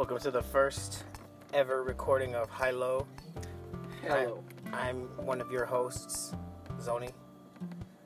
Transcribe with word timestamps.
Welcome 0.00 0.18
to 0.20 0.30
the 0.30 0.40
first 0.40 1.04
ever 1.52 1.82
recording 1.82 2.34
of 2.34 2.48
High 2.48 2.70
Low. 2.70 3.06
Hello. 4.00 4.42
I'm 4.72 5.02
one 5.26 5.42
of 5.42 5.52
your 5.52 5.66
hosts, 5.66 6.34
Zoni, 6.80 7.12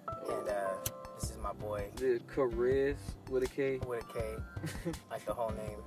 and 0.08 0.48
uh, 0.48 0.74
this 1.14 1.30
is 1.30 1.38
my 1.40 1.52
boy 1.52 1.86
The 1.94 2.20
Chris 2.26 2.96
with 3.30 3.44
a 3.44 3.46
K. 3.46 3.78
with 3.86 4.02
a 4.02 4.12
K, 4.12 4.24
like 5.10 5.24
the 5.24 5.32
whole 5.32 5.50
name, 5.50 5.78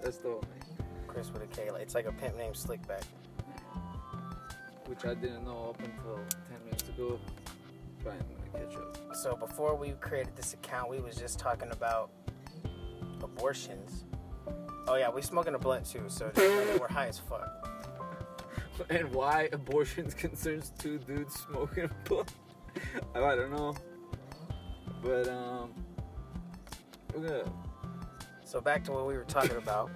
That's 0.00 0.18
the 0.18 0.28
whole 0.28 0.44
name. 0.54 0.78
Chris 1.08 1.32
with 1.32 1.42
a 1.42 1.48
K. 1.48 1.72
Like, 1.72 1.82
It's 1.82 1.96
like 1.96 2.06
a 2.06 2.12
pimp 2.12 2.36
named 2.36 2.54
Slickback. 2.54 3.02
Which 4.86 5.04
I 5.04 5.14
didn't 5.14 5.44
know 5.44 5.70
up 5.70 5.80
until 5.80 6.20
10 6.50 6.64
minutes 6.66 6.88
ago. 6.88 7.18
But 8.04 8.12
I'm 8.12 8.18
gonna 8.52 8.64
catch 8.64 8.76
up. 8.76 9.16
So 9.16 9.34
before 9.34 9.74
we 9.74 9.90
created 10.00 10.36
this 10.36 10.54
account, 10.54 10.88
we 10.88 11.00
was 11.00 11.16
just 11.16 11.40
talking 11.40 11.72
about 11.72 12.10
abortions. 13.24 14.04
Oh 14.90 14.96
yeah, 14.96 15.10
we 15.10 15.20
smoking 15.20 15.54
a 15.54 15.58
blunt 15.58 15.84
too, 15.84 16.04
so 16.08 16.32
we're 16.36 16.88
high 16.88 17.08
as 17.08 17.18
fuck. 17.18 17.66
And 18.90 19.12
why 19.12 19.48
abortions 19.52 20.14
concerns 20.24 20.72
two 20.78 20.98
dudes 20.98 21.34
smoking 21.34 21.84
a 21.84 22.08
blunt? 22.08 22.32
I 23.12 23.18
don't 23.34 23.50
know. 23.50 23.74
But, 25.02 25.28
um. 25.28 25.70
So 28.44 28.60
back 28.60 28.84
to 28.84 28.92
what 28.92 29.06
we 29.06 29.16
were 29.16 29.24
talking 29.24 29.56
about. 29.56 29.90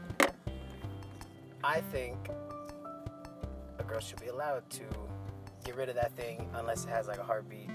I 1.62 1.80
think 1.80 2.28
a 3.78 3.84
girl 3.84 4.00
should 4.00 4.20
be 4.20 4.27
allowed 4.27 4.69
to 4.70 4.83
get 5.64 5.77
rid 5.77 5.88
of 5.88 5.95
that 5.95 6.16
thing 6.16 6.50
unless 6.55 6.84
it 6.84 6.91
has 6.91 7.06
like 7.06 7.19
a 7.19 7.24
heartbeat. 7.24 7.70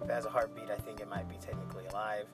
If 0.00 0.08
it 0.08 0.12
has 0.12 0.26
a 0.26 0.30
heartbeat, 0.30 0.70
I 0.70 0.76
think 0.76 1.00
it 1.00 1.08
might 1.08 1.28
be 1.28 1.36
technically 1.36 1.86
alive. 1.86 2.26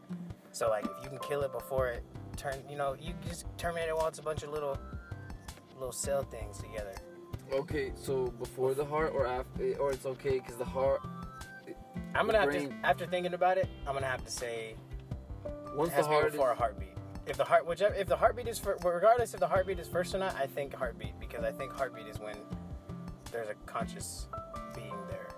So 0.52 0.68
like 0.68 0.84
if 0.84 1.02
you 1.02 1.09
can 1.09 1.18
kill 1.18 1.43
it 1.43 1.52
before 1.52 1.88
it 1.88 2.05
turn, 2.38 2.55
you 2.70 2.77
know, 2.77 2.95
you 2.98 3.12
just 3.28 3.45
terminate 3.59 3.88
it 3.88 3.97
while 3.97 4.06
it's 4.09 4.19
a 4.19 4.23
bunch 4.23 4.42
of 4.42 4.51
little 4.51 4.79
little 5.74 5.92
cell 5.92 6.23
things 6.23 6.59
together. 6.59 6.95
Okay, 7.52 7.93
so 7.95 8.26
before 8.38 8.74
the 8.74 8.85
heart 8.85 9.13
or 9.15 9.26
after. 9.26 9.63
Eh, 9.65 9.74
or 9.79 9.93
it's 9.93 10.07
okay 10.07 10.38
because 10.38 10.57
the 10.57 10.65
heart. 10.65 11.01
I'm 12.15 12.26
gonna 12.26 12.38
have 12.40 12.48
brain- 12.48 12.71
to 12.71 12.87
after 12.87 13.07
thinking 13.07 13.35
about 13.35 13.59
it, 13.59 13.68
I'm 13.87 13.95
gonna 13.95 14.07
have 14.07 14.24
to 14.24 14.30
say 14.30 14.76
Once 15.74 15.90
the 15.90 15.96
has 15.96 16.04
to 16.07 16.10
be 16.10 16.15
heart 16.15 16.26
is. 16.26 16.32
before 16.32 16.51
a 16.51 16.54
heartbeat. 16.54 16.88
If 17.26 17.37
the 17.37 17.45
heart, 17.45 17.66
whichever, 17.66 17.95
if 17.95 18.09
the 18.09 18.16
heartbeat 18.16 18.48
is 18.48 18.59
for, 18.59 18.76
regardless 18.82 19.35
if 19.35 19.41
the 19.41 19.46
heartbeat 19.48 19.79
is 19.79 19.87
first 19.87 20.15
or 20.15 20.18
not, 20.18 20.35
I 20.37 20.46
think 20.46 20.74
heartbeat 20.74 21.18
because 21.20 21.45
I 21.45 21.52
think 21.52 21.73
heartbeat 21.73 22.07
is 22.07 22.18
when 22.18 22.37
there's 23.30 23.51
a 23.51 23.54
conscious 23.66 24.29
being 24.74 24.95
there. 25.10 25.29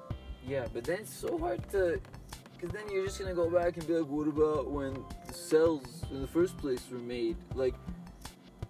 Yeah, 0.47 0.67
but 0.73 0.85
then 0.85 1.01
it's 1.01 1.13
so 1.13 1.37
hard 1.39 1.69
to. 1.73 2.01
Because 2.61 2.75
then 2.75 2.93
you're 2.93 3.07
just 3.07 3.19
gonna 3.19 3.33
go 3.35 3.49
back 3.49 3.77
and 3.77 3.87
be 3.87 3.95
like, 3.95 4.11
what 4.11 4.29
about 4.29 4.71
when 4.71 5.03
the 5.27 5.33
cells 5.33 6.05
in 6.11 6.21
the 6.21 6.27
first 6.27 6.59
place 6.59 6.83
were 6.91 6.99
made? 6.99 7.37
Like, 7.55 7.75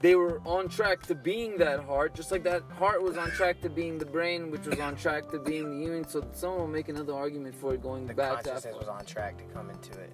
they 0.00 0.14
were 0.14 0.40
on 0.46 0.68
track 0.68 1.02
to 1.06 1.14
being 1.14 1.58
that 1.58 1.80
heart, 1.80 2.14
just 2.14 2.30
like 2.30 2.44
that 2.44 2.62
heart 2.78 3.02
was 3.02 3.18
on 3.18 3.30
track 3.32 3.60
to 3.62 3.68
being 3.68 3.98
the 3.98 4.06
brain, 4.06 4.50
which 4.50 4.64
was 4.66 4.78
on 4.78 4.96
track 4.96 5.28
to 5.30 5.38
being 5.40 5.70
the 5.70 5.84
human. 5.84 6.08
So 6.08 6.24
someone 6.32 6.60
will 6.60 6.68
make 6.68 6.88
another 6.88 7.14
argument 7.14 7.54
for 7.54 7.74
it 7.74 7.82
going 7.82 8.06
The 8.06 8.14
back 8.14 8.42
to 8.44 8.50
consciousness 8.50 8.74
that. 8.74 8.78
was 8.78 8.88
on 8.88 9.04
track 9.04 9.36
to 9.38 9.44
come 9.52 9.68
into 9.70 9.92
it. 9.98 10.12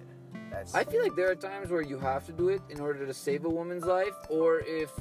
That's 0.51 0.73
I 0.73 0.83
feel 0.83 1.03
like 1.03 1.15
there 1.15 1.29
are 1.29 1.35
times 1.35 1.69
where 1.69 1.81
you 1.81 1.99
have 1.99 2.25
to 2.25 2.31
do 2.31 2.49
it 2.49 2.61
in 2.69 2.79
order 2.79 3.05
to 3.05 3.13
save 3.13 3.45
a 3.45 3.49
woman's 3.49 3.85
life, 3.85 4.15
or 4.29 4.59
if 4.61 4.91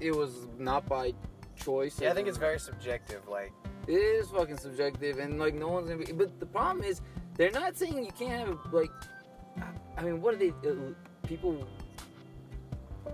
it 0.00 0.14
was 0.14 0.46
not 0.58 0.86
by 0.88 1.14
choice. 1.56 2.00
yeah, 2.00 2.10
I 2.10 2.14
think 2.14 2.26
it's 2.28 2.38
very 2.38 2.58
subjective. 2.58 3.26
Like 3.28 3.52
It 3.86 3.94
is 3.94 4.28
fucking 4.28 4.58
subjective, 4.58 5.18
and 5.18 5.38
like 5.38 5.54
no 5.54 5.68
one's 5.68 5.88
gonna 5.88 6.04
be. 6.04 6.12
But 6.12 6.38
the 6.40 6.46
problem 6.46 6.84
is, 6.84 7.00
they're 7.38 7.52
not 7.52 7.78
saying 7.78 8.04
you 8.04 8.12
can't 8.18 8.46
have 8.46 8.58
like. 8.72 8.90
I 9.96 10.02
mean, 10.02 10.20
what 10.20 10.34
are 10.34 10.36
they? 10.36 10.50
Uh, 10.50 10.92
people. 11.26 11.66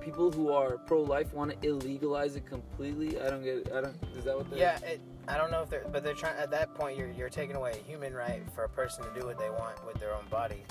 People 0.01 0.31
who 0.33 0.51
are 0.51 0.77
pro-life 0.77 1.33
want 1.33 1.51
to 1.53 1.57
illegalize 1.69 2.37
it 2.37 2.45
completely. 2.45 3.21
I 3.21 3.31
don't 3.31 3.45
get. 3.45 3.59
It. 3.59 3.73
I 3.73 3.81
don't. 3.81 3.97
Is 4.17 4.25
that 4.25 4.37
what? 4.37 4.51
They're, 4.51 4.59
yeah, 4.59 4.79
it, 4.81 5.01
I 5.29 5.37
don't 5.37 5.51
know 5.51 5.63
if 5.63 5.71
they're, 5.71 5.87
but 5.91 6.03
they're 6.03 6.15
trying. 6.15 6.37
At 6.37 6.51
that 6.51 6.75
point, 6.75 6.99
you're 6.99 7.11
you're 7.13 7.29
taking 7.29 7.55
away 7.55 7.73
a 7.73 7.89
human 7.89 8.13
right 8.13 8.43
for 8.55 8.65
a 8.65 8.69
person 8.69 9.05
to 9.05 9.21
do 9.21 9.25
what 9.25 9.39
they 9.39 9.51
want 9.51 9.87
with 9.87 9.99
their 10.01 10.13
own 10.13 10.25
body, 10.31 10.63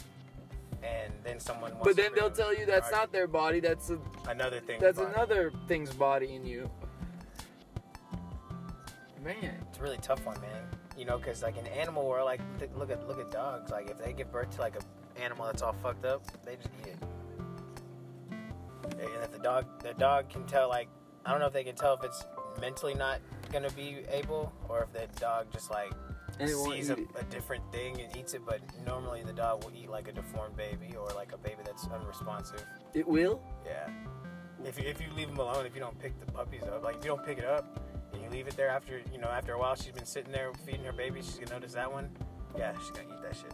and 0.83 1.13
then 1.23 1.39
someone. 1.39 1.72
Wants 1.72 1.85
But 1.85 1.95
then 1.95 2.11
they'll 2.13 2.29
tell 2.29 2.53
you 2.53 2.66
that's 2.66 2.91
not 2.91 3.11
their 3.11 3.27
body. 3.27 3.59
That's 3.59 3.89
a, 3.91 4.00
another 4.27 4.59
thing. 4.59 4.79
that's 4.81 5.00
it. 5.00 5.07
another 5.07 5.51
thing's 5.67 5.94
body 5.94 6.35
in 6.35 6.45
you. 6.45 6.69
Man, 9.23 9.56
It's 9.69 9.79
a 9.79 9.81
really 9.81 10.00
tough 10.01 10.25
one, 10.25 10.39
man. 10.41 10.72
You 10.97 11.05
know, 11.05 11.17
because 11.17 11.41
like 11.41 11.57
in 11.57 11.65
animal 11.67 12.07
world, 12.07 12.25
like 12.25 12.41
th- 12.59 12.71
look 12.75 12.91
at 12.91 13.07
look 13.07 13.19
at 13.19 13.31
dogs. 13.31 13.71
Like 13.71 13.89
if 13.89 13.97
they 13.97 14.13
give 14.13 14.31
birth 14.31 14.51
to 14.55 14.61
like 14.61 14.75
a 14.75 15.21
animal 15.21 15.45
that's 15.45 15.61
all 15.61 15.73
fucked 15.73 16.05
up, 16.05 16.23
they 16.45 16.55
just 16.55 16.69
eat 16.81 16.87
it. 16.87 16.97
And 18.83 19.23
if 19.23 19.31
the 19.31 19.39
dog, 19.39 19.65
the 19.81 19.93
dog 19.93 20.29
can 20.29 20.45
tell. 20.45 20.69
Like 20.69 20.87
I 21.25 21.31
don't 21.31 21.39
know 21.39 21.47
if 21.47 21.53
they 21.53 21.63
can 21.63 21.75
tell 21.75 21.95
if 21.95 22.03
it's 22.03 22.23
mentally 22.61 22.93
not 22.93 23.19
gonna 23.51 23.71
be 23.71 23.99
able, 24.09 24.53
or 24.69 24.83
if 24.83 24.93
the 24.93 25.07
dog 25.19 25.47
just 25.51 25.71
like 25.71 25.91
and 26.39 26.49
it 26.49 26.55
won't 26.55 26.73
sees 26.73 26.89
a, 26.89 26.97
a 27.19 27.23
different 27.29 27.63
thing 27.71 27.99
and 28.01 28.15
eats 28.15 28.33
it. 28.33 28.41
But 28.45 28.61
normally 28.85 29.23
the 29.23 29.33
dog 29.33 29.63
will 29.63 29.71
eat 29.75 29.89
like 29.89 30.07
a 30.07 30.11
deformed 30.11 30.55
baby 30.55 30.95
or 30.95 31.07
like 31.15 31.31
a 31.31 31.37
baby 31.37 31.61
that's 31.65 31.87
unresponsive. 31.87 32.63
It 32.93 33.07
will. 33.07 33.41
Yeah. 33.65 33.89
If 34.65 34.79
if 34.79 35.01
you 35.01 35.07
leave 35.15 35.29
them 35.29 35.39
alone, 35.39 35.65
if 35.65 35.73
you 35.73 35.81
don't 35.81 35.97
pick 35.99 36.19
the 36.19 36.31
puppies 36.31 36.63
up, 36.63 36.83
like 36.83 36.97
if 36.97 37.03
you 37.03 37.09
don't 37.09 37.25
pick 37.25 37.37
it 37.37 37.45
up 37.45 37.82
and 38.13 38.22
you 38.24 38.29
leave 38.29 38.47
it 38.47 38.56
there 38.56 38.69
after, 38.69 39.01
you 39.12 39.18
know, 39.19 39.28
after 39.28 39.53
a 39.53 39.59
while, 39.59 39.75
she's 39.75 39.91
been 39.94 40.06
sitting 40.06 40.31
there 40.31 40.51
feeding 40.66 40.84
her 40.85 40.94
baby, 40.94 41.22
she's 41.22 41.35
gonna 41.35 41.51
notice 41.51 41.74
that 41.74 41.91
one. 41.91 42.09
Yeah, 42.57 42.74
she's 42.79 42.91
gonna 42.91 43.07
eat 43.09 43.22
that 43.24 43.35
shit. 43.35 43.53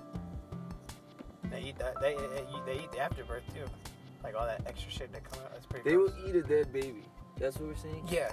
They 1.52 1.62
eat 1.70 1.80
that. 1.80 2.00
They 2.02 2.16
they 2.66 2.80
eat 2.84 2.92
the 2.92 3.00
afterbirth 3.00 3.44
too, 3.54 3.66
like 4.24 4.36
all 4.36 4.46
that 4.46 4.62
extra 4.68 4.92
shit 4.92 5.12
that 5.14 5.24
comes 5.24 5.42
out. 5.44 5.52
That's 5.54 5.66
pretty. 5.66 5.90
They 5.90 5.98
will 5.98 6.14
eat 6.28 6.36
a 6.36 6.44
dead 6.44 6.72
baby. 6.72 7.04
That's 7.38 7.58
what 7.58 7.70
we're 7.70 7.76
saying. 7.76 8.08
Yeah. 8.12 8.32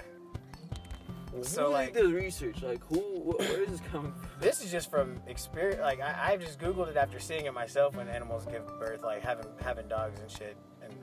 Who 1.33 1.43
So, 1.43 1.69
like- 1.71 1.93
did 1.93 2.05
the 2.05 2.13
research? 2.13 2.61
Like 2.61 2.81
who? 2.85 2.99
Wh- 2.99 3.39
where 3.39 3.63
is 3.63 3.69
this 3.71 3.81
coming 3.91 4.11
from? 4.11 4.21
This 4.39 4.63
is 4.63 4.71
just 4.71 4.91
from 4.91 5.19
experience. 5.27 5.81
Like 5.81 5.99
I, 5.99 6.33
I 6.33 6.37
just 6.37 6.59
googled 6.59 6.89
it 6.89 6.97
after 6.97 7.19
seeing 7.19 7.45
it 7.45 7.53
myself 7.53 7.95
when 7.95 8.07
animals 8.07 8.45
give 8.45 8.67
birth, 8.79 9.01
like 9.03 9.23
having 9.23 9.47
having 9.63 9.87
dogs 9.87 10.19
and 10.19 10.29
shit, 10.29 10.55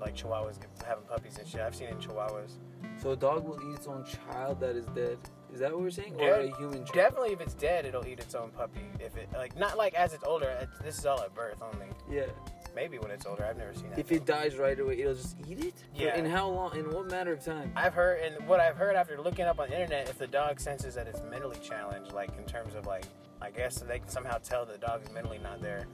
like 0.05 0.17
chihuahuas 0.17 0.59
having 0.87 1.05
puppies 1.05 1.39
and 1.39 1.49
shit. 1.49 1.61
I've 1.61 1.75
seen 1.75 1.89
it 1.89 1.93
in 1.93 1.99
chihuahuas. 1.99 2.53
So 3.01 3.11
a 3.11 3.17
dog 3.17 3.45
will 3.45 3.59
eat 3.69 3.75
its 3.75 3.87
own 3.87 4.05
child 4.05 4.61
that 4.61 4.77
is 4.77 4.87
dead. 4.87 5.19
Is 5.53 5.61
that 5.61 5.73
what 5.73 5.83
we're 5.83 5.91
saying? 5.91 6.17
Or 6.21 6.35
a 6.35 6.57
human 6.57 6.85
child? 6.85 6.95
Definitely, 6.95 7.33
if 7.33 7.41
it's 7.41 7.55
dead, 7.55 7.87
it'll 7.87 8.07
eat 8.07 8.19
its 8.19 8.35
own 8.35 8.51
puppy. 8.51 8.81
If 8.99 9.17
it 9.17 9.29
like 9.33 9.57
not 9.57 9.77
like 9.79 9.95
as 9.95 10.13
it's 10.13 10.25
older. 10.25 10.69
This 10.83 10.99
is 10.99 11.07
all 11.07 11.21
at 11.21 11.35
birth 11.35 11.63
only. 11.63 11.87
Yeah. 12.11 12.27
Maybe 12.75 12.99
when 12.99 13.13
it's 13.13 13.25
older. 13.25 13.45
I've 13.45 13.57
never 13.57 13.73
seen 13.73 13.91
that. 13.91 13.99
If 14.01 14.11
it 14.11 14.27
dies 14.27 14.57
right 14.57 14.79
away, 14.79 15.01
it'll 15.01 15.15
just 15.15 15.37
eat 15.49 15.65
it. 15.65 15.75
Yeah. 15.95 16.19
In 16.19 16.27
how 16.27 16.49
long? 16.49 16.77
In 16.77 16.91
what 16.91 17.09
matter 17.09 17.33
of 17.33 17.45
time? 17.45 17.73
I've 17.77 17.95
heard, 17.95 18.21
and 18.21 18.49
what 18.49 18.59
I've 18.59 18.77
heard 18.77 18.97
after 18.97 19.21
looking 19.21 19.45
up 19.45 19.61
on 19.61 19.69
the 19.71 19.81
internet, 19.81 20.09
if 20.09 20.19
the 20.19 20.27
dog 20.27 20.59
senses 20.59 20.97
that 20.97 21.07
it's 21.07 21.23
mentally 21.31 21.59
challenged, 21.63 22.13
like 22.13 22.37
in 22.37 22.45
terms 22.45 22.75
of 22.75 22.87
like, 22.87 23.05
I 23.41 23.51
guess 23.51 23.77
they 23.77 24.01
can 24.01 24.09
somehow 24.09 24.39
tell 24.39 24.67
the 24.67 24.79
dog 24.79 25.03
is 25.05 25.13
mentally 25.13 25.39
not 25.39 25.63
there. 25.63 25.87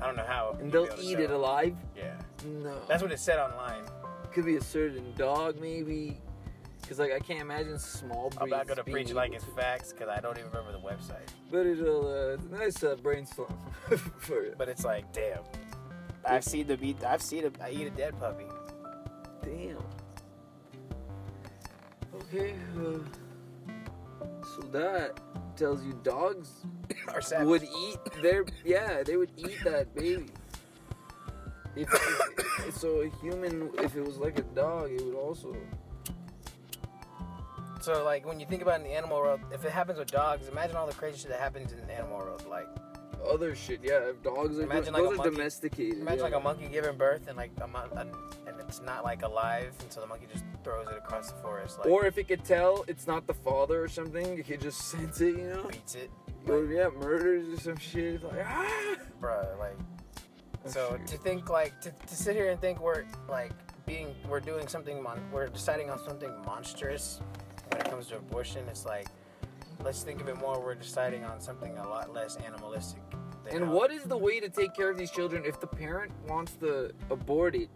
I 0.00 0.06
don't 0.06 0.16
know 0.16 0.24
how. 0.24 0.56
And 0.60 0.70
they'll 0.70 0.84
be 0.84 0.92
able 0.92 1.02
to 1.02 1.08
eat 1.08 1.18
it 1.18 1.30
alive. 1.30 1.76
Yeah, 1.96 2.14
No. 2.44 2.80
that's 2.88 3.02
what 3.02 3.12
it 3.12 3.18
said 3.18 3.38
online. 3.38 3.82
could 4.32 4.44
be 4.44 4.56
a 4.56 4.60
certain 4.62 5.12
dog, 5.16 5.60
maybe. 5.60 6.20
Because 6.80 6.98
like 6.98 7.12
I 7.12 7.18
can't 7.18 7.40
imagine 7.40 7.78
small 7.78 8.30
breeds. 8.30 8.38
I'm 8.40 8.48
not 8.50 8.66
gonna 8.66 8.84
preach 8.84 9.12
like 9.12 9.32
it's 9.34 9.44
facts 9.56 9.92
because 9.92 10.08
I 10.08 10.20
don't 10.20 10.38
even 10.38 10.50
remember 10.50 10.72
the 10.72 10.78
website. 10.78 11.28
But 11.50 11.66
it'll 11.66 12.06
uh, 12.08 12.34
it's 12.34 12.44
a 12.46 12.48
nice 12.48 12.82
uh, 12.82 12.96
brainstorm 13.02 13.52
for 14.18 14.44
you. 14.44 14.54
But 14.56 14.68
it's 14.68 14.84
like, 14.84 15.12
damn. 15.12 15.40
I've 16.24 16.44
seen 16.44 16.66
the 16.66 16.76
meat. 16.76 17.02
I've 17.04 17.22
seen 17.22 17.42
them. 17.42 17.52
I 17.62 17.70
eat 17.70 17.86
a 17.86 17.90
dead 17.90 18.18
puppy. 18.18 18.46
Damn. 19.42 19.78
Okay. 22.22 22.54
Uh, 22.76 22.98
so 24.54 24.60
that 24.72 25.18
tells 25.58 25.84
you 25.84 25.92
dogs 26.02 26.48
Or 27.14 27.20
savage. 27.20 27.48
would 27.48 27.64
eat 27.64 27.98
their 28.22 28.44
yeah 28.64 29.02
they 29.02 29.16
would 29.16 29.30
eat 29.36 29.58
that 29.64 29.94
baby 29.94 30.26
if, 31.76 31.88
if 32.66 32.76
so 32.76 33.02
a 33.02 33.08
human 33.20 33.70
if 33.78 33.96
it 33.96 34.04
was 34.04 34.16
like 34.18 34.38
a 34.38 34.42
dog 34.42 34.90
it 34.90 35.04
would 35.04 35.14
also 35.14 35.54
So 37.80 38.04
like 38.04 38.26
when 38.26 38.38
you 38.40 38.46
think 38.46 38.62
about 38.62 38.80
it 38.80 38.84
in 38.84 38.90
the 38.90 38.96
animal 38.96 39.18
world, 39.18 39.40
if 39.52 39.64
it 39.64 39.70
happens 39.70 39.98
with 39.98 40.10
dogs, 40.10 40.48
imagine 40.48 40.76
all 40.76 40.86
the 40.86 40.92
crazy 40.92 41.18
shit 41.18 41.30
that 41.30 41.40
happens 41.40 41.72
in 41.72 41.78
the 41.86 41.94
animal 41.94 42.18
world. 42.18 42.44
Like 42.50 42.68
other 43.26 43.54
shit 43.54 43.80
yeah 43.82 44.10
if 44.10 44.22
dogs 44.22 44.58
are 44.58 44.62
Imagine 44.62 44.92
those 44.92 45.02
like 45.02 45.02
a 45.02 45.06
are 45.12 45.16
monkey- 45.16 45.30
domesticated 45.36 45.98
imagine 45.98 46.18
yeah. 46.18 46.24
like 46.24 46.34
a 46.34 46.40
monkey 46.40 46.68
giving 46.70 46.96
birth 46.96 47.26
and 47.28 47.36
like 47.36 47.50
a 47.62 47.66
mon- 47.66 47.88
and 48.46 48.60
it's 48.60 48.80
not 48.82 49.02
like 49.04 49.22
alive, 49.22 49.72
and 49.80 49.90
so 49.92 50.00
the 50.00 50.06
monkey 50.06 50.26
just 50.32 50.44
throws 50.64 50.86
it 50.88 50.96
across 50.98 51.30
the 51.32 51.38
forest, 51.38 51.78
like 51.78 51.88
or 51.88 52.04
if 52.06 52.18
it 52.18 52.28
could 52.28 52.44
tell 52.44 52.84
it's 52.88 53.06
not 53.06 53.26
the 53.26 53.34
father 53.34 53.82
or 53.82 53.88
something 53.88 54.38
it 54.38 54.46
could 54.46 54.60
just 54.60 54.78
sense 54.90 55.20
it 55.20 55.36
you 55.36 55.48
know 55.48 55.62
beats 55.64 55.94
it, 55.94 56.10
or 56.48 56.64
yeah 56.66 56.88
murders 57.00 57.48
or 57.58 57.60
some 57.60 57.76
shit 57.78 58.14
it's 58.14 58.24
like 58.24 58.44
ah 58.46 58.96
bruh. 59.20 59.58
Like 59.58 59.76
Oh, 60.66 60.70
so 60.70 60.98
to 61.06 61.16
think 61.18 61.48
like 61.50 61.80
to, 61.82 61.90
to 61.90 62.14
sit 62.16 62.34
here 62.34 62.50
and 62.50 62.60
think 62.60 62.80
we're 62.80 63.04
like 63.28 63.52
being 63.86 64.14
we're 64.28 64.40
doing 64.40 64.66
something 64.66 65.00
mon- 65.02 65.22
we're 65.32 65.46
deciding 65.46 65.88
on 65.88 65.98
something 66.04 66.30
monstrous 66.44 67.20
when 67.70 67.80
it 67.80 67.88
comes 67.88 68.08
to 68.08 68.16
abortion. 68.16 68.64
It's 68.68 68.84
like 68.84 69.06
let's 69.84 70.02
think 70.02 70.20
of 70.20 70.28
it 70.28 70.38
more. 70.38 70.60
We're 70.60 70.74
deciding 70.74 71.24
on 71.24 71.40
something 71.40 71.76
a 71.78 71.88
lot 71.88 72.12
less 72.12 72.36
animalistic. 72.36 73.02
And 73.50 73.64
how- 73.64 73.72
what 73.72 73.90
is 73.90 74.04
the 74.04 74.16
way 74.16 74.40
to 74.40 74.48
take 74.48 74.74
care 74.74 74.90
of 74.90 74.98
these 74.98 75.10
children 75.10 75.44
if 75.44 75.60
the 75.60 75.66
parent 75.66 76.12
wants 76.28 76.52
to 76.56 76.92
abort 77.10 77.54
it? 77.54 77.70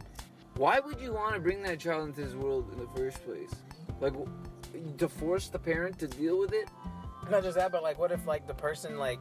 Why 0.56 0.80
would 0.80 1.00
you 1.00 1.12
want 1.12 1.34
to 1.34 1.40
bring 1.40 1.62
that 1.62 1.80
child 1.80 2.08
into 2.08 2.22
this 2.24 2.34
world 2.34 2.70
in 2.72 2.78
the 2.78 2.88
first 2.88 3.24
place? 3.24 3.50
Like 4.00 4.14
to 4.98 5.08
force 5.08 5.48
the 5.48 5.58
parent 5.58 5.98
to 6.00 6.08
deal 6.08 6.38
with 6.38 6.52
it. 6.52 6.68
Not 7.30 7.42
just 7.42 7.56
that, 7.56 7.72
but 7.72 7.82
like, 7.82 7.98
what 7.98 8.12
if 8.12 8.26
like 8.26 8.46
the 8.46 8.54
person 8.54 8.98
like, 8.98 9.18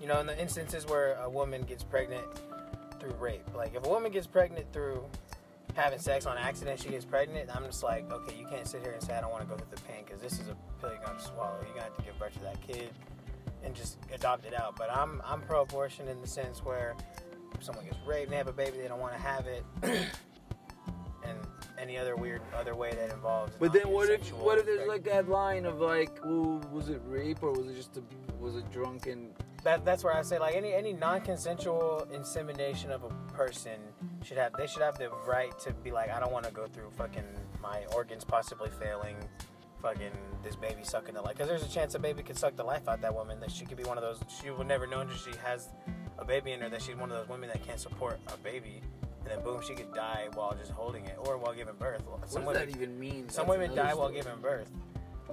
you 0.00 0.06
know, 0.06 0.20
in 0.20 0.26
the 0.26 0.38
instances 0.38 0.86
where 0.86 1.14
a 1.22 1.30
woman 1.30 1.62
gets 1.62 1.84
pregnant 1.84 2.26
through 2.98 3.14
rape, 3.14 3.54
like 3.54 3.74
if 3.74 3.86
a 3.86 3.88
woman 3.88 4.12
gets 4.12 4.26
pregnant 4.26 4.70
through 4.72 5.04
having 5.74 5.98
sex 5.98 6.26
on 6.26 6.38
accident, 6.38 6.80
she 6.80 6.88
gets 6.88 7.04
pregnant. 7.04 7.54
I'm 7.54 7.64
just 7.64 7.82
like, 7.82 8.10
okay, 8.10 8.36
you 8.38 8.46
can't 8.46 8.66
sit 8.66 8.82
here 8.82 8.92
and 8.92 9.02
say 9.02 9.14
I 9.14 9.20
don't 9.20 9.30
want 9.30 9.42
to 9.42 9.48
go 9.48 9.56
through 9.56 9.74
the 9.74 9.82
pain 9.82 10.04
because 10.04 10.20
this 10.20 10.34
is 10.34 10.48
a 10.48 10.56
pill 10.80 10.90
you're 10.90 11.04
gonna 11.04 11.20
swallow. 11.20 11.56
You're 11.62 11.74
gonna 11.74 11.82
have 11.82 11.96
to 11.96 12.02
give 12.02 12.18
birth 12.18 12.34
to 12.34 12.40
that 12.40 12.60
kid 12.66 12.90
and 13.64 13.74
just 13.74 13.98
adopt 14.12 14.46
it 14.46 14.58
out. 14.58 14.76
But 14.76 14.90
I'm 14.90 15.20
I'm 15.24 15.40
pro-abortion 15.42 16.08
in 16.08 16.20
the 16.20 16.26
sense 16.26 16.64
where 16.64 16.94
if 17.54 17.62
someone 17.62 17.84
gets 17.84 17.98
raped, 18.06 18.24
and 18.24 18.32
they 18.32 18.36
have 18.36 18.48
a 18.48 18.52
baby, 18.52 18.78
they 18.78 18.88
don't 18.88 19.00
want 19.00 19.14
to 19.14 19.20
have 19.20 19.46
it. 19.46 19.64
And 21.26 21.38
any 21.78 21.96
other 21.96 22.16
weird 22.16 22.42
other 22.54 22.74
way 22.74 22.90
that 22.90 23.10
involves. 23.10 23.56
But 23.58 23.72
then 23.72 23.88
what 23.88 24.10
if 24.10 24.28
what 24.34 24.58
if 24.58 24.66
there's 24.66 24.86
like 24.86 25.04
that 25.04 25.26
line 25.26 25.64
of 25.64 25.80
like, 25.80 26.22
well, 26.22 26.60
was 26.70 26.90
it 26.90 27.00
rape 27.06 27.42
or 27.42 27.50
was 27.52 27.66
it 27.66 27.76
just 27.76 27.96
a 27.96 28.02
was 28.38 28.56
it 28.56 28.70
drunken? 28.70 29.30
That 29.64 29.84
that's 29.84 30.04
where 30.04 30.14
I 30.14 30.22
say 30.22 30.38
like 30.38 30.54
any 30.54 30.72
any 30.72 30.92
non-consensual 30.92 32.08
insemination 32.12 32.90
of 32.90 33.02
a 33.04 33.08
person 33.32 33.78
should 34.22 34.36
have 34.38 34.52
they 34.56 34.66
should 34.66 34.82
have 34.82 34.98
the 34.98 35.10
right 35.26 35.58
to 35.60 35.72
be 35.72 35.90
like 35.90 36.10
I 36.10 36.20
don't 36.20 36.32
want 36.32 36.44
to 36.46 36.52
go 36.52 36.66
through 36.66 36.90
fucking 36.96 37.24
my 37.60 37.84
organs 37.94 38.24
possibly 38.24 38.70
failing, 38.78 39.16
fucking 39.80 40.12
this 40.42 40.54
baby 40.54 40.82
sucking 40.82 41.14
the 41.14 41.22
life 41.22 41.34
because 41.34 41.48
there's 41.48 41.64
a 41.64 41.68
chance 41.68 41.94
a 41.94 41.98
baby 41.98 42.22
could 42.22 42.38
suck 42.38 42.54
the 42.56 42.64
life 42.64 42.88
out 42.88 43.00
that 43.00 43.14
woman 43.14 43.40
that 43.40 43.50
she 43.50 43.64
could 43.64 43.78
be 43.78 43.84
one 43.84 43.96
of 43.96 44.04
those 44.04 44.20
she 44.42 44.50
would 44.50 44.68
never 44.68 44.86
know 44.86 45.00
until 45.00 45.16
she 45.16 45.32
has 45.42 45.70
a 46.18 46.24
baby 46.24 46.52
in 46.52 46.60
her 46.60 46.68
that 46.68 46.82
she's 46.82 46.96
one 46.96 47.10
of 47.10 47.16
those 47.16 47.28
women 47.28 47.48
that 47.48 47.66
can't 47.66 47.80
support 47.80 48.20
a 48.32 48.36
baby 48.38 48.82
and 49.24 49.32
then 49.32 49.42
boom 49.42 49.60
she 49.66 49.74
could 49.74 49.92
die 49.94 50.28
while 50.34 50.54
just 50.54 50.70
holding 50.70 51.04
it 51.06 51.16
or 51.18 51.38
while 51.38 51.54
giving 51.54 51.74
birth. 51.78 52.02
What 52.06 52.28
Some 52.28 52.42
does 52.44 52.54
women 52.54 52.68
that 52.68 52.76
even 52.76 52.98
mean? 52.98 53.28
some 53.30 53.46
That's 53.46 53.58
women 53.58 53.74
die 53.74 53.94
while 53.94 54.10
giving 54.10 54.36
birth. 54.42 54.70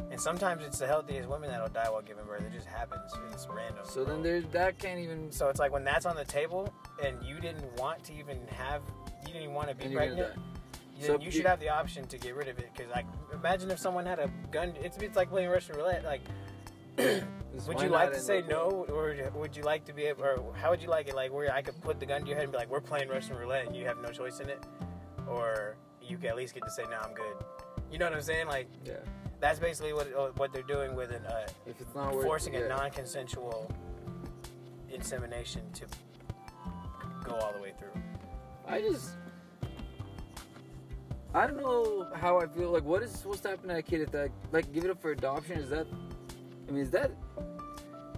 And 0.09 0.19
sometimes 0.19 0.63
it's 0.63 0.79
the 0.79 0.87
healthiest 0.87 1.27
women 1.29 1.49
that'll 1.49 1.67
die 1.69 1.89
while 1.89 2.01
giving 2.01 2.25
birth. 2.25 2.41
It 2.41 2.53
just 2.53 2.67
happens. 2.67 3.11
It's 3.31 3.47
random. 3.47 3.83
So 3.83 4.03
then 4.03 4.21
there's 4.23 4.45
that 4.51 4.77
can't 4.79 4.99
even. 4.99 5.31
So 5.31 5.49
it's 5.49 5.59
like 5.59 5.71
when 5.71 5.83
that's 5.83 6.05
on 6.05 6.15
the 6.15 6.25
table 6.25 6.73
and 7.03 7.21
you 7.23 7.39
didn't 7.39 7.65
want 7.77 8.03
to 8.05 8.13
even 8.13 8.39
have, 8.47 8.81
you 9.21 9.27
didn't 9.27 9.43
even 9.43 9.55
want 9.55 9.69
to 9.69 9.75
be 9.75 9.83
and 9.85 9.93
you're 9.93 10.01
gonna 10.01 10.15
pregnant, 10.15 10.39
So 11.01 11.13
you 11.19 11.25
you- 11.25 11.31
should 11.31 11.45
have 11.45 11.59
the 11.59 11.69
option 11.69 12.05
to 12.07 12.17
get 12.17 12.35
rid 12.35 12.47
of 12.47 12.59
it. 12.59 12.69
Because 12.73 12.91
like, 12.91 13.05
imagine 13.33 13.71
if 13.71 13.79
someone 13.79 14.05
had 14.05 14.19
a 14.19 14.29
gun. 14.51 14.73
It's, 14.81 14.97
it's 14.97 15.15
like 15.15 15.29
playing 15.29 15.49
Russian 15.49 15.75
roulette. 15.75 16.03
Like, 16.03 16.21
would 17.67 17.81
you 17.81 17.89
like 17.89 18.13
to 18.13 18.19
say 18.19 18.43
no, 18.47 18.85
or 18.89 19.15
would 19.35 19.55
you 19.55 19.63
like 19.63 19.85
to 19.85 19.93
be 19.93 20.03
able, 20.03 20.23
or 20.23 20.53
how 20.55 20.69
would 20.71 20.81
you 20.81 20.89
like 20.89 21.07
it? 21.07 21.15
Like 21.15 21.31
where 21.33 21.53
I 21.53 21.61
could 21.61 21.79
put 21.81 21.99
the 21.99 22.05
gun 22.05 22.21
to 22.21 22.27
your 22.27 22.35
head 22.35 22.43
and 22.43 22.51
be 22.51 22.57
like, 22.57 22.69
we're 22.69 22.81
playing 22.81 23.09
Russian 23.09 23.35
roulette, 23.37 23.65
and 23.67 23.75
you 23.75 23.85
have 23.85 23.97
no 24.01 24.09
choice 24.11 24.39
in 24.39 24.49
it, 24.49 24.63
or 25.27 25.75
you 26.01 26.17
can 26.17 26.27
at 26.27 26.35
least 26.35 26.53
get 26.53 26.63
to 26.63 26.69
say, 26.71 26.83
no, 26.89 26.97
I'm 27.01 27.13
good. 27.13 27.35
You 27.91 27.97
know 27.99 28.05
what 28.05 28.13
I'm 28.15 28.21
saying? 28.21 28.47
Like 28.47 28.67
Yeah. 28.85 28.93
That's 29.41 29.59
basically 29.59 29.91
what 29.91 30.07
uh, 30.13 30.29
what 30.37 30.53
they're 30.53 30.61
doing 30.61 30.95
with 30.95 31.11
an 31.11 31.25
uh, 31.25 31.47
If 31.65 31.81
it's 31.81 31.93
not 31.93 32.13
worth 32.13 32.25
forcing 32.25 32.53
yeah. 32.53 32.61
a 32.61 32.69
non-consensual 32.69 33.69
insemination 34.89 35.63
to 35.73 35.85
go 37.23 37.33
all 37.33 37.51
the 37.53 37.61
way 37.61 37.73
through. 37.77 37.99
I 38.67 38.79
just. 38.81 39.09
I 41.33 41.47
don't 41.47 41.61
know 41.61 42.07
how 42.13 42.39
I 42.39 42.47
feel. 42.47 42.71
Like, 42.71 42.83
what 42.83 43.01
is 43.03 43.11
supposed 43.11 43.41
to 43.43 43.49
happen 43.49 43.69
to 43.69 43.75
that 43.75 43.83
kid 43.83 44.01
if 44.01 44.11
that, 44.11 44.31
like, 44.51 44.71
give 44.73 44.83
it 44.83 44.91
up 44.91 45.01
for 45.01 45.11
adoption? 45.11 45.59
Is 45.59 45.69
that, 45.69 45.87
I 46.67 46.71
mean, 46.71 46.81
is 46.81 46.91
that, 46.91 47.09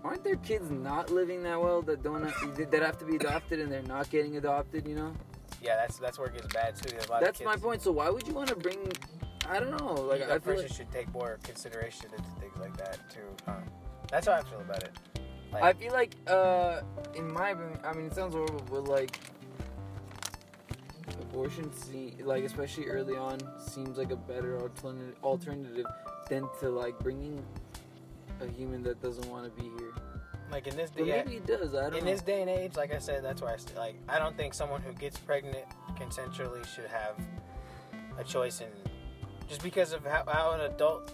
aren't 0.04 0.24
there 0.24 0.36
kids 0.38 0.72
not 0.72 1.12
living 1.12 1.44
that 1.44 1.62
well 1.62 1.84
that 1.84 2.02
don't, 2.02 2.24
that 2.24 2.82
have 2.82 2.98
to 2.98 3.06
be 3.06 3.16
adopted 3.18 3.60
and 3.60 3.72
they're 3.72 3.84
not 3.84 4.10
getting 4.10 4.38
adopted? 4.38 4.88
You 4.88 4.96
know, 4.96 5.14
Yeah, 5.62 5.76
that's 5.76 6.00
that's 6.00 6.18
where 6.18 6.28
it 6.28 6.34
gets 6.34 6.52
bad 6.54 6.76
too. 6.76 6.98
A 6.98 7.20
that's 7.20 7.42
my 7.44 7.56
point. 7.56 7.84
So 7.84 7.92
why 7.92 8.10
would 8.10 8.28
you 8.28 8.34
want 8.34 8.50
to 8.50 8.56
bring? 8.56 8.80
I 9.50 9.60
don't 9.60 9.72
know. 9.72 9.94
Like, 9.94 10.22
I 10.22 10.28
feel 10.28 10.40
person 10.40 10.64
like, 10.66 10.74
should 10.74 10.92
take 10.92 11.12
more 11.14 11.38
consideration 11.44 12.08
into 12.18 12.30
things 12.40 12.56
like 12.60 12.76
that 12.78 12.98
too. 13.10 13.20
Huh? 13.46 13.56
That's 14.10 14.28
how 14.28 14.34
I 14.34 14.44
feel 14.44 14.62
about 14.62 14.84
it. 14.84 14.92
Like, 15.52 15.64
I 15.64 15.74
feel 15.74 15.92
like, 15.94 16.16
uh, 16.28 16.82
in 17.16 17.32
my 17.32 17.50
opinion, 17.52 17.80
I 17.84 17.94
mean, 17.94 18.06
it 18.08 18.16
sounds 18.16 18.34
horrible, 18.34 18.64
but 18.70 18.86
like, 18.86 19.20
abortion, 21.22 21.72
se- 21.74 22.16
like 22.24 22.44
especially 22.44 22.86
early 22.88 23.16
on, 23.16 23.40
seems 23.60 23.98
like 23.98 24.12
a 24.12 24.16
better 24.16 24.60
alternative 24.60 25.16
alternative 25.24 25.86
than 26.30 26.48
to 26.60 26.70
like 26.70 26.98
bringing 27.00 27.44
a 28.42 28.48
human 28.48 28.82
that 28.84 29.02
doesn't 29.02 29.28
want 29.30 29.44
to 29.46 29.62
be 29.62 29.70
here. 29.78 29.94
like 30.52 30.68
in 30.68 30.76
this 30.76 30.90
But 30.92 31.06
day, 31.06 31.24
maybe 31.26 31.38
it 31.38 31.46
does. 31.46 31.76
I 31.76 31.84
don't 31.90 31.96
in 31.96 32.06
know. 32.06 32.12
this 32.12 32.22
day 32.22 32.42
and 32.42 32.50
age, 32.50 32.76
like 32.76 32.94
I 32.94 33.00
said, 33.00 33.24
that's 33.24 33.42
why 33.42 33.54
I 33.54 33.58
st- 33.58 33.78
like 33.78 33.96
I 34.08 34.20
don't 34.20 34.36
think 34.38 34.54
someone 34.54 34.82
who 34.82 34.94
gets 34.94 35.18
pregnant 35.18 35.66
consensually 36.00 36.66
should 36.74 36.86
have 36.88 37.16
a 38.18 38.24
choice 38.24 38.62
in 38.62 38.68
just 39.48 39.64
because 39.64 39.94
of 39.94 40.06
how, 40.06 40.24
how 40.28 40.52
an 40.52 40.62
adult 40.62 41.14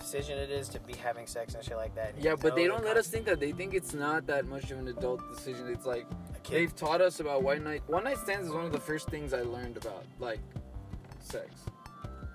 decision 0.00 0.38
it 0.38 0.50
is 0.50 0.68
to 0.70 0.80
be 0.80 0.94
having 0.94 1.26
sex 1.26 1.54
and 1.54 1.62
shit 1.64 1.76
like 1.76 1.94
that. 1.94 2.14
yeah, 2.18 2.34
but 2.34 2.56
they 2.56 2.66
don't 2.66 2.84
let 2.84 2.96
us 2.96 3.08
think 3.08 3.26
that. 3.26 3.38
They 3.38 3.52
think 3.52 3.74
it's 3.74 3.94
not 3.94 4.26
that 4.26 4.46
much 4.46 4.70
of 4.70 4.78
an 4.78 4.88
adult 4.88 5.20
decision. 5.34 5.68
It's 5.68 5.86
like 5.86 6.06
they've 6.48 6.74
taught 6.74 7.00
us 7.00 7.20
about 7.20 7.42
one 7.42 7.62
night. 7.62 7.82
One 7.86 8.04
night 8.04 8.18
stands 8.18 8.46
is 8.46 8.52
one 8.52 8.64
of 8.64 8.72
the 8.72 8.80
first 8.80 9.08
things 9.08 9.34
I 9.34 9.42
learned 9.42 9.76
about, 9.76 10.04
like 10.18 10.40
sex. 11.20 11.50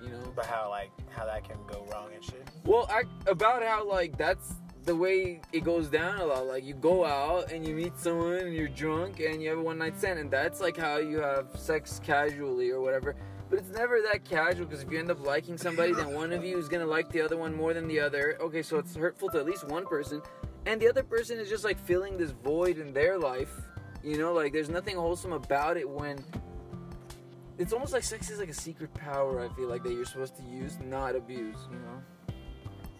You 0.01 0.09
know. 0.09 0.31
But 0.35 0.45
how 0.45 0.69
like 0.69 0.91
how 1.09 1.25
that 1.25 1.43
can 1.43 1.57
go 1.67 1.85
wrong 1.91 2.09
and 2.13 2.23
shit. 2.23 2.47
Well, 2.63 2.87
I, 2.89 3.03
about 3.29 3.63
how 3.63 3.87
like 3.87 4.17
that's 4.17 4.53
the 4.83 4.95
way 4.95 5.41
it 5.51 5.63
goes 5.63 5.87
down 5.87 6.19
a 6.19 6.25
lot. 6.25 6.45
Like 6.45 6.63
you 6.63 6.75
go 6.75 7.03
out 7.03 7.51
and 7.51 7.67
you 7.67 7.73
meet 7.73 7.97
someone 7.97 8.35
and 8.35 8.53
you're 8.53 8.67
drunk 8.67 9.19
and 9.19 9.41
you 9.41 9.49
have 9.49 9.57
a 9.57 9.63
one 9.63 9.79
night 9.79 9.97
stand, 9.97 10.19
and 10.19 10.29
that's 10.29 10.61
like 10.61 10.77
how 10.77 10.97
you 10.97 11.17
have 11.17 11.47
sex 11.55 11.99
casually 12.03 12.69
or 12.69 12.81
whatever. 12.81 13.15
But 13.49 13.59
it's 13.59 13.69
never 13.69 14.01
that 14.01 14.25
casual 14.25 14.65
because 14.65 14.81
if 14.81 14.91
you 14.91 14.97
end 14.97 15.11
up 15.11 15.23
liking 15.23 15.57
somebody, 15.57 15.93
then 15.93 16.13
one 16.13 16.33
of 16.33 16.43
you 16.43 16.57
is 16.57 16.67
gonna 16.67 16.85
like 16.85 17.09
the 17.11 17.21
other 17.21 17.37
one 17.37 17.55
more 17.55 17.73
than 17.73 17.87
the 17.87 17.99
other. 17.99 18.37
Okay, 18.41 18.61
so 18.61 18.77
it's 18.77 18.95
hurtful 18.95 19.29
to 19.29 19.39
at 19.39 19.45
least 19.45 19.67
one 19.67 19.85
person, 19.85 20.21
and 20.65 20.81
the 20.81 20.89
other 20.89 21.03
person 21.03 21.39
is 21.39 21.47
just 21.47 21.63
like 21.63 21.79
filling 21.79 22.17
this 22.17 22.31
void 22.31 22.79
in 22.79 22.91
their 22.93 23.19
life. 23.19 23.51
You 24.03 24.17
know, 24.17 24.33
like 24.33 24.51
there's 24.51 24.69
nothing 24.69 24.95
wholesome 24.95 25.33
about 25.33 25.77
it 25.77 25.87
when. 25.87 26.23
It's 27.57 27.71
almost 27.71 27.93
like 27.93 28.03
sex 28.03 28.29
is 28.29 28.39
like 28.39 28.49
a 28.49 28.53
secret 28.53 28.93
power. 28.93 29.39
I 29.39 29.47
feel 29.55 29.69
like 29.69 29.83
that 29.83 29.93
you're 29.93 30.05
supposed 30.05 30.35
to 30.37 30.43
use, 30.43 30.77
not 30.83 31.15
abuse. 31.15 31.57
You 31.71 31.77
know. 31.77 32.01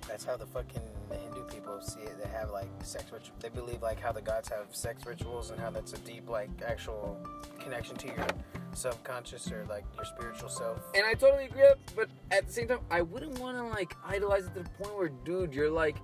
That's 0.07 0.23
how 0.23 0.37
the 0.37 0.45
fucking 0.45 0.81
Hindu 1.11 1.43
people 1.45 1.81
see 1.81 2.01
it. 2.01 2.21
They 2.21 2.29
have 2.29 2.51
like 2.51 2.67
sex 2.83 3.05
rituals. 3.11 3.31
They 3.39 3.49
believe 3.49 3.81
like 3.81 3.99
how 3.99 4.11
the 4.11 4.21
gods 4.21 4.49
have 4.49 4.67
sex 4.71 5.05
rituals 5.05 5.51
and 5.51 5.59
how 5.59 5.69
that's 5.69 5.93
a 5.93 5.97
deep 5.99 6.29
like 6.29 6.49
actual 6.65 7.17
connection 7.59 7.95
to 7.97 8.07
your 8.07 8.27
subconscious 8.73 9.51
or 9.51 9.65
like 9.69 9.85
your 9.95 10.05
spiritual 10.05 10.49
self. 10.49 10.79
And 10.93 11.05
I 11.05 11.13
totally 11.13 11.45
agree, 11.45 11.63
but 11.95 12.09
at 12.31 12.47
the 12.47 12.53
same 12.53 12.67
time, 12.67 12.79
I 12.91 13.01
wouldn't 13.01 13.39
want 13.39 13.57
to 13.57 13.63
like 13.65 13.95
idolize 14.05 14.45
it 14.45 14.53
to 14.55 14.63
the 14.63 14.69
point 14.71 14.95
where, 14.95 15.09
dude, 15.09 15.53
you're 15.53 15.71
like, 15.71 15.95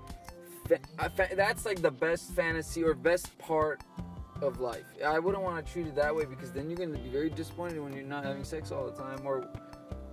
fa- 0.67 1.29
that's 1.35 1.65
like 1.65 1.81
the 1.81 1.91
best 1.91 2.31
fantasy 2.31 2.83
or 2.83 2.93
best 2.93 3.37
part 3.37 3.81
of 4.41 4.59
life. 4.59 4.85
I 5.05 5.19
wouldn't 5.19 5.43
want 5.43 5.63
to 5.65 5.71
treat 5.71 5.87
it 5.87 5.95
that 5.95 6.15
way 6.15 6.25
because 6.25 6.51
then 6.51 6.69
you're 6.69 6.79
gonna 6.79 6.97
be 6.97 7.09
very 7.09 7.29
disappointed 7.29 7.79
when 7.79 7.93
you're 7.93 8.03
not 8.03 8.23
having 8.23 8.43
sex 8.43 8.71
all 8.71 8.85
the 8.85 8.91
time, 8.93 9.19
or, 9.25 9.47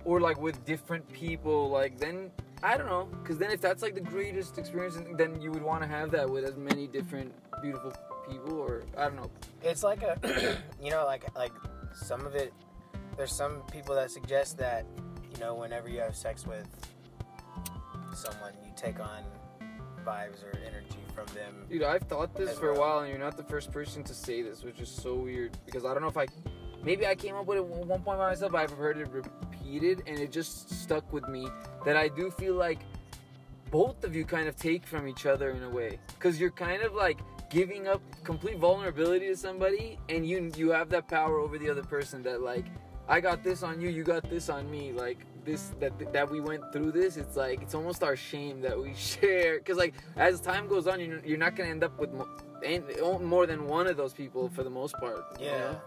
or 0.05 0.19
like 0.19 0.39
with 0.39 0.63
different 0.65 1.07
people. 1.11 1.69
Like 1.69 1.97
then, 1.97 2.31
I 2.63 2.77
don't 2.77 2.87
know, 2.87 3.09
because 3.21 3.37
then 3.37 3.51
if 3.51 3.61
that's 3.61 3.81
like 3.81 3.95
the 3.95 4.01
greatest 4.01 4.57
experience, 4.57 4.97
then 5.17 5.41
you 5.41 5.51
would 5.51 5.63
want 5.63 5.81
to 5.83 5.87
have 5.87 6.11
that 6.11 6.29
with 6.29 6.43
as 6.43 6.57
many 6.57 6.87
different 6.87 7.33
beautiful 7.61 7.93
people, 8.29 8.53
or 8.53 8.83
I 8.97 9.05
don't 9.05 9.15
know. 9.15 9.31
It's 9.63 9.83
like 9.83 10.03
a, 10.03 10.57
you 10.83 10.91
know, 10.91 11.05
like 11.05 11.23
like 11.35 11.53
some 11.93 12.25
of 12.25 12.35
it. 12.35 12.53
There's 13.17 13.33
some 13.33 13.63
people 13.71 13.95
that 13.95 14.11
suggest 14.11 14.57
that, 14.59 14.85
you 15.33 15.39
know, 15.41 15.53
whenever 15.55 15.89
you 15.89 15.99
have 15.99 16.15
sex 16.15 16.47
with 16.47 16.67
someone, 18.13 18.53
you 18.63 18.71
take 18.77 18.99
on 18.99 19.23
vibes 20.05 20.43
or 20.43 20.57
energy 20.65 20.99
from 21.13 21.25
them. 21.35 21.65
Dude, 21.69 21.83
I've 21.83 22.03
thought 22.03 22.35
this 22.35 22.57
for 22.57 22.69
a 22.69 22.79
while, 22.79 22.99
and 22.99 23.09
you're 23.09 23.19
not 23.19 23.37
the 23.37 23.43
first 23.43 23.71
person 23.71 24.03
to 24.05 24.13
say 24.13 24.41
this, 24.41 24.63
which 24.63 24.79
is 24.79 24.89
so 24.89 25.15
weird. 25.15 25.57
Because 25.65 25.85
I 25.85 25.93
don't 25.93 26.01
know 26.01 26.07
if 26.07 26.17
I, 26.17 26.27
maybe 26.83 27.05
I 27.07 27.15
came 27.15 27.35
up 27.35 27.45
with 27.45 27.57
it 27.57 27.61
at 27.61 27.67
one 27.67 28.01
point 28.01 28.17
by 28.19 28.29
myself. 28.29 28.51
But 28.51 28.61
I've 28.61 28.71
heard 28.77 28.97
it 28.97 29.07
repeated, 29.11 30.03
and 30.07 30.19
it 30.19 30.31
just 30.31 30.69
stuck 30.69 31.11
with 31.13 31.27
me. 31.27 31.47
That 31.85 31.95
I 31.97 32.07
do 32.07 32.29
feel 32.31 32.55
like 32.55 32.79
both 33.71 34.03
of 34.03 34.15
you 34.15 34.25
kind 34.25 34.47
of 34.47 34.55
take 34.55 34.85
from 34.85 35.07
each 35.07 35.25
other 35.25 35.51
in 35.51 35.63
a 35.63 35.69
way, 35.69 35.99
because 36.15 36.39
you're 36.39 36.51
kind 36.51 36.81
of 36.81 36.93
like 36.93 37.19
giving 37.49 37.87
up 37.87 38.01
complete 38.23 38.57
vulnerability 38.57 39.27
to 39.27 39.35
somebody, 39.37 39.97
and 40.09 40.25
you 40.27 40.51
you 40.55 40.69
have 40.71 40.89
that 40.89 41.07
power 41.07 41.39
over 41.39 41.57
the 41.57 41.69
other 41.69 41.83
person. 41.83 42.23
That 42.23 42.41
like, 42.41 42.65
I 43.07 43.19
got 43.19 43.43
this 43.43 43.63
on 43.63 43.79
you, 43.81 43.89
you 43.89 44.03
got 44.03 44.29
this 44.29 44.49
on 44.49 44.69
me. 44.71 44.91
Like 44.91 45.19
this 45.45 45.71
that 45.79 45.93
that 46.13 46.29
we 46.29 46.41
went 46.41 46.63
through 46.73 46.91
this. 46.91 47.15
It's 47.17 47.37
like 47.37 47.61
it's 47.61 47.75
almost 47.75 48.03
our 48.03 48.15
shame 48.15 48.61
that 48.61 48.77
we 48.79 48.93
share. 48.95 49.59
Because 49.59 49.77
like 49.77 49.93
as 50.17 50.41
time 50.41 50.67
goes 50.67 50.87
on, 50.87 50.99
you're, 50.99 51.19
you're 51.25 51.37
not 51.37 51.55
gonna 51.55 51.69
end 51.69 51.83
up 51.83 51.97
with 51.99 52.11
mo- 52.11 52.27
and- 52.65 52.83
oh, 53.01 53.19
more 53.19 53.45
than 53.45 53.67
one 53.67 53.87
of 53.87 53.95
those 53.97 54.13
people 54.13 54.49
for 54.49 54.63
the 54.63 54.69
most 54.69 54.93
part. 54.95 55.23
you 55.39 55.45
Yeah. 55.45 55.57
know? 55.59 55.81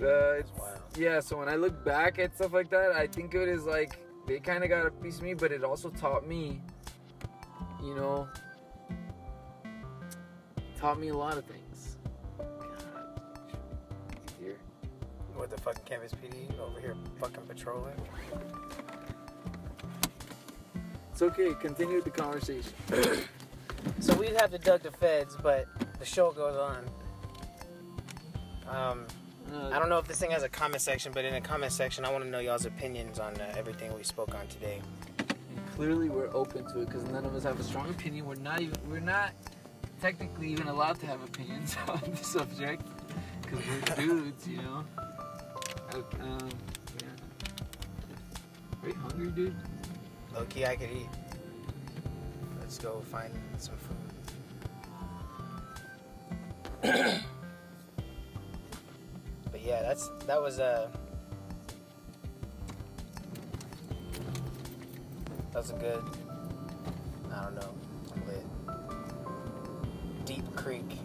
Uh, 0.00 0.32
it's, 0.38 0.50
wild. 0.58 0.80
yeah, 0.96 1.20
so 1.20 1.38
when 1.38 1.48
I 1.48 1.56
look 1.56 1.84
back 1.84 2.18
at 2.18 2.34
stuff 2.34 2.52
like 2.52 2.70
that, 2.70 2.92
I 2.92 3.06
think 3.06 3.34
of 3.34 3.42
it 3.42 3.48
as 3.48 3.64
like 3.64 3.98
they 4.26 4.38
kind 4.38 4.64
of 4.64 4.70
got 4.70 4.86
a 4.86 4.90
piece 4.90 5.18
of 5.18 5.24
me, 5.24 5.34
but 5.34 5.52
it 5.52 5.64
also 5.64 5.90
taught 5.90 6.26
me, 6.26 6.60
you 7.82 7.94
know, 7.94 8.28
taught 10.78 10.98
me 10.98 11.08
a 11.08 11.16
lot 11.16 11.36
of 11.36 11.44
things. 11.44 11.96
God. 12.38 12.46
With 15.38 15.50
the 15.50 15.60
fucking 15.60 15.82
campus 15.84 16.12
PD 16.12 16.58
over 16.60 16.80
here 16.80 16.96
fucking 17.20 17.44
patrolling. 17.46 17.94
It's 21.12 21.22
okay. 21.22 21.54
Continue 21.60 22.02
the 22.02 22.10
conversation. 22.10 22.72
So 23.98 24.14
we'd 24.14 24.36
have 24.36 24.50
to 24.50 24.58
duck 24.58 24.82
the 24.82 24.90
feds, 24.90 25.36
but 25.42 25.66
the 25.98 26.04
show 26.04 26.30
goes 26.32 26.56
on. 26.56 26.84
Um, 28.68 29.06
Uh, 29.52 29.68
I 29.70 29.78
don't 29.78 29.90
know 29.90 29.98
if 29.98 30.08
this 30.08 30.18
thing 30.18 30.30
has 30.30 30.42
a 30.42 30.48
comment 30.48 30.80
section, 30.80 31.12
but 31.12 31.26
in 31.26 31.34
the 31.34 31.40
comment 31.40 31.72
section, 31.72 32.06
I 32.06 32.10
want 32.10 32.24
to 32.24 32.30
know 32.30 32.38
y'all's 32.38 32.64
opinions 32.64 33.18
on 33.18 33.34
uh, 33.36 33.54
everything 33.56 33.92
we 33.94 34.02
spoke 34.02 34.34
on 34.34 34.46
today. 34.46 34.80
Clearly, 35.76 36.08
we're 36.08 36.34
open 36.34 36.64
to 36.72 36.80
it 36.80 36.86
because 36.86 37.04
none 37.04 37.26
of 37.26 37.34
us 37.34 37.42
have 37.42 37.60
a 37.60 37.62
strong 37.62 37.90
opinion. 37.90 38.24
We're 38.26 38.36
not 38.36 38.62
even. 38.62 38.78
We're 38.88 39.00
not 39.00 39.32
technically 40.00 40.48
even 40.48 40.68
allowed 40.68 41.00
to 41.00 41.06
have 41.06 41.22
opinions 41.22 41.76
on 41.88 42.00
the 42.10 42.16
subject 42.24 42.82
because 43.42 43.58
we're 43.66 43.80
dudes, 43.96 44.48
you 44.48 44.56
know. 44.58 44.84
Um, 45.94 46.48
yeah. 46.98 47.08
Are 48.82 48.88
you 48.88 48.94
hungry, 48.94 49.30
dude? 49.32 49.54
Low 50.34 50.44
key, 50.46 50.64
I 50.64 50.76
could 50.76 50.90
eat. 50.90 51.08
Let's 52.58 52.78
go 52.78 53.02
find 53.10 53.34
some 53.58 53.76
food. 56.82 57.22
yeah, 59.64 59.82
that's 59.82 60.10
that 60.26 60.40
was 60.40 60.58
uh 60.58 60.88
that 65.52 65.58
was 65.58 65.70
a 65.70 65.74
good. 65.74 66.02
I 67.32 67.44
don't 67.44 67.54
know. 67.54 67.74
Lit. 68.26 68.44
Deep 70.24 70.56
Creek. 70.56 70.98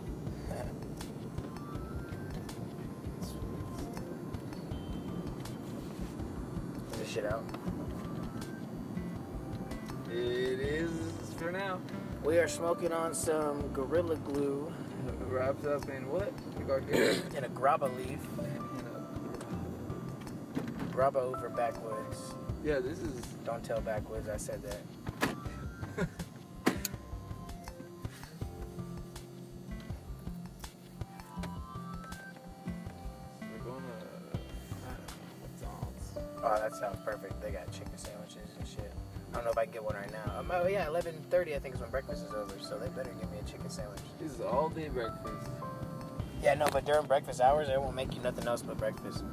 This 6.92 7.10
shit 7.10 7.26
out. 7.26 7.44
It 10.10 10.60
is 10.60 10.92
for 11.38 11.52
now. 11.52 11.80
We 12.24 12.40
are 12.40 12.48
smoking 12.48 12.92
on 12.92 13.14
some 13.14 13.68
Gorilla 13.74 14.16
Glue 14.18 14.72
Wrapped 15.38 15.67
up 15.67 15.88
in 15.89 16.10
what? 16.10 16.34
We 16.58 16.63
got 16.65 16.82
here. 16.91 17.15
in 17.36 17.44
a 17.44 17.50
grabba 17.50 17.96
leaf. 17.96 18.17
Grabba 20.91 21.17
over 21.17 21.50
backwoods. 21.50 22.34
yeah, 22.63 22.79
this 22.79 22.98
is. 22.98 23.22
Don't 23.46 23.63
tell 23.63 23.79
backwoods 23.79 24.27
I 24.29 24.38
said 24.38 24.63
that. 24.63 26.08
if 39.58 39.62
I 39.62 39.66
can 39.66 39.74
get 39.74 39.84
one 39.84 39.96
right 39.96 40.12
now. 40.12 40.40
Um, 40.40 40.52
oh 40.54 40.68
yeah, 40.68 40.86
11:30 40.86 41.56
I 41.56 41.60
think 41.60 41.76
is 41.76 41.82
when 41.82 41.90
breakfast 41.90 42.24
is 42.26 42.34
over, 42.34 42.54
so 42.60 42.78
they 42.78 42.88
better 42.90 43.12
give 43.20 43.32
me 43.32 43.40
a 43.40 43.50
chicken 43.50 43.70
sandwich. 43.70 44.00
This 44.20 44.34
is 44.34 44.42
all 44.42 44.70
day 44.70 44.90
breakfast. 44.90 45.50
Yeah, 46.44 46.54
no, 46.54 46.68
but 46.72 46.86
during 46.86 47.08
breakfast 47.08 47.42
hours, 47.42 47.68
they 47.68 47.78
won't 47.78 47.96
make 47.96 48.14
you 48.14 48.22
nothing 48.22 48.48
else 48.48 48.62
but 48.62 48.78
breakfast. 48.78 49.24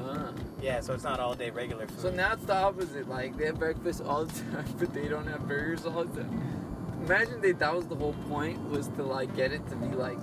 Uh. 0.00 0.32
Yeah, 0.62 0.80
so 0.80 0.94
it's 0.94 1.04
not 1.04 1.20
all 1.20 1.34
day 1.34 1.50
regular 1.50 1.86
food. 1.86 2.00
So 2.00 2.10
now 2.10 2.32
it's 2.32 2.44
the 2.44 2.54
opposite. 2.54 3.08
Like 3.08 3.36
they 3.36 3.46
have 3.46 3.58
breakfast 3.58 4.02
all 4.02 4.24
the 4.24 4.32
time, 4.52 4.64
but 4.78 4.94
they 4.94 5.08
don't 5.08 5.26
have 5.26 5.46
burgers 5.46 5.84
all 5.84 6.04
the 6.04 6.22
time. 6.22 6.60
Imagine 7.04 7.40
they 7.40 7.52
that 7.52 7.74
was 7.74 7.86
the 7.86 7.96
whole 7.96 8.14
point 8.28 8.58
was 8.70 8.88
to 8.88 9.02
like 9.02 9.34
get 9.36 9.52
it 9.52 9.68
to 9.68 9.76
be 9.76 9.94
like 9.94 10.18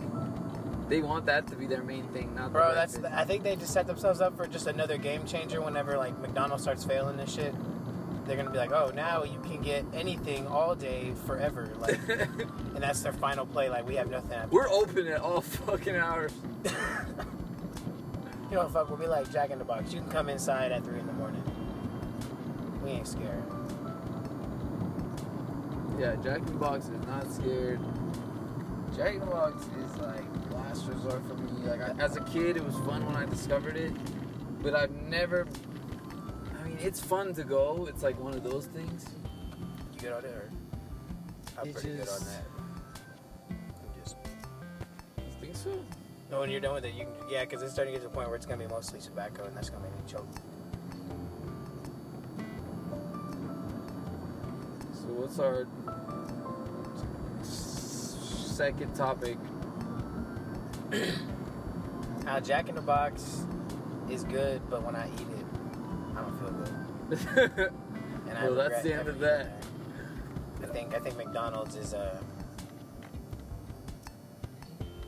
they 0.90 1.02
want 1.02 1.28
that 1.28 1.46
to 1.48 1.56
be 1.56 1.68
their 1.68 1.84
main 1.84 2.08
thing, 2.08 2.34
not 2.34 2.46
the 2.46 2.60
Bro, 2.60 2.74
that's. 2.74 2.98
The, 2.98 3.16
I 3.16 3.24
think 3.24 3.44
they 3.44 3.56
just 3.56 3.74
set 3.74 3.86
themselves 3.86 4.22
up 4.22 4.36
for 4.36 4.48
just 4.48 4.66
another 4.66 4.98
game 4.98 5.24
changer. 5.26 5.62
Whenever 5.62 5.98
like 5.98 6.18
McDonald's 6.20 6.64
starts 6.64 6.84
failing 6.84 7.16
this 7.16 7.32
shit, 7.32 7.54
they're 8.30 8.38
gonna 8.38 8.52
be 8.52 8.60
like, 8.60 8.72
oh, 8.72 8.92
now 8.96 9.24
you 9.24 9.40
can 9.42 9.62
get 9.62 9.84
anything 9.94 10.46
all 10.48 10.76
day 10.76 11.14
forever. 11.26 11.72
Like, 11.80 12.00
and 12.10 12.78
that's 12.78 13.02
their 13.02 13.14
final 13.14 13.46
play. 13.46 13.70
Like 13.70 13.88
we 13.88 13.96
have 13.96 14.10
nothing. 14.10 14.32
After. 14.32 14.56
We're 14.56 14.70
open 14.70 15.08
at 15.08 15.20
all 15.20 15.42
fucking 15.42 15.96
hours. 15.96 16.32
You 18.50 18.56
know, 18.56 18.64
what, 18.64 18.72
fuck. 18.72 18.90
We'll 18.90 18.98
be 18.98 19.06
like 19.06 19.32
Jack 19.32 19.52
in 19.52 19.60
the 19.60 19.64
Box. 19.64 19.94
You 19.94 20.02
can 20.02 20.10
come 20.10 20.28
inside 20.28 20.72
at 20.72 20.84
three 20.84 21.00
in 21.00 21.06
the 21.06 21.14
morning. 21.14 21.44
We 22.84 22.90
ain't 22.90 23.08
scared. 23.08 23.44
Yeah, 26.00 26.16
Jack 26.16 26.40
in 26.40 26.46
the 26.46 26.52
Box 26.54 26.86
is 26.86 27.06
not 27.06 27.32
scared. 27.32 27.80
Jack 28.96 29.14
in 29.14 29.20
the 29.20 29.28
Box 29.28 29.64
is 29.64 29.98
like 29.98 30.24
last 30.52 30.88
resort 30.88 31.22
for 31.28 31.36
me. 31.36 31.52
Like 31.64 31.80
I, 31.80 32.04
as 32.04 32.18
a 32.18 32.22
kid, 32.22 32.58
it 32.58 32.66
was 32.66 32.74
fun 32.88 33.06
when 33.06 33.16
I 33.16 33.26
discovered 33.26 33.78
it, 33.78 33.94
but 34.64 34.74
I've 34.74 34.92
never. 35.04 35.46
It's 36.82 37.02
fun 37.02 37.34
to 37.34 37.44
go. 37.44 37.88
It's 37.90 38.04
like 38.04 38.18
one 38.20 38.34
of 38.34 38.44
those 38.44 38.68
things. 38.68 39.06
You 39.94 40.00
good 40.00 40.14
on 40.14 40.24
it, 40.24 40.28
or 40.28 40.50
I'm 41.60 41.68
It 41.68 41.74
pretty 41.74 41.90
good 41.90 42.08
on 42.08 42.20
that. 42.20 42.46
I'm 43.50 44.02
just. 44.02 44.16
I 45.18 45.22
think 45.42 45.56
so. 45.56 45.72
No, 46.32 46.40
when 46.40 46.50
you're 46.50 46.62
done 46.62 46.76
with 46.76 46.86
it, 46.86 46.94
you 46.94 47.04
can. 47.04 47.14
Yeah, 47.30 47.44
because 47.44 47.62
it's 47.64 47.74
starting 47.74 47.94
to 47.94 48.00
get 48.00 48.04
to 48.06 48.10
the 48.10 48.16
point 48.16 48.28
where 48.28 48.38
it's 48.38 48.46
gonna 48.46 48.64
be 48.64 48.70
mostly 48.70 49.02
tobacco, 49.02 49.44
and 49.44 49.56
that's 49.58 49.70
gonna 49.70 49.84
make 49.84 49.94
me 49.94 50.02
choke. 50.08 50.28
So 54.94 55.08
what's 55.18 55.40
our 55.40 55.68
second 57.44 58.96
topic? 58.96 59.38
Now, 62.24 62.28
uh, 62.38 62.40
Jack 62.40 62.70
in 62.70 62.76
the 62.76 62.82
Box 62.82 63.46
is 64.10 64.24
good, 64.24 64.62
but 64.70 64.82
when 64.84 64.96
I 64.96 65.08
eat 65.08 65.22
it, 65.22 65.59
I 66.20 66.22
don't 66.22 66.40
feel 66.40 66.52
good. 66.52 67.72
And 68.28 68.38
I 68.38 68.44
well, 68.46 68.56
that's 68.56 68.84
the 68.84 68.94
end 68.94 69.08
of 69.08 69.20
that. 69.20 69.64
I 70.62 70.66
think 70.68 70.94
I 70.94 71.00
think 71.00 71.18
McDonald's 71.18 71.76
is 71.76 71.94
a 71.94 72.20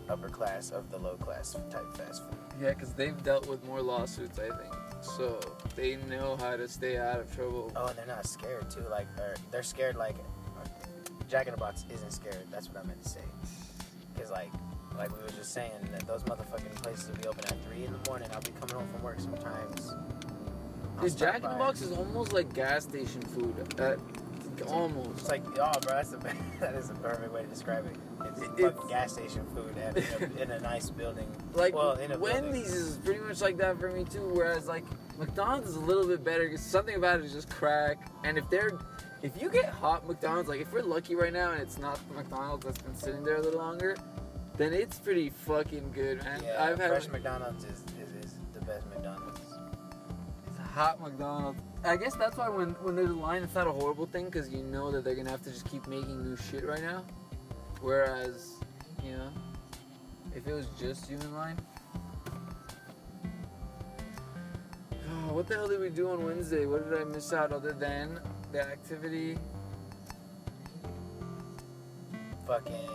upper 0.10 0.30
class 0.30 0.72
of 0.72 0.90
the 0.92 0.98
low 0.98 1.16
class 1.16 1.56
type 1.70 1.96
fast 1.96 2.24
food. 2.24 2.36
Yeah, 2.60 2.70
because 2.70 2.94
they've 2.94 3.22
dealt 3.24 3.48
with 3.48 3.64
more 3.66 3.82
lawsuits, 3.82 4.40
I 4.40 4.48
think. 4.48 4.74
So 5.02 5.40
they 5.76 5.98
know 6.10 6.38
how 6.38 6.56
to 6.56 6.68
stay 6.68 6.98
out 6.98 7.20
of 7.20 7.34
trouble. 7.34 7.72
Oh, 7.76 7.88
and 7.88 7.98
they're 7.98 8.06
not 8.06 8.26
scared 8.26 8.70
too. 8.70 8.86
Like, 8.90 9.08
or 9.18 9.36
they're 9.52 9.64
scared 9.64 9.96
like 9.96 10.16
Jack 11.30 11.48
in 11.48 11.54
the 11.54 11.60
Box 11.60 11.86
isn't 11.94 12.12
scared. 12.12 12.46
That's 12.52 12.68
what 12.70 12.84
I 12.84 12.88
meant 12.88 13.02
to 13.04 13.10
say. 13.10 13.22
Cause 14.18 14.32
like, 14.32 14.52
like 14.98 15.16
we 15.16 15.22
were 15.24 15.30
just 15.30 15.54
saying 15.54 15.72
that 15.92 16.08
those 16.08 16.24
motherfucking 16.24 16.76
places 16.82 17.10
will 17.10 17.18
be 17.18 17.28
open 17.28 17.46
at 17.46 17.64
three 17.66 17.86
in 17.86 17.94
the 17.94 18.10
morning. 18.10 18.30
I'll 18.34 18.42
be 18.42 18.52
coming 18.60 18.76
home 18.76 18.88
from 18.90 19.04
work 19.04 19.20
sometimes. 19.20 19.94
Dude, 21.02 21.18
Jack 21.18 21.36
in 21.38 21.42
the 21.44 21.50
Box 21.50 21.82
is 21.82 21.92
almost 21.92 22.34
like 22.34 22.54
gas 22.54 22.84
station 22.84 23.22
food. 23.22 23.56
That 23.78 24.00
almost. 24.68 25.10
It's 25.12 25.30
like, 25.30 25.44
oh, 25.48 25.72
bro, 25.82 25.96
that's 25.96 26.12
the 26.12 26.18
that 26.60 26.76
is 26.76 26.90
the 26.90 26.96
perfect 26.96 27.32
way 27.34 27.42
to 27.42 27.48
describe 27.48 27.86
it. 27.86 27.96
It's, 28.26 28.42
It's- 28.42 28.74
fucking 28.74 28.90
gas 28.90 29.14
station 29.14 29.46
food 29.54 29.78
at, 29.78 29.98
in, 29.98 30.38
a, 30.38 30.42
in 30.44 30.52
a 30.52 30.60
nice 30.60 30.90
building. 30.90 31.28
Like 31.54 31.76
well, 31.76 31.94
in 31.94 32.12
a 32.12 32.18
building. 32.18 32.44
Wendy's 32.44 32.74
is 32.74 32.98
pretty 32.98 33.22
much 33.22 33.42
like 33.42 33.58
that 33.58 33.80
for 33.80 33.90
me 33.92 34.04
too. 34.04 34.30
Whereas 34.34 34.68
like 34.68 34.84
McDonald's 35.18 35.70
is 35.70 35.76
a 35.76 35.80
little 35.80 36.08
bit 36.08 36.24
better 36.24 36.46
because 36.46 36.62
something 36.62 36.96
about 36.96 37.20
it 37.20 37.26
is 37.26 37.34
just 37.34 37.50
crack. 37.50 38.12
And 38.24 38.38
if 38.38 38.50
they're, 38.50 38.78
if 39.22 39.40
you 39.42 39.50
get 39.50 39.70
hot 39.70 40.08
McDonald's, 40.08 40.50
like 40.50 40.62
if 40.62 40.72
we're 40.72 40.82
lucky 40.84 41.16
right 41.16 41.34
now 41.34 41.52
and 41.52 41.62
it's 41.62 41.78
not 41.78 42.00
the 42.10 42.16
McDonald's 42.16 42.66
that's 42.66 42.82
been 42.82 42.96
sitting 42.96 43.24
there 43.24 43.38
a 43.38 43.42
little 43.42 43.60
longer, 43.60 43.96
then 44.58 44.74
it's 44.74 45.00
pretty 45.00 45.30
fucking 45.30 45.92
good, 45.94 46.24
man. 46.24 46.42
Yeah, 46.44 46.64
I've 46.64 46.80
had 46.80 46.90
fresh 46.90 47.08
McDonald's 47.08 47.64
is, 47.64 47.84
is, 48.02 48.26
is 48.26 48.34
the 48.54 48.62
best 48.66 48.86
McDonald's. 48.90 49.31
Hot 50.72 51.02
McDonald's. 51.02 51.62
I 51.84 51.98
guess 51.98 52.16
that's 52.16 52.38
why 52.38 52.50
when 52.50 52.70
when 52.82 52.96
there's 52.96 53.10
a 53.10 53.14
line, 53.14 53.44
it's 53.44 53.56
not 53.56 53.68
a 53.68 53.72
horrible 53.72 54.06
thing 54.06 54.26
because 54.26 54.50
you 54.50 54.64
know 54.64 54.92
that 54.92 55.04
they're 55.04 55.16
gonna 55.16 55.30
have 55.30 55.44
to 55.44 55.52
just 55.52 55.70
keep 55.70 55.88
making 55.88 56.24
new 56.24 56.38
shit 56.38 56.66
right 56.66 56.82
now. 56.82 57.04
Whereas, 57.82 58.54
you 59.04 59.12
know, 59.14 59.30
if 60.36 60.48
it 60.48 60.54
was 60.54 60.68
just 60.80 61.10
you 61.10 61.18
in 61.18 61.34
line. 61.34 61.58
Oh, 64.94 65.34
what 65.34 65.48
the 65.48 65.56
hell 65.56 65.68
did 65.68 65.82
we 65.82 65.90
do 65.90 66.10
on 66.10 66.24
Wednesday? 66.24 66.66
What 66.66 66.90
did 66.90 67.00
I 67.00 67.04
miss 67.04 67.34
out 67.34 67.52
other 67.52 67.74
than 67.74 68.20
the 68.52 68.62
activity? 68.62 69.38
Fucking, 72.48 72.90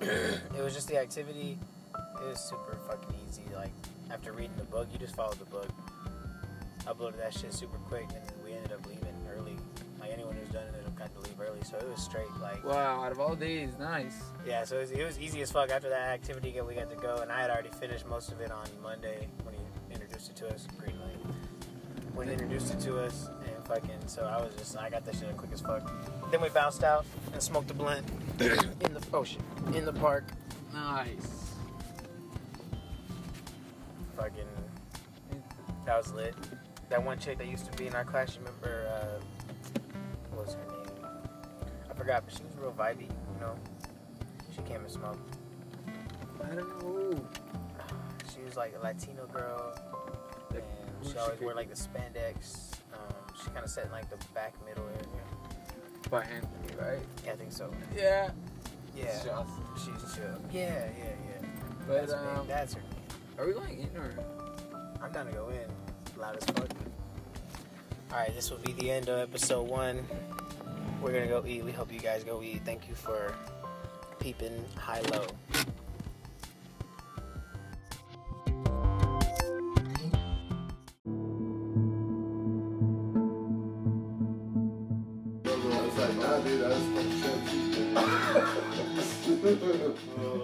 it 0.00 0.62
was 0.62 0.74
just 0.74 0.88
the 0.88 0.98
activity. 0.98 1.58
It 1.94 2.28
was 2.28 2.40
super 2.40 2.78
fucking 2.86 3.14
easy. 3.28 3.42
Like 3.54 3.72
after 4.10 4.32
reading 4.32 4.56
the 4.56 4.64
book, 4.64 4.88
you 4.92 4.98
just 4.98 5.16
follow 5.16 5.34
the 5.34 5.44
book. 5.46 5.68
Uploaded 6.86 7.16
that 7.18 7.32
shit 7.32 7.52
super 7.52 7.78
quick, 7.78 8.06
and 8.10 8.44
we 8.44 8.52
ended 8.52 8.72
up 8.72 8.86
leaving 8.86 9.14
early. 9.34 9.56
Like 9.98 10.12
anyone 10.12 10.36
who's 10.36 10.48
done 10.48 10.64
it, 10.66 10.74
it'll 10.78 10.92
kind 10.92 11.10
of 11.16 11.22
leave 11.24 11.40
early. 11.40 11.60
So 11.64 11.78
it 11.78 11.88
was 11.88 12.02
straight. 12.02 12.28
Like 12.42 12.62
Wow, 12.62 13.02
out 13.02 13.10
of 13.10 13.20
all 13.20 13.34
days, 13.34 13.70
nice. 13.78 14.16
Yeah, 14.46 14.64
so 14.64 14.76
it 14.76 14.80
was, 14.80 14.90
it 14.90 15.04
was 15.04 15.18
easy 15.18 15.40
as 15.40 15.50
fuck 15.50 15.70
after 15.70 15.88
that 15.88 16.10
activity 16.10 16.52
that 16.52 16.66
we 16.66 16.74
got 16.74 16.90
to 16.90 16.96
go, 16.96 17.16
and 17.22 17.32
I 17.32 17.40
had 17.40 17.50
already 17.50 17.70
finished 17.70 18.06
most 18.06 18.32
of 18.32 18.40
it 18.40 18.50
on 18.50 18.66
Monday 18.82 19.28
when 19.44 19.54
he 19.54 19.60
introduced 19.94 20.30
it 20.30 20.36
to 20.36 20.48
us. 20.48 20.66
Green 20.78 20.98
light. 21.00 21.34
When 22.14 22.26
he 22.26 22.34
introduced 22.34 22.72
it 22.74 22.80
to 22.80 23.00
us, 23.00 23.30
and 23.44 23.66
fucking, 23.66 24.06
so 24.06 24.24
I 24.24 24.42
was 24.42 24.54
just, 24.56 24.76
I 24.76 24.90
got 24.90 25.06
that 25.06 25.14
shit 25.14 25.28
in 25.28 25.36
quick 25.36 25.52
as 25.52 25.62
fuck. 25.62 25.90
Then 26.30 26.42
we 26.42 26.50
bounced 26.50 26.84
out 26.84 27.06
and 27.32 27.42
smoked 27.42 27.70
a 27.70 27.74
blunt 27.74 28.06
in 28.40 28.92
the 28.92 29.02
oh, 29.12 29.20
ocean, 29.20 29.42
in 29.74 29.86
the 29.86 29.92
park. 29.92 30.24
Nice. 30.72 31.54
Fucking, 34.16 34.44
that 35.86 35.96
was 35.96 36.12
lit. 36.12 36.34
That 36.90 37.02
one 37.02 37.18
chick 37.18 37.38
that 37.38 37.46
used 37.46 37.70
to 37.70 37.76
be 37.78 37.86
in 37.86 37.94
our 37.94 38.04
class, 38.04 38.34
you 38.36 38.40
remember? 38.44 38.86
Uh, 38.88 39.20
what 40.30 40.46
was 40.46 40.54
her 40.54 40.60
name? 40.60 41.06
I 41.90 41.94
forgot, 41.94 42.24
but 42.26 42.34
she 42.36 42.44
was 42.44 42.54
real 42.56 42.72
vibey. 42.72 43.08
You 43.08 43.40
know, 43.40 43.54
she 44.54 44.62
came 44.62 44.80
and 44.80 44.90
smoked. 44.90 45.36
I 46.42 46.54
don't 46.54 46.82
know. 46.82 47.24
She 48.34 48.42
was 48.42 48.56
like 48.56 48.74
a 48.78 48.82
Latino 48.82 49.26
girl, 49.26 49.74
and 50.50 50.62
she 51.10 51.16
always 51.16 51.40
wore 51.40 51.54
like 51.54 51.68
the 51.68 51.74
spandex. 51.76 52.72
Um, 52.92 53.14
she 53.40 53.46
kind 53.50 53.64
of 53.64 53.70
sat 53.70 53.86
in 53.86 53.92
like 53.92 54.08
the 54.10 54.16
back 54.34 54.54
middle 54.66 54.84
area. 54.84 55.24
By 56.10 56.22
Anthony, 56.24 56.78
right? 56.78 56.98
Yeah, 57.24 57.32
I 57.32 57.36
think 57.36 57.52
so. 57.52 57.72
Yeah. 57.96 58.30
Yeah, 58.96 59.44
she's 59.76 60.14
chill. 60.14 60.24
Yeah, 60.52 60.86
yeah, 60.86 60.90
yeah. 60.98 61.46
But 61.88 62.06
That's, 62.06 62.12
her 62.12 62.36
um, 62.36 62.46
That's 62.46 62.74
her 62.74 62.80
name. 62.80 62.90
are 63.38 63.46
we 63.46 63.52
going 63.52 63.78
in 63.80 63.96
or? 64.00 64.14
I'm 65.02 65.10
down 65.10 65.26
to 65.26 65.32
go 65.32 65.48
in. 65.48 66.20
Loud 66.20 66.36
as 66.36 66.44
fuck. 66.44 66.68
Alright, 68.14 68.32
this 68.32 68.48
will 68.48 68.58
be 68.58 68.70
the 68.74 68.92
end 68.92 69.08
of 69.08 69.18
episode 69.18 69.68
one. 69.68 70.06
We're 71.02 71.12
gonna 71.12 71.26
go 71.26 71.44
eat. 71.44 71.64
We 71.64 71.72
hope 71.72 71.92
you 71.92 71.98
guys 71.98 72.22
go 72.22 72.40
eat. 72.44 72.60
Thank 72.64 72.88
you 72.88 72.94
for 72.94 73.34
peeping 74.20 74.64
high 74.76 75.00
low. 75.00 75.26
It's 85.44 85.98
like, 85.98 86.14
nah, 86.14 86.38
dude, 86.38 86.60
that's 86.60 86.84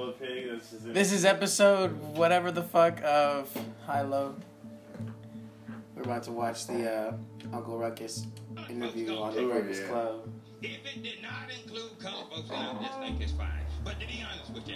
okay, 0.08 0.50
this 0.50 0.72
is. 0.72 0.82
This 0.82 1.12
is 1.12 1.24
episode 1.24 1.92
whatever 2.16 2.50
the 2.50 2.64
fuck 2.64 3.00
of 3.04 3.48
High 3.86 4.02
Low. 4.02 4.34
We're 5.94 6.02
about 6.02 6.22
to 6.24 6.32
watch 6.32 6.66
the 6.66 6.90
uh, 6.90 7.12
Uncle 7.52 7.78
Ruckus 7.78 8.26
interview 8.68 9.16
on 9.16 9.34
the 9.34 9.40
Oh, 9.42 9.48
Breakfast 9.50 9.82
yeah. 9.82 9.88
Club. 9.88 10.28
If 10.62 10.70
it 10.94 11.02
did 11.02 11.22
not 11.22 11.48
include 11.50 11.98
color 11.98 12.24
folks, 12.30 12.48
then 12.50 12.58
I 12.58 12.82
just 12.82 12.98
think 12.98 13.20
it's 13.20 13.32
fine. 13.32 13.48
But 13.82 13.98
to 13.98 14.06
be 14.06 14.22
honest 14.30 14.52
with 14.52 14.68
you, 14.68 14.74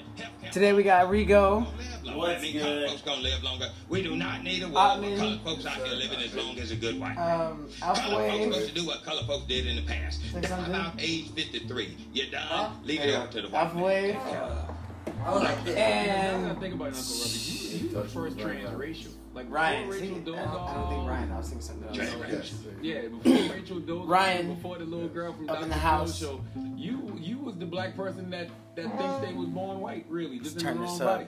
Today 0.51 0.73
we 0.73 0.83
got 0.83 1.09
Rigo. 1.09 1.29
gonna 1.29 1.67
live 1.77 2.05
longer. 2.05 2.19
What's 2.19 2.39
I 2.39 2.43
mean, 2.43 2.53
good? 2.55 2.63
color 2.63 2.89
folks 2.89 3.03
gonna 3.03 3.21
live 3.21 3.43
longer. 3.43 3.67
We 3.91 4.03
do 4.03 4.17
not 4.17 4.43
need 4.43 4.63
a 4.63 4.67
world 4.67 4.77
Ottman. 4.77 5.01
where 5.03 5.19
color 5.19 5.39
folks 5.45 5.67
out 5.67 5.77
here 5.77 5.95
living 5.95 6.19
as 6.21 6.35
long 6.35 6.59
as 6.59 6.71
a 6.71 6.77
good 6.77 6.99
white. 6.99 7.17
Um, 7.19 7.69
Color 7.81 7.95
folks 7.95 8.09
Alpha 8.09 8.45
supposed 8.45 8.69
to 8.69 8.75
do 8.75 8.87
what 8.87 9.05
color 9.05 9.23
folks 9.27 9.45
did 9.47 9.67
in 9.67 9.77
the 9.77 9.83
past. 9.83 10.21
Die 10.33 10.39
about 10.67 10.95
age 10.99 11.31
53. 11.33 11.97
You're 12.15 12.31
done. 12.31 12.43
Huh? 12.47 12.71
Leave 12.83 13.01
it 13.03 13.15
up 13.15 13.31
to 13.33 13.43
the 13.43 13.49
white. 13.49 13.61
Alpha 13.65 13.79
Wave. 13.79 14.17
I 14.17 15.33
was 15.35 15.43
like 15.43 15.65
this. 15.65 15.77
And 15.77 16.47
I 16.47 16.55
think 16.55 16.75
about 16.75 16.89
it, 16.89 16.97
Uncle 16.97 17.15
Ruby, 17.15 17.39
you, 17.39 17.79
you 17.79 17.89
the 17.91 18.05
first 18.09 18.37
transracial. 18.39 19.13
Like 19.35 19.47
Ryan. 19.51 19.89
before 19.89 20.01
See, 20.01 20.07
I 20.07 20.09
Rachel 20.19 20.33
don't, 20.33 20.39
I 20.39 20.75
don't 20.75 20.89
think 20.89 21.01
um, 21.01 21.07
Ryan. 21.07 21.33
I 21.33 21.39
was 21.39 21.49
thinking 21.49 21.67
something 21.67 21.89
else. 21.89 21.99
Transracial. 22.11 22.75
Yeah, 22.83 23.01
before 23.09 23.33
Rachel 23.57 23.81
Dolezal, 23.81 24.09
Ryan, 24.09 24.55
before 24.55 24.79
the 24.79 24.85
little 24.85 25.09
girl 25.09 25.33
from 25.33 25.51
up 25.51 25.63
in 25.63 25.69
the 25.69 25.75
house. 25.75 26.19
show, 26.19 26.41
you 26.77 27.13
you 27.19 27.39
was 27.39 27.57
the 27.57 27.67
black 27.67 27.97
person 27.97 28.31
that 28.31 28.49
that 28.77 28.85
thinks 28.99 29.27
they 29.27 29.33
was 29.35 29.49
born 29.49 29.81
white, 29.81 30.07
really, 30.09 30.39
just 30.39 30.57
Let's 30.57 30.65
in 30.65 30.75
the 30.77 30.83
wrong 30.83 30.93
this 30.93 31.01
up. 31.01 31.19
body. 31.19 31.27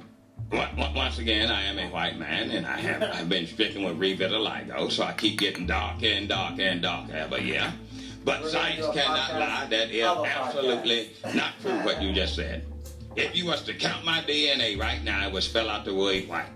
Once- 0.53 0.77
once- 0.77 0.97
Once 0.97 1.19
again, 1.19 1.51
I 1.51 1.63
am 1.65 1.79
a 1.79 1.89
white 1.91 2.19
man, 2.19 2.51
and 2.51 2.67
I 2.67 2.79
have 2.79 3.03
I've 3.03 3.29
been 3.29 3.47
stricken 3.47 3.83
with 3.83 3.99
revitiligo, 3.99 4.91
so 4.93 5.03
I 5.03 5.13
keep 5.13 5.39
getting 5.41 5.67
darker 5.67 6.07
and 6.07 6.29
darker 6.29 6.63
and 6.63 6.81
darker. 6.83 7.27
But 7.29 7.45
yeah, 7.45 7.73
but 8.25 8.43
We're 8.43 8.51
science 8.51 8.87
cannot 8.95 9.31
podcast. 9.31 9.39
lie. 9.41 9.67
That 9.71 9.91
is 9.91 10.05
Other 10.07 10.27
absolutely 10.27 11.11
not 11.35 11.53
true. 11.61 11.73
What 11.85 12.01
you 12.03 12.13
just 12.13 12.37
said. 12.37 12.65
If 13.17 13.35
you 13.35 13.47
was 13.47 13.63
to 13.65 13.73
count 13.75 14.05
my 14.05 14.21
DNA 14.21 14.79
right 14.79 15.03
now, 15.03 15.27
it 15.27 15.33
would 15.33 15.43
spell 15.43 15.71
out 15.71 15.85
the 15.87 15.95
word 15.95 16.29
white. 16.29 16.47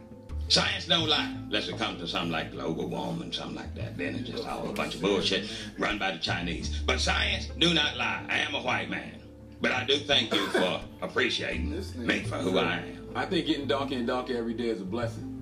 Science 0.51 0.87
don't 0.87 1.09
lie, 1.09 1.33
unless 1.45 1.69
it 1.69 1.79
comes 1.79 2.01
to 2.01 2.09
something 2.09 2.33
like 2.33 2.51
global 2.51 2.89
warming, 2.89 3.33
something 3.33 3.55
like 3.55 3.73
that. 3.77 3.97
Then 3.97 4.17
it's 4.17 4.31
just 4.31 4.49
all 4.49 4.69
a 4.69 4.73
bunch 4.73 4.97
of 4.97 5.01
bullshit 5.01 5.49
run 5.79 5.97
by 5.97 6.11
the 6.11 6.19
Chinese. 6.19 6.81
But 6.81 6.99
science 6.99 7.47
do 7.61 7.73
not 7.73 7.97
lie. 7.97 8.27
I 8.29 8.39
am 8.39 8.57
a 8.57 8.61
white 8.61 8.91
man. 8.91 9.21
But 9.61 9.71
I 9.71 9.85
do 9.85 9.99
thank 9.99 10.35
you 10.35 10.45
for 10.49 10.81
appreciating 11.03 11.71
me 11.97 12.25
for 12.25 12.39
who 12.39 12.59
I 12.59 12.79
am. 12.79 13.09
I 13.15 13.27
think 13.27 13.47
getting 13.47 13.69
darker 13.69 13.95
and 13.95 14.09
darker 14.09 14.37
every 14.37 14.55
day 14.55 14.71
is 14.71 14.81
a 14.81 14.85
blessing. 14.85 15.41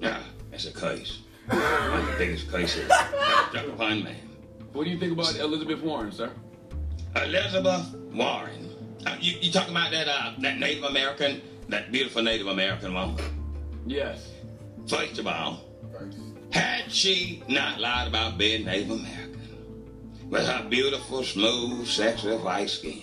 Yeah, 0.00 0.22
it's 0.52 0.66
a 0.66 0.72
curse. 0.72 1.22
One 1.48 1.58
of 1.58 2.06
the 2.06 2.14
biggest 2.16 2.48
curses 2.48 2.88
ever 2.88 3.48
struck 3.48 3.66
upon 3.66 4.04
man. 4.04 4.14
What 4.72 4.84
do 4.84 4.90
you 4.90 4.98
think 4.98 5.12
about 5.12 5.34
Elizabeth 5.34 5.82
Warren, 5.82 6.12
sir? 6.12 6.30
Elizabeth 7.16 7.92
Warren. 8.12 8.70
Uh, 9.04 9.16
you, 9.20 9.38
you 9.40 9.50
talking 9.50 9.72
about 9.72 9.90
that 9.90 10.06
uh, 10.06 10.34
that 10.38 10.60
Native 10.60 10.84
American, 10.84 11.42
that 11.68 11.90
beautiful 11.90 12.22
Native 12.22 12.46
American 12.46 12.94
woman? 12.94 13.16
Yes. 13.86 14.35
First 14.88 15.18
of 15.18 15.26
all, 15.26 15.60
had 16.50 16.92
she 16.92 17.42
not 17.48 17.80
lied 17.80 18.06
about 18.06 18.38
being 18.38 18.64
Native 18.64 18.92
American, 18.92 20.30
with 20.30 20.46
her 20.46 20.64
beautiful, 20.68 21.24
smooth, 21.24 21.88
sexy 21.88 22.36
white 22.36 22.70
skin, 22.70 23.02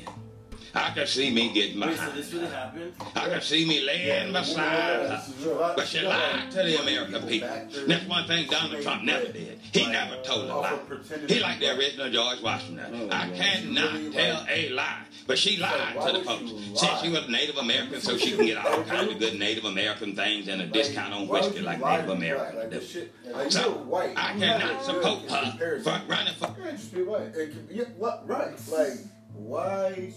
I 0.75 0.89
could 0.91 1.07
see 1.07 1.29
me 1.31 1.53
getting 1.53 1.79
Wait, 1.79 1.97
so 1.97 2.09
this 2.11 2.33
really 2.33 2.47
happened? 2.47 2.93
I 3.15 3.29
could 3.29 3.43
see 3.43 3.67
me 3.67 3.85
laying 3.85 4.33
beside 4.33 5.07
her. 5.07 5.73
But 5.75 5.87
she 5.87 6.01
lied 6.01 6.49
to 6.51 6.57
the 6.57 6.81
American 6.81 7.27
people. 7.27 7.49
That's 7.87 8.05
one 8.07 8.25
thing 8.25 8.49
Donald 8.49 8.81
Trump 8.81 9.03
never 9.03 9.31
did. 9.31 9.59
He 9.71 9.85
never 9.85 10.21
told 10.23 10.49
a 10.49 10.55
lie. 10.55 10.79
He 11.27 11.39
like 11.39 11.59
the 11.59 11.77
original 11.77 12.09
George 12.09 12.41
Washington. 12.41 13.11
I 13.11 13.29
cannot 13.29 14.13
tell 14.13 14.45
a 14.49 14.69
lie. 14.69 15.03
But 15.27 15.37
she 15.37 15.57
lied 15.57 15.95
to 16.05 16.11
the 16.11 16.23
folks. 16.23 16.51
Said 16.75 16.99
she 17.01 17.09
was 17.09 17.29
Native 17.29 17.57
American 17.57 18.01
so 18.01 18.17
she 18.17 18.35
can 18.35 18.45
get 18.45 18.57
all 18.57 18.83
kinds 18.83 19.11
of 19.11 19.19
good 19.19 19.37
Native 19.39 19.65
American 19.65 20.15
things 20.15 20.47
and 20.47 20.61
a 20.61 20.65
discount 20.65 21.13
on 21.13 21.27
whiskey 21.27 21.61
like 21.61 21.79
Native 21.79 22.09
Americans 22.09 22.93
do. 22.93 23.07
So 23.49 23.87
I 24.17 24.33
cannot 24.37 24.83
support 24.83 25.29
her 25.29 25.79
for 25.81 26.01
running 26.07 26.33
for 26.33 26.55
Yeah, 26.59 26.71
just 26.71 26.93
white. 26.93 27.35
Yeah, 27.69 27.83
what, 27.97 28.27
right. 28.27 28.59
Like, 28.69 28.93
why? 29.33 30.13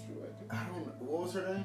I 0.50 0.64
don't 0.64 0.86
know. 0.86 0.92
What 1.00 1.22
was 1.24 1.32
her 1.34 1.54
name? 1.54 1.64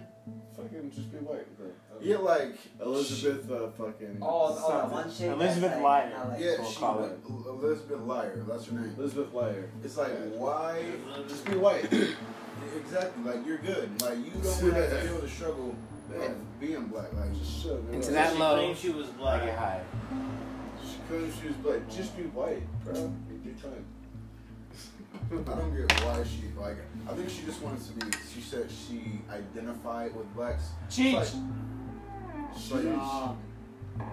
Fucking 0.55 0.91
just 0.91 1.11
be 1.11 1.17
white, 1.17 1.57
bro. 1.57 1.67
Yeah, 2.01 2.17
like 2.17 2.55
Elizabeth, 2.81 3.49
uh, 3.51 3.69
fucking. 3.71 4.19
Oh, 4.21 4.57
oh, 4.63 4.77
that 4.77 4.91
one 4.91 5.11
chick. 5.11 5.31
Elizabeth 5.31 5.71
that's 5.71 5.81
like, 5.81 5.83
Liar. 5.83 6.09
kinda 6.11 6.27
like- 6.29 6.39
yeah, 6.39 6.55
we'll 6.59 6.69
she, 6.71 6.79
call 6.79 7.03
it. 7.03 7.19
Elizabeth 7.47 8.01
Liar. 8.01 8.45
That's 8.47 8.65
her 8.67 8.73
name. 8.73 8.95
Elizabeth 8.97 9.33
Liar. 9.33 9.69
It's 9.83 9.97
like, 9.97 10.11
why? 10.35 10.83
Just 11.27 11.45
be 11.45 11.55
white. 11.57 11.85
exactly. 12.77 13.23
Like 13.23 13.45
you're 13.45 13.57
good. 13.57 14.01
Like 14.01 14.17
you 14.17 14.31
don't 14.31 14.73
have 14.73 14.89
to 14.89 15.01
deal 15.03 15.13
with 15.15 15.21
the 15.23 15.29
struggle 15.29 15.75
of 16.15 16.59
being 16.59 16.85
black. 16.87 17.13
Like 17.13 17.33
just 17.37 17.63
shut 17.63 17.73
up. 17.73 17.93
Into 17.93 18.11
that 18.11 18.33
she 18.33 18.39
low. 18.39 18.55
claimed 18.55 18.77
she 18.77 18.89
was 18.89 19.07
I 19.07 19.11
black. 19.13 19.45
get 19.45 19.57
high. 19.57 19.81
She 20.83 20.97
couldn't. 21.07 21.33
She 21.41 21.47
was 21.47 21.57
like, 21.63 21.89
just 21.89 22.15
be 22.17 22.23
white, 22.23 22.63
bro. 22.83 22.93
You'd 23.29 23.43
be 23.43 23.51
fine. 23.51 23.85
I 25.29 25.35
don't 25.55 25.75
get 25.75 25.91
why 26.03 26.23
she 26.23 26.43
like. 26.59 26.77
I 27.09 27.13
think 27.13 27.29
she 27.29 27.43
just 27.45 27.61
wanted 27.61 27.81
to 27.85 28.05
be. 28.05 28.17
She 28.33 28.41
said 28.41 28.69
she 28.69 29.21
identified 29.29 30.15
with 30.15 30.33
blacks. 30.35 30.69
Cheech. 30.89 31.13
It's 32.55 32.71
like, 32.71 32.83
it's 32.83 32.95
Uh, 32.97 33.33
uh, 33.99 34.03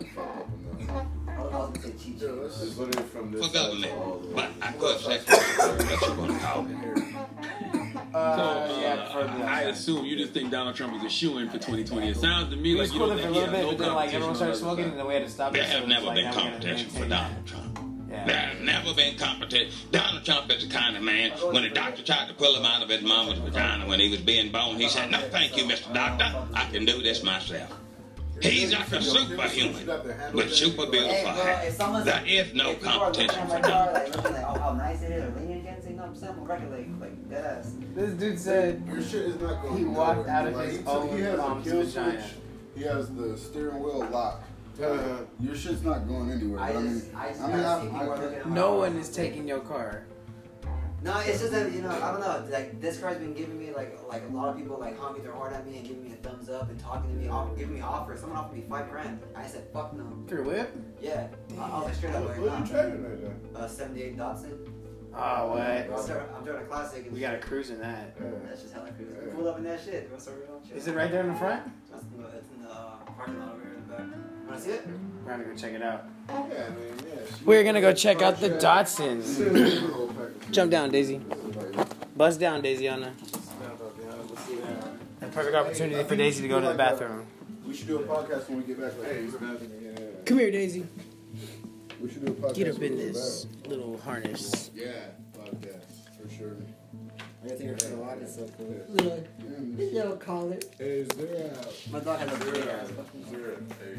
I 0.00 0.04
fucked 0.04 0.18
up 0.18 0.18
on 0.18 0.86
that. 0.86 1.06
I 1.26 1.40
was 1.40 1.50
gonna 1.52 1.82
say 1.82 1.90
Cheech. 1.90 2.22
Yeah, 2.22 2.28
let's 2.30 2.54
It's 2.56 2.64
just 2.64 2.78
literally 2.78 3.08
from 3.08 3.32
this 3.32 3.46
for 3.46 3.52
side 3.52 3.80
to 3.82 3.92
all 3.96 4.18
government. 4.18 4.22
the. 4.22 4.34
But 4.34 4.50
I 4.62 4.72
could 4.72 4.98
say 5.00 5.18
what 5.18 6.08
you 6.08 6.14
want 6.20 6.30
to 6.32 6.38
call 6.46 6.66
it. 6.66 7.14
Uh, 8.14 8.36
So, 8.68 8.80
yeah, 8.80 9.12
for 9.12 9.44
I 9.44 9.62
assume 9.62 10.04
you 10.04 10.16
just 10.16 10.32
think 10.32 10.50
Donald 10.52 10.76
Trump 10.76 10.94
is 10.96 11.02
a 11.02 11.08
shoe 11.08 11.38
in 11.38 11.48
for 11.48 11.54
2020. 11.58 12.08
It 12.10 12.16
sounds 12.16 12.50
to 12.50 12.56
me 12.56 12.74
We 12.74 12.80
like 12.80 12.92
you 12.92 12.98
cooled 12.98 13.10
don't 13.10 13.18
it 13.18 13.22
for 13.22 13.28
a 13.28 13.32
think 13.32 13.34
he 13.34 13.40
little 13.40 13.54
has 13.54 13.64
bit, 13.64 13.64
no 13.64 13.70
but 13.70 13.78
then 13.78 13.94
like 13.94 14.10
competition 14.12 14.16
everyone 14.16 14.36
started 14.36 14.56
smoking, 14.56 14.84
and 14.84 14.98
then 14.98 15.06
we 15.06 15.14
had 15.14 15.24
to 15.24 15.30
stop. 15.30 15.52
There 15.52 15.62
it, 15.62 15.66
so 15.68 15.78
have 15.78 15.88
never 15.88 16.06
like, 16.06 16.14
been 16.16 16.24
now 16.26 16.30
we're 16.30 16.36
gonna 16.36 16.50
competition 16.52 16.90
for 16.90 17.08
Donald 17.08 17.46
Trump. 17.46 17.83
Yeah. 18.14 18.26
There 18.26 18.64
never 18.64 18.94
been 18.94 19.16
competition. 19.16 19.72
Donald 19.90 20.24
Trump 20.24 20.50
is 20.52 20.66
the 20.66 20.72
kind 20.72 20.96
of 20.96 21.02
man, 21.02 21.32
when 21.52 21.64
the 21.64 21.68
doctor 21.70 22.02
tried 22.02 22.28
to 22.28 22.34
pull 22.34 22.54
him 22.54 22.64
out 22.64 22.82
of 22.82 22.88
his 22.88 23.02
mama's 23.02 23.38
vagina 23.38 23.86
when 23.86 23.98
he 23.98 24.08
was 24.08 24.20
being 24.20 24.52
born, 24.52 24.76
he 24.76 24.88
said, 24.88 25.10
No, 25.10 25.18
thank 25.30 25.56
you, 25.56 25.64
Mr. 25.64 25.92
Doctor. 25.92 26.32
I 26.54 26.66
can 26.70 26.84
do 26.84 27.02
this 27.02 27.22
myself. 27.22 27.72
He's 28.40 28.72
like 28.72 28.90
a 28.92 29.00
superhuman 29.00 30.32
with 30.34 30.52
super 30.52 30.84
Hey, 30.86 30.90
beautiful 30.90 31.30
hair. 31.30 31.62
if 31.68 31.74
someone's 31.74 32.04
There 32.04 32.22
is 32.26 32.52
no 32.52 32.70
if 32.70 32.78
people 32.82 32.92
competition 32.92 33.46
for 33.46 33.60
Donald 33.60 33.94
like 33.94 34.16
looking 34.16 34.32
like, 34.32 34.44
oh, 34.48 34.58
how 34.58 34.72
nice 34.74 35.02
it 35.02 35.12
is, 35.12 35.24
or 35.24 35.40
leaning 35.40 35.60
against 35.60 35.86
it, 35.86 35.90
you 35.90 35.96
know 35.96 36.02
what 36.02 36.08
I'm 36.10 36.16
saying? 36.16 36.34
I'm 36.38 36.44
record 36.44 36.70
like, 36.72 36.88
like 37.00 37.30
dead 37.30 37.44
ass. 37.44 37.72
This 37.94 38.10
dude 38.14 38.38
said 38.38 38.82
Your 38.86 39.02
shit 39.02 39.22
is 39.22 39.40
not 39.40 39.62
going. 39.62 39.78
He 39.78 39.84
walked 39.84 40.28
out 40.28 40.48
of 40.48 40.54
Like, 40.56 40.66
his 40.66 40.76
he 40.78 40.82
took- 40.82 41.04
he 41.04 41.10
own 41.10 41.20
has 41.22 41.38
mom's 41.38 41.66
vagina. 41.66 42.24
He 42.76 42.82
has 42.82 43.14
the 43.14 43.38
steering 43.38 43.80
wheel 43.82 44.06
locked. 44.10 44.44
Uh, 44.82 45.18
Your 45.40 45.54
shit's 45.54 45.82
not 45.82 46.08
going 46.08 46.30
anywhere. 46.30 46.60
I 46.60 46.72
but 46.72 46.78
I 46.78 46.82
mean, 46.82 47.02
I 47.16 47.28
just 47.28 47.40
I 47.40 47.46
mean, 47.46 47.62
gotta 47.62 47.82
see 47.82 47.96
I, 47.96 47.98
I, 48.00 48.06
looking 48.06 48.38
at 48.38 48.48
my 48.48 48.54
no 48.54 48.74
one 48.74 48.96
is 48.96 49.08
taking 49.08 49.46
your 49.46 49.60
car. 49.60 50.06
No, 51.04 51.18
it's 51.20 51.40
just 51.40 51.52
that 51.52 51.70
you 51.70 51.82
know, 51.82 51.90
I 51.90 52.10
don't 52.12 52.20
know. 52.20 52.44
Like 52.50 52.80
this 52.80 52.98
car's 52.98 53.18
been 53.18 53.34
giving 53.34 53.58
me 53.58 53.72
like 53.72 53.98
like 54.08 54.22
a 54.28 54.32
lot 54.34 54.48
of 54.48 54.56
people 54.56 54.78
like 54.80 54.98
honking 54.98 55.22
their 55.22 55.32
horn 55.32 55.52
at 55.52 55.66
me 55.66 55.76
and 55.76 55.86
giving 55.86 56.02
me 56.02 56.12
a 56.12 56.16
thumbs 56.16 56.48
up 56.48 56.70
and 56.70 56.80
talking 56.80 57.10
to 57.10 57.16
me, 57.16 57.28
off, 57.28 57.56
giving 57.58 57.74
me 57.74 57.82
offers. 57.82 58.20
Someone 58.20 58.38
offered 58.38 58.56
me 58.56 58.64
five 58.68 58.90
grand. 58.90 59.20
I 59.36 59.46
said 59.46 59.68
fuck 59.72 59.92
no. 59.92 60.04
Through 60.26 60.44
whip? 60.44 60.74
Yeah, 61.02 61.28
I, 61.58 61.62
I 61.62 61.76
was 61.76 61.84
like 61.84 61.94
straight 61.94 62.14
up 62.14 62.22
what, 62.22 62.30
like 62.30 62.40
what 62.40 62.48
are 62.48 62.54
you 62.54 62.64
nah. 62.64 62.66
driving 62.66 63.02
right 63.04 63.52
now? 63.52 63.60
Uh, 63.60 63.68
78 63.68 64.16
Datsun. 64.16 64.74
Oh, 65.16 65.18
I'm 65.18 65.48
what? 65.50 66.06
driving, 66.06 66.26
I'm 66.36 66.44
driving 66.44 66.62
a 66.62 66.64
classic. 66.64 67.04
And 67.04 67.12
We 67.12 67.20
got 67.20 67.34
a 67.34 67.38
cruise 67.38 67.70
in 67.70 67.80
that. 67.80 68.16
That's 68.48 68.62
just 68.62 68.74
hella 68.74 68.90
crazy. 68.90 69.12
Pull 69.36 69.46
up 69.46 69.58
in 69.58 69.64
that 69.64 69.80
shit. 69.84 70.10
What's 70.10 70.24
the 70.24 70.32
real? 70.32 70.62
Is 70.74 70.88
it 70.88 70.94
right 70.94 71.10
there 71.10 71.20
in 71.20 71.28
the 71.28 71.38
front? 71.38 71.70
It's 71.92 72.02
in 72.02 72.22
the, 72.22 72.28
it's 72.28 72.50
in 72.50 72.62
the 72.62 72.70
uh, 72.70 72.96
parking 73.16 73.38
lot 73.38 73.52
over 73.52 73.60
here 73.60 73.74
in 73.74 73.88
the 73.88 73.94
back. 73.94 74.33
Wanna 74.46 74.60
see 74.60 74.70
it? 74.70 74.86
We're 75.24 75.30
gonna 75.32 75.44
go 75.44 75.54
check 75.56 75.72
it 75.72 75.82
out. 75.82 76.04
Yeah, 76.28 76.34
I 76.34 76.40
mean, 76.40 76.48
yeah. 77.06 77.20
We're 77.44 77.64
gonna 77.64 77.80
go 77.80 77.92
check 77.92 78.22
out 78.22 78.40
the 78.40 78.50
Contract. 78.50 78.88
Datsun. 78.90 79.90
Whole 79.92 80.08
pack 80.08 80.16
of 80.18 80.50
Jump 80.50 80.70
down, 80.70 80.90
Daisy. 80.90 81.20
shit. 81.20 82.16
Buzz 82.16 82.36
down, 82.36 82.62
Daisiana. 82.62 83.12
A 85.22 85.26
perfect 85.26 85.56
opportunity 85.56 86.04
for 86.04 86.16
Daisy 86.16 86.42
to 86.42 86.48
go 86.48 86.60
to 86.60 86.68
the 86.68 86.74
bathroom. 86.74 87.26
We 87.66 87.74
should 87.74 87.86
do 87.88 87.98
a 87.98 88.02
podcast 88.02 88.48
when 88.48 88.58
we 88.58 88.64
get 88.64 88.80
back. 88.80 88.92
Like, 88.98 89.10
hey, 89.12 89.22
he's 89.22 89.34
back. 89.34 90.26
Come 90.26 90.38
here, 90.38 90.50
Daisy. 90.50 90.86
We 92.00 92.10
should 92.10 92.24
do 92.24 92.32
a 92.32 92.34
podcast. 92.34 92.54
Get 92.54 92.68
up 92.76 92.82
in 92.82 92.96
this 92.96 93.46
little 93.66 93.98
harness. 93.98 94.70
Yeah, 94.74 94.90
podcast 95.36 96.20
for 96.20 96.28
sure. 96.32 96.56
I 97.44 97.48
think 97.48 97.60
you're 97.62 97.74
gonna 97.74 97.96
watch 97.96 98.18
it 98.18 98.28
so 98.28 98.48
cool. 98.56 98.74
Little, 98.88 99.26
little 99.76 100.16
collar. 100.16 100.58
Hey, 100.78 101.00
is 101.00 101.08
there 101.08 101.52
a 101.52 101.90
My 101.92 102.00
dog 102.00 102.18
has 102.20 102.30
a 102.30 102.34
is 102.34 102.52
big 102.52 102.64
there 102.64 103.96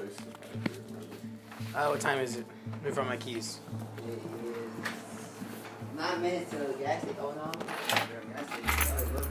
a, 0.00 0.04
ass. 0.04 0.10
is 0.10 0.16
there 0.16 0.32
a 0.32 0.38
place 0.38 0.76
to 1.72 1.78
Uh, 1.78 1.88
what 1.88 2.00
time 2.00 2.18
is 2.18 2.36
it? 2.36 2.46
Wait 2.84 2.94
for 2.94 3.04
my 3.04 3.16
keys. 3.16 3.60
Nine 5.96 6.22
minutes 6.22 6.50
to 6.50 6.56
the 6.58 6.72
gas 6.74 7.02
station. 7.02 7.16
Oh 7.20 7.32
no. 7.32 7.52
Gas 7.88 8.06
station. 8.46 9.14
Look. 9.14 9.26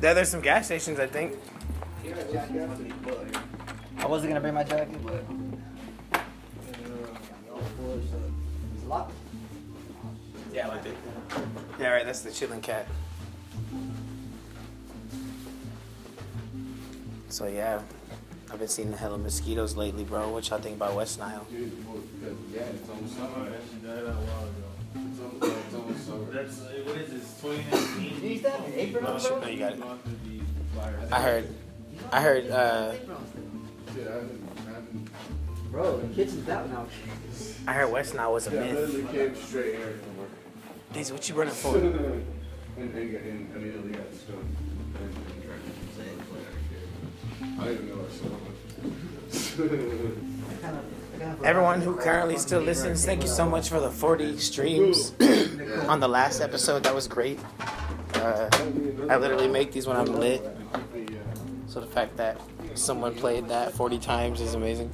There, 0.00 0.14
there's 0.14 0.28
some 0.28 0.42
gas 0.42 0.66
stations, 0.66 1.00
I 1.00 1.06
think. 1.06 1.32
I 3.98 4.06
wasn't 4.06 4.30
gonna 4.30 4.40
bring 4.40 4.54
my 4.54 4.62
jacket, 4.62 5.04
but 5.04 5.24
it's 8.76 8.84
locked. 8.86 9.14
Yeah, 10.52 10.68
like 10.68 10.86
it. 10.86 10.96
Yeah, 11.80 11.88
right. 11.88 12.04
That's 12.04 12.20
the 12.20 12.30
chilling 12.30 12.60
cat. 12.60 12.86
So 17.28 17.46
yeah, 17.46 17.82
I've 18.52 18.58
been 18.60 18.68
seeing 18.68 18.92
a 18.92 18.96
hell 18.96 19.14
of 19.14 19.20
mosquitoes 19.20 19.76
lately, 19.76 20.04
bro. 20.04 20.28
What 20.30 20.48
y'all 20.48 20.58
think 20.60 20.76
about 20.76 20.94
West 20.94 21.18
Nile? 21.18 21.46
Dude, 21.50 21.72
well, 21.86 21.96
because, 22.20 22.36
yeah, 22.54 22.60
it's 22.62 22.88
almost 22.88 23.16
Summer, 23.16 23.28
summer. 23.34 23.50
that 23.50 23.60
shit 23.70 23.84
died 23.84 23.98
a 23.98 24.12
while 24.12 24.44
ago. 24.44 25.10
It's 25.10 25.74
almost, 25.74 26.06
summer. 26.06 26.32
That's, 26.32 26.60
uh, 26.60 26.82
what 26.84 26.96
is 26.96 27.10
this, 27.10 27.40
2019? 27.42 28.20
Did 28.20 28.42
you 28.42 28.48
in 28.48 28.74
April, 28.74 29.04
bro? 29.04 29.18
shit, 29.18 29.40
no, 29.40 29.48
you 29.48 29.58
got 29.58 29.72
it. 29.72 29.78
Month 29.80 30.06
of 30.06 30.24
the 30.24 30.40
virus. 30.78 31.12
I 31.12 31.20
heard, 31.20 31.54
I 32.12 32.20
heard. 32.22 32.50
uh 32.50 32.92
Shit, 32.92 33.02
I 34.08 34.12
haven't, 34.12 34.48
I 34.58 34.70
haven't. 34.70 35.08
Bro, 35.72 36.00
the 36.02 36.14
kitchen's 36.14 36.48
out 36.48 36.70
now. 36.70 36.86
I 37.66 37.72
heard 37.72 37.90
West 37.90 38.14
Nile 38.14 38.32
was 38.32 38.46
a 38.46 38.52
Yeah, 38.54 38.60
I 38.60 38.64
myth. 38.72 38.78
literally 38.94 39.18
came 39.18 39.34
straight 39.34 39.74
here 39.74 39.98
from 40.04 40.18
work. 40.18 40.28
Daisy, 40.92 41.12
what 41.12 41.28
you 41.28 41.34
running 41.34 41.52
for? 41.54 41.76
and, 41.78 41.94
and, 42.78 42.94
and 42.94 43.56
immediately 43.56 43.92
got 43.92 44.14
stoned. 44.14 44.56
I 47.42 47.64
don't 47.64 47.88
know. 47.88 48.06
Everyone 51.44 51.80
who 51.80 51.96
currently 51.96 52.36
still 52.38 52.60
listens, 52.60 53.04
thank 53.04 53.22
you 53.22 53.28
so 53.28 53.48
much 53.48 53.68
for 53.68 53.80
the 53.80 53.90
40 53.90 54.38
streams 54.38 55.12
on 55.88 56.00
the 56.00 56.08
last 56.08 56.40
episode. 56.40 56.82
That 56.84 56.94
was 56.94 57.08
great. 57.08 57.38
Uh, 58.14 58.48
I 59.10 59.16
literally 59.16 59.48
make 59.48 59.72
these 59.72 59.86
when 59.86 59.96
I'm 59.96 60.06
lit. 60.06 60.42
So 61.66 61.80
the 61.80 61.86
fact 61.86 62.16
that 62.16 62.40
someone 62.74 63.14
played 63.14 63.48
that 63.48 63.72
40 63.72 63.98
times 63.98 64.40
is 64.40 64.54
amazing. 64.54 64.90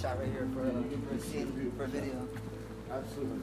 Shot 0.00 0.18
right 0.18 0.28
here 0.30 0.48
for 0.54 0.62
a, 0.62 0.72
for 0.72 1.14
a 1.14 1.20
scene, 1.20 1.72
for 1.76 1.84
a 1.84 1.88
video. 1.88 2.28
Absolutely. 2.90 3.40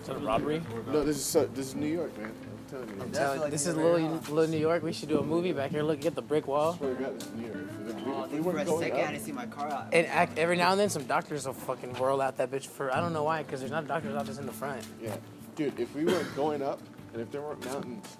Is 0.00 0.06
that 0.08 0.16
a 0.16 0.18
robbery? 0.20 0.62
No, 0.88 1.04
this 1.04 1.16
is 1.16 1.24
so, 1.24 1.46
this 1.46 1.68
is 1.68 1.74
New 1.74 1.86
York, 1.86 2.16
man. 2.18 2.32
I'm 2.32 2.70
telling 2.70 2.88
you. 2.88 3.02
I'm 3.02 3.12
telling 3.12 3.40
like 3.40 3.50
this 3.50 3.66
is 3.66 3.74
York 3.76 4.00
little, 4.00 4.34
little 4.34 4.50
New 4.50 4.58
York. 4.58 4.82
We 4.82 4.92
should 4.92 5.08
do 5.08 5.18
a 5.18 5.22
movie 5.22 5.52
back 5.52 5.70
here. 5.70 5.82
Look, 5.82 6.00
get 6.00 6.14
the 6.14 6.22
brick 6.22 6.46
wall. 6.46 6.74
swear 6.76 6.94
to 6.94 7.02
God, 7.02 7.18
this 7.20 7.28
is 7.28 7.34
New 7.34 7.46
York. 7.46 7.56
If 7.88 7.94
we, 8.32 8.36
we 8.38 8.38
for 8.38 8.42
weren't 8.42 8.60
a 8.60 8.64
going 8.64 8.82
second, 8.82 9.00
up, 9.00 9.08
I 9.08 9.12
didn't 9.12 9.24
see 9.24 9.32
my 9.32 9.46
car 9.46 9.70
out. 9.70 9.86
And 9.92 10.06
act, 10.08 10.38
every 10.38 10.56
now 10.56 10.72
and 10.72 10.80
then, 10.80 10.90
some 10.90 11.04
doctors 11.04 11.46
will 11.46 11.54
fucking 11.54 11.94
whirl 11.94 12.20
out 12.20 12.36
that 12.38 12.50
bitch 12.50 12.66
for 12.66 12.94
I 12.94 13.00
don't 13.00 13.12
know 13.12 13.24
why, 13.24 13.42
because 13.42 13.60
there's 13.60 13.72
not 13.72 13.84
a 13.84 13.86
doctor's 13.88 14.14
office 14.14 14.38
in 14.38 14.46
the 14.46 14.52
front. 14.52 14.82
yeah, 15.00 15.16
dude. 15.54 15.78
If 15.78 15.94
we 15.94 16.04
weren't 16.04 16.34
going 16.36 16.62
up, 16.62 16.80
and 17.12 17.22
if 17.22 17.30
there 17.30 17.40
weren't 17.40 17.64
mountains, 17.64 18.16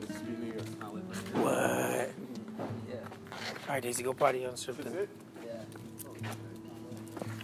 this 0.00 0.16
would 0.18 0.40
be 0.40 0.46
New 0.46 0.52
York. 0.52 0.66
What? 1.34 2.10
Yeah, 2.88 2.96
All 3.68 3.74
right, 3.74 3.82
Daisy, 3.82 4.02
go 4.02 4.12
party 4.14 4.44
on 4.44 4.52
This 4.52 4.60
is 4.60 4.66
something. 4.66 4.92
it. 4.94 5.08
yeah. 5.44 6.30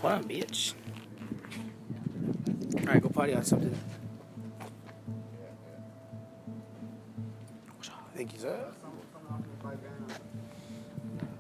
Hold 0.05 0.17
on, 0.17 0.25
bitch. 0.25 0.75
All 2.77 2.85
right, 2.85 3.03
go 3.03 3.09
party 3.09 3.33
on 3.33 3.43
something. 3.43 3.75
Thank 8.14 8.35
you, 8.35 8.38
sir. 8.38 8.67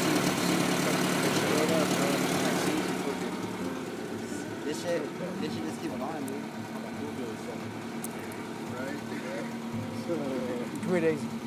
shit, 4.82 5.02
this 5.40 5.54
shit 5.54 5.64
just 5.64 5.82
keep 5.82 5.90
going, 5.98 6.26
dude. 6.26 6.42
Come 10.82 10.90
here, 10.90 11.00
Daisy. 11.00 11.39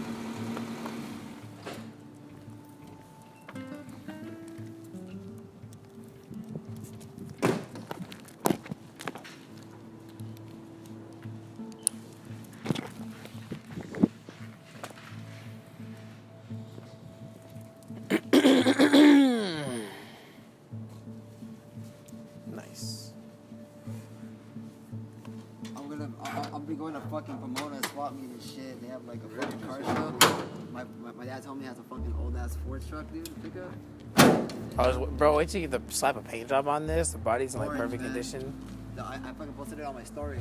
Swap 28.04 28.20
meet 28.20 28.32
and 28.32 28.42
shit. 28.42 28.82
They 28.82 28.90
have 28.90 29.06
like 29.06 29.20
a 29.24 29.30
fucking 29.30 29.60
car 29.62 29.82
show. 29.82 30.38
My, 30.74 30.84
my, 31.02 31.14
my 31.14 31.24
dad 31.24 31.42
told 31.42 31.56
me 31.58 31.64
he 31.64 31.70
has 31.70 31.80
a 31.80 31.84
fucking 31.84 32.14
old 32.20 32.36
ass 32.36 32.58
Ford 32.66 32.84
truck, 32.90 33.10
dude, 33.14 33.24
to 33.24 33.32
pick 33.32 33.54
up. 33.56 34.52
I 34.78 34.88
was, 34.90 35.10
bro, 35.12 35.38
wait 35.38 35.48
till 35.48 35.62
you 35.62 35.70
get 35.70 35.88
the 35.88 35.94
slap 35.94 36.18
a 36.18 36.22
paint 36.22 36.50
job 36.50 36.68
on 36.68 36.86
this. 36.86 37.12
The 37.12 37.18
body's 37.18 37.54
in 37.54 37.62
like 37.62 37.70
Orange, 37.70 37.82
perfect 37.82 38.02
man. 38.04 38.12
condition. 38.12 38.54
No, 38.98 39.04
I, 39.06 39.22
I 39.24 39.32
fucking 39.32 39.54
posted 39.54 39.80
it 39.80 39.86
on 39.86 39.96
my 39.96 40.04
story. 40.04 40.40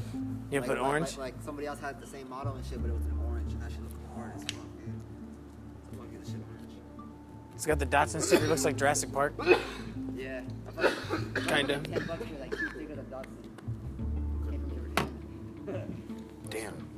You 0.51 0.59
like, 0.59 0.71
put 0.71 0.79
like- 0.81 0.89
orange? 0.89 1.11
Like, 1.11 1.19
like 1.19 1.35
somebody 1.45 1.69
else 1.69 1.79
had 1.79 2.01
the 2.01 2.07
same 2.09 2.29
model 2.29 2.53
and 2.57 2.67
shit, 2.67 2.83
but 2.83 2.91
it 2.91 2.95
was 2.95 3.07
in 3.07 3.17
orange, 3.29 3.53
and 3.53 3.63
that 3.63 3.71
shit 3.71 3.81
looked 3.81 3.95
hard 4.17 4.33
as 4.35 4.43
fuck, 4.43 4.51
dude. 4.51 4.93
So 5.93 5.99
fucking 5.99 6.19
the 6.21 6.27
shit 6.27 6.41
orange. 6.51 7.09
It's 7.55 7.65
got 7.67 7.79
the 7.79 7.87
Datsun 7.87 8.23
sticker. 8.23 8.45
It 8.45 8.49
looks 8.49 8.65
like 8.65 8.77
Jurassic 8.77 9.13
Park. 9.13 9.35
Yeah. 10.17 10.43
Kinda. 11.49 11.81
Like 12.41 12.51
two 12.51 12.69
stickers 12.71 12.99
of 12.99 13.11
Datsun. 13.11 13.43
Came 14.51 14.61
from 14.61 14.71
Liberty. 15.67 15.83
Damn. 16.51 16.92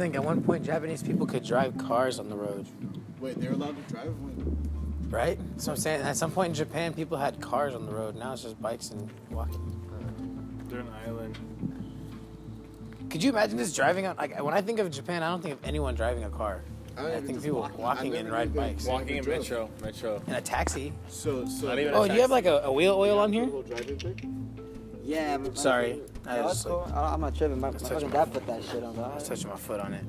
Think, 0.00 0.14
at 0.14 0.24
one 0.24 0.42
point, 0.42 0.64
Japanese 0.64 1.02
people 1.02 1.26
could 1.26 1.44
drive 1.44 1.76
cars 1.76 2.18
on 2.18 2.30
the 2.30 2.36
road, 2.36 2.66
Wait, 3.20 3.38
they're 3.38 3.52
allowed 3.52 3.76
to 3.76 3.92
drive? 3.92 4.08
When? 4.20 5.10
right? 5.10 5.38
So 5.58 5.72
I'm 5.72 5.76
saying, 5.76 6.00
at 6.02 6.16
some 6.16 6.30
point 6.30 6.48
in 6.48 6.54
Japan, 6.54 6.94
people 6.94 7.18
had 7.18 7.40
cars 7.40 7.74
on 7.74 7.84
the 7.84 7.92
road. 7.92 8.16
Now 8.16 8.32
it's 8.32 8.42
just 8.42 8.60
bikes 8.62 8.90
and 8.90 9.10
walking. 9.30 9.76
They're 10.68 10.80
an 10.80 10.88
island. 11.06 11.38
Could 13.10 13.22
you 13.22 13.30
imagine 13.30 13.56
this 13.56 13.74
driving 13.74 14.06
on? 14.06 14.16
Like 14.16 14.40
when 14.42 14.54
I 14.54 14.62
think 14.62 14.78
of 14.78 14.90
Japan, 14.90 15.22
I 15.22 15.28
don't 15.28 15.42
think 15.42 15.54
of 15.54 15.64
anyone 15.64 15.96
driving 15.96 16.24
a 16.24 16.30
car. 16.30 16.62
I, 16.96 17.14
I 17.14 17.20
think 17.20 17.42
people 17.42 17.60
walking. 17.60 17.78
walking 17.78 18.14
and 18.14 18.30
ride 18.30 18.54
bikes. 18.54 18.86
Walking 18.86 19.16
in 19.16 19.28
metro. 19.28 19.68
Metro. 19.82 20.22
In 20.28 20.34
a 20.34 20.40
taxi. 20.40 20.92
So, 21.08 21.44
so. 21.46 21.66
Not 21.66 21.78
even 21.78 21.94
oh, 21.94 22.02
oh, 22.02 22.08
do 22.08 22.14
you 22.14 22.20
have 22.20 22.30
like 22.30 22.46
a, 22.46 22.60
a 22.64 22.72
wheel 22.72 22.94
oil 22.94 23.18
on 23.18 23.32
here? 23.32 23.48
Little 25.04 25.24
driving 25.26 25.44
thing? 25.44 25.52
Yeah, 25.54 25.60
Sorry, 25.60 26.00
I 26.26 26.36
Yeah, 26.36 26.42
was 26.42 26.46
that's 26.46 26.54
just 26.54 26.66
cool. 26.66 26.78
like, 26.86 26.94
I'm 26.94 27.20
not 27.20 27.34
tripping. 27.34 27.60
My, 27.60 27.70
my 27.70 27.78
fucking 27.78 28.10
dad 28.10 28.32
put 28.32 28.46
that 28.46 28.62
shit 28.64 28.82
on 28.84 28.96
the 28.96 29.02
I 29.02 29.14
was 29.14 29.28
touching 29.28 29.48
my 29.50 29.56
foot 29.56 29.80
on 29.80 29.94
it. 29.94 30.04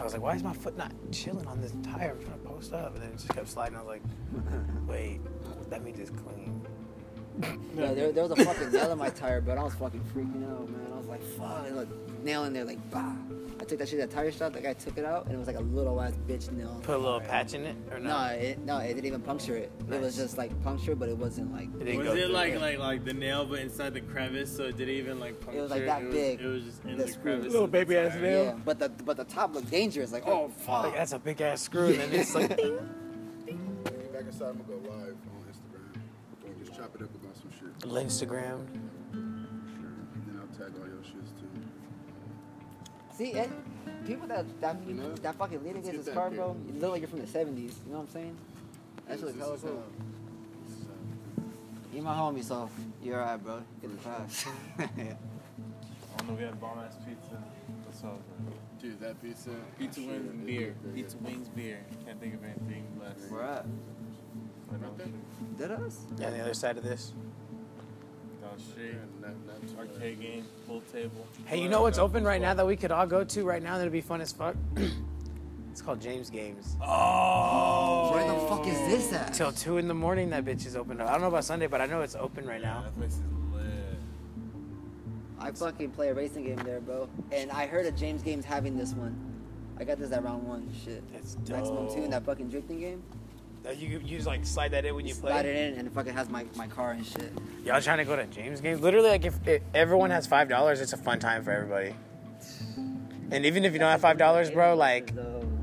I 0.00 0.04
was 0.04 0.12
like, 0.12 0.22
why 0.22 0.34
is 0.36 0.42
my 0.44 0.52
foot 0.52 0.76
not 0.76 0.92
chilling 1.10 1.46
on 1.46 1.60
this 1.60 1.72
tire? 1.82 2.12
I'm 2.18 2.24
trying 2.24 2.40
to 2.40 2.46
post 2.48 2.72
up, 2.72 2.94
and 2.94 3.02
then 3.02 3.10
it 3.10 3.16
just 3.16 3.28
kept 3.30 3.48
sliding. 3.48 3.76
I 3.76 3.80
was 3.80 3.88
like, 3.88 4.02
wait, 4.86 5.20
that 5.70 5.82
means 5.84 5.98
it's 5.98 6.10
clean. 6.10 6.57
Yeah, 7.76 7.94
there, 7.94 8.12
there 8.12 8.24
was 8.26 8.32
a 8.38 8.44
fucking 8.44 8.72
nail 8.72 8.90
in 8.92 8.98
my 8.98 9.10
tire, 9.10 9.40
but 9.40 9.56
I 9.58 9.62
was 9.62 9.74
fucking 9.74 10.00
freaking 10.14 10.50
out, 10.50 10.68
man. 10.68 10.92
I 10.92 10.96
was 10.98 11.06
like, 11.06 11.22
fuck, 11.22 11.62
there's 11.64 11.76
a 11.76 11.88
nail 12.24 12.44
in 12.44 12.52
there, 12.52 12.64
like, 12.64 12.90
bah. 12.90 13.12
I 13.60 13.64
took 13.64 13.78
that 13.80 13.88
shit 13.88 13.98
at 13.98 14.10
tire 14.10 14.30
shop. 14.30 14.52
The 14.52 14.60
guy 14.60 14.72
took 14.72 14.96
it 14.98 15.04
out, 15.04 15.26
and 15.26 15.34
it 15.34 15.38
was 15.38 15.48
like 15.48 15.56
a 15.56 15.60
little 15.62 16.00
ass 16.00 16.12
bitch 16.28 16.50
nail. 16.52 16.80
Put 16.84 16.94
a 16.94 16.98
little 16.98 17.20
patch 17.20 17.54
in 17.54 17.64
it, 17.64 17.76
or 17.90 17.98
No, 17.98 18.08
no? 18.10 18.24
it, 18.26 18.58
no, 18.64 18.78
it 18.78 18.94
didn't 18.94 19.06
even 19.06 19.20
puncture 19.20 19.56
it. 19.56 19.72
It 19.90 20.00
was 20.00 20.14
just 20.16 20.38
like 20.38 20.50
puncture, 20.62 20.94
but 20.94 21.08
it 21.08 21.16
wasn't 21.16 21.52
like. 21.52 21.68
It 21.80 21.84
didn't 21.84 21.98
Was 21.98 22.06
go 22.08 22.14
it 22.14 22.30
like 22.30 22.52
it. 22.54 22.60
like 22.60 22.78
like 22.78 23.04
the 23.04 23.14
nail, 23.14 23.44
but 23.44 23.58
inside 23.58 23.94
the 23.94 24.00
crevice? 24.00 24.56
So 24.56 24.64
it 24.64 24.76
didn't 24.76 24.94
even 24.94 25.18
like 25.18 25.40
puncture? 25.40 25.58
It 25.58 25.62
was 25.62 25.70
like 25.72 25.86
that 25.86 26.02
it 26.02 26.06
was, 26.06 26.14
big. 26.14 26.40
It 26.40 26.46
was 26.46 26.62
just 26.64 26.84
in 26.84 26.98
The 26.98 27.04
the, 27.04 27.12
crevice. 27.18 27.44
Little 27.52 27.62
the 27.62 27.72
baby 27.72 27.96
ass 27.96 28.14
nail. 28.14 28.44
Yeah, 28.44 28.52
but 28.64 28.78
the 28.78 28.90
but 28.90 29.16
the 29.16 29.24
top 29.24 29.54
looked 29.54 29.70
dangerous. 29.72 30.12
Like, 30.12 30.26
oh 30.26 30.48
fuck. 30.48 30.84
Like, 30.84 30.94
that's 30.94 31.12
a 31.12 31.18
big 31.18 31.40
ass 31.40 31.60
screw, 31.60 31.86
and 31.88 31.98
then 31.98 32.12
it's 32.12 32.34
like, 32.36 32.56
ding. 32.56 32.76
When 32.76 33.54
you 33.54 33.90
get 34.02 34.12
back 34.12 34.22
inside, 34.26 34.50
I'm 34.50 34.58
gonna 34.58 34.80
go 34.82 34.88
live 34.88 35.16
chop 36.88 37.00
it 37.00 37.04
up 37.04 37.14
about 37.14 37.36
some 37.36 37.50
shit. 37.52 37.78
Instagram. 37.90 38.66
Sure. 39.12 39.20
And 40.14 40.24
then 40.26 40.40
I'll 40.40 40.56
tag 40.58 40.72
all 40.80 40.86
your 40.86 40.98
shits 40.98 41.32
too. 41.38 41.48
See, 43.16 43.32
it, 43.32 43.50
people 44.06 44.26
that 44.28 44.44
that, 44.60 44.76
You 44.86 44.94
know? 44.94 45.12
that 45.16 45.34
fucking 45.36 45.58
leaning 45.64 45.78
against 45.78 45.92
get 45.92 46.04
this 46.04 46.14
car, 46.14 46.30
bro, 46.30 46.54
kid. 46.66 46.74
you 46.74 46.80
look 46.80 46.92
like 46.92 47.00
you're 47.00 47.08
from 47.08 47.20
the 47.20 47.26
'70s. 47.26 47.56
You 47.56 47.92
know 47.92 47.98
what 47.98 48.00
I'm 48.00 48.08
saying? 48.08 48.36
That's 49.06 49.20
shit 49.20 49.26
looks 49.36 49.38
This 49.38 49.42
hella 49.44 49.54
is, 49.54 49.60
cool. 49.62 49.70
uh, 49.70 50.68
this 50.68 50.78
uh, 50.86 51.96
You 51.96 52.02
my 52.02 52.14
homie, 52.14 52.44
so 52.44 52.70
you're 53.02 53.20
alright, 53.20 53.42
bro. 53.42 53.62
Get 53.80 53.90
the 53.90 53.96
pass. 54.08 54.46
I 54.78 54.84
don't 56.18 56.28
know. 56.28 56.34
We 56.34 56.42
had 56.44 56.60
bomb 56.60 56.78
ass 56.78 56.96
pizza. 57.06 57.42
What's 57.84 58.04
up? 58.04 58.20
bro? 58.44 58.52
Dude, 58.80 59.00
that 59.00 59.20
pizza. 59.22 59.50
Pizza 59.78 60.00
Sure, 60.00 60.10
wings 60.12 60.30
and 60.30 60.46
beer. 60.46 60.74
very 60.84 60.94
Pizza 61.02 61.16
wings, 61.18 61.48
beer. 61.48 61.80
Can't 62.06 62.20
think 62.20 62.34
of 62.34 62.44
anything 62.44 62.84
less. 63.00 63.28
We're 63.30 63.42
at. 63.42 63.66
Like, 64.70 64.80
no, 64.80 64.88
Did 65.56 65.70
us? 65.70 66.06
Yeah, 66.18 66.26
on 66.26 66.32
the 66.34 66.40
other 66.40 66.54
side 66.54 66.76
of 66.76 66.84
this. 66.84 67.12
Oh, 68.42 68.48
Down 68.48 68.58
street. 68.58 68.94
not, 69.20 69.30
not. 69.46 69.78
Arcade 69.78 70.20
game. 70.20 70.44
Pool 70.66 70.82
table. 70.92 71.26
Hey, 71.46 71.60
you 71.62 71.68
know 71.68 71.82
what's 71.82 71.98
open 71.98 72.24
right 72.24 72.40
now 72.40 72.54
that 72.54 72.66
we 72.66 72.76
could 72.76 72.90
all 72.90 73.06
go 73.06 73.24
to 73.24 73.44
right 73.44 73.62
now 73.62 73.78
that'd 73.78 73.92
be 73.92 74.00
fun 74.00 74.20
as 74.20 74.32
fuck? 74.32 74.56
it's 75.70 75.80
called 75.82 76.00
James 76.00 76.30
Games. 76.30 76.76
Oh. 76.82 78.10
Where 78.12 78.26
the 78.26 78.40
fuck 78.48 78.66
is 78.66 78.78
this 78.88 79.12
at? 79.12 79.34
Till 79.34 79.52
2 79.52 79.78
in 79.78 79.88
the 79.88 79.94
morning, 79.94 80.30
that 80.30 80.44
bitch 80.44 80.66
is 80.66 80.76
open. 80.76 81.00
I 81.00 81.12
don't 81.12 81.20
know 81.20 81.28
about 81.28 81.44
Sunday, 81.44 81.66
but 81.66 81.80
I 81.80 81.86
know 81.86 82.02
it's 82.02 82.16
open 82.16 82.46
right 82.46 82.60
now. 82.62 82.82
That 82.82 82.96
place 82.98 83.12
is 83.12 83.22
lit. 83.52 83.64
I 85.38 85.52
fucking 85.52 85.90
play 85.92 86.08
a 86.08 86.14
racing 86.14 86.44
game 86.44 86.56
there, 86.64 86.80
bro. 86.80 87.08
And 87.32 87.50
I 87.52 87.66
heard 87.66 87.86
of 87.86 87.96
James 87.96 88.22
Games 88.22 88.44
having 88.44 88.76
this 88.76 88.92
one. 88.92 89.16
I 89.78 89.84
got 89.84 89.98
this 89.98 90.10
at 90.10 90.24
round 90.24 90.46
one. 90.46 90.68
Shit. 90.84 91.02
That's 91.12 91.36
It's 91.40 91.50
Maximum 91.50 91.88
two 91.88 92.02
in 92.02 92.10
that 92.10 92.24
fucking 92.24 92.48
drifting 92.48 92.80
game. 92.80 93.02
You, 93.76 94.00
you 94.04 94.16
just 94.16 94.26
like 94.26 94.46
slide 94.46 94.70
that 94.70 94.84
in 94.84 94.94
when 94.94 95.06
you 95.06 95.12
Slide 95.14 95.30
play. 95.30 95.32
Slide 95.42 95.46
it 95.46 95.56
in 95.56 95.78
and 95.78 95.88
it 95.88 95.94
fucking 95.94 96.14
has 96.14 96.28
my, 96.30 96.46
my 96.56 96.66
car 96.66 96.92
and 96.92 97.04
shit. 97.04 97.32
Y'all 97.64 97.80
trying 97.80 97.98
to 97.98 98.04
go 98.04 98.16
to 98.16 98.26
James 98.26 98.60
Games? 98.60 98.80
Literally, 98.80 99.10
like 99.10 99.24
if, 99.24 99.46
if 99.46 99.62
everyone 99.74 100.10
has 100.10 100.26
five 100.26 100.48
dollars, 100.48 100.80
it's 100.80 100.92
a 100.94 100.96
fun 100.96 101.18
time 101.18 101.44
for 101.44 101.50
everybody. 101.50 101.94
And 103.30 103.44
even 103.44 103.64
if 103.64 103.74
you 103.74 103.78
don't 103.78 103.90
have 103.90 104.00
five 104.00 104.16
dollars, 104.16 104.50
bro, 104.50 104.74
like 104.74 105.12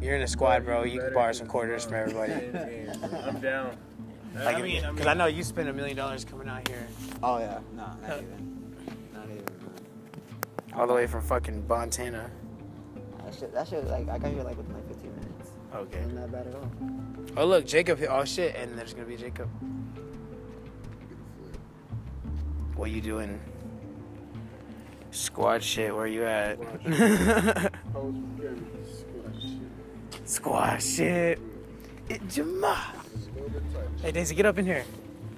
you're 0.01 0.15
in 0.15 0.21
a 0.21 0.27
squad, 0.27 0.65
bro. 0.65 0.83
You 0.83 0.99
can 0.99 1.13
borrow 1.13 1.31
some 1.31 1.47
quarters 1.47 1.85
from 1.85 1.95
everybody. 1.95 2.33
I'm 3.25 3.39
down. 3.41 3.75
Like, 4.35 4.61
because 4.61 5.07
I 5.07 5.13
know 5.13 5.27
you 5.27 5.43
spent 5.43 5.69
a 5.69 5.73
million 5.73 5.95
dollars 5.95 6.25
coming 6.25 6.47
out 6.49 6.67
here, 6.67 6.85
Oh 7.23 7.39
yeah. 7.39 7.59
No, 7.75 7.89
not 8.07 8.17
even. 8.17 8.75
Not 9.13 9.25
even. 9.31 9.45
all 10.73 10.85
the 10.87 10.93
way 10.93 11.07
from 11.07 11.21
fucking 11.21 11.65
Montana. 11.67 12.29
That 13.23 13.33
shit, 13.33 13.53
that 13.53 13.67
shit, 13.67 13.87
like, 13.87 14.09
I 14.09 14.17
got 14.19 14.31
here 14.31 14.43
like 14.43 14.57
within 14.57 14.73
like 14.75 14.87
15 14.87 15.15
minutes. 15.15 15.49
Okay. 15.73 16.01
Wasn't 16.01 16.31
bad 16.31 16.47
at 16.47 16.55
all. 16.55 16.69
Oh 17.37 17.45
look, 17.45 17.65
Jacob. 17.65 17.99
hit- 17.99 18.09
Oh 18.11 18.23
shit, 18.25 18.55
and 18.55 18.77
there's 18.77 18.93
gonna 18.93 19.07
be 19.07 19.17
Jacob. 19.17 19.49
What 22.75 22.91
you 22.91 23.01
doing? 23.01 23.39
Squad 25.11 25.63
shit. 25.63 25.95
Where 25.95 26.07
you 26.07 26.23
at? 26.25 26.57
Squad 30.25 30.77
shit. 30.81 31.39
It 32.09 32.27
Jama. 32.29 32.93
Just 33.13 33.29
a 33.29 33.33
little 33.33 33.49
bit 33.49 33.63
tight. 33.73 33.83
Hey 34.01 34.11
Daisy, 34.11 34.35
get 34.35 34.45
up 34.45 34.57
in 34.57 34.65
here. 34.65 34.83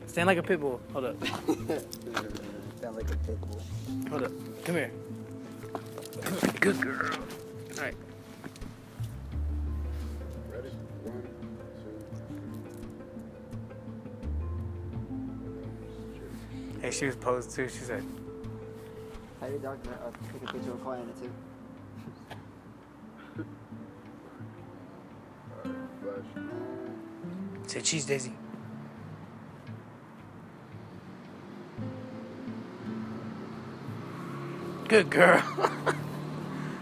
Stand 0.07 0.27
like 0.27 0.37
a 0.37 0.43
pit 0.43 0.59
bull. 0.59 0.81
Hold 0.93 1.05
up. 1.05 1.27
Sound 1.27 2.95
like 2.95 3.05
a 3.11 3.17
pit 3.17 3.39
bull. 3.41 3.61
Hold 4.09 4.23
up. 4.23 4.31
Come 4.65 4.75
here. 4.75 4.91
Good 6.59 6.81
girl. 6.81 7.11
All 7.77 7.83
right. 7.83 7.95
Two. 16.87 16.93
Hey, 16.93 16.99
she 16.99 17.05
was 17.05 17.15
posed 17.15 17.51
too. 17.51 17.67
She 17.67 17.79
said, 17.79 18.03
How 19.39 19.47
your 19.47 19.59
dog 19.59 19.79
uh, 19.87 20.11
take 20.31 20.49
a 20.49 20.53
picture 20.53 20.71
of 20.71 20.77
Kawhi 20.79 21.03
in 21.03 21.09
it 21.09 21.21
too? 21.21 21.31
Alright, 25.65 26.23
flash. 26.33 27.67
"Say 27.67 27.81
cheese, 27.81 28.05
Daisy." 28.05 28.33
Good 34.87 35.09
girl. 35.09 35.43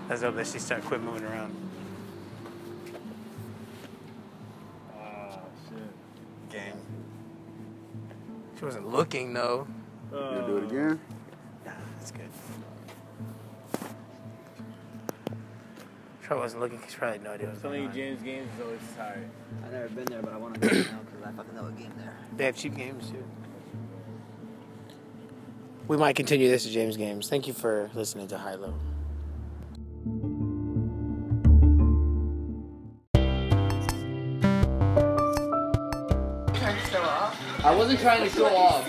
That's 0.08 0.22
dope 0.22 0.36
that 0.36 0.46
she 0.46 0.60
started 0.60 0.86
quit 0.86 1.02
moving 1.02 1.24
around. 1.24 1.56
Ah, 4.94 5.40
shit. 5.68 6.52
Game. 6.52 6.78
She 8.60 8.66
wasn't 8.66 8.88
looking 8.88 9.34
though. 9.34 9.66
You 10.12 10.22
gonna 10.22 10.48
do 10.48 10.55
it 10.55 10.55
again? 10.66 11.00
Nah, 11.66 11.72
that's 11.98 12.12
good. 12.12 12.30
Probably 16.24 16.42
wasn't 16.44 16.62
looking. 16.62 16.80
'cause 16.80 16.92
she 16.92 16.98
probably 16.98 17.18
had 17.18 17.24
no 17.24 17.32
idea 17.32 17.48
what 17.48 17.54
was 17.54 17.62
Telling 17.62 17.84
going. 17.84 17.96
James 17.96 18.22
Games 18.24 18.48
is 18.56 18.62
always 18.66 18.80
tired. 18.98 19.30
I've 19.64 19.72
never 19.72 19.90
been 19.90 20.06
there, 20.06 20.22
but 20.22 20.34
I 20.34 20.38
want 20.38 20.56
to 20.56 20.60
go 20.60 20.68
now 20.68 20.74
because 21.06 21.24
I 21.24 21.32
fucking 21.32 21.56
know 21.56 21.68
a 21.68 21.72
game 21.72 21.92
there. 21.98 22.14
They 22.36 22.46
have 22.46 22.56
cheap 22.56 22.76
games 22.76 23.10
too. 23.10 23.24
We 25.88 25.98
might 25.98 26.16
continue 26.16 26.50
this 26.50 26.66
at 26.66 26.72
James 26.72 26.98
Games. 26.98 27.30
Thank 27.30 27.46
you 27.48 27.54
for 27.54 27.92
listening 27.94 28.28
to 28.30 28.38
High 28.40 28.56
Low. 28.56 28.74
I 37.64 37.74
wasn't 37.76 38.00
trying 38.00 38.24
to 38.24 38.30
show 38.30 38.46
off. 38.56 38.86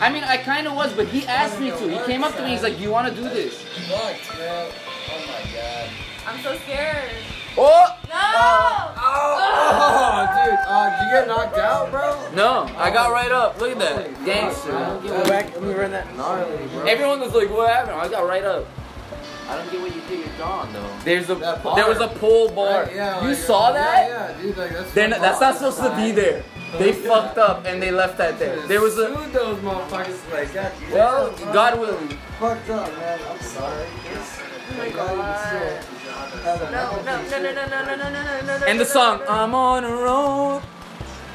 I 0.00 0.10
mean, 0.10 0.24
I 0.24 0.38
kind 0.38 0.66
of 0.66 0.74
was, 0.74 0.92
but 0.94 1.06
he 1.08 1.26
asked 1.26 1.60
me 1.60 1.70
to. 1.70 1.88
He 1.88 1.98
came 2.06 2.24
up 2.24 2.34
to 2.36 2.42
me. 2.42 2.50
He's 2.50 2.62
like, 2.62 2.76
"Do 2.76 2.82
you 2.82 2.90
want 2.90 3.08
to 3.08 3.14
do 3.14 3.28
this?" 3.28 3.62
What, 3.90 4.16
bro? 4.34 4.70
Oh 5.12 5.26
my 5.26 5.52
god. 5.52 5.90
I'm 6.26 6.42
so 6.42 6.56
scared. 6.56 7.10
Oh! 7.58 7.98
No! 8.08 8.90
Oh, 9.02 10.26
dude, 10.44 10.58
uh, 10.66 10.90
did 10.90 11.04
you 11.04 11.10
get 11.10 11.26
knocked 11.26 11.58
out, 11.58 11.90
bro? 11.90 12.30
No, 12.32 12.72
I 12.78 12.90
got 12.90 13.10
right 13.10 13.32
up. 13.32 13.60
Look 13.60 13.72
at 13.72 13.78
that. 13.80 14.24
Gangster. 14.24 14.72
Let 14.72 15.62
me 15.62 15.74
run 15.74 15.90
that. 15.90 16.14
Gnarly, 16.16 16.66
bro. 16.68 16.84
Everyone 16.84 17.20
was 17.20 17.34
like, 17.34 17.50
what 17.50 17.70
happened? 17.70 17.96
I 17.96 18.08
got 18.08 18.26
right 18.26 18.44
up. 18.44 18.66
I 19.48 19.56
don't 19.56 19.70
get 19.72 19.80
what 19.80 19.92
you 19.94 20.00
think 20.02 20.26
you're 20.26 20.38
gone 20.38 20.72
though. 20.72 20.96
There's 21.02 21.28
a 21.28 21.34
there 21.34 21.88
was 21.88 21.98
a 22.00 22.06
pull 22.06 22.50
bar. 22.50 22.84
Right, 22.84 22.94
yeah, 22.94 23.20
you 23.20 23.30
like, 23.30 23.36
saw 23.36 23.72
that? 23.72 24.08
Yeah, 24.08 24.30
yeah, 24.30 24.42
dude, 24.42 24.56
like 24.56 24.70
that's. 24.70 24.94
They're 24.94 25.08
that's 25.08 25.40
not 25.40 25.54
supposed 25.56 25.78
to 25.78 25.96
be 25.96 26.12
there. 26.12 26.44
They 26.78 26.92
fucked 26.92 27.38
up 27.38 27.66
and 27.66 27.82
they 27.82 27.90
left 27.90 28.16
that 28.18 28.38
there. 28.38 28.66
There 28.66 28.80
was 28.80 28.98
a 28.98 29.08
those 29.32 29.58
motherfuckers 29.58 30.32
like 30.32 30.54
God. 30.54 30.72
well, 30.92 31.32
God 31.52 31.80
willing. 31.80 32.08
Fucked 32.38 32.70
up, 32.70 32.96
man. 32.96 33.18
I'm 33.28 33.40
sorry. 33.40 33.86
Oh 34.72 34.78
my 34.78 34.88
god. 34.90 35.84
No, 36.44 36.54
No, 36.54 37.22
no, 37.22 37.38
no, 37.38 37.52
no, 37.52 37.52
no, 37.52 37.52
no, 37.52 37.86
no, 37.86 37.96
no, 37.96 38.10
no, 38.10 38.22
no, 38.22 38.40
no, 38.46 38.58
no. 38.58 38.66
And 38.66 38.78
the 38.78 38.84
song 38.84 39.22
I'm 39.28 39.54
on 39.54 39.84
a 39.84 39.90
road. 39.90 40.62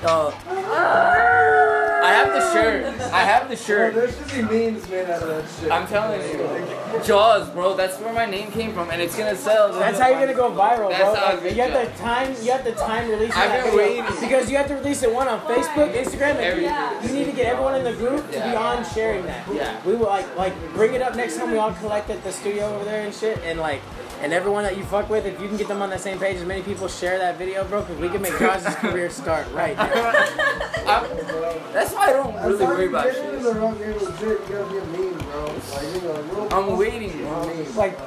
Uh, 0.04 0.32
I 0.48 1.74
have 2.15 2.34
the 2.34 2.54
shirt. 2.54 3.01
I 3.12 3.19
have 3.23 3.43
the 3.49 3.56
Bro, 3.56 3.65
shirt. 3.65 3.93
there 3.95 4.12
should 4.12 4.49
be 4.49 4.71
memes 4.71 4.89
made 4.89 5.10
out 5.10 5.21
of 5.23 5.28
that 5.30 5.45
shit. 5.62 5.71
I'm 5.71 5.88
telling 5.88 6.21
you. 6.21 7.04
Jaws, 7.04 7.49
bro. 7.49 7.75
That's 7.75 7.99
where 7.99 8.13
my 8.13 8.25
name 8.25 8.51
came 8.51 8.73
from, 8.73 8.89
and 8.89 9.01
it's 9.01 9.17
gonna 9.17 9.36
sell. 9.36 9.71
That's 9.73 9.99
how 9.99 10.08
you're 10.10 10.19
gonna 10.19 10.34
go 10.34 10.51
viral, 10.51 10.89
That's 10.89 11.01
bro. 11.04 11.15
how 11.15 11.34
Like, 11.34 11.43
good 11.43 11.56
you 11.58 11.62
have 11.63 11.73
job. 11.73 11.93
to 11.95 12.01
time. 12.01 12.36
You 12.41 12.51
have 12.51 12.63
to 12.63 12.71
time 12.73 13.10
releasing 13.10 13.34
I've 13.38 13.63
been 13.65 13.75
waiting. 13.75 14.06
because 14.21 14.49
you 14.49 14.58
have 14.58 14.67
to 14.67 14.75
release 14.75 15.04
it 15.04 15.13
one 15.13 15.28
on 15.28 15.39
Facebook, 15.41 15.93
Instagram, 15.93 16.36
and 16.38 16.62
Yeah. 16.62 17.01
you 17.04 17.10
need 17.13 17.25
to 17.25 17.32
get 17.32 17.47
everyone 17.47 17.75
in 17.75 17.84
the 17.84 17.93
group 17.93 18.32
to 18.32 18.39
be 18.39 18.56
on 18.56 18.86
sharing 18.93 19.25
that. 19.25 19.45
Yeah. 19.54 19.75
We 19.86 19.95
will 19.95 20.08
like 20.08 20.25
like 20.38 20.54
bring 20.73 20.93
it 20.93 21.01
up 21.01 21.15
next 21.15 21.38
time 21.38 21.51
we 21.51 21.58
all 21.58 21.73
collect 21.73 22.10
at 22.10 22.23
the 22.23 22.32
studio 22.32 22.73
over 22.75 22.86
there 22.86 23.01
and 23.06 23.13
shit, 23.13 23.39
and 23.45 23.60
like. 23.60 23.82
And 24.25 24.33
everyone 24.33 24.63
that 24.63 24.75
you 24.75 24.83
fuck 24.83 25.07
with, 25.07 25.23
if 25.27 25.39
you 25.39 25.47
can 25.47 25.55
get 25.55 25.67
them 25.67 25.83
on 25.83 25.91
that 25.91 26.01
same 26.01 26.17
page, 26.17 26.38
as 26.38 26.45
many 26.45 26.63
people 26.63 26.88
share 26.88 27.19
that 27.19 27.38
video, 27.38 27.63
bro, 27.63 27.81
because 27.81 27.99
we 27.99 28.09
can 28.09 28.23
make 28.23 28.35
Josh's 28.39 28.73
career 28.77 29.07
start 29.11 29.45
right 29.51 29.77
now. 29.77 29.85
That's 31.71 31.93
why 31.93 32.07
I 32.07 32.13
don't 32.13 32.35
really 32.43 32.65
worry 32.65 32.88
about 32.88 33.13
shit. 33.13 33.43
the 33.43 33.53
wrong 33.53 33.77
legit. 33.77 34.01
You 34.01 34.39
gotta 34.49 34.71
be 34.71 34.77
a 34.79 34.85
meme, 34.85 35.17
bro. 35.19 35.45
Like 35.45 35.93
you 35.93 36.01
know. 36.01 36.47
I'm 36.51 36.75
waiting, 36.75 37.11
bro. 37.19 37.65
Like, 37.75 37.99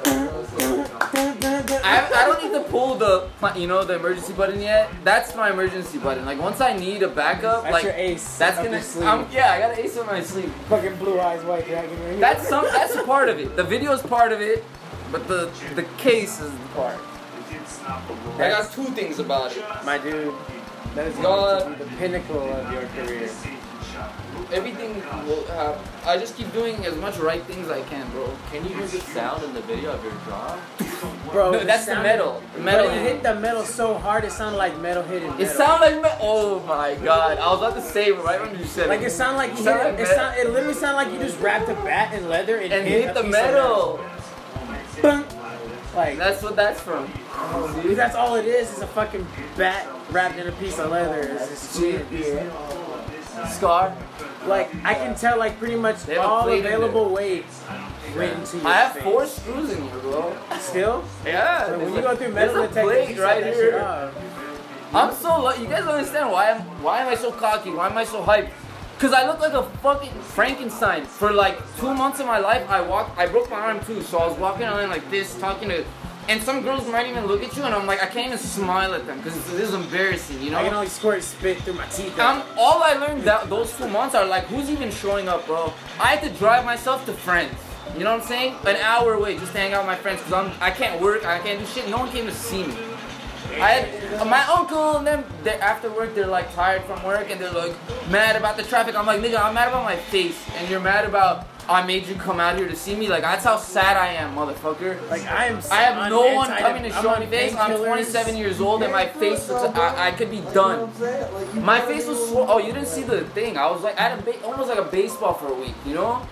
I, 1.85 2.09
I 2.13 2.25
don't 2.25 2.43
need 2.43 2.51
to 2.51 2.65
pull 2.69 2.95
the 2.95 3.29
you 3.55 3.67
know 3.67 3.85
the 3.85 3.95
emergency 3.95 4.33
button 4.33 4.59
yet. 4.59 4.91
That's 5.05 5.33
my 5.37 5.51
emergency 5.51 5.99
button. 5.99 6.25
Like 6.25 6.41
once 6.41 6.59
I 6.59 6.73
need 6.75 7.01
a 7.01 7.07
backup, 7.07 7.63
that's 7.63 7.71
like 7.71 7.83
your 7.85 7.93
ace. 7.93 8.37
that's 8.37 8.57
gonna. 8.57 8.83
sleeve. 8.83 9.07
Um, 9.07 9.25
yeah, 9.31 9.53
I 9.53 9.59
got 9.59 9.71
an 9.71 9.85
ace 9.85 9.95
on 9.97 10.05
my 10.05 10.21
sleeve. 10.21 10.51
fucking 10.67 10.97
blue 10.97 11.17
eyes 11.17 11.41
white 11.45 11.65
dragon. 11.65 11.89
Right 11.91 12.09
here. 12.09 12.19
That's 12.19 12.45
some. 12.45 12.65
That's 12.65 12.95
a 12.95 13.05
part 13.05 13.29
of 13.29 13.39
it. 13.39 13.55
The 13.55 13.63
video 13.63 13.93
is 13.93 14.01
part 14.01 14.33
of 14.33 14.41
it, 14.41 14.65
but 15.11 15.27
the 15.27 15.49
the 15.75 15.83
case 15.97 16.39
is 16.39 16.51
the 16.51 16.67
part. 16.75 16.99
I 18.37 18.49
got 18.49 18.71
two 18.71 18.85
things 18.85 19.19
about 19.19 19.55
it. 19.55 19.63
my 19.85 19.97
dude. 19.97 20.33
That 20.95 21.07
is 21.07 21.15
God. 21.17 21.63
going 21.63 21.73
to 21.73 21.83
be 21.83 21.89
the 21.89 21.97
pinnacle 21.97 22.51
of 22.51 22.73
your 22.73 22.81
career. 22.87 23.29
Everything 24.51 24.95
will 25.27 25.45
have. 25.47 25.77
I 26.05 26.17
just 26.17 26.35
keep 26.35 26.51
doing 26.51 26.83
as 26.85 26.95
much 26.95 27.17
right 27.17 27.43
things 27.43 27.69
I 27.69 27.81
can, 27.83 28.09
bro. 28.09 28.33
Can 28.51 28.63
you 28.63 28.73
hear 28.73 28.87
the 28.87 28.99
sound 28.99 29.43
in 29.43 29.53
the 29.53 29.61
video 29.61 29.91
of 29.91 30.03
your 30.03 30.13
jaw? 30.25 30.59
Bro, 31.31 31.51
No, 31.51 31.63
that's 31.63 31.85
the 31.85 31.95
metal. 31.95 32.41
The 32.55 32.61
metal. 32.61 32.87
But 32.87 32.97
it 32.97 33.01
hit 33.01 33.23
the 33.23 33.35
metal 33.35 33.63
so 33.63 33.93
hard 33.93 34.23
it 34.23 34.31
sounded 34.31 34.57
like 34.57 34.79
metal 34.79 35.03
hitting 35.03 35.29
metal. 35.29 35.45
It 35.45 35.49
sounded 35.49 35.85
like 35.85 36.03
me- 36.03 36.17
oh 36.19 36.59
my 36.61 36.95
god! 36.95 37.37
I 37.37 37.51
was 37.51 37.59
about 37.59 37.75
to 37.75 37.81
say 37.81 38.11
right 38.11 38.41
when 38.41 38.57
you 38.57 38.65
said 38.65 38.85
it. 38.85 38.89
like 38.89 39.01
it. 39.01 39.11
sounded 39.11 39.37
like 39.37 39.51
you 39.51 39.63
hit, 39.63 39.65
like 39.65 39.99
it, 39.99 40.07
sound, 40.07 40.37
it 40.37 40.49
literally 40.49 40.73
sounded 40.73 40.97
like 40.97 41.13
you 41.13 41.19
just 41.19 41.39
wrapped 41.39 41.69
a 41.69 41.75
bat 41.75 42.13
in 42.15 42.27
leather 42.27 42.57
and, 42.57 42.73
and 42.73 42.87
hit, 42.87 43.05
hit 43.05 43.13
the 43.13 43.23
metal. 43.23 43.99
Like 45.95 46.17
That's 46.17 46.41
what 46.43 46.55
that's 46.55 46.79
from. 46.79 47.07
dude, 47.81 47.97
that's 47.97 48.15
all 48.15 48.35
it 48.35 48.45
is. 48.45 48.71
It's 48.71 48.81
a 48.81 48.87
fucking 48.87 49.25
bat 49.57 49.87
wrapped 50.11 50.37
in 50.37 50.47
a 50.47 50.51
piece 50.53 50.77
of 50.79 50.91
leather. 50.91 51.21
It's 51.41 51.77
just. 51.79 53.55
Scar. 53.57 53.95
Like 54.47 54.73
I 54.85 54.93
can 54.93 55.15
tell 55.15 55.37
like 55.39 55.57
pretty 55.59 55.75
much 55.75 56.07
all 56.17 56.47
available 56.49 57.09
weights 57.09 57.61
went 58.15 58.37
into 58.39 58.57
your 58.57 58.67
I 58.67 58.73
have 58.73 58.93
face. 58.93 59.03
four 59.03 59.25
screws 59.25 59.69
in 59.71 59.81
here, 59.81 59.97
bro. 59.99 60.35
Still? 60.59 61.03
Yeah. 61.25 61.67
So 61.67 61.79
when 61.79 61.93
you 61.93 62.01
go 62.01 62.15
through 62.15 62.33
metal 62.33 62.67
detectors, 62.67 63.09
you 63.15 63.21
right 63.23 63.43
here. 63.43 64.11
I'm 64.93 65.13
so 65.13 65.43
lu- 65.43 65.61
you 65.61 65.67
guys 65.69 65.83
understand 65.85 66.31
why 66.31 66.51
I'm 66.51 66.61
why 66.83 66.99
am 67.01 67.07
I 67.09 67.15
so 67.15 67.31
cocky? 67.31 67.69
Why 67.71 67.87
am 67.87 67.97
I 67.97 68.03
so 68.05 68.23
hyped? 68.23 68.49
Cause 68.99 69.13
I 69.13 69.25
look 69.25 69.39
like 69.39 69.53
a 69.53 69.63
fucking 69.77 70.11
Frankenstein. 70.19 71.05
For 71.05 71.31
like 71.31 71.57
two 71.77 71.93
months 71.93 72.19
of 72.19 72.25
my 72.25 72.37
life, 72.37 72.69
I 72.69 72.81
walked. 72.81 73.17
I 73.17 73.27
broke 73.27 73.49
my 73.49 73.55
arm 73.55 73.79
too, 73.85 74.01
so 74.01 74.17
I 74.17 74.27
was 74.27 74.37
walking 74.37 74.63
around 74.63 74.89
like 74.89 75.09
this, 75.09 75.39
talking 75.39 75.69
to, 75.69 75.85
and 76.27 76.43
some 76.43 76.63
girls 76.63 76.85
might 76.89 77.07
even 77.07 77.25
look 77.25 77.41
at 77.41 77.55
you, 77.55 77.63
and 77.63 77.73
I'm 77.73 77.87
like, 77.87 78.03
I 78.03 78.07
can't 78.07 78.27
even 78.27 78.37
smile 78.37 78.93
at 78.93 79.07
them 79.07 79.19
because 79.19 79.35
this 79.51 79.69
is 79.69 79.73
embarrassing, 79.73 80.41
you 80.41 80.51
know. 80.51 80.57
I 80.57 80.65
can 80.65 80.73
only 80.73 80.89
squirt 80.89 81.23
spit 81.23 81.59
through 81.59 81.75
my 81.75 81.85
teeth. 81.85 82.19
Um, 82.19 82.43
all 82.57 82.83
I 82.83 82.95
learned 82.95 83.23
that 83.23 83.49
those 83.49 83.71
two 83.77 83.87
months 83.87 84.15
are 84.15 84.25
like, 84.25 84.43
who's 84.47 84.69
even 84.69 84.91
showing 84.91 85.29
up, 85.29 85.45
bro? 85.45 85.71
I 85.97 86.15
had 86.15 86.21
to 86.29 86.37
drive 86.37 86.65
myself 86.65 87.05
to 87.05 87.13
friends. 87.13 87.55
You 87.97 88.03
know 88.03 88.11
what 88.11 88.23
I'm 88.23 88.27
saying? 88.27 88.55
An 88.67 88.75
hour 88.75 89.13
away 89.13 89.37
just 89.37 89.53
to 89.53 89.59
hang 89.59 89.71
out 89.71 89.87
with 89.87 89.87
my 89.87 89.95
friends 89.95 90.19
because 90.19 90.33
I'm 90.33 90.51
I 90.61 90.71
can't 90.71 91.01
work, 91.01 91.25
I 91.25 91.39
can't 91.39 91.57
do 91.57 91.65
shit. 91.65 91.89
No 91.89 91.99
one 91.99 92.09
came 92.11 92.25
to 92.25 92.33
see 92.33 92.67
me. 92.67 92.75
I 93.53 93.69
had 93.71 94.21
uh, 94.21 94.25
my 94.25 94.43
uncle 94.45 94.97
and 94.97 95.07
them. 95.07 95.23
They, 95.43 95.53
after 95.59 95.89
work, 95.89 96.15
they're 96.15 96.27
like 96.27 96.53
tired 96.53 96.83
from 96.83 97.03
work 97.03 97.29
and 97.29 97.39
they're 97.39 97.51
like 97.51 97.73
mad 98.09 98.35
about 98.35 98.57
the 98.57 98.63
traffic. 98.63 98.95
I'm 98.95 99.05
like, 99.05 99.21
nigga, 99.21 99.39
I'm 99.41 99.53
mad 99.53 99.69
about 99.69 99.83
my 99.83 99.95
face, 99.95 100.37
and 100.55 100.69
you're 100.69 100.79
mad 100.79 101.05
about 101.05 101.47
I 101.69 101.85
made 101.85 102.07
you 102.07 102.15
come 102.15 102.39
out 102.39 102.57
here 102.57 102.67
to 102.67 102.75
see 102.75 102.95
me. 102.95 103.07
Like 103.07 103.21
that's 103.21 103.43
how 103.43 103.57
sad 103.57 103.95
I 103.95 104.07
am, 104.13 104.35
motherfucker. 104.35 105.07
Like 105.09 105.23
I 105.27 105.45
am. 105.45 105.61
I 105.71 105.83
have 105.83 105.97
on 105.99 106.09
no 106.09 106.33
one 106.33 106.49
coming 106.57 106.83
to 106.83 106.91
show 106.91 107.19
me 107.19 107.27
face. 107.27 107.55
I'm 107.55 107.71
painkillers. 107.71 107.85
27 107.85 108.37
years 108.37 108.59
old 108.59 108.81
and 108.81 108.91
my 108.91 109.05
face 109.05 109.47
looks. 109.47 109.77
I, 109.77 110.07
I 110.07 110.11
could 110.11 110.31
be 110.31 110.41
done. 110.53 110.89
My 111.63 111.79
face 111.81 112.07
was 112.07 112.17
sw- 112.29 112.37
oh 112.37 112.57
you 112.57 112.73
didn't 112.73 112.87
see 112.87 113.03
the 113.03 113.23
thing. 113.25 113.57
I 113.57 113.69
was 113.69 113.83
like 113.83 113.99
I 113.99 114.09
had 114.09 114.19
a 114.19 114.21
ba- 114.23 114.43
almost 114.43 114.69
like 114.69 114.79
a 114.79 114.83
baseball 114.83 115.35
for 115.35 115.47
a 115.47 115.53
week. 115.53 115.75
You 115.85 115.93
know 115.93 116.27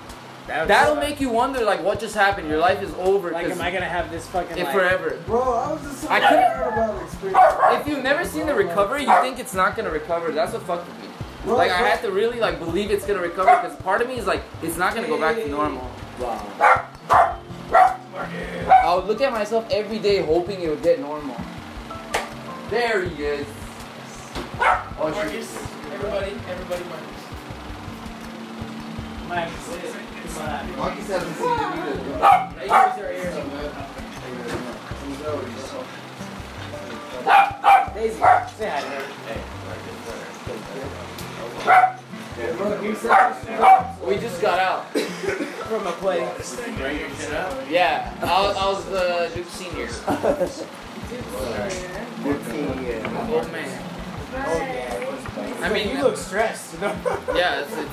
That 0.47 0.59
was- 0.61 0.67
that'll 0.69 0.95
make 0.95 1.19
you 1.19 1.29
wonder 1.29 1.61
like 1.61 1.83
what 1.83 1.99
just 1.99 2.15
happened. 2.15 2.47
Your 2.49 2.57
life 2.59 2.81
is 2.81 2.93
over. 2.99 3.31
Like, 3.31 3.47
am 3.47 3.61
I 3.61 3.69
gonna 3.71 3.85
have 3.85 4.09
this 4.09 4.25
fucking 4.27 4.57
it 4.57 4.63
like, 4.63 4.73
forever. 4.73 5.17
Bro, 5.25 5.41
I 5.41 5.71
was 5.73 5.81
just 5.81 6.01
so 6.01 6.07
I 6.09 6.19
couldn't- 6.21 6.43
scared 6.43 6.73
about 6.73 6.95
the 6.99 7.03
experience. 7.05 7.53
If 7.81 7.87
you've 7.87 8.03
never 8.03 8.23
seen 8.25 8.45
the 8.47 8.55
recovery, 8.55 9.03
you 9.03 9.13
think 9.21 9.39
it's 9.39 9.53
not 9.53 9.75
gonna 9.75 9.91
recover. 9.91 10.31
That's 10.31 10.53
what 10.53 10.61
fucked 10.63 10.87
with 10.87 11.01
me. 11.01 11.07
Bro, 11.45 11.55
Like 11.57 11.71
I 11.71 11.79
bro- 11.79 11.87
had 11.89 12.01
to 12.01 12.11
really 12.11 12.39
like 12.39 12.59
believe 12.59 12.91
it's 12.91 13.05
gonna 13.05 13.21
recover 13.21 13.55
because 13.61 13.75
part 13.77 14.01
of 14.01 14.07
me 14.07 14.15
is 14.15 14.25
like 14.25 14.41
it's 14.63 14.77
not 14.77 14.95
gonna 14.95 15.07
go 15.07 15.19
back 15.19 15.35
to 15.35 15.47
normal. 15.49 15.89
Wow. 16.19 16.41
I 17.69 18.95
would 18.95 19.05
look 19.05 19.21
at 19.21 19.31
myself 19.31 19.65
every 19.69 19.99
day 19.99 20.21
hoping 20.21 20.61
it 20.61 20.69
would 20.69 20.81
get 20.81 20.99
normal. 20.99 21.35
There 22.69 23.03
he 23.03 23.23
is. 23.23 23.47
Oh 24.99 25.11
shit. 25.13 25.45
Everybody, 25.93 26.31
everybody, 26.49 26.83
Marcus. 26.89 27.23
Marcus, 29.29 29.95
sit. 30.27 30.37
Come 30.37 30.49
on. 30.49 30.77
Marcus 30.77 31.07
hasn't 31.07 31.35
seen 31.35 31.45
it 31.47 31.59
either. 31.59 32.19
Right 32.19 32.93
here, 32.95 33.05
right 33.05 33.15
here. 33.15 33.33
Daisy, 37.97 38.19
say 38.57 38.69
hi 38.69 38.79
to 38.81 38.87
her. 38.87 39.03
We 44.05 44.17
just 44.17 44.39
got 44.41 44.59
out. 44.59 44.85
From 45.67 45.87
a 45.87 45.91
play. 45.93 46.19
Yeah, 47.69 48.13
I 48.21 48.23
was, 48.41 48.55
I 48.55 48.65
was 48.69 48.85
the 48.85 49.31
Duke 49.33 49.49
senior. 49.49 49.89
Old 53.33 53.51
man. 53.51 53.69
I 55.63 55.69
mean, 55.73 55.89
you 55.89 56.03
look 56.03 56.17
stressed. 56.17 56.75
Yeah, 56.79 57.61
it's, 57.61 57.73
it's 57.75 57.91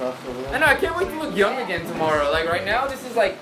I 0.00 0.58
know, 0.58 0.66
I 0.66 0.74
can't 0.74 0.96
wait 0.96 1.08
to 1.08 1.18
look 1.18 1.36
young 1.36 1.60
again 1.60 1.86
tomorrow. 1.86 2.30
Like 2.30 2.48
right 2.48 2.64
now, 2.64 2.86
this 2.86 3.04
is 3.08 3.16
like. 3.16 3.36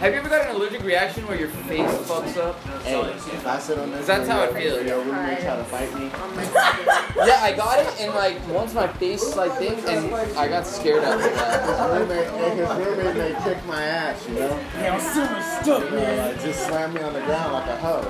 Have 0.00 0.14
you 0.14 0.20
ever 0.20 0.30
got 0.30 0.48
an 0.48 0.56
allergic 0.56 0.82
reaction 0.82 1.26
where 1.26 1.38
your 1.38 1.48
face 1.68 1.86
fucks 2.08 2.34
up? 2.38 2.58
Hey, 2.84 2.98
if 3.02 3.46
I 3.46 3.58
sit 3.58 3.78
on 3.78 3.90
this, 3.90 4.06
That's 4.06 4.26
how 4.26 4.42
it 4.44 4.54
feels. 4.54 4.82
Your 4.86 4.98
roommate 5.04 5.40
try 5.40 5.56
to 5.56 5.64
fight 5.64 5.94
me. 5.94 6.10
Yeah, 7.20 7.42
I 7.42 7.52
got 7.54 7.78
it, 7.80 8.00
and 8.00 8.14
like 8.14 8.36
once 8.48 8.72
my 8.72 8.88
face 8.88 9.36
like 9.36 9.52
things, 9.58 9.84
and 9.84 10.14
I 10.38 10.48
got 10.48 10.66
scared 10.66 11.04
after 11.04 11.28
that. 11.28 11.68
His 11.68 12.00
roommate, 12.00 12.28
and 12.28 12.58
his 12.58 12.86
roommate 12.86 13.16
may 13.16 13.44
kick 13.44 13.66
my 13.66 13.82
ass, 13.82 14.26
you 14.26 14.36
know? 14.36 14.58
Yeah, 14.78 14.94
I'm 14.94 15.00
super 15.00 15.42
stuck, 15.42 15.84
You 15.84 15.90
know, 15.90 15.96
man. 15.96 16.28
like 16.32 16.42
just 16.42 16.66
slam 16.66 16.94
me 16.94 17.02
on 17.02 17.12
the 17.12 17.20
ground 17.20 17.52
like 17.52 17.66
a 17.66 17.76
hoe. 17.76 18.00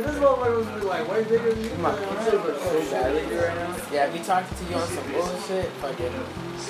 This 0.00 0.16
motherfucker 0.16 0.56
was 0.56 0.66
be 0.80 0.86
like 0.88 1.10
way 1.10 1.24
bigger 1.24 1.52
than 1.52 1.62
you. 1.62 1.70
My 1.76 1.94
pizza 1.94 2.36
looks 2.36 2.62
so 2.62 2.90
badly 2.90 3.36
right 3.36 3.54
now. 3.54 3.76
Yeah, 3.92 4.06
if 4.06 4.14
he 4.14 4.20
talks 4.24 4.48
to 4.58 4.64
you 4.70 4.76
on 4.76 4.88
some 4.88 5.12
bullshit, 5.12 5.66
fucking, 5.82 6.12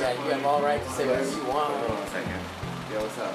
yeah, 0.01 0.12
you 0.24 0.30
them 0.33 0.47
all 0.47 0.62
right 0.62 0.83
to 0.83 0.91
say 0.91 1.07
whatever 1.07 1.30
you 1.30 1.45
want. 1.45 1.74
Hold 1.74 1.99
on 1.99 2.03
a 2.03 2.11
second. 2.11 2.62
Yo, 2.93 3.01
what's 3.01 3.18
up? 3.18 3.34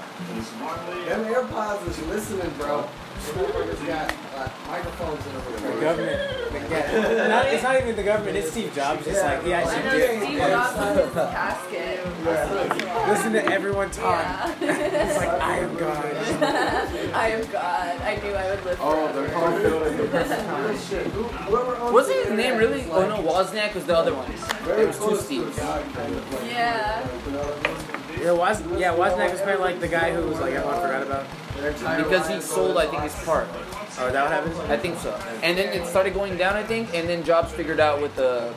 Them 1.07 1.25
AirPods 1.33 1.87
is 1.87 1.99
listening, 2.07 2.51
bro. 2.57 2.87
Motherfuckers 3.17 3.87
got 3.87 4.13
uh, 4.35 4.49
microphones 4.67 5.25
in 5.25 5.33
The 5.33 5.39
them. 5.67 5.79
government. 5.81 6.21
Yeah. 6.69 7.27
Not, 7.27 7.45
it's 7.47 7.63
not 7.63 7.75
even 7.81 7.95
the 7.95 8.03
government. 8.03 8.37
It's 8.37 8.51
Steve 8.51 8.73
Jobs. 8.75 9.07
It's 9.07 9.19
like 9.19 9.43
he 9.43 9.53
I 9.53 9.61
actually 9.61 9.83
know 9.83 9.97
did. 9.97 10.21
Steve 10.21 10.37
Jobs 10.37 10.77
in 10.77 10.97
his 10.97 11.13
casket. 11.13 13.07
Listen 13.07 13.33
to 13.33 13.45
everyone 13.45 13.89
talk. 13.89 14.21
Yeah. 14.61 15.07
It's 15.07 15.17
like 15.17 15.29
I 15.29 15.57
am 15.59 15.75
God. 15.77 16.05
I 17.15 17.29
am 17.29 17.51
God. 17.51 18.01
I 18.01 18.15
knew 18.21 18.33
I 18.33 18.49
would 18.51 18.63
live 18.65 18.77
Oh, 18.79 19.07
the 19.07 19.13
forever. 19.13 19.33
car 19.33 19.59
filled 19.59 19.87
in 19.87 19.97
the 19.97 20.03
perfect 20.05 20.45
time. 20.45 21.93
Wasn't 21.93 22.25
his 22.27 22.37
name 22.37 22.57
really? 22.57 22.83
Oh 22.91 23.07
no, 23.07 23.17
Wozniak 23.23 23.73
was 23.73 23.85
the 23.85 23.97
other 23.97 24.13
one. 24.13 24.31
There 24.67 24.85
was 24.87 24.97
two 24.99 25.41
Steves. 25.41 25.57
Yeah. 26.45 27.07
Yeah, 28.21 28.31
was 28.31 28.61
yeah, 28.77 28.93
Wozniak 28.93 29.31
was 29.31 29.41
playing 29.41 29.59
like 29.59 29.79
the 29.79 29.87
guy 29.87 30.13
who 30.13 30.27
was 30.27 30.39
like 30.39 30.53
everyone 30.53 30.81
forgot 30.81 31.03
about. 31.03 31.25
Because 31.97 32.27
he 32.27 32.39
sold, 32.41 32.77
I 32.77 32.87
think, 32.87 33.03
his 33.03 33.15
part. 33.23 33.47
Oh, 33.99 34.11
that 34.11 34.21
what 34.21 34.31
happened? 34.31 34.71
I 34.71 34.77
think 34.77 34.97
so. 34.99 35.11
And 35.41 35.57
then 35.57 35.73
it 35.73 35.87
started 35.87 36.13
going 36.13 36.37
down, 36.37 36.55
I 36.55 36.63
think, 36.63 36.93
and 36.93 37.09
then 37.09 37.23
Jobs 37.23 37.51
figured 37.51 37.79
out 37.79 38.01
with 38.01 38.15
the 38.15 38.53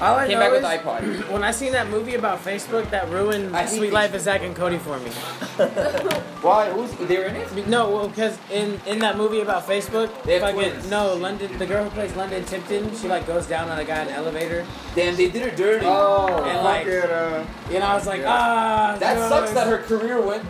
All 0.00 0.16
I 0.16 0.26
came 0.26 0.38
know 0.38 0.40
back 0.40 0.52
with 0.52 0.64
is, 0.64 1.20
iPod. 1.22 1.30
When 1.32 1.44
I 1.44 1.50
seen 1.50 1.72
that 1.72 1.88
movie 1.88 2.14
about 2.14 2.42
Facebook, 2.44 2.90
that 2.90 3.08
ruined 3.08 3.56
I 3.56 3.64
Suite 3.66 3.92
Life 3.92 4.12
of 4.14 4.20
Zack 4.20 4.42
and 4.42 4.54
Cody 4.54 4.78
for 4.78 4.98
me. 4.98 5.10
Why? 6.42 6.70
Who's 6.70 6.90
they 7.08 7.16
were 7.18 7.24
in 7.24 7.36
it? 7.36 7.68
No, 7.68 7.90
well, 7.90 8.08
because 8.08 8.38
in 8.50 8.80
in 8.86 8.98
that 9.00 9.16
movie 9.16 9.40
about 9.40 9.66
Facebook, 9.66 10.10
They 10.24 10.34
have 10.34 10.42
fucking 10.42 10.70
twins. 10.72 10.90
no 10.90 11.14
London, 11.14 11.56
the 11.58 11.66
girl 11.66 11.84
who 11.84 11.90
plays 11.90 12.14
London 12.16 12.44
Tipton, 12.44 12.94
she 12.96 13.08
like 13.08 13.26
goes 13.26 13.46
down 13.46 13.68
on 13.70 13.78
a 13.78 13.84
guy 13.84 14.02
in 14.02 14.08
an 14.08 14.14
elevator, 14.14 14.66
Damn, 14.94 15.16
they 15.16 15.30
did 15.30 15.42
her 15.42 15.56
dirty. 15.56 15.86
Oh, 15.86 16.44
And, 16.44 16.62
like, 16.64 16.84
fuck 16.86 17.04
it, 17.04 17.10
uh, 17.10 17.44
and 17.72 17.84
I 17.84 17.94
was 17.94 18.06
like, 18.06 18.20
Yeah. 18.20 18.32
ah, 18.36 18.96
that 18.98 19.28
sucks 19.28 19.52
that 19.52 19.66
her 19.68 19.78
career 19.78 20.20
went 20.20 20.44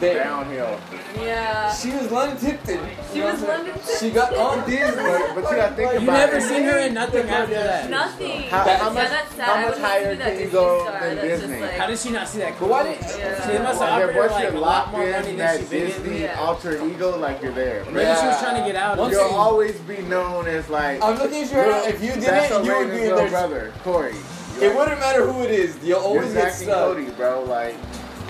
there. 0.00 0.24
downhill. 0.24 0.80
Yeah. 1.16 1.72
She 1.74 1.90
was 1.90 2.10
London 2.10 2.38
Tipton. 2.38 2.80
She 3.12 3.20
was 3.20 3.40
London 3.42 3.74
She 3.98 4.10
got 4.10 4.34
on 4.36 4.68
Disney. 4.68 5.02
But, 5.10 5.34
but 5.34 5.50
you 5.50 5.56
gotta 5.56 5.74
think 5.76 5.92
You 5.92 5.98
about 5.98 6.12
never 6.12 6.36
it. 6.36 6.42
seen 6.42 6.62
her 6.64 6.78
in 6.78 6.94
nothing 6.94 7.28
after 7.28 7.54
that. 7.54 7.90
Nothing. 7.90 8.42
How, 8.42 8.64
That- 8.64 8.80
how 8.80 8.88
yeah, 8.88 8.94
much, 8.94 9.08
that's 9.10 9.34
sad. 9.34 9.44
how 9.46 9.54
much 9.56 9.64
would 9.64 9.70
love 9.70 9.74
to 9.76 9.86
higher 9.86 10.16
can 10.16 10.40
you 10.40 10.48
go 10.48 10.84
than 11.00 11.16
Disney? 11.16 11.60
like- 11.60 11.70
How 11.72 11.86
did 11.86 11.98
she 11.98 12.10
not 12.10 12.28
see 12.28 12.38
that? 12.38 12.58
But 12.58 12.68
why 12.68 12.82
did? 12.84 12.98
Yeah. 13.00 13.46
She 13.46 13.58
must 13.62 13.80
have 13.80 13.90
Like, 13.90 14.16
offered 14.16 14.30
like 14.32 14.52
a 14.54 14.58
lot 14.58 14.90
more 14.92 15.00
money 15.00 15.12
than 15.12 15.24
she 15.30 15.36
that 15.36 15.60
figured. 15.60 15.88
Disney 16.02 16.22
Yeah. 16.22 16.40
alter 16.40 16.86
ego, 16.86 17.16
like 17.18 17.42
you're 17.42 17.52
there. 17.52 17.84
Maybe 17.86 17.98
she 18.20 18.26
was 18.26 18.40
trying 18.40 18.62
to 18.62 18.66
get 18.66 18.76
out. 18.76 18.98
Once 18.98 19.12
You'll 19.14 19.24
always 19.34 19.76
be 19.80 19.98
known 20.02 20.46
as 20.46 20.68
like. 20.68 21.02
I'm 21.02 21.16
looking 21.18 21.42
at 21.42 21.52
your 21.52 21.66
Well, 21.66 21.86
if 21.86 22.02
you 22.02 22.12
did 22.12 22.22
that's 22.22 22.50
it, 22.52 22.64
you 22.64 22.72
would 22.76 22.90
be 22.90 22.90
Raven's 22.92 22.94
in 23.00 23.00
little 23.02 23.16
there. 23.18 23.28
brother, 23.30 23.72
Corey. 23.84 24.14
It 24.60 24.76
wouldn't 24.76 25.00
matter 25.00 25.26
who 25.30 25.42
it 25.42 25.50
is. 25.50 25.76
You'll 25.82 26.00
always 26.00 26.26
You're 26.34 26.42
get 26.42 26.52
and 26.52 26.54
stuck. 26.54 26.74
Cody, 26.94 27.10
bro. 27.10 27.42
Like, 27.44 27.76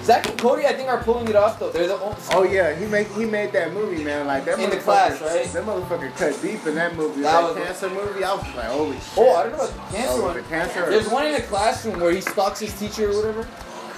Zack 0.03 0.29
and 0.29 0.39
Cody, 0.39 0.67
I 0.67 0.73
think, 0.73 0.89
are 0.89 1.03
pulling 1.03 1.29
it 1.29 1.37
off 1.37 1.59
though. 1.59 1.71
They're 1.71 1.87
the 1.89 2.01
only. 2.01 2.17
oh 2.33 2.43
yeah, 2.43 2.75
he 2.75 2.87
made 2.87 3.07
he 3.09 3.27
made 3.27 3.53
that 3.53 3.73
movie, 3.73 4.03
man. 4.03 4.27
Like 4.27 4.45
that 4.47 4.59
In 4.59 4.71
the 4.71 4.77
motherfucker- 4.77 4.83
class, 4.83 5.21
right? 5.21 5.45
That 5.53 5.65
motherfucker 5.65 6.17
cut 6.17 6.41
deep 6.43 6.67
in 6.67 6.75
that 6.77 6.97
movie. 6.97 7.21
That 7.23 7.41
That, 7.43 7.55
was- 7.55 7.65
cancer 7.65 7.91
movie. 7.91 8.25
I 8.25 8.33
was 8.35 8.43
just 8.45 8.57
like, 8.57 8.67
holy 8.67 8.93
shit. 8.97 9.03
Oh, 9.19 9.35
I 9.37 9.43
don't 9.45 9.53
know 9.53 9.59
about 9.65 9.75
the 9.75 9.97
cancer 9.97 10.13
Oh, 10.15 10.23
one. 10.23 10.37
the 10.37 10.43
cancer. 10.43 10.91
There's 10.91 11.09
one 11.11 11.27
in 11.27 11.33
the 11.35 11.43
classroom 11.43 12.01
where 12.01 12.13
he 12.13 12.21
stalks 12.23 12.61
his 12.61 12.73
teacher 12.79 13.11
or 13.11 13.17
whatever. 13.17 13.49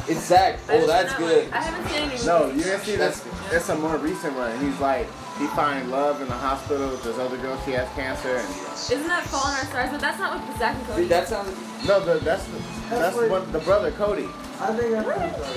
It's 0.09 0.25
Zach. 0.27 0.59
Oh, 0.69 0.85
that's 0.87 1.15
good. 1.15 1.49
I 1.53 1.63
haven't 1.63 1.89
seen 1.89 2.11
any 2.11 2.27
No, 2.27 2.47
you 2.51 2.65
didn't 2.65 2.81
see 2.81 2.97
That's 2.97 3.21
this. 3.21 3.35
That's 3.53 3.69
a 3.69 3.77
more 3.77 3.97
recent 3.99 4.37
one. 4.37 4.59
He's 4.59 4.79
like, 4.81 5.07
he 5.39 5.47
find 5.49 5.91
love 5.91 6.21
in 6.21 6.29
the 6.29 6.35
hospital 6.35 6.89
with 6.91 7.03
this 7.03 7.19
other 7.19 7.37
girl. 7.39 7.59
She 7.65 7.73
has 7.73 7.89
cancer, 7.91 8.37
and 8.37 8.49
Isn't 8.49 9.07
that 9.09 9.25
Fault 9.25 9.47
in 9.49 9.55
Our 9.55 9.65
Stars? 9.67 9.91
But 9.91 10.01
that's 10.01 10.19
not 10.19 10.47
with 10.49 10.59
Zack 10.59 10.77
and 10.77 10.87
Cody. 10.87 11.03
Dude, 11.03 11.11
that 11.11 11.29
sounds. 11.29 11.87
no, 11.89 12.01
the, 12.01 12.19
that's 12.21 12.45
the, 12.45 12.59
that's 12.91 13.17
what- 13.17 13.53
the 13.53 13.59
brother 13.61 13.91
Cody. 13.93 14.29
I 14.61 14.67
think 14.77 14.95
I 14.95 15.03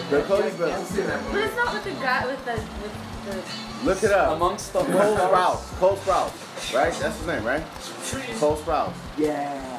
The 0.10 0.22
Cody 0.24 0.50
brother. 0.58 0.74
I've 0.74 0.86
seen 0.88 1.06
that 1.06 1.22
but 1.32 1.44
it's 1.44 1.56
not 1.56 1.74
with 1.74 1.84
the 1.84 1.92
guy 2.02 2.26
with 2.26 2.44
the 2.46 2.54
with 2.54 2.96
the. 3.82 3.86
Look 3.86 4.04
it 4.04 4.12
up. 4.12 4.36
Amongst 4.38 4.74
the 4.74 4.80
Cole 4.80 5.16
whole 5.16 5.18
Sprouse. 5.18 5.80
Cole 5.80 5.96
Sprouse. 5.98 6.74
Right? 6.74 6.94
That's 6.94 7.18
his 7.18 7.28
name, 7.28 7.44
right? 7.44 7.64
Cole 8.40 8.56
Sprouse. 8.56 8.94
Yeah. 9.18 9.75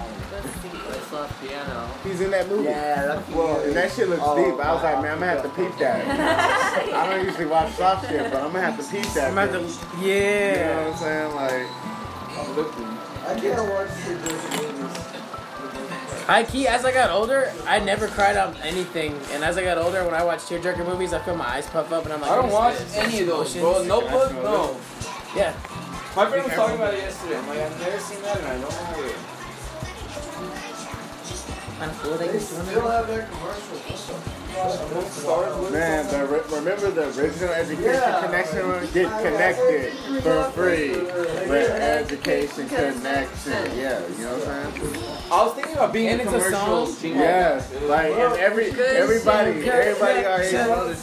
Let's 1.13 1.33
see. 1.41 1.47
It's 1.47 1.53
not 1.53 1.67
piano. 1.67 1.89
He's 2.05 2.21
in 2.21 2.31
that 2.31 2.49
movie. 2.49 2.65
Yeah, 2.65 3.07
that's 3.07 3.29
Well, 3.31 3.61
and 3.61 3.75
that 3.77 3.93
shit 3.93 4.09
looks 4.09 4.23
Oh, 4.25 4.37
deep. 4.37 4.61
I 4.65 4.73
was 4.73 4.83
like, 4.83 5.01
man, 5.03 5.13
I'm 5.13 5.19
gonna 5.21 5.31
have 5.33 5.43
to 5.43 5.49
peep 5.51 5.77
that. 5.79 6.91
I 6.95 7.11
don't 7.17 7.25
usually 7.25 7.47
watch 7.47 7.73
soft 7.75 8.09
shit, 8.09 8.31
but 8.33 8.43
I'm 8.43 8.53
gonna 8.53 8.61
have 8.61 8.77
to 8.79 8.85
peep 8.91 9.07
that. 9.15 9.29
I'm 9.29 9.39
about 9.39 9.51
bitch. 9.63 9.81
to, 9.81 9.97
You 9.99 10.05
know 10.05 10.13
yeah. 10.13 10.85
what 10.85 10.93
I'm 10.93 10.99
saying? 10.99 11.35
Like, 11.35 11.67
I'm 12.39 12.57
looking. 12.57 12.85
I 13.27 13.41
can't 13.41 13.71
watch 13.71 13.91
the 14.07 14.15
Disney 14.15 14.73
movies. 14.73 14.97
High 16.27 16.43
key, 16.43 16.67
as 16.67 16.85
I 16.85 16.93
got 16.93 17.11
older, 17.11 17.53
I 17.67 17.79
never 17.79 18.09
cried 18.09 18.37
on 18.37 18.57
anything, 18.63 19.15
and 19.31 19.45
as 19.45 19.57
I 19.57 19.63
got 19.63 19.79
older, 19.79 20.05
when 20.05 20.15
I 20.15 20.25
watch 20.25 20.41
tearjerker 20.41 20.85
movies, 20.85 21.13
I 21.13 21.21
feel 21.21 21.37
my 21.37 21.47
eyes 21.49 21.67
puff 21.69 21.93
up, 21.93 22.05
and 22.05 22.13
I'm 22.13 22.21
like, 22.21 22.31
I 22.33 22.35
don't 22.35 22.51
watch 22.51 22.75
is 22.75 22.81
this? 22.95 22.97
any 22.97 23.21
of 23.21 23.27
those, 23.29 23.55
bro. 23.55 23.85
Notebook, 23.85 24.33
no. 24.35 24.77
Yeah. 25.37 25.53
My 26.17 26.27
friend 26.27 26.43
was 26.45 26.53
talking 26.55 26.77
about 26.77 26.95
it 26.95 26.99
yesterday. 27.01 27.39
I'm 27.39 27.47
like, 27.47 27.59
I've 27.61 27.81
never 27.81 27.99
seen 28.01 28.23
that, 28.23 28.39
and 28.39 28.47
I 28.49 28.59
don't 28.61 28.71
know 28.73 29.05
it. 29.07 29.17
They 31.79 32.39
still 32.39 32.89
have 32.89 33.07
that 33.09 33.31
commercial. 33.31 34.46
Man, 34.57 36.07
the, 36.09 36.27
re- 36.27 36.57
remember 36.59 36.91
the 36.91 37.07
original 37.21 37.51
education 37.55 37.85
Yeah. 37.85 38.23
connection 38.25 38.69
one? 38.69 38.89
Get 38.93 39.23
connected 39.23 39.93
for 40.23 40.51
free 40.53 40.91
with 41.49 41.71
education 41.71 42.69
connection. 42.69 43.53
Yeah, 43.77 44.01
you 44.19 44.25
know 44.25 44.37
what 44.39 44.49
I'm 44.49 44.73
saying? 44.73 45.23
I 45.31 45.45
was 45.45 45.55
thinking 45.55 45.73
about 45.75 45.93
being 45.93 46.09
And 46.09 46.21
in 46.23 46.29
it's 46.29 46.37
a 46.37 46.49
commercial. 46.49 46.87
song? 46.87 47.11
Yes, 47.15 47.73
like 47.83 48.13
and 48.13 48.33
every 48.35 48.71
everybody, 48.71 49.69
everybody 49.69 50.23
got 50.23 50.41
his 50.41 50.51
Good 50.53 50.71
other. 50.71 50.95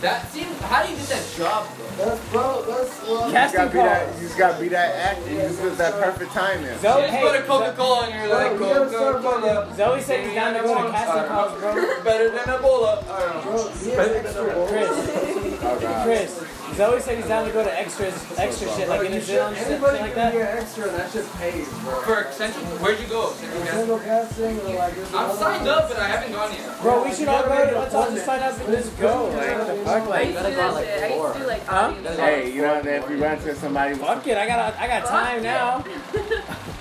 That 0.00 0.30
seems. 0.32 0.60
How 0.62 0.82
do 0.84 0.90
you 0.92 0.96
get 0.96 1.08
that 1.08 1.34
job 1.36 1.66
though? 1.76 2.04
That's 2.04 2.28
bro. 2.30 2.62
That's 2.66 3.02
well. 3.02 3.26
You 3.28 3.32
just 3.34 3.54
gotta 3.54 3.70
be 3.70 3.76
that. 3.78 4.06
calls. 4.06 4.20
You 4.22 4.26
just 4.28 4.38
gotta 4.38 4.60
be 4.62 4.68
that 4.68 4.94
actor. 4.94 5.30
You 5.30 5.36
just 5.42 5.62
get 5.62 5.78
that 5.78 5.92
perfect 5.94 6.32
timing. 6.32 6.78
Zoe, 6.78 7.02
You 7.02 7.08
just 7.08 7.20
put 7.20 7.36
a 7.36 7.42
Coca 7.42 7.74
Cola 7.76 8.06
and 8.06 8.14
you're 8.14 8.34
like, 8.34 8.56
Bro, 8.56 8.68
you 8.68 8.74
gotta 8.74 8.90
start 8.90 9.22
Coca 9.22 9.40
Cola. 9.40 9.74
Zoe 9.76 10.00
said 10.00 10.24
he's 10.24 10.34
down 10.34 10.54
to 10.54 10.60
go 10.62 10.82
to 10.86 10.90
casting 10.90 11.28
calls, 11.28 11.60
bro. 11.60 12.04
Better 12.04 12.30
than 12.30 12.38
Ebola. 12.44 13.01
I 13.08 13.20
don't 13.20 13.44
know. 13.44 13.50
Bro, 13.50 13.68
he 13.82 13.90
has 13.90 14.08
extra. 14.12 16.02
Chris, 16.04 16.44
He's 16.72 16.80
always 16.80 17.04
Chris, 17.04 17.04
said 17.04 17.16
he's 17.18 17.28
down 17.28 17.44
to 17.46 17.52
go 17.52 17.62
to 17.62 17.78
extras, 17.78 18.14
extra 18.38 18.66
shit, 18.72 18.88
like 18.88 19.00
in 19.00 19.06
you 19.12 19.12
his 19.18 19.26
should, 19.26 19.34
film, 19.36 19.54
shit 19.54 19.66
anybody 19.66 19.98
like 19.98 20.14
can 20.14 20.32
that. 20.32 20.32
be 20.32 20.38
extra 20.40 20.88
and 20.88 20.96
that 20.96 21.10
shit 21.12 21.26
pays, 21.34 21.68
bro. 21.84 22.00
For 22.00 22.32
Central, 22.32 22.64
where'd 22.80 22.98
you 23.00 23.06
go? 23.08 23.32
Central 23.32 23.98
casting 23.98 24.58
or 24.60 24.74
like. 24.78 24.94
I'm 25.14 25.36
signed 25.36 25.68
up, 25.68 25.88
but 25.88 25.98
I 25.98 26.08
haven't 26.08 26.32
gone 26.32 26.50
yet. 26.52 26.80
Bro, 26.80 27.04
we 27.04 27.12
should 27.14 27.28
all 27.28 27.42
go. 27.42 27.48
to- 27.70 27.78
Let's 27.78 27.94
all 27.94 28.10
just 28.10 28.24
sign 28.24 28.40
up 28.42 28.58
and 28.58 28.68
just 28.68 28.98
go. 28.98 29.28
Like, 29.28 29.66
the 29.66 29.74
fuck, 29.84 30.02
I 30.02 30.06
like, 30.06 30.28
used 30.28 30.38
to 30.38 30.44
do 30.48 30.56
that 30.56 30.84
shit. 30.84 31.02
I 31.02 31.14
used 31.14 31.32
to 31.34 31.38
do 31.40 31.46
like 31.46 31.66
Huh? 31.66 31.92
Hey, 32.16 32.52
you 32.54 32.62
know, 32.62 32.78
if 32.84 33.10
you 33.10 33.16
run 33.22 33.36
into 33.36 33.54
somebody, 33.56 33.94
fuck 33.94 34.26
it. 34.26 34.36
I 34.38 34.46
got, 34.46 34.74
I 34.76 34.86
got 34.86 35.04
time 35.06 35.42
now. 35.42 35.84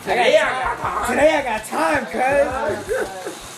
Today 0.04 0.38
I 0.38 0.64
got 0.64 0.78
time. 0.80 1.10
Today 1.16 1.36
I 1.36 1.44
got 1.44 1.66
time, 1.66 2.06
cuz. 2.06 3.51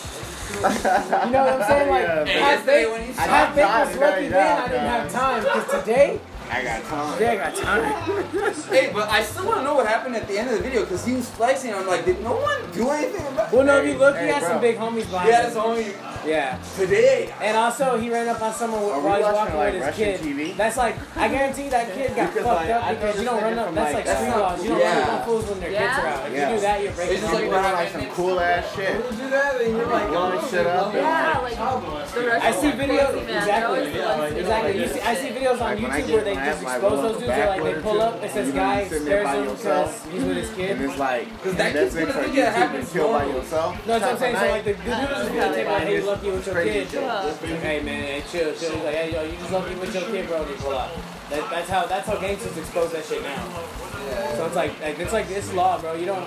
You 0.64 1.30
know 1.32 1.44
what 1.44 1.60
I'm 1.60 1.68
saying? 1.68 1.90
Like, 1.90 2.02
Yeah, 2.02 2.24
Hey, 2.24 2.40
half 2.40 2.50
yesterday 2.50 2.82
baked, 2.84 2.92
when 2.92 3.02
he 3.06 3.12
half 3.12 3.54
baked 3.54 3.68
was 3.68 3.96
lucky 3.98 4.28
then. 4.28 4.58
I 4.58 4.68
didn't 4.68 4.82
you 4.82 4.88
have 4.88 5.12
time. 5.12 5.42
Because 5.42 5.80
today, 5.80 6.20
I 6.50 6.62
got 6.62 6.84
time. 6.84 7.20
Yeah, 7.22 7.32
I 7.32 7.36
got 7.36 7.54
time. 7.56 8.54
Hey, 8.70 8.90
but 8.92 9.08
I 9.10 9.22
still 9.22 9.46
want 9.46 9.58
to 9.58 9.64
know 9.64 9.74
what 9.74 9.86
happened 9.86 10.16
at 10.16 10.28
the 10.28 10.38
end 10.38 10.50
of 10.50 10.56
the 10.58 10.62
video 10.62 10.80
because 10.82 11.04
he 11.04 11.14
was 11.14 11.28
flexing. 11.30 11.72
I'm 11.74 11.86
like, 11.86 12.04
did 12.04 12.22
no 12.22 12.36
one 12.36 12.60
do 12.72 12.90
anything 12.90 13.26
about 13.26 13.52
it? 13.52 13.56
Well, 13.56 13.64
no, 13.66 13.78
if 13.82 13.86
you 13.86 13.98
look, 13.98 14.16
he 14.16 14.22
Hey, 14.26 14.32
had 14.32 14.42
some 14.42 14.60
big 14.60 14.76
homies 14.76 15.10
behind 15.10 15.28
Yeah, 15.28 15.36
him. 15.38 15.42
that's 15.44 15.56
only 15.56 15.94
Yeah. 16.26 16.58
today. 16.76 17.32
And 17.40 17.56
also, 17.56 17.98
he 17.98 18.10
ran 18.10 18.28
up 18.28 18.40
on 18.42 18.52
someone 18.54 18.82
while 18.82 19.16
he's 19.16 19.22
watching, 19.24 19.34
walking 19.34 19.56
like, 19.56 19.72
with 19.74 19.82
his 19.82 19.98
Russian 19.98 20.18
kid. 20.18 20.52
TV? 20.52 20.56
That's 20.56 20.76
like, 20.76 20.96
I 21.16 21.28
guarantee 21.28 21.68
that 21.68 21.94
kid 21.94 22.14
got 22.16 22.32
Because, 22.32 22.44
fucked 22.46 22.68
like, 22.68 22.70
up 22.70 22.88
because 22.90 23.16
uh, 23.16 23.18
you 23.20 23.24
don't 23.24 23.42
run 23.42 23.58
up. 23.58 23.66
from, 23.66 23.74
That's 23.74 23.94
like, 23.94 24.06
like 24.06 24.16
street 24.16 24.30
laws. 24.30 24.62
You 24.62 24.68
don't 24.70 24.78
not- 24.78 24.84
run 24.84 24.96
up 25.02 25.06
yeah. 25.08 25.14
on 25.18 25.24
fools 25.26 25.44
when 25.50 25.60
their 25.60 25.70
kids 25.70 25.82
are 25.98 26.06
out. 26.06 26.26
If 26.26 26.32
Yeah. 26.34 26.48
you 26.50 26.54
do 26.56 26.60
that, 26.62 26.82
you're 26.82 26.92
breaking 26.92 27.12
It's 27.14 27.20
just 27.22 27.32
the 27.34 27.38
like 27.40 27.50
law. 27.50 27.70
Like 27.74 27.88
some 27.90 28.06
cool 28.10 28.40
ass 28.40 28.74
shit. 28.76 28.94
When 28.94 29.04
you 29.04 29.24
do 29.24 29.30
that, 29.30 29.58
then 29.58 29.70
you're 29.76 29.86
like, 29.86 30.08
Blowing 30.08 30.38
oh, 30.40 30.48
shit 30.50 30.66
up. 30.66 30.86
Oh, 30.94 30.96
yeah, 30.96 31.38
like 31.42 31.54
oh, 31.58 31.82
oh, 32.16 32.38
I 32.42 32.50
see 32.52 32.70
videos 32.70 33.22
exactly. 33.22 33.24
They're 33.24 33.66
always 33.66 33.92
the 33.92 33.98
ones 34.00 34.32
who 34.32 34.38
Exactly. 34.38 34.72
do 34.72 34.78
You 34.78 34.84
this 34.86 34.94
see, 34.94 35.00
I 35.00 35.14
see 35.14 35.28
videos 35.28 35.52
on 35.52 35.58
Like, 35.60 35.82
when 35.82 35.90
I 35.90 36.00
YouTube 36.02 36.12
where 36.14 36.24
they 36.24 36.34
just 36.34 36.62
expose 36.62 36.80
those 36.82 37.14
of 37.14 37.20
the 37.20 37.26
dudes. 37.26 37.38
Or 37.38 37.46
like 37.46 37.62
they 37.64 37.82
pull 37.82 38.00
up. 38.02 38.22
It 38.22 38.30
says 38.30 38.46
two, 38.46 38.48
you 38.48 38.54
know, 38.54 38.60
guy 38.62 38.80
you 38.82 38.88
sitting 38.88 39.04
there 39.04 39.24
stares 39.24 39.24
by 39.24 39.34
him 39.36 39.56
because 39.56 40.04
he's 40.04 40.24
with 40.24 40.36
his 40.36 40.50
kid. 40.54 40.70
And 40.70 40.80
it's 40.84 40.98
like, 40.98 41.28
Because 41.34 41.54
that 41.56 41.64
and 41.66 41.74
kid's 41.74 41.94
that's 41.94 42.08
it 42.08 42.12
gonna 42.12 42.24
think 42.24 42.36
you 42.36 42.42
it 42.42 42.44
to 42.46 42.50
happens 42.52 42.92
kill 42.92 43.08
by 43.12 43.24
yourself. 43.26 43.86
No, 43.86 43.98
that's 43.98 44.02
what 44.04 44.12
I'm 44.12 44.18
saying. 44.18 44.36
So 44.36 44.48
like 44.50 44.64
the, 44.64 44.72
the 44.72 44.78
dude 44.78 44.88
is 44.88 44.94
just 44.94 45.34
Yeah, 45.34 45.40
gonna 45.44 45.54
take 45.56 45.66
like, 45.68 45.82
hey, 45.82 45.94
you 45.96 46.06
lucky 46.14 46.30
with 46.30 46.46
your 46.46 46.62
kid. 46.62 46.94
Like, 46.94 47.40
hey 47.40 47.82
man, 47.82 48.02
hey, 48.02 48.22
chill, 48.30 48.54
chill. 48.54 48.72
He's 48.72 48.84
like, 48.84 48.94
hey, 48.94 49.12
yo, 49.12 49.22
you 49.24 49.36
just 49.36 49.52
lucky 49.52 49.74
with 49.74 49.94
your 49.94 50.04
kid, 50.04 50.28
bro. 50.28 50.48
You 50.48 50.54
pull. 50.56 50.70
That, 50.70 51.50
that's 51.50 51.68
how 51.68 51.86
that's 51.86 52.06
how 52.06 52.16
gangsters 52.16 52.56
expose 52.56 52.92
that 52.92 53.04
shit 53.04 53.22
now. 53.22 53.44
So 54.36 54.46
it's 54.46 54.54
like, 54.54 54.78
like 54.80 54.98
it's 54.98 55.12
like 55.12 55.28
this 55.28 55.52
law, 55.52 55.80
bro. 55.80 55.94
You 55.94 56.06
don't. 56.06 56.26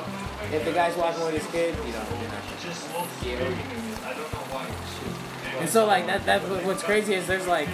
If 0.51 0.65
the 0.65 0.71
guy's 0.71 0.95
walking 0.95 1.23
with 1.25 1.35
his 1.35 1.47
kid, 1.51 1.75
you 1.85 1.93
don't. 1.93 2.09
You're 2.21 2.29
not. 2.29 2.43
And 5.59 5.69
so 5.69 5.85
like 5.85 6.05
that 6.07 6.25
that 6.25 6.41
what's 6.65 6.83
crazy 6.83 7.13
is 7.13 7.27
there's 7.27 7.47
like 7.47 7.67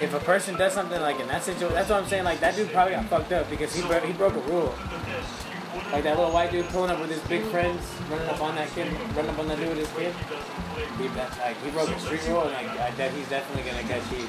if 0.00 0.14
a 0.14 0.20
person 0.20 0.56
does 0.56 0.72
something 0.72 1.00
like 1.00 1.20
in 1.20 1.28
that 1.28 1.42
situation, 1.42 1.74
that's 1.74 1.90
what 1.90 2.02
I'm 2.02 2.08
saying. 2.08 2.24
Like 2.24 2.40
that 2.40 2.56
dude 2.56 2.70
probably 2.72 2.94
got 2.94 3.06
fucked 3.06 3.32
up 3.32 3.50
because 3.50 3.74
he 3.74 3.82
bro- 3.82 4.00
he 4.00 4.12
broke 4.12 4.34
a 4.34 4.40
rule. 4.40 4.74
Like 5.92 6.02
that 6.04 6.16
little 6.16 6.32
white 6.32 6.50
dude 6.50 6.66
pulling 6.68 6.90
up 6.90 7.00
with 7.00 7.10
his 7.10 7.20
big 7.28 7.42
friends, 7.44 7.82
running 8.10 8.28
up 8.28 8.40
on 8.40 8.54
that 8.56 8.68
kid, 8.74 8.92
running 9.16 9.30
up 9.30 9.38
on 9.38 9.48
that 9.48 9.58
dude 9.58 9.68
with 9.68 9.78
his 9.78 9.88
kid. 9.96 10.14
He, 10.98 11.08
that, 11.08 11.38
like, 11.38 11.56
he 11.62 11.70
broke 11.70 11.88
a 11.90 11.98
street 12.00 12.20
rule, 12.28 12.42
and 12.42 12.52
like, 12.52 12.68
I 12.80 12.90
bet 12.92 13.12
he's 13.12 13.28
definitely 13.28 13.70
gonna 13.70 13.82
catch 13.86 14.02
heat. 14.08 14.28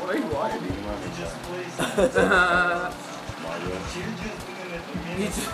Why 0.00 0.08
are 0.08 0.16
you 0.16 0.26
watching? 0.26 0.62
He 5.16 5.24
just- 5.26 5.50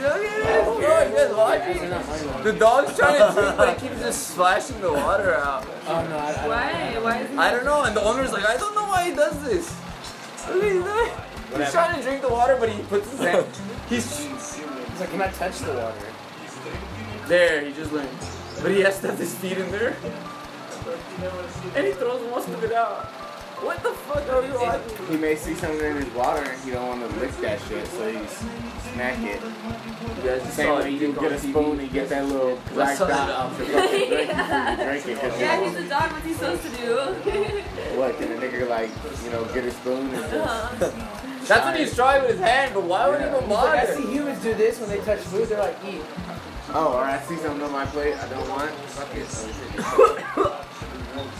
Look 0.00 0.14
at 0.14 0.44
this, 0.44 0.64
bro, 0.64 1.02
you 1.02 1.16
guys 1.16 1.34
watching? 1.34 2.44
The 2.44 2.52
dog's 2.52 2.96
trying 2.96 3.18
to 3.18 3.40
drink, 3.40 3.56
but 3.56 3.80
he 3.80 3.88
keeps 3.88 4.00
just 4.00 4.28
splashing 4.28 4.80
the 4.80 4.92
water 4.92 5.34
out. 5.34 5.66
Oh 5.88 6.06
no, 6.08 6.16
I, 6.16 6.32
I 6.32 6.48
Why? 6.48 6.98
Why 7.02 7.18
is 7.22 7.30
he? 7.30 7.36
I 7.36 7.50
don't 7.50 7.64
know, 7.64 7.82
and 7.82 7.96
the 7.96 8.02
owner's 8.02 8.32
like, 8.32 8.46
I 8.48 8.56
don't 8.56 8.74
know 8.76 8.84
why 8.86 9.10
he 9.10 9.14
does 9.16 9.42
this. 9.42 9.74
Look 10.54 10.64
at 10.64 10.84
that. 10.84 11.24
He's 11.48 11.52
Whatever. 11.52 11.70
trying 11.72 11.96
to 11.96 12.02
drink 12.02 12.22
the 12.22 12.28
water, 12.28 12.56
but 12.60 12.68
he 12.68 12.82
puts 12.82 13.10
his 13.10 13.20
hand. 13.20 13.46
He's 13.88 14.24
He's 14.24 15.00
like, 15.00 15.10
can 15.10 15.22
I 15.22 15.28
touch 15.28 15.58
the 15.60 15.72
water? 15.72 15.94
there. 17.26 17.60
He 17.64 17.72
just 17.74 17.92
learned, 17.92 18.08
but 18.62 18.70
he 18.70 18.80
has 18.80 19.00
to 19.00 19.08
have 19.08 19.18
his 19.18 19.34
feet 19.34 19.58
in 19.58 19.70
there, 19.70 19.94
and 21.76 21.86
he 21.86 21.92
throws 21.92 22.22
most 22.30 22.48
of 22.48 22.64
it 22.64 22.72
out. 22.72 23.06
What 23.62 23.82
the 23.82 23.90
fuck 23.90 24.28
are 24.30 24.44
you 24.46 24.54
watching? 24.54 25.06
He 25.08 25.16
may 25.16 25.34
see 25.36 25.54
something 25.54 25.84
in 25.84 25.96
his 25.96 26.14
water 26.14 26.42
and 26.42 26.60
he 26.62 26.70
don't 26.70 26.86
want 27.00 27.10
to 27.12 27.20
lick 27.20 27.36
that 27.40 27.60
shit, 27.68 27.86
so 27.88 28.10
he's 28.10 28.30
snack 28.94 29.18
it. 29.22 29.40
You 29.42 30.22
guys 30.22 30.42
just 30.42 30.54
Same 30.56 30.66
saw 30.66 30.78
way 30.80 30.94
it 30.94 31.00
you 31.00 31.12
get 31.12 31.32
a 31.32 31.34
TV. 31.36 31.50
spoon 31.50 31.80
and 31.80 31.92
get 31.92 32.08
that 32.08 32.26
little 32.26 32.58
black 32.72 32.98
dot 32.98 33.08
that. 33.08 33.30
off 33.30 33.58
the 33.58 33.64
fucking 33.66 34.08
drink 34.08 34.28
Yeah. 34.28 34.76
before 34.76 34.94
you 34.94 35.00
drink 35.02 35.06
it. 35.06 35.20
'cause 35.30 35.40
Yeah, 35.40 35.60
you 35.60 35.68
he's 35.70 35.78
a 35.78 35.88
dog. 35.88 36.12
What's 36.12 36.24
he 36.26 36.32
supposed 36.34 36.62
to 36.62 36.68
do? 36.70 36.94
what, 37.98 38.18
can 38.18 38.32
a 38.32 38.36
nigga 38.36 38.68
like, 38.68 38.90
you 39.24 39.30
know, 39.30 39.44
get 39.46 39.64
a 39.64 39.70
spoon 39.70 40.14
and 40.14 40.30
just... 40.30 40.34
Uh-huh. 40.34 40.90
That's 41.46 41.64
what 41.64 41.76
he's 41.78 41.94
trying 41.94 42.22
with 42.22 42.32
his 42.32 42.40
hand, 42.40 42.74
but 42.74 42.82
why 42.84 43.08
would 43.08 43.20
he 43.20 43.26
even 43.26 43.40
He's 43.40 43.50
like, 43.50 43.88
I 43.88 43.94
see 43.94 44.06
humans 44.12 44.42
do 44.42 44.54
this 44.54 44.78
when 44.80 44.90
they 44.90 44.98
touch 44.98 45.20
food. 45.20 45.48
They're 45.48 45.58
like, 45.58 45.76
eat. 45.86 46.02
Oh, 46.74 46.92
or 46.94 47.02
I 47.04 47.18
see 47.22 47.36
something 47.36 47.62
on 47.62 47.72
my 47.72 47.86
plate 47.86 48.14
I 48.14 48.28
don't 48.28 48.48
want. 48.50 48.70
Fuck 48.70 49.14
it. 49.16 50.54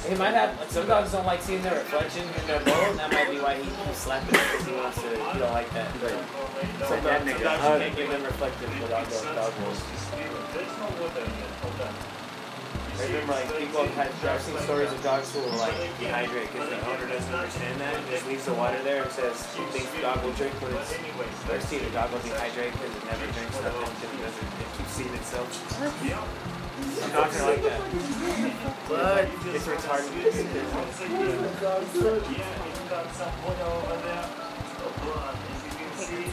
He 0.09 0.15
might 0.15 0.35
have. 0.35 0.51
Some 0.71 0.87
dogs 0.87 1.13
don't 1.13 1.27
like 1.27 1.43
seeing 1.43 1.63
their 1.63 1.75
reflection 1.75 2.23
in 2.23 2.47
their 2.47 2.61
bowl. 2.61 2.75
and 2.75 2.99
That 2.99 3.13
might 3.13 3.31
be 3.31 3.39
why 3.39 3.57
he 3.57 3.69
keeps 3.69 3.99
slapping 3.99 4.35
it 4.35 4.45
because 4.53 4.67
he 4.67 4.75
wants 4.75 4.97
to. 5.03 5.09
He 5.09 5.39
don't 5.39 5.53
like 5.53 5.71
that. 5.75 5.91
But 6.01 6.11
some 6.89 7.03
that 7.03 7.05
dogs, 7.05 7.19
some 7.19 7.29
nigga 7.29 7.45
dogs 7.45 7.63
hug. 7.63 7.81
you 7.81 7.87
can't 7.87 7.97
give 7.97 8.11
them 8.11 8.23
reflective 8.23 8.81
without 8.81 9.09
going 9.11 9.35
dog 9.35 9.53
bowls. 9.61 9.81
I 12.99 13.07
remember 13.07 13.33
like 13.33 13.47
people 13.59 13.87
have 13.87 13.95
had, 13.95 14.11
I've 14.29 14.43
seen 14.43 14.59
stories 14.59 14.91
of 14.91 15.01
dogs 15.05 15.31
who 15.33 15.39
will 15.41 15.55
like 15.63 15.75
dehydrate 16.03 16.51
because 16.51 16.69
the 16.69 16.83
owner 16.91 17.07
doesn't 17.07 17.33
understand 17.33 17.81
that 17.81 17.95
and 17.95 18.05
just 18.11 18.27
leaves 18.27 18.45
the 18.45 18.55
water 18.55 18.83
there 18.83 19.05
and 19.05 19.13
says 19.13 19.39
he 19.55 19.63
thinks 19.71 19.87
the 19.95 20.03
dog 20.03 20.19
will 20.25 20.33
drink 20.35 20.53
when 20.61 20.75
it's 20.75 20.91
thirsty. 21.47 21.79
The 21.79 21.91
dog 21.95 22.11
will 22.11 22.19
dehydrate 22.27 22.75
because 22.75 22.91
it 22.91 23.05
never 23.07 23.27
drinks 23.31 23.55
nothing 23.63 23.87
because 23.87 24.11
it 24.11 24.23
doesn't. 24.27 24.49
It 24.59 24.71
keeps 24.77 24.93
seeing 24.99 25.15
itself. 25.15 26.58
Some 26.99 27.13
dogs 27.13 27.41
are 27.41 27.51
like 27.51 27.63
that. 27.63 27.81
But 28.89 29.29
it's 29.55 29.67
retarded. 29.67 30.09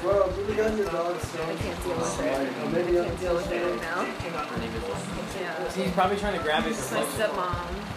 Bro, 0.01 0.29
really 0.37 0.55
got 0.55 0.77
your 0.77 0.85
dog 0.85 1.15
I 1.15 1.55
can't 1.55 1.83
deal 1.83 1.95
with 1.97 2.19
it. 2.19 2.25
I 2.25 2.33
can't 3.05 3.19
deal 3.19 3.35
with 3.35 3.51
it 3.51 3.81
now. 3.81 4.01
Yeah. 5.39 5.71
He's 5.71 5.91
probably 5.93 6.17
trying 6.17 6.37
to 6.37 6.43
grab 6.43 6.63
his 6.63 6.77
It's 6.79 6.91
my 6.91 6.99
reflection. 6.99 7.35
stepmom. 7.35 7.95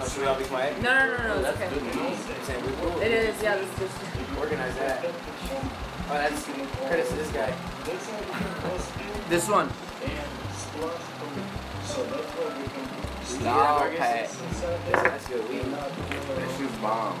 Oh, 0.00 0.08
should 0.08 0.20
we 0.20 0.26
all 0.26 0.38
be 0.38 0.44
quiet? 0.44 0.82
No, 0.82 0.92
no, 0.92 1.16
no, 1.16 1.40
no, 1.40 1.48
it's 1.48 1.60
okay. 1.60 1.68
I'm 1.68 2.44
saying 2.44 2.64
we 2.66 2.72
will 2.84 3.00
It 3.00 3.12
is, 3.12 3.42
yeah, 3.42 3.56
this 3.56 3.68
is 3.72 3.78
just... 3.78 3.94
organize 4.38 4.74
that. 4.76 5.04
Oh, 5.04 6.14
that's 6.14 6.44
credit 6.44 7.08
to 7.08 7.14
this 7.14 7.30
guy. 7.30 7.54
This 9.28 9.48
one. 9.48 9.70
Dog 13.42 13.96
pack. 13.96 14.28
That's 14.90 15.28
good 15.28 15.48
weed. 15.48 15.62
That 15.62 16.50
shit's 16.58 16.76
bomb. 16.78 17.18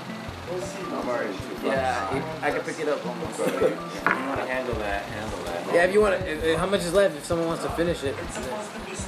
I'm 0.52 1.08
already 1.08 1.32
too 1.32 1.66
Yeah. 1.66 2.38
I 2.42 2.50
can 2.50 2.60
pick 2.62 2.80
it 2.80 2.88
up 2.88 3.06
almost. 3.06 3.36
So, 3.44 3.44
you 3.46 4.26
want 4.26 4.40
to 4.40 4.46
handle 4.46 4.74
that, 4.76 5.04
handle 5.04 5.38
that. 5.44 5.66
Yeah, 5.74 5.84
if 5.84 5.92
you 5.94 6.00
want 6.00 6.20
to, 6.24 6.58
how 6.58 6.66
much 6.66 6.80
is 6.82 6.92
left? 6.92 7.16
If 7.16 7.24
someone 7.24 7.46
wants 7.46 7.62
to 7.64 7.70
finish 7.70 8.02
it, 8.04 8.14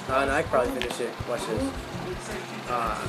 uh, 0.09 0.25
no, 0.25 0.33
I 0.33 0.43
could 0.43 0.51
probably 0.51 0.73
finish 0.81 1.01
it. 1.01 1.11
Watch 1.29 1.47
this. 1.47 1.63
Uh, 2.69 3.07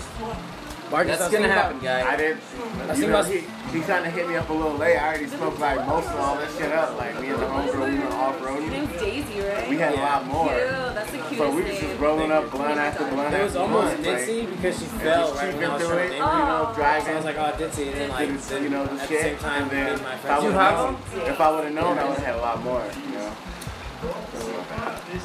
Marcus, 0.89 1.19
That's 1.19 1.33
I 1.33 1.37
gonna 1.37 1.51
happen, 1.51 1.77
about- 1.77 1.83
guys. 1.83 2.05
I 2.07 2.15
didn't. 2.15 2.39
I 2.39 2.81
You 2.81 2.87
think 2.95 3.09
know, 3.11 3.19
about- 3.19 3.31
he, 3.31 3.39
he 3.77 3.81
trying 3.83 4.03
to 4.05 4.09
hit 4.09 4.27
me 4.29 4.35
up 4.37 4.49
a 4.49 4.53
little 4.53 4.77
late. 4.77 4.95
I 4.97 5.07
already 5.09 5.27
smoked 5.27 5.59
like 5.59 5.85
most 5.85 6.07
of 6.07 6.15
all 6.19 6.35
that 6.37 6.49
shit 6.57 6.71
up. 6.71 6.97
Like 6.97 7.19
me 7.19 7.27
and 7.27 7.39
the 7.41 7.45
homegirl, 7.45 7.91
we 7.91 7.99
went 7.99 8.13
off 8.13 8.39
Her 8.39 8.45
roading. 8.47 8.69
name's 8.69 8.99
Daisy, 9.01 9.41
right? 9.41 9.69
We 9.69 9.77
had 9.77 9.93
a 9.95 9.97
lot 9.97 10.25
more. 10.27 10.47
Cute. 10.47 10.59
That's 10.95 11.11
the 11.11 11.17
cutest 11.17 11.37
So 11.37 11.51
we 11.51 11.61
was 11.63 11.77
just 11.79 11.99
rolling 11.99 12.31
up 12.31 12.49
blunt 12.51 12.79
after 12.79 13.03
blunt 13.09 13.35
It 13.35 13.43
was 13.43 13.55
almost 13.57 14.01
blunt. 14.01 14.07
like, 14.07 14.25
because 14.51 14.79
she 14.79 14.85
and 14.85 15.01
fell 15.01 15.27
just 15.27 15.41
right 15.43 15.53
when 15.55 15.63
I 15.65 15.73
was 15.75 15.83
trying 15.87 15.97
to 15.97 16.03
it, 16.05 16.09
name 16.09 16.13
you 16.13 16.19
know, 16.19 16.67
Oh. 16.69 16.73
So. 16.77 17.11
I 17.11 17.15
was 17.15 17.25
like, 17.25 17.37
oh, 17.37 17.51
ditzy, 17.59 17.87
and 17.87 17.95
then 17.95 18.09
like, 18.09 18.27
Didn't, 18.29 18.41
then 18.47 18.63
you 18.63 18.69
know, 18.69 18.85
the 18.85 18.91
at 18.93 18.99
the 19.09 19.17
same 19.19 19.37
time, 19.37 19.61
and 19.63 19.71
then 19.71 19.85
me 19.85 19.91
and 19.91 20.01
my 20.03 20.13
if 20.13 20.25
I 20.25 20.27
friends. 20.27 20.43
Would've 20.43 20.55
known, 20.55 20.97
if 21.33 21.41
I 21.41 21.51
would 21.51 21.63
have 21.65 21.73
known, 21.73 21.97
I 21.99 22.03
would 22.07 22.17
have 22.17 22.25
had 22.25 22.35
a 22.35 22.41
lot 22.41 22.63
more. 22.63 22.83
You 23.11 23.17
know. 23.17 23.29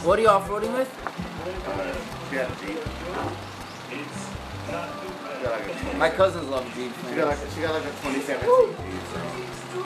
What 0.03 0.19
are 0.19 0.23
you 0.23 0.29
off-roading 0.29 0.73
with? 0.77 0.89
Uh, 1.69 2.49
she 2.61 2.67
Jeep. 5.43 5.51
Like 5.51 5.95
a 5.95 5.97
My 5.99 6.11
cousins 6.11 6.49
love 6.49 6.65
Jeeps, 6.75 6.95
She 7.09 7.17
got 7.17 7.29
like 7.29 7.39
a, 7.39 7.51
she 7.51 7.61
got 7.61 7.75
like 7.75 7.85
a 7.85 7.91
2017 8.03 8.47
Jeep. 8.47 9.03
So. 9.13 9.85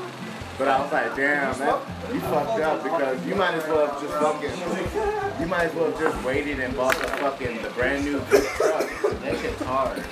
But 0.58 0.68
I 0.68 0.80
was 0.80 0.90
like, 0.90 1.16
damn, 1.16 1.58
man, 1.58 1.80
you 2.14 2.20
fucked 2.20 2.60
up 2.60 2.82
because 2.82 3.26
you 3.26 3.34
might 3.34 3.54
as 3.54 3.68
well 3.68 3.86
have 3.86 4.00
just 4.00 4.14
fucking, 4.14 5.40
you 5.40 5.46
might 5.46 5.64
as 5.64 5.74
well 5.74 5.90
have 5.90 6.00
just 6.00 6.24
waited 6.24 6.60
and 6.60 6.74
bought 6.74 6.96
the 6.96 7.08
fucking 7.08 7.62
the 7.62 7.68
brand 7.70 8.04
new 8.04 8.20
Jeep 8.30 8.44
truck. 8.56 8.88
That 9.20 9.38
shit's 9.38 9.62
hard. 9.62 10.02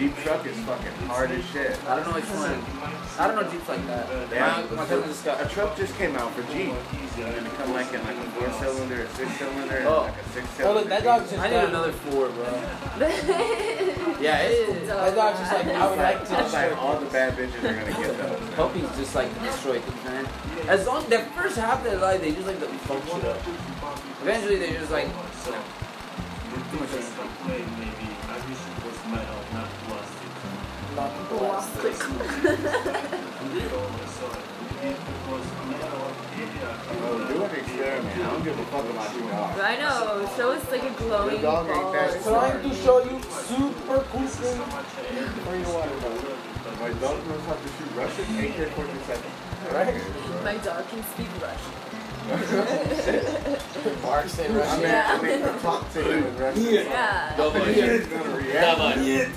The 0.00 0.06
Jeep 0.06 0.16
truck 0.24 0.46
is 0.46 0.56
fucking 0.60 0.92
hard 1.08 1.30
as 1.30 1.44
shit. 1.52 1.76
I 1.84 1.94
don't 1.94 2.08
know 2.08 2.14
which 2.16 2.24
one. 2.32 2.56
I 3.20 3.26
don't 3.28 3.36
know 3.36 3.44
Jeeps 3.52 3.68
like 3.68 3.84
that. 3.86 4.08
Yeah, 4.32 4.64
My, 4.70 4.76
my 4.76 4.86
cousin 4.86 5.08
just 5.10 5.26
got. 5.26 5.44
a 5.44 5.46
truck 5.46 5.76
just 5.76 5.94
came 5.98 6.16
out 6.16 6.32
for 6.32 6.40
Jeep. 6.50 6.72
And 7.20 7.46
it 7.46 7.52
come 7.60 7.74
like 7.74 7.92
in 7.92 8.00
like 8.04 8.16
a 8.16 8.24
four 8.32 8.50
cylinder, 8.64 9.02
a 9.02 9.08
six 9.12 9.30
cylinder, 9.36 9.84
Oh. 9.84 10.08
like 10.08 10.16
a 10.16 10.28
six 10.32 10.46
Oh, 10.48 10.56
cylinder. 10.56 10.80
look, 10.80 10.88
that 10.88 11.04
dog 11.04 11.20
just. 11.28 11.36
I 11.38 11.50
need 11.50 11.68
another 11.68 11.92
four, 11.92 12.30
bro. 12.30 12.44
Yeah, 14.20 14.38
it 14.40 14.68
is. 14.70 14.88
That 14.88 15.14
dog's 15.14 15.38
just 15.38 15.52
like, 15.52 15.66
I 15.66 15.90
would 15.90 15.98
like 15.98 16.28
to. 16.28 16.44
It's 16.44 16.52
like 16.54 16.76
all 16.78 16.98
the 16.98 17.06
bad 17.10 17.36
bitches 17.36 17.58
are 17.64 17.74
gonna 17.74 17.92
get 17.92 18.16
those. 18.16 18.40
man. 18.40 18.52
Puppies 18.52 18.88
just 18.96 19.14
like 19.14 19.28
destroy 19.42 19.80
things, 19.80 20.04
man. 20.04 20.26
As 20.66 20.86
long 20.86 21.06
the 21.10 21.18
first 21.36 21.56
half 21.58 21.78
of 21.78 21.84
their 21.84 21.98
life, 21.98 22.22
they 22.22 22.32
just 22.32 22.46
like 22.46 22.58
to 22.60 22.66
fuck 22.88 23.04
shit 23.04 23.24
up. 23.26 23.38
Eventually, 24.22 24.56
they 24.56 24.72
just 24.72 24.90
like. 24.90 25.08
You 25.44 25.52
know, 25.52 25.62
I 37.30 37.92
don't 38.16 38.42
give 38.44 38.58
a 38.58 38.64
fuck 38.66 38.84
about 38.90 39.14
your 39.14 39.28
dog. 39.30 39.58
I 39.60 39.76
know. 39.76 40.30
Show 40.36 40.52
us 40.52 40.70
like 40.70 40.82
a 40.82 40.90
glowing 40.98 41.36
The 41.36 41.42
dog 41.42 41.66
ain't 41.68 41.82
ball. 41.82 41.92
that. 41.92 42.22
Trying 42.22 42.62
to 42.68 42.74
show 42.76 43.04
you 43.04 43.20
super 43.22 44.04
cool 44.10 44.26
thing. 44.26 44.60
Or 44.60 45.56
you 45.56 45.62
know 45.62 45.70
what? 45.70 46.80
My 46.80 46.90
dog 47.00 47.26
knows 47.28 47.44
how 47.46 47.54
to 47.54 47.68
shoot 47.68 47.90
Russian 47.94 48.24
AK-47. 48.40 49.22
Right? 49.72 50.44
My 50.44 50.56
dog 50.64 50.88
can 50.88 51.02
speak 51.04 51.28
Russian. 51.40 51.89
Mark 54.02 54.28
say 54.28 54.48
Russian. 54.52 54.80
Yeah. 54.82 55.18
I 55.18 55.22
mean, 55.22 55.40
talk 55.60 55.92
to 55.94 56.02
him 56.02 56.24
in 56.26 56.36
Russian. 56.36 56.62
Yeah. 56.74 57.52
He's 57.64 58.06
gonna 58.06 58.36
react. 58.36 59.34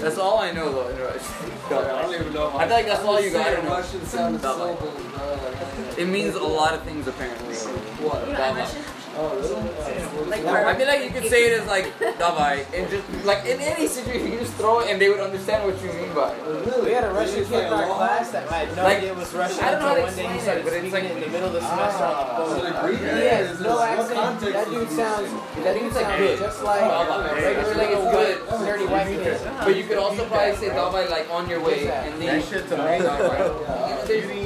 That's 0.00 0.18
all 0.18 0.38
I 0.38 0.50
know 0.52 0.72
though. 0.72 0.88
in 0.88 0.98
Russian. 0.98 1.52
I 1.70 2.02
don't 2.02 2.14
even 2.14 2.32
know. 2.32 2.50
I 2.56 2.66
think 2.68 2.86
that's 2.88 3.02
all 3.04 3.20
you 3.20 3.30
gotta 3.30 3.62
know. 3.62 3.70
Russian 3.70 4.04
sounded 4.06 4.40
That 4.42 4.56
so 4.56 4.74
good, 4.76 5.98
It 5.98 6.06
means 6.08 6.34
a 6.34 6.42
lot 6.42 6.74
of 6.74 6.82
things 6.82 7.06
apparently. 7.06 7.54
what? 7.54 8.26
You 8.26 8.32
know, 8.32 8.54
Russian. 8.54 8.82
Oh, 9.16 9.34
really? 9.36 10.30
Like, 10.30 10.44
I 10.46 10.74
feel 10.78 10.86
like 10.86 11.02
you 11.04 11.10
could 11.10 11.28
say 11.28 11.50
it 11.50 11.60
as 11.60 11.66
like 11.66 11.86
davai 11.98 12.62
and 12.72 12.88
just 12.88 13.02
like 13.26 13.44
in 13.44 13.58
any 13.60 13.86
situation 13.88 14.30
you 14.32 14.38
just 14.38 14.54
throw 14.54 14.80
it 14.80 14.88
and 14.90 15.00
they 15.00 15.08
would 15.08 15.18
understand 15.20 15.64
what 15.66 15.74
you 15.82 15.90
mean 15.92 16.14
by 16.14 16.30
it. 16.32 16.84
We 16.84 16.92
had 16.92 17.04
a 17.04 17.10
Russian 17.12 17.44
kid 17.44 17.66
in 17.66 17.72
our 17.72 17.86
class 17.96 18.30
that 18.30 18.48
had 18.48 18.74
no 18.76 18.84
Like, 18.84 18.98
idea 18.98 19.10
it 19.12 19.16
was 19.16 19.32
Russian 19.34 19.64
I 19.64 19.70
don't 19.72 19.80
know 19.80 19.88
how 19.88 19.94
until 19.96 20.06
to 20.06 20.06
one 20.06 20.14
day 20.14 20.22
he 20.22 20.34
explain 20.38 20.40
started 20.40 20.60
it, 20.60 20.64
but 20.64 20.72
it's 20.72 20.80
speaking 20.80 21.04
like- 21.10 21.10
in 21.10 21.20
the 21.20 21.28
middle 21.34 21.48
of 21.48 21.54
the 21.58 21.60
semester 21.60 22.04
on 22.04 22.14
the 22.14 22.24
So 22.30 22.54
phone. 22.54 22.62
they 22.62 22.72
breed 22.80 22.98
He 23.18 23.26
has 23.34 23.60
no 23.60 23.82
accent. 23.82 24.40
That 24.40 24.66
dude 24.70 24.90
sounds. 24.90 25.28
That 25.64 25.74
dude 25.74 25.82
like 25.82 26.04
sounds 26.06 26.18
good. 26.22 26.38
just 26.38 26.62
like 26.62 26.80
Baba. 26.80 27.14
a 27.18 27.34
Hey, 27.34 27.44
regular 27.50 27.74
like 27.74 27.90
it's 27.90 28.10
good. 28.14 28.36
white, 28.46 28.60
nerdy 28.62 28.86
white 28.90 29.06
kid. 29.10 29.40
But 29.64 29.74
you 29.76 29.84
could 29.90 29.98
also 29.98 30.22
probably 30.30 30.54
say 30.56 30.68
Daba 30.70 31.10
like 31.10 31.26
on 31.34 31.48
your 31.50 31.60
way 31.60 31.90
and 31.90 32.14
then 32.22 32.38
That 32.40 32.46
shit's 32.48 32.70
amazing. 32.72 33.10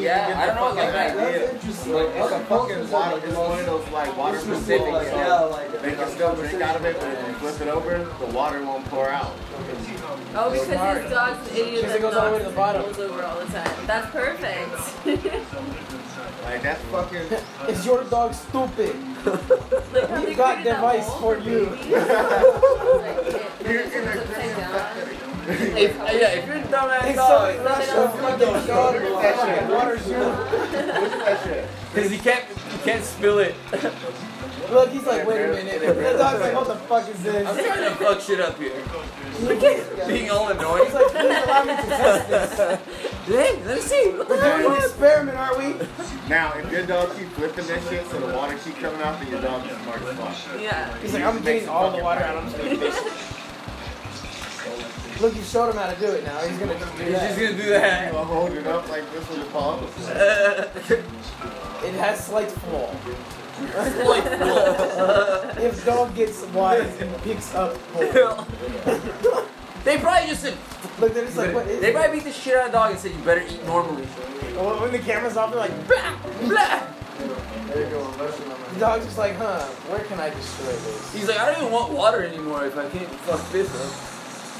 Yeah, 0.04 0.34
I 0.36 0.46
don't 0.46 0.56
know 0.56 0.72
like 0.82 0.92
that. 0.92 1.16
It's 1.64 1.86
a 1.86 2.40
fucking 2.48 2.90
water. 2.90 3.20
It's 3.24 3.36
one 3.36 3.58
of 3.60 3.66
those 3.66 3.88
like 3.92 4.16
water 4.16 4.38
specific. 4.56 4.86
Yeah, 5.12 5.40
like 5.40 5.82
They 5.82 5.94
can 5.94 6.08
still 6.08 6.34
drink 6.34 6.60
out 6.62 6.76
of 6.76 6.84
it, 6.84 6.98
but 6.98 7.08
if 7.08 7.28
you 7.28 7.34
flip 7.34 7.60
it 7.60 7.68
over, 7.68 7.98
the 8.20 8.26
water 8.26 8.62
won't 8.64 8.84
pour 8.86 9.08
out. 9.08 9.32
Oh, 10.34 10.50
because 10.50 10.66
his 11.02 11.10
dog's 11.10 11.50
an 11.50 11.56
idiot 11.56 11.82
that 11.86 11.96
it 11.96 12.02
goes 12.02 12.14
all 12.14 12.26
the 12.26 12.32
way 12.32 12.38
to 12.38 12.50
the 12.50 12.56
bottom. 12.56 12.82
rolls 12.82 12.98
over 12.98 13.22
all 13.22 13.38
the 13.38 13.46
time. 13.46 13.86
That's 13.86 14.10
perfect. 14.10 15.44
Like 16.44 16.62
that's 16.62 16.82
fucking. 16.84 17.22
Is 17.68 17.86
your 17.86 18.04
dog 18.04 18.34
stupid? 18.34 18.94
like 19.24 20.08
how 20.08 20.20
they 20.20 20.26
We 20.26 20.34
got 20.34 20.56
created 20.56 20.72
that 20.72 20.76
device 20.76 21.08
for 21.14 21.38
you. 21.38 21.66
babies. 21.66 21.86
like, 21.90 22.04
it, 23.24 23.42
You're 23.64 23.80
it 23.80 23.92
in 23.92 24.08
a 24.08 24.12
turns 24.12 24.20
upside 24.20 24.56
down. 24.56 25.08
If, 25.46 25.96
yeah, 25.96 26.28
if 26.28 26.46
you're 26.46 26.56
a 26.56 26.62
dumbass 26.64 27.14
dog, 27.14 27.52
so 27.52 27.58
in 27.58 27.64
Russia, 27.64 28.12
fucking 28.20 28.66
dog, 28.66 28.92
fucking 29.36 29.68
water 29.74 29.98
shoe. 29.98 31.64
because 31.94 32.12
you 32.12 32.18
can't 32.18 32.44
you 32.72 32.78
can't 32.84 33.04
spill 33.04 33.38
it. 33.38 33.54
Look, 34.70 34.90
he's 34.90 35.04
like, 35.06 35.26
wait 35.26 35.42
a 35.44 35.48
minute. 35.54 35.80
The 35.80 36.18
dog's 36.18 36.40
like, 36.40 36.54
what 36.54 36.66
the 36.66 36.76
fuck 36.76 37.08
is 37.08 37.22
this? 37.22 37.46
I'm 37.46 37.56
trying 37.64 37.90
to 37.90 37.94
fuck 37.96 38.20
shit 38.20 38.40
up 38.40 38.58
here. 38.58 38.72
Being 40.08 40.30
all 40.30 40.48
annoyed. 40.48 40.84
He's 40.84 40.94
like, 40.94 41.06
please 41.08 41.42
allow 41.44 41.64
me 41.64 41.76
to 41.76 41.82
test 41.88 42.28
this. 42.28 42.80
Hey, 43.24 43.56
let 43.64 43.76
me 43.76 43.80
see. 43.80 44.10
What 44.10 44.28
the 44.28 44.34
We're 44.34 44.58
doing 44.62 44.76
an 44.76 44.82
experiment, 44.82 45.38
aren't 45.38 45.56
we? 45.56 45.86
Now, 46.28 46.52
if 46.58 46.70
your 46.70 46.84
dog 46.84 47.16
keep 47.16 47.28
flipping 47.28 47.66
that 47.68 47.82
shit 47.88 48.06
so 48.08 48.20
the 48.20 48.34
water 48.36 48.54
keep 48.62 48.76
coming 48.76 49.00
out, 49.00 49.18
then 49.18 49.30
your 49.30 49.40
dog 49.40 49.64
is 49.66 49.74
smart 49.78 50.02
as 50.02 50.18
fuck. 50.18 50.60
Yeah. 50.60 50.94
He's 50.98 51.14
like, 51.14 51.22
I'm 51.22 51.40
getting 51.42 51.66
all 51.66 51.90
the 51.90 52.02
water 52.02 52.20
out. 52.20 52.36
I'm 52.36 52.50
just 52.50 52.58
gonna 52.58 52.76
fish. 52.76 52.94
Look, 55.22 55.34
you 55.34 55.42
showed 55.42 55.70
him 55.70 55.76
how 55.76 55.90
to 55.90 55.98
do 55.98 56.12
it 56.12 56.24
now. 56.24 56.38
He's 56.40 56.58
gonna 56.58 56.74
do 56.74 56.80
that. 56.80 56.98
He's 57.00 57.18
just 57.18 57.38
gonna 57.38 57.62
do 57.62 57.70
that. 57.70 58.12
You 58.12 58.18
hold 58.18 58.52
it 58.52 58.66
up 58.66 58.88
like 58.90 59.10
this 59.12 59.26
with 59.30 59.38
your 59.38 59.46
palm. 59.46 59.86
It 61.84 61.92
has 61.96 62.26
slight 62.26 62.50
flaw. 62.50 62.90
Like, 63.60 64.24
whoa. 64.24 65.50
If 65.58 65.84
dog 65.84 66.14
gets 66.14 66.42
wise, 66.46 67.00
and 67.00 67.14
picks 67.22 67.54
up 67.54 67.76
more. 67.94 68.04
they 69.84 69.98
probably 69.98 70.28
just 70.28 70.42
said, 70.42 70.56
Look, 70.98 71.14
they're 71.14 71.24
just 71.24 71.36
like, 71.36 71.54
what 71.54 71.66
is 71.66 71.80
they 71.80 71.90
it? 71.90 71.94
probably 71.94 72.16
beat 72.16 72.24
the 72.24 72.32
shit 72.32 72.56
out 72.56 72.66
of 72.66 72.72
the 72.72 72.78
dog 72.78 72.90
and 72.90 72.98
said 73.00 73.12
you 73.12 73.18
better 73.22 73.42
eat 73.48 73.64
normally. 73.64 74.04
When 74.04 74.80
when 74.82 74.92
the 74.92 74.98
camera's 74.98 75.36
off, 75.36 75.50
they're 75.50 75.60
like, 75.60 75.88
Blah, 75.88 76.16
blah. 76.48 76.82
There 77.68 77.84
you 77.84 77.90
go, 77.90 78.10
the 78.12 78.80
dog's 78.80 79.04
just 79.04 79.18
like, 79.18 79.36
huh, 79.36 79.64
where 79.90 80.04
can 80.04 80.20
I 80.20 80.30
destroy 80.30 80.66
this? 80.66 81.12
He's 81.14 81.28
like, 81.28 81.38
I 81.38 81.46
don't 81.46 81.60
even 81.62 81.72
want 81.72 81.92
water 81.92 82.22
anymore 82.24 82.66
if 82.66 82.76
I 82.76 82.88
can't 82.88 83.08
fuck 83.26 83.40
this 83.50 83.68
up. 83.70 83.92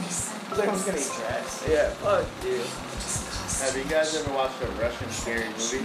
He's 0.03 0.59
like, 0.59 0.69
I'm 0.69 0.75
just 0.75 0.87
gonna 0.87 0.99
eat 0.99 1.13
grass. 1.23 1.65
Yeah, 1.69 1.91
fuck 2.03 2.27
you. 2.45 2.63
Have 3.65 3.77
you 3.77 3.85
guys 3.91 4.15
ever 4.17 4.33
watched 4.35 4.61
a 4.63 4.67
Russian 4.83 5.11
scary 5.11 5.49
movie? 5.49 5.79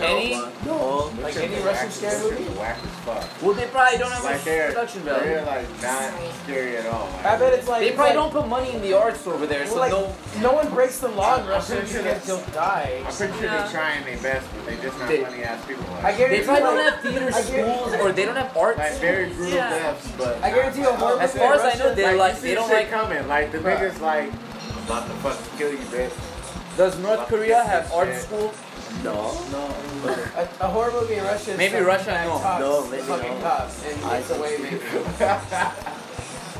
Any? 0.00 0.34
Uh, 0.34 0.50
no. 0.66 1.12
Like 1.22 1.36
any 1.36 1.56
Russian 1.62 1.90
scary 1.90 2.20
movie? 2.22 2.44
Whack 2.58 2.78
as 2.82 2.90
fuck. 3.04 3.42
Well, 3.42 3.54
they 3.54 3.66
probably 3.66 3.98
don't 3.98 4.10
have 4.10 4.24
Like 4.24 4.34
much 4.36 4.44
they're, 4.44 4.68
production 4.68 5.04
they're 5.04 5.40
value. 5.44 5.46
like 5.46 5.82
not 5.82 6.12
scary 6.44 6.76
at 6.76 6.86
all. 6.86 7.06
Like, 7.10 7.26
I 7.26 7.36
bet 7.38 7.52
it's 7.52 7.68
like 7.68 7.80
They 7.80 7.92
probably 7.92 8.16
like, 8.16 8.32
don't 8.32 8.32
put 8.32 8.48
money 8.48 8.72
in 8.74 8.82
the 8.82 8.92
arts 8.94 9.26
over 9.26 9.46
there, 9.46 9.66
so 9.66 9.76
like, 9.78 9.92
no. 9.92 10.12
no 10.40 10.52
one 10.52 10.68
breaks 10.70 10.98
the 10.98 11.08
law 11.08 11.38
in 11.40 11.46
Russia 11.46 11.74
pretty 11.76 11.92
sure 11.92 12.02
because 12.02 12.24
they'll 12.26 12.44
die. 12.52 13.02
I'm 13.06 13.12
pretty 13.14 13.32
sure 13.34 13.44
Yeah. 13.44 13.62
they're 13.62 13.70
trying 13.70 14.04
their 14.04 14.18
best, 14.18 14.46
but 14.56 14.66
they 14.66 14.76
just 14.82 14.98
not 14.98 15.08
They- 15.08 15.22
funny 15.24 15.42
ass 15.44 15.64
people. 15.66 15.84
I 15.94 16.02
Like, 16.02 16.16
guarantee 16.18 16.38
They 16.40 16.44
probably 16.46 16.64
like, 16.64 16.74
don't 16.74 16.92
have 16.92 17.00
theater 17.02 17.32
schools 17.32 17.94
or 18.00 18.12
they 18.12 18.24
don't 18.24 18.36
have 18.36 18.56
arts. 18.56 18.78
like 18.78 18.92
very 18.94 19.26
brutal 19.28 19.54
Yeah. 19.54 19.70
deaths, 19.70 20.08
but 20.18 20.42
I 20.42 20.50
guarantee 20.50 20.80
you 20.80 20.88
a 20.88 20.92
horror 20.94 21.20
As 21.20 21.32
far 21.34 21.54
as 21.54 21.60
I 21.60 21.74
know, 21.78 21.84
Russia- 21.90 21.94
they 21.94 22.14
like 22.16 22.40
they 22.40 22.54
don't 22.54 22.70
like. 22.70 22.90
coming. 22.90 23.28
Like 23.28 23.52
the 23.52 23.58
Bruh. 23.58 23.78
niggas 23.78 24.00
like 24.00 24.30
about 24.86 25.06
to 25.06 25.14
fucking 25.22 25.58
kill 25.58 25.70
you, 25.70 25.78
bitch. 25.92 26.12
Does 26.76 26.98
North 26.98 27.28
Korea 27.28 27.62
have 27.62 27.92
art 27.92 28.08
Shit. 28.08 28.22
school? 28.22 28.52
No. 29.02 29.30
A, 30.36 30.48
a 30.60 30.68
horror 30.68 30.92
movie 30.92 31.14
in 31.14 31.24
Russia 31.24 31.52
is 31.52 31.58
Maybe 31.58 31.74
some 31.76 31.84
Russia, 31.86 32.06
bad 32.06 32.26
no. 32.28 32.38
cops, 32.38 32.60
No, 32.60 32.86
maybe 32.90 33.02
fucking 33.02 33.34
no. 33.34 33.40
cops, 33.40 33.84
and 33.86 34.20
it's 34.20 34.30
away, 34.30 34.56
maybe. 34.62 34.80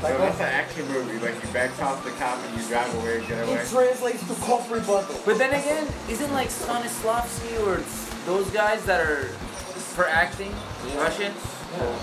Like 0.03 0.11
so 0.13 0.19
that's 0.19 0.39
an 0.39 0.45
action 0.45 0.87
movie. 0.89 1.17
Like 1.25 1.41
you 1.41 1.49
back 1.53 1.81
off 1.81 2.03
the 2.03 2.11
cop 2.11 2.37
and 2.45 2.61
you 2.61 2.67
drive 2.67 2.93
away 2.95 3.19
and 3.19 3.27
get 3.27 3.47
away. 3.47 3.53
It 3.55 3.67
translates 3.67 4.27
to 4.27 4.35
cop 4.45 4.69
rebuttal. 4.69 5.15
But 5.25 5.37
then 5.37 5.51
again, 5.51 5.87
isn't 6.09 6.33
like 6.33 6.49
Stanislavski 6.49 7.65
or 7.65 7.81
those 8.25 8.47
guys 8.51 8.83
that 8.85 8.99
are 8.99 9.29
for 9.95 10.05
acting 10.07 10.53
Russian? 10.97 11.31
Yeah, 11.77 11.95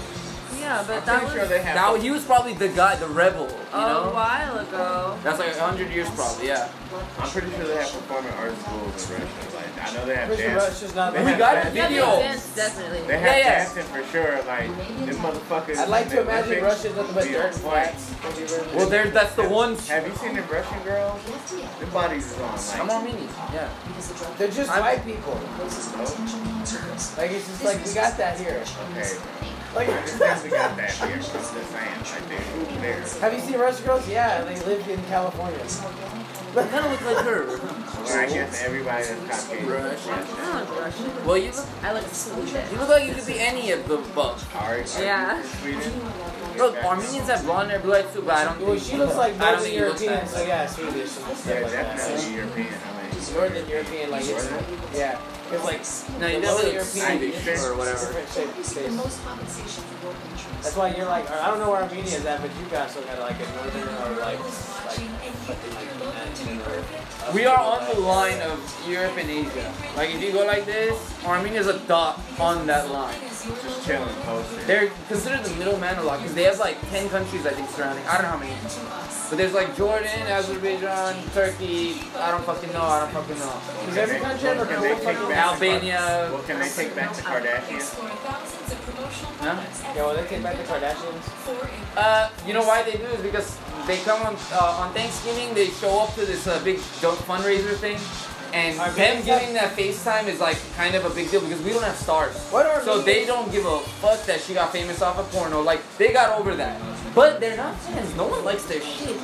but 0.63 0.99
I'm 1.01 1.07
that 1.07 1.25
was 1.25 1.33
sure 1.33 1.47
they 1.47 1.63
have. 1.63 1.75
Now 1.75 1.95
he 1.97 2.11
was 2.11 2.25
probably 2.25 2.55
the 2.55 2.69
guy, 2.69 2.95
the 2.97 3.07
rebel. 3.09 3.47
You 3.49 3.79
a 3.79 3.81
know? 3.89 4.11
while 4.15 4.59
ago. 4.59 5.19
That's 5.23 5.39
like 5.39 5.55
a 5.57 5.61
hundred 5.61 5.91
years 5.91 6.09
probably. 6.11 6.47
Yeah. 6.49 6.69
I'm 7.19 7.29
pretty 7.31 7.51
sure 7.53 7.65
they 7.67 7.77
have 7.77 7.91
performing 7.91 8.33
arts 8.35 8.61
schools 8.61 9.11
in 9.11 9.17
Russia. 9.17 9.57
Like 9.57 9.89
I 9.89 9.95
know 9.95 10.05
they 10.07 10.15
have 10.17 10.29
Pretty 10.29 10.43
dance. 10.43 10.63
Russia's 10.63 10.95
not 10.95 11.13
They 11.15 11.25
We 11.25 11.31
have 11.31 11.39
got 11.39 11.55
dance. 11.55 11.73
a 11.75 11.77
Yeah, 11.77 11.89
video. 11.89 12.07
they 12.17 12.23
dance, 12.23 12.55
definitely. 12.55 13.01
They 13.09 13.19
have 13.19 13.23
Yeah, 13.23 13.37
yeah. 13.39 13.65
dancing 13.65 13.83
for 13.85 14.05
sure. 14.13 14.33
Like 14.45 14.69
them 15.07 15.17
motherfuckers. 15.25 15.77
I'd 15.79 15.89
like 15.89 16.09
to 16.11 16.21
imagine 16.21 16.53
Olympics 16.53 16.63
Russia's 16.85 16.97
nothing 16.97 17.15
but 17.15 17.25
be 17.25 17.31
dirt 17.33 17.47
and 17.47 17.55
flats. 17.63 18.15
Well, 18.77 18.89
there. 18.89 19.07
That's 19.09 19.35
the 19.35 19.49
one. 19.49 19.77
Have 19.89 20.07
you 20.07 20.15
seen 20.17 20.35
the 20.37 20.43
Russian 20.43 20.83
girls? 20.85 21.21
Their 21.81 21.89
bodies 21.89 22.27
is 22.31 22.39
on. 22.39 22.53
Like, 22.53 22.81
I'm 22.81 22.91
Armenian. 22.91 23.29
Yeah. 23.53 23.69
They're 24.39 24.49
just 24.49 24.71
I'm- 24.71 24.81
white 24.83 25.05
people. 25.05 25.41
Like 27.17 27.31
it's 27.33 27.47
just 27.49 27.65
like 27.65 27.85
we 27.85 27.93
got 27.95 28.17
that 28.19 28.39
here. 28.39 28.63
Okay. 28.93 29.17
Like, 29.75 29.89
I 29.89 29.93
understand 29.93 30.43
we 30.45 30.51
got 30.51 30.77
that 30.77 30.91
here. 30.93 31.09
I'm 31.15 31.21
just 31.21 31.33
saying. 31.33 31.99
Like 32.03 32.29
they 32.29 32.57
moved 32.59 33.21
have 33.21 33.33
you 33.33 33.41
seen 33.41 33.59
Russian 33.59 33.87
girls? 33.87 34.09
Yeah, 34.09 34.45
they 34.45 34.57
live 34.67 34.87
in 34.89 35.03
California. 35.05 35.59
They 36.55 36.69
kind 36.69 36.85
of 36.85 36.93
look 36.93 37.01
like 37.17 37.25
her. 37.25 37.47
Well, 37.47 38.19
I 38.19 38.27
guess 38.27 38.63
everybody 38.63 39.05
that's 39.05 39.47
Caucasian. 39.47 39.65
is 39.65 39.71
Russian. 39.71 40.11
Russian. 40.13 40.35
I 40.41 40.53
don't 40.53 40.69
look 40.71 40.81
Russian. 40.81 41.27
Well, 41.27 41.39
you 41.39 41.51
look. 41.53 41.67
I 41.83 41.93
look 41.95 42.07
Swedish. 42.09 42.53
You 42.73 42.79
look 42.79 42.89
like 42.91 43.09
you 43.09 43.15
could 43.15 43.27
be 43.27 43.39
any 43.41 43.71
of 43.71 43.89
the 43.89 43.95
above. 43.95 44.55
Are, 44.57 44.75
are 44.75 45.03
Yeah. 45.03 45.39
you 45.39 45.45
Sweden? 45.49 45.93
Look, 46.59 46.77
Armenians 46.85 47.29
have 47.31 47.43
blonde 47.45 47.71
hair, 47.71 47.81
blue 47.81 47.95
eyes 47.95 48.13
too, 48.13 48.21
but 48.23 48.35
I 48.35 48.45
don't 48.45 48.61
Well, 48.61 48.79
she 48.79 48.97
looks 48.99 49.17
like 49.17 49.35
I 49.41 49.53
don't 49.53 49.63
Northern 49.63 49.63
think 49.63 49.75
he 49.75 49.81
looks 49.81 50.03
European, 50.03 50.29
so 50.29 50.45
yeah, 50.47 50.67
Swedish 50.67 51.17
Yeah, 51.17 51.55
like 51.63 51.73
that. 51.73 51.97
definitely 51.97 52.35
European. 52.35 52.67
I 52.69 53.15
mean, 53.15 53.35
Northern 53.35 53.69
European, 53.71 54.11
like 54.11 54.25
it's 54.27 54.51
yeah, 54.95 55.19
it's 55.53 55.65
like 55.65 56.21
No, 56.21 56.27
you 56.27 56.35
the 56.37 56.47
definitely 56.47 56.47
Northern 56.47 56.65
look 56.65 56.95
European 56.95 57.19
Swedish 57.19 57.63
or 57.65 57.77
whatever. 57.77 58.07
different 58.07 58.29
shape 58.31 58.65
states. 58.65 58.97
That's 60.63 60.77
why 60.77 60.95
you're 60.95 61.07
like, 61.07 61.29
I 61.31 61.49
don't 61.49 61.59
know 61.59 61.71
where 61.71 61.83
Armenia 61.83 62.05
is 62.05 62.25
at, 62.25 62.41
but 62.41 62.51
you 62.59 62.67
guys 62.71 62.91
still 62.91 63.03
got 63.05 63.19
like 63.19 63.37
a 63.37 63.47
northern 63.57 63.89
or 63.89 64.21
like 64.21 64.39
like 64.39 64.49
something 64.49 65.75
like 65.75 65.99
that. 65.99 67.29
Or, 67.29 67.33
We 67.35 67.45
are 67.47 67.59
on 67.59 67.95
the 67.95 68.01
line 68.01 68.41
of 68.43 68.59
Europe 68.89 69.17
and 69.19 69.29
Asia. 69.31 69.73
Like 69.97 70.11
if 70.15 70.23
you 70.23 70.33
go 70.33 70.45
like 70.47 70.65
this, 70.67 70.95
Armenia 71.25 71.61
is 71.61 71.67
a 71.67 71.79
dot 71.81 72.21
on 72.39 72.67
that 72.67 72.91
line. 72.91 73.19
Just 73.43 73.87
chilling, 73.87 74.15
posting. 74.23 74.67
They're 74.67 74.91
considered 75.09 75.45
the 75.45 75.55
middleman 75.57 75.99
a 75.99 76.03
lot 76.03 76.19
because 76.19 76.35
they 76.35 76.45
have 76.45 76.59
like 76.59 76.79
10 76.91 77.09
countries 77.11 77.47
I 77.47 77.51
think 77.51 77.69
surrounding. 77.71 78.07
I 78.07 78.15
don't 78.15 78.23
know 78.23 78.29
how 78.29 78.39
many. 78.39 78.55
But 79.29 79.39
there's 79.39 79.55
like 79.55 79.77
Jordan, 79.77 80.23
Azerbaijan, 80.29 81.17
Turkey. 81.33 82.01
I 82.17 82.31
don't 82.31 82.45
fucking 82.45 82.73
know. 82.73 82.83
I 82.83 83.01
don't 83.01 83.13
fucking 83.13 83.39
know. 83.39 83.55
Does 83.87 83.97
every 83.97 84.21
country 84.21 84.49
have 84.49 84.61
a 84.61 84.67
Can 84.67 84.79
cool 84.79 84.97
fucking 84.97 85.33
Albania. 85.33 86.29
Well, 86.33 86.43
can 86.43 86.59
they 86.61 86.69
take 86.69 86.95
back 86.95 87.15
the 87.15 87.23
Kardashians? 87.23 87.97
Huh? 89.41 89.61
Yeah, 89.95 90.07
well, 90.07 90.15
they 90.15 90.27
take 90.27 90.43
back 90.43 90.57
the 90.57 90.65
Kardashians. 90.65 91.97
Uh, 91.97 92.31
you 92.47 92.53
know 92.53 92.63
why 92.63 92.83
they 92.83 92.93
do 92.93 93.05
is 93.05 93.23
because 93.23 93.59
they 93.87 93.99
come 93.99 94.21
on 94.23 94.37
uh, 94.53 94.81
on 94.85 94.93
Thanksgiving. 94.93 95.55
They 95.55 95.69
show 95.69 96.01
up 96.03 96.15
to 96.15 96.27
this 96.27 96.47
uh, 96.47 96.63
big 96.63 96.79
fundraiser 96.79 97.75
thing, 97.77 97.99
and 98.53 98.79
Are 98.79 98.91
them 98.91 99.25
getting 99.25 99.55
that 99.55 99.77
FaceTime 99.77 100.29
is 100.29 100.41
like 100.41 100.59
kind 100.77 100.95
of 100.95 101.05
a 101.05 101.11
big 101.11 101.31
deal 101.31 101.41
because 101.41 101.61
we 101.63 101.71
don't 101.73 101.83
have 101.83 101.97
stars. 101.97 102.37
What 102.51 102.67
are 102.67 102.83
So 102.83 103.01
they 103.01 103.25
don't 103.25 103.51
give 103.51 103.65
a 103.65 103.79
fuck 104.01 104.25
that 104.27 104.41
she 104.41 104.55
got 104.55 104.73
famous 104.73 105.01
off 105.03 105.19
of 105.19 105.31
porno. 105.31 105.63
Like 105.63 105.81
they 105.99 106.13
got 106.13 106.39
over 106.39 106.55
that. 106.57 106.81
But 107.15 107.41
they're 107.41 107.57
not 107.57 107.79
fans. 107.81 108.15
No 108.17 108.27
one 108.27 108.45
likes 108.45 108.65
their 108.65 108.81
shit. 108.81 109.17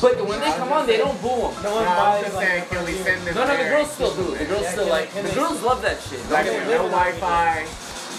But 0.00 0.24
when 0.26 0.40
they 0.40 0.50
come 0.52 0.72
on, 0.72 0.86
they 0.86 0.96
don't 0.96 1.20
boo 1.22 1.28
them. 1.28 1.54
No 1.62 1.70
No, 1.70 1.74
one 1.76 1.86
I'm 1.86 1.96
buys 1.96 2.24
just 2.24 2.36
like 2.36 2.46
saying, 2.46 2.64
can 2.68 2.84
we 2.84 2.92
send 2.94 3.22
this 3.26 3.34
No, 3.34 3.46
no, 3.46 3.56
the 3.56 3.64
girls 3.70 3.90
still 3.92 4.14
do. 4.14 4.36
The 4.36 4.44
girls 4.44 4.62
Yeah, 4.62 4.72
still 4.72 4.88
like. 4.88 5.10
can 5.12 5.24
The 5.26 5.34
girls 5.34 5.62
love 5.62 5.82
that 5.82 6.00
shit. 6.02 6.20
Like 6.30 6.44
get 6.46 6.52
me 6.54 6.58
with 6.60 6.68
live 6.68 6.78
no 6.80 6.84
in 6.86 6.90
Wi-Fi, 6.92 7.66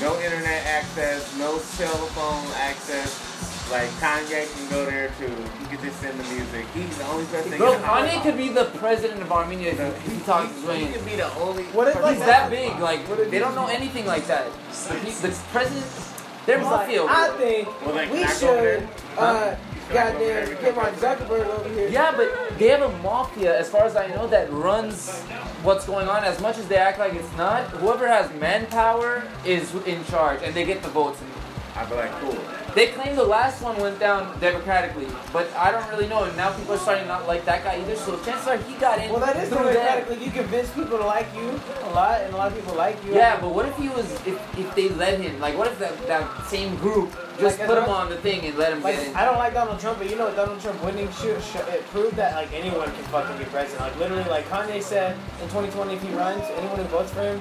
no 0.02 0.16
internet 0.22 0.66
access, 0.66 1.38
no 1.38 1.58
cell 1.58 1.98
phone 2.16 2.46
access. 2.56 3.47
Like 3.72 3.90
Kanye 4.00 4.48
can 4.56 4.70
go 4.70 4.86
there 4.86 5.10
too. 5.20 5.28
He 5.60 5.66
could 5.68 5.82
just 5.86 6.00
send 6.00 6.18
the 6.20 6.24
music. 6.34 6.66
He's 6.74 6.98
the 6.98 7.06
only 7.08 7.26
person. 7.26 7.52
that 7.52 7.58
Bro, 7.60 7.76
Kanye 7.80 8.22
could 8.24 8.38
be 8.38 8.50
the 8.50 8.66
president 8.80 9.22
of 9.22 9.32
Armenia 9.32 9.72
if 9.72 9.78
he- 9.78 9.84
if 9.84 10.12
he 10.14 10.20
talks 10.26 10.54
his 10.56 10.64
way. 10.64 10.86
He 10.86 10.94
could 10.94 11.06
be 11.06 11.16
the 11.18 11.34
only. 11.36 11.64
What 11.66 11.88
if 11.90 12.02
like 12.02 12.16
He's 12.18 12.26
that 12.26 12.50
big. 12.50 12.80
Like 12.80 13.06
they 13.30 13.40
don't 13.40 13.56
know 13.56 13.68
anything 13.68 14.06
like 14.06 14.26
that. 14.28 14.46
The, 14.88 14.96
pe- 14.96 15.12
the 15.28 15.36
president, 15.52 15.86
they're 16.46 16.60
He's 16.60 16.66
like, 16.68 16.88
mafia. 16.88 17.04
I 17.04 17.30
think 17.38 17.68
Well, 17.86 17.96
they 17.96 18.08
we 18.10 18.20
can 18.20 18.28
I 18.28 18.28
go 18.28 18.34
should, 18.40 18.64
there? 18.64 18.90
uh, 19.18 19.56
goddamn, 19.94 20.62
get 20.62 20.76
Mark 20.76 20.94
Zuckerberg 20.96 21.46
over 21.48 21.70
here. 21.70 21.90
Yeah, 21.90 22.14
but 22.16 22.58
they 22.58 22.70
have 22.70 22.82
a 22.84 22.98
mafia, 23.00 23.58
as 23.60 23.70
far 23.70 23.84
as 23.84 23.96
I 23.98 24.08
know, 24.08 24.28
that 24.28 24.52
runs 24.52 25.20
what's 25.64 25.86
going 25.86 26.08
on. 26.08 26.24
As 26.24 26.40
much 26.40 26.58
as 26.58 26.68
they 26.70 26.78
act 26.78 27.00
like 27.00 27.14
it's 27.16 27.36
not, 27.38 27.66
whoever 27.82 28.08
has 28.08 28.32
manpower 28.40 29.24
is 29.46 29.74
in 29.86 30.04
charge, 30.06 30.40
and 30.44 30.54
they 30.56 30.64
get 30.64 30.82
the 30.84 30.90
votes. 30.90 31.20
I'd 31.78 31.90
be 31.90 31.96
like, 31.96 32.12
cool. 32.20 32.38
They 32.74 32.88
claim 32.88 33.16
the 33.16 33.24
last 33.24 33.62
one 33.62 33.80
went 33.80 34.00
down 34.00 34.40
democratically, 34.40 35.08
but 35.34 35.52
I 35.56 35.72
don't 35.72 35.88
really 35.90 36.08
know. 36.08 36.24
And 36.26 36.36
now 36.38 36.56
people 36.56 36.74
are 36.74 36.78
starting 36.78 37.04
to 37.04 37.08
not 37.08 37.28
like 37.28 37.44
that 37.46 37.64
guy 37.64 37.80
either. 37.80 37.96
So 37.96 38.18
chances 38.24 38.48
are 38.48 38.58
he 38.58 38.74
got 38.76 39.00
in. 39.00 39.10
Well, 39.12 39.20
that 39.20 39.36
is 39.38 39.50
through 39.50 39.64
them. 39.66 39.74
democratically. 39.74 40.24
You 40.26 40.32
convince 40.32 40.70
people 40.72 40.98
to 41.00 41.06
like 41.06 41.28
you 41.36 41.50
a 41.84 41.90
lot, 41.92 42.22
and 42.22 42.34
a 42.34 42.38
lot 42.38 42.52
of 42.52 42.58
people 42.58 42.76
like 42.76 43.04
you. 43.04 43.16
Yeah, 43.16 43.40
but 43.40 43.50
what 43.54 43.66
if 43.68 43.76
he 43.78 43.90
was 43.90 44.06
if, 44.28 44.38
if 44.58 44.76
they 44.76 44.90
let 44.90 45.20
him? 45.20 45.40
Like, 45.40 45.58
what 45.58 45.68
if 45.68 45.80
that, 45.80 46.08
that 46.08 46.46
same 46.48 46.76
group 46.78 47.12
just 47.40 47.60
Like, 47.60 47.68
put 47.68 47.78
him 47.78 47.84
much- 47.86 47.92
on 47.92 48.10
the 48.10 48.18
thing 48.18 48.46
and 48.46 48.58
let 48.58 48.74
him 48.74 48.82
Like, 48.84 48.96
get 48.96 49.08
in? 49.08 49.16
I 49.16 49.26
don't 49.26 49.38
like 49.38 49.54
Donald 49.54 49.80
Trump, 49.80 49.98
but 50.00 50.10
you 50.10 50.16
know 50.16 50.26
what 50.26 50.36
Donald 50.36 50.60
Trump 50.62 50.84
winning 50.84 51.10
should, 51.14 51.42
should 51.44 51.68
it 51.70 51.84
proved 51.88 52.16
that 52.18 52.36
like 52.36 52.52
anyone 52.54 52.92
can 52.92 53.04
fucking 53.06 53.38
be 53.38 53.46
president. 53.46 53.82
Like 53.82 53.98
literally, 53.98 54.24
like 54.30 54.48
Kanye 54.50 54.82
said 54.84 55.16
in 55.42 55.48
2020, 55.50 55.94
if 55.96 56.02
he 56.04 56.10
runs, 56.14 56.44
anyone 56.58 56.78
who 56.78 56.84
votes 56.86 57.12
for 57.12 57.22
him 57.22 57.40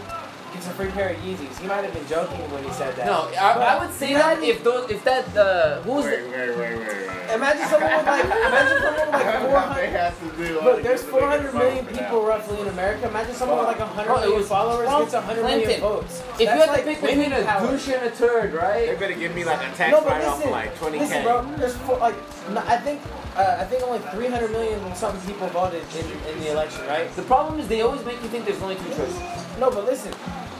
gets 0.56 0.68
a 0.68 0.70
free 0.72 0.88
pair 0.90 1.10
of 1.10 1.16
Yeezys. 1.18 1.58
He 1.60 1.66
might 1.68 1.84
have 1.84 1.92
been 1.92 2.06
joking 2.08 2.40
when 2.50 2.64
he 2.64 2.70
said 2.72 2.96
that. 2.96 3.06
No, 3.06 3.28
I, 3.38 3.76
I 3.76 3.84
would 3.84 3.94
say 3.94 4.14
that 4.14 4.42
if 4.42 4.64
those 4.64 4.90
if 4.90 5.04
that 5.04 5.28
uh, 5.36 5.82
who 5.82 5.92
was 5.92 6.04
Wait, 6.06 6.22
the, 6.24 6.30
wait, 6.30 6.48
wait, 6.56 6.78
wait, 6.78 6.88
wait. 6.88 7.34
Imagine 7.34 7.66
someone 7.68 7.92
with 7.96 8.06
like, 8.06 8.24
imagine 8.24 8.78
someone 8.80 9.06
with 9.06 9.12
like 9.12 9.50
400. 9.50 9.88
have 9.90 10.14
to 10.20 10.28
do. 10.36 10.60
Look, 10.62 10.82
there's 10.82 11.02
400 11.02 11.52
million 11.54 11.84
people 11.86 12.22
roughly 12.24 12.60
in 12.60 12.68
America. 12.68 13.08
Imagine 13.08 13.34
someone 13.34 13.58
with 13.58 13.66
like 13.66 13.80
100 13.80 14.08
Oh, 14.10 14.16
it 14.16 14.20
million 14.20 14.38
was 14.38 14.48
followers 14.48 14.86
Trump, 14.88 15.04
gets 15.04 15.14
100 15.14 15.42
million 15.42 15.60
Clinton. 15.66 15.80
votes. 15.80 16.22
if 16.34 16.40
you 16.40 16.46
That's 16.46 16.60
had 16.60 16.66
to 16.66 16.72
like 16.72 16.84
pick 16.84 17.02
winning 17.02 17.18
between 17.28 17.42
a 17.42 17.44
power. 17.44 17.66
douche 17.66 17.88
and 17.88 18.02
a 18.06 18.10
turd, 18.16 18.54
right? 18.54 18.72
They 18.86 18.88
right? 18.90 19.00
better 19.00 19.14
give 19.18 19.34
me 19.34 19.44
like 19.44 19.60
a 19.60 19.70
tax 19.76 19.90
No, 19.92 20.00
write-off 20.06 20.38
listen, 20.38 20.48
for 20.48 20.50
like 20.56 20.72
20k. 20.78 20.98
listen, 21.00 21.22
bro. 21.24 21.36
There's 21.58 21.76
four, 21.84 21.98
like, 21.98 22.16
no, 22.54 22.60
I 22.64 22.76
think, 22.78 23.00
uh, 23.36 23.56
I 23.60 23.64
think 23.64 23.82
only 23.82 23.98
300 23.98 24.50
million 24.50 24.78
something 24.94 25.20
people 25.28 25.48
voted 25.48 25.82
in, 25.98 26.06
in 26.32 26.40
the 26.40 26.52
election, 26.52 26.86
right? 26.86 27.10
The 27.16 27.22
problem 27.22 27.58
is 27.60 27.66
they 27.68 27.82
always 27.82 28.04
make 28.06 28.22
you 28.22 28.28
think 28.30 28.44
there's 28.46 28.62
only 28.62 28.76
two 28.76 28.88
choices. 28.94 29.18
No, 29.58 29.68
but 29.70 29.84
listen, 29.84 30.12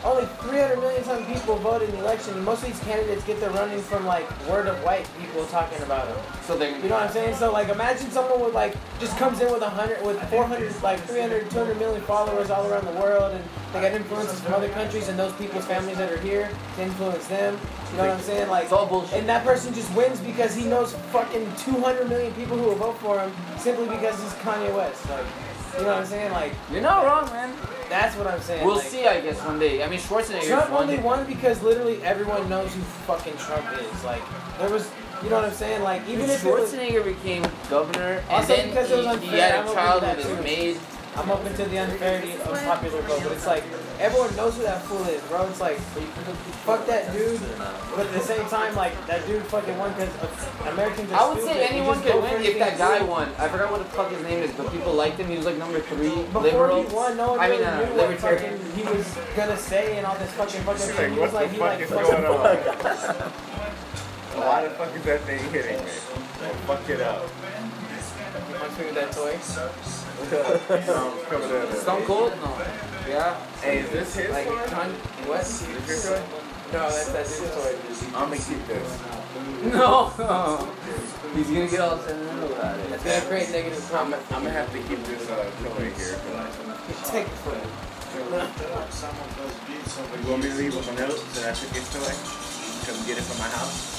only 0.07 0.25
300 0.41 0.79
million 0.79 1.03
something 1.05 1.27
people 1.35 1.57
voted 1.57 1.89
in 1.89 1.97
the 1.97 2.01
election, 2.03 2.35
and 2.35 2.45
most 2.45 2.63
of 2.63 2.69
these 2.69 2.81
candidates 2.81 3.25
get 3.25 3.41
their 3.41 3.51
running 3.51 3.81
from 3.81 4.07
like 4.07 4.25
word 4.47 4.67
of 4.69 4.77
white 4.85 5.07
people 5.21 5.45
talking 5.47 5.83
about 5.83 6.07
them. 6.07 6.17
So 6.45 6.57
they 6.57 6.71
You 6.81 6.89
know 6.89 6.95
what 6.97 7.09
I'm 7.09 7.13
saying? 7.13 7.35
So 7.35 7.53
like, 7.53 7.69
imagine 7.69 8.11
someone 8.11 8.41
with 8.41 8.55
like 8.55 8.77
just 9.01 9.17
comes 9.19 9.41
in 9.41 9.51
with 9.51 9.63
100, 9.63 10.03
with 10.05 10.23
400, 10.31 10.83
like 10.83 11.01
300, 11.01 11.51
200 11.51 11.79
million 11.79 12.01
followers 12.03 12.51
all 12.51 12.71
around 12.71 12.87
the 12.87 13.01
world, 13.01 13.35
and 13.35 13.45
they 13.73 13.81
got 13.81 13.93
influences 13.93 14.41
from 14.41 14.55
other 14.55 14.69
countries 14.71 15.09
and 15.09 15.19
those 15.19 15.33
people's 15.35 15.67
families 15.67 15.99
that 15.99 16.11
are 16.11 16.21
here 16.21 16.49
to 16.77 16.83
influence 16.83 17.27
them. 17.27 17.59
You 17.91 17.99
know 17.99 18.05
what 18.09 18.15
I'm 18.17 18.21
saying? 18.21 18.49
Like, 18.49 18.65
It's 18.65 18.73
all 18.73 18.87
bullshit. 18.87 19.19
and 19.19 19.29
that 19.29 19.45
person 19.45 19.73
just 19.75 19.93
wins 19.95 20.21
because 20.21 20.55
he 20.55 20.65
knows 20.65 20.95
fucking 21.13 21.51
200 21.59 22.09
million 22.09 22.33
people 22.35 22.57
who 22.57 22.65
will 22.65 22.75
vote 22.77 22.99
for 22.99 23.19
him 23.21 23.33
simply 23.59 23.87
because 23.89 24.21
he's 24.23 24.33
Kanye 24.35 24.75
West. 24.75 25.09
Like, 25.11 25.25
you 25.79 25.83
know 25.85 25.89
what 25.89 25.99
I'm 25.99 26.07
saying? 26.07 26.33
Like, 26.33 26.53
You're 26.73 26.83
not 26.83 27.05
wrong, 27.05 27.27
man. 27.31 27.55
that's 27.89 28.17
what 28.17 28.27
I'm 28.27 28.41
saying. 28.41 28.65
We'll 28.65 28.77
like, 28.77 28.87
see, 28.87 29.07
I 29.07 29.21
guess, 29.21 29.39
one 29.45 29.59
day. 29.59 29.83
I 29.83 29.89
mean, 29.89 30.01
Schwarzenegger 30.01 30.47
Trump 30.49 30.71
won. 30.71 30.83
only 30.85 30.99
won 30.99 31.27
because 31.27 31.63
literally 31.63 32.03
everyone 32.03 32.49
knows 32.49 32.73
who 32.75 32.81
fucking 32.81 33.37
Trump 33.37 33.67
is. 33.81 34.05
Like, 34.05 34.23
there 34.59 34.71
was, 34.71 34.91
you 35.23 35.31
know 35.31 35.37
what 35.37 35.45
I'm 35.47 35.53
saying? 35.53 35.83
Like, 35.83 36.03
even 36.09 36.29
if 36.31 36.45
it 36.45 36.51
was, 36.51 36.73
Schwarzenegger 36.73 37.05
became 37.05 37.45
governor, 37.71 38.23
and 38.29 38.31
Also 38.31 38.57
then 38.57 38.69
because 38.71 38.91
it 38.91 39.05
was 39.05 39.21
he, 39.21 39.29
he 39.29 39.37
had 39.37 39.55
I'm 39.55 39.69
a 39.69 39.73
child 39.75 40.03
that 40.03 40.17
with 40.17 40.27
his 40.29 40.45
maid. 40.45 40.79
I'm 41.17 41.31
open 41.31 41.55
to 41.55 41.65
the 41.65 41.77
unfairity 41.79 42.33
of 42.33 42.43
popular 42.65 43.01
vote, 43.03 43.21
but 43.23 43.33
it's 43.33 43.47
like 43.47 43.65
everyone 43.99 44.35
knows 44.37 44.57
who 44.57 44.63
that 44.63 44.83
fool 44.83 45.03
is, 45.05 45.21
bro. 45.25 45.47
It's 45.47 45.61
like 45.61 45.79
fuck 46.67 46.87
that 46.87 47.13
dude, 47.13 47.41
but 47.95 48.07
at 48.07 48.13
the 48.13 48.21
same 48.21 48.47
time, 48.49 48.75
like 48.75 48.93
that 49.07 49.27
dude 49.27 49.43
fucking 49.45 49.77
won 49.79 49.93
because 49.93 50.11
Americans 50.67 51.11
are 51.13 51.21
I 51.21 51.29
would 51.29 51.39
stupid. 51.43 51.55
say 51.57 51.67
anyone 51.69 52.01
could 52.03 52.23
win 52.23 52.43
if 52.45 52.59
that 52.59 52.79
guy 52.79 52.99
cool. 52.99 53.09
won. 53.09 53.29
I 53.39 53.49
forgot 53.49 53.71
what 53.71 53.79
the 53.79 53.91
fuck 53.97 54.11
his 54.11 54.23
name 54.23 54.43
is, 54.43 54.51
but 54.53 54.71
people 54.73 54.93
liked 54.95 55.19
him. 55.19 55.29
He 55.29 55.37
was 55.37 55.47
like 55.47 55.57
number 55.59 55.81
three, 55.81 56.09
Before 56.11 56.43
liberal. 56.43 56.83
he 56.83 56.95
won, 56.95 57.17
no 57.17 57.31
one 57.33 57.41
I 57.41 57.49
mean, 57.49 57.61
really 57.61 57.65
uh, 57.73 57.77
knew 57.79 57.85
what 57.97 58.09
libertarian. 58.11 58.59
fucking 58.59 58.73
he 58.77 58.83
was 58.97 59.19
gonna 59.37 59.57
say 59.57 59.97
and 59.99 60.07
all 60.07 60.17
this 60.19 60.33
fucking 60.33 60.63
fucking 60.63 60.87
She's 60.87 60.97
shit. 60.97 61.03
like, 61.03 61.13
He 61.13 61.19
was 61.21 61.33
what 61.33 61.43
like, 61.43 61.49
the 61.49 61.55
he 61.55 61.59
fuck 61.59 61.69
like 61.71 61.81
is 61.81 61.91
fucking 61.91 62.23
going 62.23 63.27
on? 63.27 63.33
Why 64.37 64.65
the 64.65 64.71
fuck 64.75 64.95
is 64.95 65.03
that 65.05 65.21
thing 65.23 65.39
hitting 65.51 65.79
me? 65.83 65.91
Oh, 65.91 66.53
fuck 66.67 66.89
it 66.91 67.01
up. 67.01 67.23
Punch 68.59 68.79
me 68.79 68.85
with 68.87 68.95
that 68.95 69.13
toy. 69.13 69.33
Um, 70.27 71.13
coming. 71.29 71.75
Stone 71.77 72.03
Cold? 72.05 72.33
No. 72.43 72.51
Yeah. 73.09 73.37
Hey, 73.63 73.79
is 73.81 73.91
this 73.91 74.15
his 74.17 74.31
Like, 74.31 74.47
toy? 74.47 74.65
con- 74.67 74.93
what? 75.31 75.41
Is 75.43 75.61
this 75.67 76.05
your 76.05 76.17
toy? 76.19 76.23
No, 76.73 76.89
that's 76.91 77.09
that's 77.13 77.39
his 77.39 77.51
toy. 77.55 77.75
I'm 78.17 78.29
gonna 78.29 78.37
keep 78.37 78.67
this. 78.67 78.89
No. 79.73 80.11
He's 81.35 81.47
gonna 81.47 81.69
get 81.69 81.81
all 81.81 81.99
sentimental 81.99 82.53
about 82.53 82.79
it. 82.81 82.91
It's 82.93 83.05
gonna 83.05 83.21
create 83.31 83.51
negative 83.51 83.89
comments. 83.93 84.27
I'm 84.33 84.43
gonna 84.43 84.55
have 84.55 84.71
to 84.73 84.79
keep 84.91 85.03
this 85.05 85.29
uh, 85.31 85.37
toy 85.63 85.91
here. 85.95 86.19
for 86.19 87.13
Take 87.13 87.29
the 87.31 87.37
foot. 87.47 87.63
You 88.17 88.23
want 90.31 90.43
me 90.43 90.49
to 90.51 90.55
leave 90.57 90.75
him 90.75 90.89
a 90.89 90.93
note 90.99 91.21
that 91.35 91.45
I 91.51 91.53
took 91.55 91.71
his 91.77 91.89
toy? 91.93 92.13
Come 92.91 92.99
get 93.07 93.19
it 93.19 93.25
from 93.25 93.39
my 93.39 93.49
house? 93.55 93.95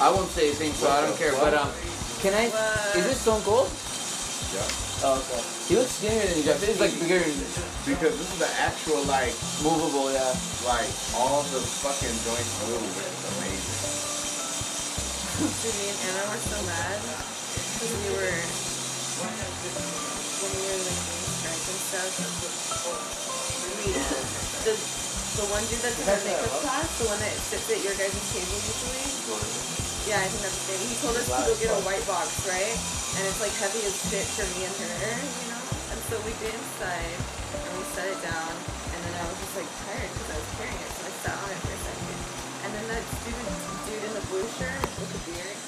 I 0.00 0.10
won't 0.10 0.28
say 0.30 0.50
a 0.50 0.54
thing, 0.54 0.72
so 0.72 0.88
I 0.90 1.02
don't 1.06 1.16
care. 1.16 1.32
But 1.32 1.54
um, 1.54 1.70
can 2.20 2.34
I? 2.34 2.46
Is 2.98 3.04
this 3.06 3.20
Stone 3.20 3.42
Cold? 3.42 3.68
Yeah. 4.54 4.66
Oh, 5.04 5.20
okay. 5.20 5.42
He 5.68 5.76
looks 5.76 6.00
skinnier 6.00 6.24
than 6.24 6.36
you, 6.40 6.44
Jeff. 6.44 6.56
He's 6.64 6.80
like 6.80 6.94
bigger, 6.96 7.20
and 7.20 7.36
Because 7.84 8.16
this 8.16 8.30
is 8.32 8.38
the 8.40 8.48
actual, 8.56 9.02
like, 9.04 9.36
movable. 9.60 10.08
Yeah. 10.08 10.24
like, 10.64 10.88
all 11.12 11.44
the 11.52 11.60
fucking 11.60 12.16
joints 12.24 12.52
move. 12.64 12.80
It's 12.80 13.24
amazing. 13.36 13.76
Dude, 15.36 15.76
me 15.76 15.92
and 15.92 16.00
Anna 16.00 16.22
were 16.32 16.40
so 16.48 16.56
mad 16.64 16.96
because 16.96 17.92
we 17.92 18.08
were 18.16 18.40
when 19.20 20.52
we 20.56 20.64
were 20.64 20.80
like 20.80 21.00
doing 21.04 21.28
strike 21.28 21.60
and 21.60 21.80
stuff. 21.92 22.08
We 23.68 23.92
the 24.64 24.72
the 24.72 25.44
one 25.52 25.60
dude 25.68 25.84
that's 25.84 26.00
in 26.00 26.08
our 26.08 26.20
makeup 26.24 26.56
class, 26.64 26.88
the 26.96 27.04
one 27.04 27.20
that 27.20 27.36
sits 27.36 27.68
at 27.68 27.84
your 27.84 27.92
guys' 28.00 28.16
table 28.32 28.56
usually. 28.64 29.85
Yeah, 30.06 30.22
I 30.22 30.30
think 30.30 30.38
that's 30.38 30.54
the 30.54 30.78
thing. 30.78 30.86
He 30.86 30.94
told 31.02 31.18
us 31.18 31.26
to 31.26 31.34
go 31.34 31.50
get 31.58 31.74
a 31.74 31.82
white 31.82 32.06
box, 32.06 32.46
right? 32.46 32.78
And 33.18 33.26
it's 33.26 33.42
like 33.42 33.50
heavy 33.58 33.82
as 33.82 33.98
shit 34.06 34.22
for 34.38 34.46
me 34.54 34.62
and 34.62 34.70
her, 35.02 35.18
you 35.18 35.50
know. 35.50 35.58
And 35.58 35.98
so 36.06 36.14
we 36.22 36.30
get 36.38 36.54
inside 36.54 37.18
and 37.58 37.72
we 37.74 37.82
set 37.90 38.06
it 38.06 38.20
down, 38.22 38.54
and 38.94 38.98
then 39.02 39.14
I 39.18 39.26
was 39.26 39.34
just 39.42 39.58
like 39.58 39.66
tired 39.82 40.06
because 40.06 40.30
I 40.30 40.38
was 40.38 40.50
carrying 40.62 40.78
it, 40.78 40.90
so 40.94 41.10
I 41.10 41.12
sat 41.26 41.34
on 41.34 41.48
it 41.50 41.58
for 41.58 41.74
a 41.74 41.80
second. 41.90 42.18
And 42.62 42.70
then 42.70 42.84
that 42.86 43.02
stupid 43.18 43.50
dude 43.82 44.04
in 44.06 44.12
the 44.14 44.24
blue 44.30 44.46
shirt 44.54 44.78
with 44.94 45.10
the 45.10 45.20
beard. 45.26 45.58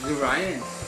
The 0.00 0.16
Ryan. 0.16 0.87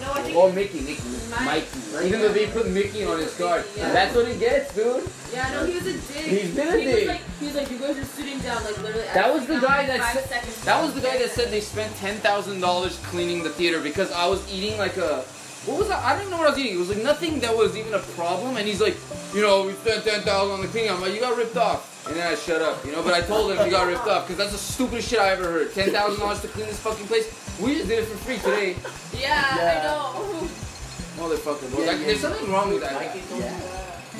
No, 0.00 0.12
I 0.12 0.22
think. 0.22 0.36
Or 0.36 0.52
Mickey, 0.52 0.80
Mickey, 0.80 1.02
Mike. 1.30 1.44
Mikey. 1.92 2.06
Even 2.06 2.20
though 2.20 2.32
they 2.32 2.46
put 2.48 2.68
Mickey 2.68 3.04
on 3.04 3.18
his 3.18 3.36
card, 3.36 3.64
Yeah. 3.76 3.92
that's 3.92 4.14
what 4.14 4.26
he 4.28 4.38
gets, 4.38 4.74
dude. 4.74 5.08
Yeah, 5.32 5.50
no, 5.52 5.66
he 5.66 5.74
was 5.74 5.86
a 5.86 5.92
dick. 5.92 6.24
He's 6.26 6.54
been 6.54 6.68
a 6.68 6.78
he 6.78 6.84
dick. 6.84 6.96
Was 6.98 7.06
like, 7.08 7.20
he 7.38 7.46
was 7.46 7.54
like, 7.54 7.70
you 7.70 7.78
guys 7.78 7.98
are 7.98 8.04
sitting 8.04 8.38
down, 8.40 8.64
like 8.64 8.76
literally. 8.82 9.06
That 9.14 9.32
was 9.32 9.46
the 9.46 9.60
guy 9.60 9.86
that 9.86 10.14
said, 10.14 10.42
that 10.64 10.82
was 10.82 10.94
the 10.94 11.00
guy 11.00 11.18
that 11.18 11.30
said 11.30 11.50
they 11.50 11.60
spent 11.60 11.94
ten 11.96 12.16
thousand 12.16 12.60
dollars 12.60 12.98
cleaning 13.04 13.42
the 13.42 13.50
theater 13.50 13.80
because 13.80 14.10
I 14.12 14.26
was 14.26 14.40
eating 14.52 14.78
like 14.78 14.96
a 14.96 15.24
what 15.66 15.78
was 15.78 15.88
that? 15.88 16.02
I 16.02 16.12
don't 16.12 16.22
even 16.22 16.30
know 16.30 16.38
what 16.38 16.46
I 16.46 16.50
was 16.50 16.58
eating. 16.58 16.74
It 16.74 16.78
was 16.78 16.88
like 16.88 17.02
nothing 17.04 17.38
that 17.40 17.54
was 17.54 17.76
even 17.76 17.92
a 17.92 17.98
problem. 17.98 18.56
And 18.56 18.66
he's 18.66 18.80
like, 18.80 18.96
you 19.34 19.42
know, 19.42 19.66
we 19.66 19.72
spent 19.74 20.04
ten 20.04 20.22
thousand 20.22 20.54
on 20.54 20.60
the 20.62 20.68
cleaning. 20.68 20.90
I'm 20.90 21.00
like, 21.02 21.12
you 21.14 21.20
got 21.20 21.36
ripped 21.36 21.56
off. 21.56 21.89
And 22.10 22.18
then 22.18 22.26
I 22.26 22.34
shut 22.34 22.60
up, 22.60 22.84
you 22.84 22.90
know. 22.90 23.04
But 23.04 23.14
I 23.14 23.20
told 23.20 23.52
him 23.52 23.64
he 23.64 23.70
got 23.70 23.86
ripped 23.86 24.08
off 24.08 24.26
because 24.26 24.36
that's 24.36 24.50
the 24.50 24.58
stupidest 24.58 25.08
shit 25.08 25.20
I 25.20 25.30
ever 25.30 25.44
heard. 25.44 25.72
Ten 25.72 25.90
thousand 25.92 26.18
dollars 26.18 26.40
to 26.42 26.48
clean 26.48 26.66
this 26.66 26.80
fucking 26.80 27.06
place. 27.06 27.30
We 27.60 27.76
just 27.76 27.86
did 27.86 28.00
it 28.00 28.06
for 28.06 28.16
free 28.18 28.38
today, 28.38 28.74
Yeah, 29.16 29.46
I 29.46 29.84
know. 29.86 30.48
motherfucker. 31.22 31.70
Bro. 31.70 31.84
Like, 31.86 31.98
there's 31.98 32.18
something 32.20 32.50
wrong 32.50 32.70
with 32.72 32.80
that. 32.80 32.92
guy. 32.92 33.20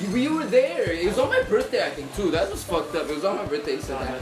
You, 0.00 0.16
you 0.16 0.34
were 0.36 0.46
there. 0.46 0.92
It 0.92 1.06
was 1.08 1.18
on 1.18 1.30
my 1.30 1.42
birthday, 1.42 1.84
I 1.84 1.90
think, 1.90 2.14
too. 2.14 2.30
That 2.30 2.48
was 2.50 2.62
fucked 2.62 2.94
up. 2.94 3.08
It 3.10 3.14
was 3.16 3.24
on 3.24 3.36
my 3.38 3.44
birthday. 3.46 3.74
He 3.76 3.82
said 3.82 3.98
that. 4.00 4.20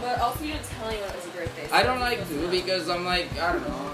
But 0.00 0.20
also, 0.20 0.44
you 0.44 0.52
didn't 0.52 0.64
tell 0.66 0.88
anyone 0.88 1.08
it 1.10 1.16
was 1.16 1.24
your 1.24 1.34
birthday. 1.44 1.66
so 1.68 1.74
I 1.74 1.82
don't 1.82 2.00
like 2.00 2.28
to 2.28 2.48
because 2.48 2.88
I'm 2.88 3.04
like 3.04 3.26
I 3.40 3.52
don't 3.52 3.68
know. 3.68 3.90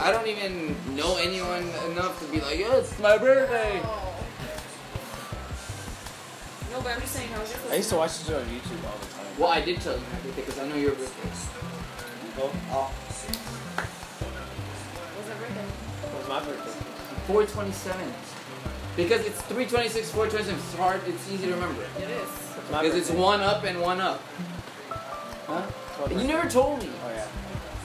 I 0.00 0.10
don't 0.10 0.26
even 0.26 0.74
know 0.96 1.16
anyone 1.18 1.62
enough 1.92 2.18
to 2.20 2.26
be 2.32 2.40
like, 2.40 2.60
oh, 2.66 2.78
it's 2.78 2.98
my 2.98 3.16
birthday. 3.16 3.80
No, 6.74 6.80
but 6.80 6.90
I'm 6.92 7.00
just 7.00 7.12
saying, 7.12 7.28
how 7.28 7.38
was 7.38 7.52
your 7.52 7.72
I 7.72 7.76
used 7.76 7.90
to 7.90 7.96
watch 7.96 8.18
this 8.18 8.30
on 8.30 8.42
YouTube 8.46 8.82
all 8.84 8.98
the 8.98 9.06
time. 9.06 9.26
Well, 9.38 9.48
I 9.48 9.60
did 9.60 9.80
tell 9.80 9.94
you 9.94 10.02
oh. 10.02 10.10
Oh. 10.10 10.10
my 10.10 10.18
birthday 10.18 10.42
because 10.42 10.58
I 10.58 10.68
know 10.68 10.74
your 10.74 10.90
birthday. 10.90 11.30
Oh, 12.36 12.50
Was 15.16 15.26
that 15.28 15.38
birthday? 15.38 15.62
it 16.18 16.28
my 16.28 16.40
birthday. 16.40 16.72
427. 17.28 18.12
Because 18.96 19.24
it's 19.24 19.40
326, 19.42 20.10
427. 20.10 20.58
It's 20.58 20.74
hard. 20.74 21.00
It's 21.06 21.30
easy 21.30 21.46
to 21.46 21.54
remember. 21.54 21.82
It 21.96 22.10
is. 22.10 22.28
Because 22.66 22.94
it's 22.96 23.10
one 23.10 23.40
up 23.40 23.62
and 23.62 23.80
one 23.80 24.00
up. 24.00 24.20
Huh? 25.46 25.62
It's 26.06 26.22
You 26.22 26.26
never 26.26 26.50
told 26.50 26.82
me. 26.82 26.90
Oh 27.04 27.10
yeah. 27.10 27.28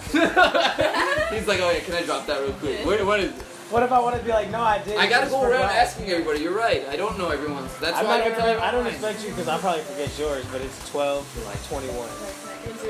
He's 1.38 1.48
like, 1.48 1.60
oh 1.60 1.70
yeah, 1.70 1.82
can 1.82 1.94
I 1.94 2.02
drop 2.02 2.26
that 2.26 2.42
real 2.42 2.54
quick? 2.54 2.80
What, 2.88 3.06
what 3.06 3.20
is 3.20 3.38
it? 3.38 3.49
What 3.70 3.84
if 3.84 3.92
I 3.92 4.00
want 4.00 4.18
to 4.18 4.24
be 4.24 4.32
like, 4.32 4.50
no, 4.50 4.62
I 4.62 4.80
did. 4.84 4.98
I 4.98 5.08
gotta 5.08 5.30
go 5.30 5.44
around 5.44 5.62
forgot. 5.62 5.72
asking 5.72 6.10
everybody. 6.10 6.40
You're 6.42 6.58
right. 6.58 6.88
I 6.90 6.96
don't 6.96 7.20
know 7.20 7.30
everyone's. 7.30 7.76
That's 7.78 7.98
I'm 7.98 8.06
why 8.06 8.16
I 8.16 8.18
don't 8.20 8.32
gonna, 8.38 8.54
tell 8.54 8.62
I 8.64 8.72
don't 8.72 8.84
mine. 8.84 8.94
expect 8.94 9.24
you 9.24 9.30
because 9.30 9.48
I'll 9.48 9.60
probably 9.60 9.84
forget 9.84 10.18
yours, 10.18 10.44
but 10.52 10.62
it's 10.62 10.90
12 10.90 11.64
to 11.64 11.70
21. 11.70 12.10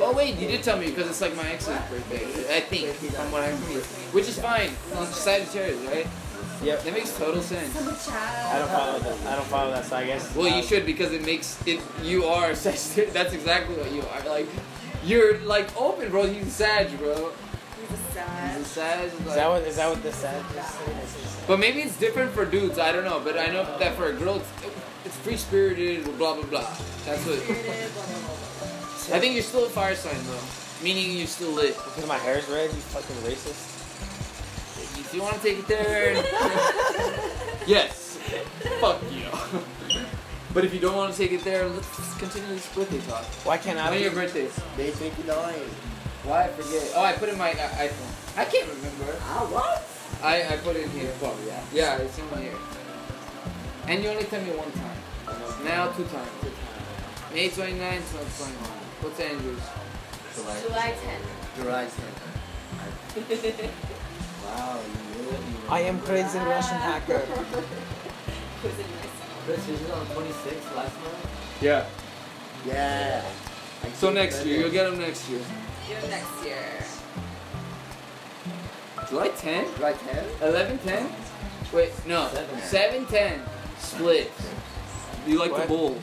Oh 0.02 0.14
wait, 0.16 0.36
you 0.38 0.48
did 0.48 0.64
tell 0.64 0.78
me 0.78 0.88
because 0.88 1.10
it's 1.10 1.20
like 1.20 1.36
my 1.36 1.50
ex's 1.52 1.78
birthday. 1.90 2.56
I 2.56 2.62
think 2.62 2.88
from 2.96 3.30
what 3.30 3.44
I 3.44 3.50
remember, 3.50 3.82
which 4.16 4.30
is 4.30 4.40
fine. 4.40 4.72
It's 4.94 5.18
Sagittarius, 5.18 5.82
right? 5.92 6.08
Yep. 6.64 6.84
That 6.84 6.94
makes 6.94 7.18
total 7.18 7.42
sense. 7.42 7.76
I 8.10 8.60
don't 8.60 8.70
follow 8.70 9.00
that. 9.00 9.28
I 9.28 9.36
don't 9.36 9.48
follow 9.48 9.72
that, 9.72 9.86
so 9.86 9.98
I 9.98 10.06
guess. 10.06 10.34
Well, 10.36 10.48
you 10.48 10.64
should 10.64 10.86
because 10.86 11.12
it 11.12 11.26
makes 11.26 11.62
it. 11.68 11.82
You 12.04 12.24
are 12.24 12.56
Sagittarius. 12.56 13.14
That's 13.14 13.34
exactly 13.34 13.76
what 13.76 13.92
you 13.92 14.02
are. 14.02 14.30
Like, 14.30 14.48
you're 15.04 15.40
like 15.40 15.70
open, 15.80 16.10
bro. 16.10 16.26
He's 16.26 16.48
a 16.48 16.52
Sag, 16.52 16.98
bro. 17.00 17.32
He's 17.90 18.00
a 18.00 18.12
sad. 18.12 18.58
He's 18.58 18.66
a 18.66 18.70
Sag. 18.70 19.06
Is 19.06 19.36
that 19.36 19.50
what 19.50 19.62
is 19.64 19.76
that 19.78 19.90
what 19.90 20.04
this 20.04 20.16
sad 20.16 20.46
but 21.50 21.60
maybe 21.60 21.82
it's 21.82 21.98
different 21.98 22.32
for 22.32 22.46
dudes. 22.46 22.78
I 22.78 22.92
don't 22.92 23.04
know. 23.04 23.20
But 23.20 23.40
I 23.40 23.48
know 23.48 23.66
that 23.80 23.96
for 23.96 24.10
a 24.10 24.14
girl, 24.14 24.36
it's, 24.36 24.52
it's 25.04 25.16
free 25.18 25.36
spirited. 25.36 26.06
Blah 26.20 26.36
blah 26.36 26.44
blah. 26.44 26.78
That's 27.06 27.26
what. 27.26 27.40
I 29.12 29.20
think 29.20 29.34
you're 29.34 29.42
still 29.42 29.66
a 29.66 29.70
fire 29.70 29.96
sign 29.96 30.14
though, 30.28 30.84
meaning 30.84 31.18
you're 31.18 31.26
still 31.26 31.50
lit. 31.50 31.76
Because 31.76 32.08
my 32.08 32.18
hair's 32.20 32.48
red, 32.50 32.70
you 32.70 32.78
fucking 32.94 33.16
racist. 33.26 33.78
If 35.00 35.16
you 35.16 35.24
want 35.24 35.38
to 35.38 35.42
take 35.42 35.58
it 35.58 35.68
there, 35.68 36.14
yes. 37.66 38.20
Fuck 38.80 39.02
you. 39.12 39.26
but 40.54 40.64
if 40.64 40.72
you 40.72 40.80
don't 40.80 40.96
want 40.96 41.12
to 41.12 41.18
take 41.18 41.32
it 41.32 41.44
there, 41.44 41.68
let's 41.68 42.14
continue 42.20 42.50
this 42.50 42.72
birthday 42.76 43.00
talk. 43.10 43.26
Why 43.44 43.58
can't 43.58 43.80
I? 43.80 43.90
When 43.90 43.98
are 43.98 44.02
your 44.04 44.12
birthdays? 44.12 44.56
May 44.78 44.92
29. 44.92 45.56
Why 46.24 46.44
I 46.44 46.48
forget? 46.50 46.92
Oh, 46.96 47.04
I 47.04 47.14
put 47.14 47.30
in 47.30 47.38
my 47.38 47.52
uh, 47.52 47.70
iPhone. 47.80 48.38
I 48.38 48.46
can't 48.46 48.68
remember. 48.68 49.16
Ah, 49.24 49.48
what? 49.50 49.88
I, 50.22 50.54
I 50.54 50.58
put 50.58 50.76
it 50.76 50.84
in 50.84 50.90
here. 50.92 51.14
Oh, 51.24 51.36
yeah. 51.48 51.64
Yeah, 51.74 51.98
it's 51.98 52.18
in 52.20 52.30
my 52.30 52.44
ear. 52.44 52.56
And 53.88 54.04
you 54.04 54.10
only 54.10 54.26
tell 54.26 54.42
me 54.42 54.52
one 54.52 54.72
time. 54.74 55.00
Now 55.64 55.88
two 55.92 56.04
times. 56.06 56.30
May 57.34 57.50
29, 57.50 57.80
2021. 57.80 58.64
What's 59.02 59.20
Andrew's? 59.20 59.64
July 60.36 60.62
July 60.62 60.94
10th. 61.00 61.58
July 61.64 61.86
10th. 61.88 63.70
Wow, 64.50 64.80
you 64.80 65.24
really 65.30 65.38
I 65.70 65.82
am 65.82 66.00
crazy 66.02 66.40
Russian 66.40 66.78
hacker. 66.78 67.14
Was 68.64 68.80
it 68.80 68.86
nice? 68.98 69.20
Chris, 69.46 69.66
this 69.66 69.82
is 69.82 69.92
on 69.92 70.06
26 70.08 70.76
last 70.76 71.02
month. 71.02 71.62
Yeah. 71.62 71.86
Yeah. 72.66 73.26
So 73.96 74.12
next 74.12 74.46
year, 74.46 74.62
you'll 74.62 74.72
get 74.72 74.90
them 74.90 75.00
next 75.00 75.30
year. 75.30 75.42
Do 75.90 75.96
it 75.96 76.10
next 76.10 76.46
year. 76.46 76.56
July 79.10 79.30
10? 79.30 79.66
July 79.76 79.94
10th? 79.94 80.42
11 80.44 80.78
10? 80.80 81.10
Wait, 81.74 81.92
no. 82.06 82.28
Seven. 82.30 82.60
7 82.62 83.06
10. 83.08 83.42
Split. 83.80 84.32
You 85.26 85.40
like 85.40 85.52
What? 85.52 85.62
the 85.64 85.68
bowl. 85.68 85.98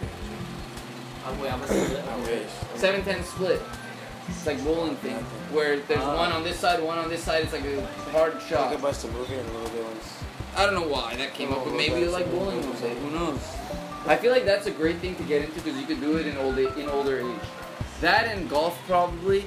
I'm 1.26 1.40
wait, 1.40 1.52
I'm 1.52 1.60
gonna 1.60 1.84
split. 1.86 2.04
I 2.04 2.16
wish. 2.18 2.48
7 2.76 3.04
10 3.04 3.24
split. 3.24 3.62
It's 4.28 4.44
like 4.46 4.62
bowling 4.64 4.96
thing. 4.96 5.14
Where 5.52 5.78
there's 5.78 6.00
Ah. 6.02 6.16
one 6.16 6.32
on 6.32 6.42
this 6.42 6.58
side, 6.58 6.82
one 6.82 6.98
on 6.98 7.08
this 7.08 7.22
side. 7.22 7.44
It's 7.44 7.52
like 7.52 7.64
a 7.64 7.86
hard 8.10 8.34
Like 8.34 8.42
shot. 8.48 8.74
a 8.74 8.78
bust 8.78 9.04
a 9.04 9.08
movie 9.08 9.34
and 9.34 9.46
little 9.54 9.68
good 9.70 9.84
ones. 9.84 10.04
I 10.56 10.64
don't 10.64 10.74
know 10.74 10.88
why 10.88 11.14
that 11.14 11.32
came 11.34 11.52
up, 11.52 11.62
but 11.64 11.74
Oh, 11.74 11.76
maybe 11.76 12.00
you 12.00 12.10
like 12.10 12.28
bowling 12.32 12.60
good 12.60 12.70
one 12.70 12.80
day. 12.82 12.94
Who 12.96 13.10
knows? 13.10 13.38
I 14.06 14.16
feel 14.16 14.32
like 14.32 14.44
that's 14.44 14.66
a 14.66 14.70
great 14.72 14.98
thing 14.98 15.14
to 15.16 15.22
get 15.22 15.42
into 15.42 15.60
because 15.60 15.78
you 15.78 15.86
could 15.86 16.00
do 16.00 16.16
it 16.16 16.26
in 16.26 16.36
old 16.38 16.58
in 16.58 16.88
older 16.88 17.20
age. 17.20 17.46
That 18.00 18.26
and 18.26 18.48
golf 18.50 18.76
probably. 18.88 19.44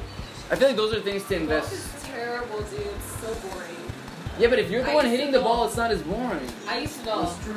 I 0.52 0.56
feel 0.56 0.68
like 0.70 0.78
those 0.78 0.94
are 0.94 1.00
things 1.02 1.24
to 1.24 1.30
Golf 1.30 1.42
invest. 1.42 1.74
is 1.74 2.04
terrible, 2.04 2.60
dude. 2.62 2.80
It's 2.80 3.06
so 3.22 3.34
boring. 3.48 3.66
Yeah, 4.40 4.48
but 4.48 4.58
if 4.60 4.72
you're 4.72 4.84
the 4.84 4.92
I 4.92 4.96
one 4.96 5.06
hitting 5.06 5.32
the 5.32 5.42
ball, 5.42 5.66
it's 5.66 5.76
not 5.76 5.92
as 5.92 6.02
boring. 6.02 6.40
I 6.68 6.80
used 6.80 7.00
to 7.00 7.06
golf. 7.06 7.50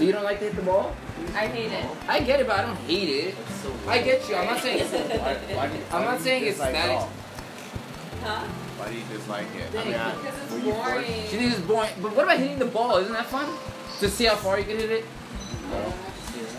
You 0.00 0.10
don't 0.10 0.24
like 0.24 0.38
to 0.38 0.46
hit 0.46 0.56
the 0.56 0.62
ball? 0.62 0.94
I 1.34 1.46
hate 1.46 1.70
it. 1.70 1.84
I 2.08 2.20
get 2.20 2.40
it, 2.40 2.46
but 2.46 2.58
I 2.58 2.62
don't 2.62 2.76
hate 2.78 3.08
it. 3.10 3.34
It's 3.38 3.60
so 3.60 3.72
I 3.86 4.00
get 4.00 4.26
you. 4.28 4.36
I'm 4.36 4.46
not 4.46 4.60
saying 4.62 4.78
it's. 4.80 4.90
Why, 5.20 5.34
why, 5.54 5.66
do- 5.68 5.82
I'm 5.92 6.04
not 6.04 6.20
saying 6.20 6.44
it's 6.44 6.56
dislike 6.56 6.72
that 6.72 6.86
golf? 6.88 8.22
Huh? 8.24 8.40
Why 8.78 8.88
do 8.88 8.94
you 8.96 9.04
dislike 9.12 9.46
it? 9.54 9.78
I 9.78 9.84
mean, 9.84 9.94
I, 9.94 10.14
Because 10.16 10.34
it's 10.42 10.52
were 10.52 10.58
you 10.58 10.72
forced? 10.72 10.90
boring. 10.90 11.06
She 11.28 11.36
thinks 11.36 11.58
it's 11.58 11.66
boring. 11.66 11.90
But 12.00 12.16
what 12.16 12.24
about 12.24 12.38
hitting 12.38 12.58
the 12.58 12.64
ball? 12.66 12.96
Isn't 12.96 13.12
that 13.12 13.26
fun? 13.26 13.46
To 14.00 14.08
see 14.08 14.24
how 14.24 14.36
far 14.36 14.58
you 14.58 14.64
can 14.64 14.78
hit 14.78 14.90
it? 14.90 15.04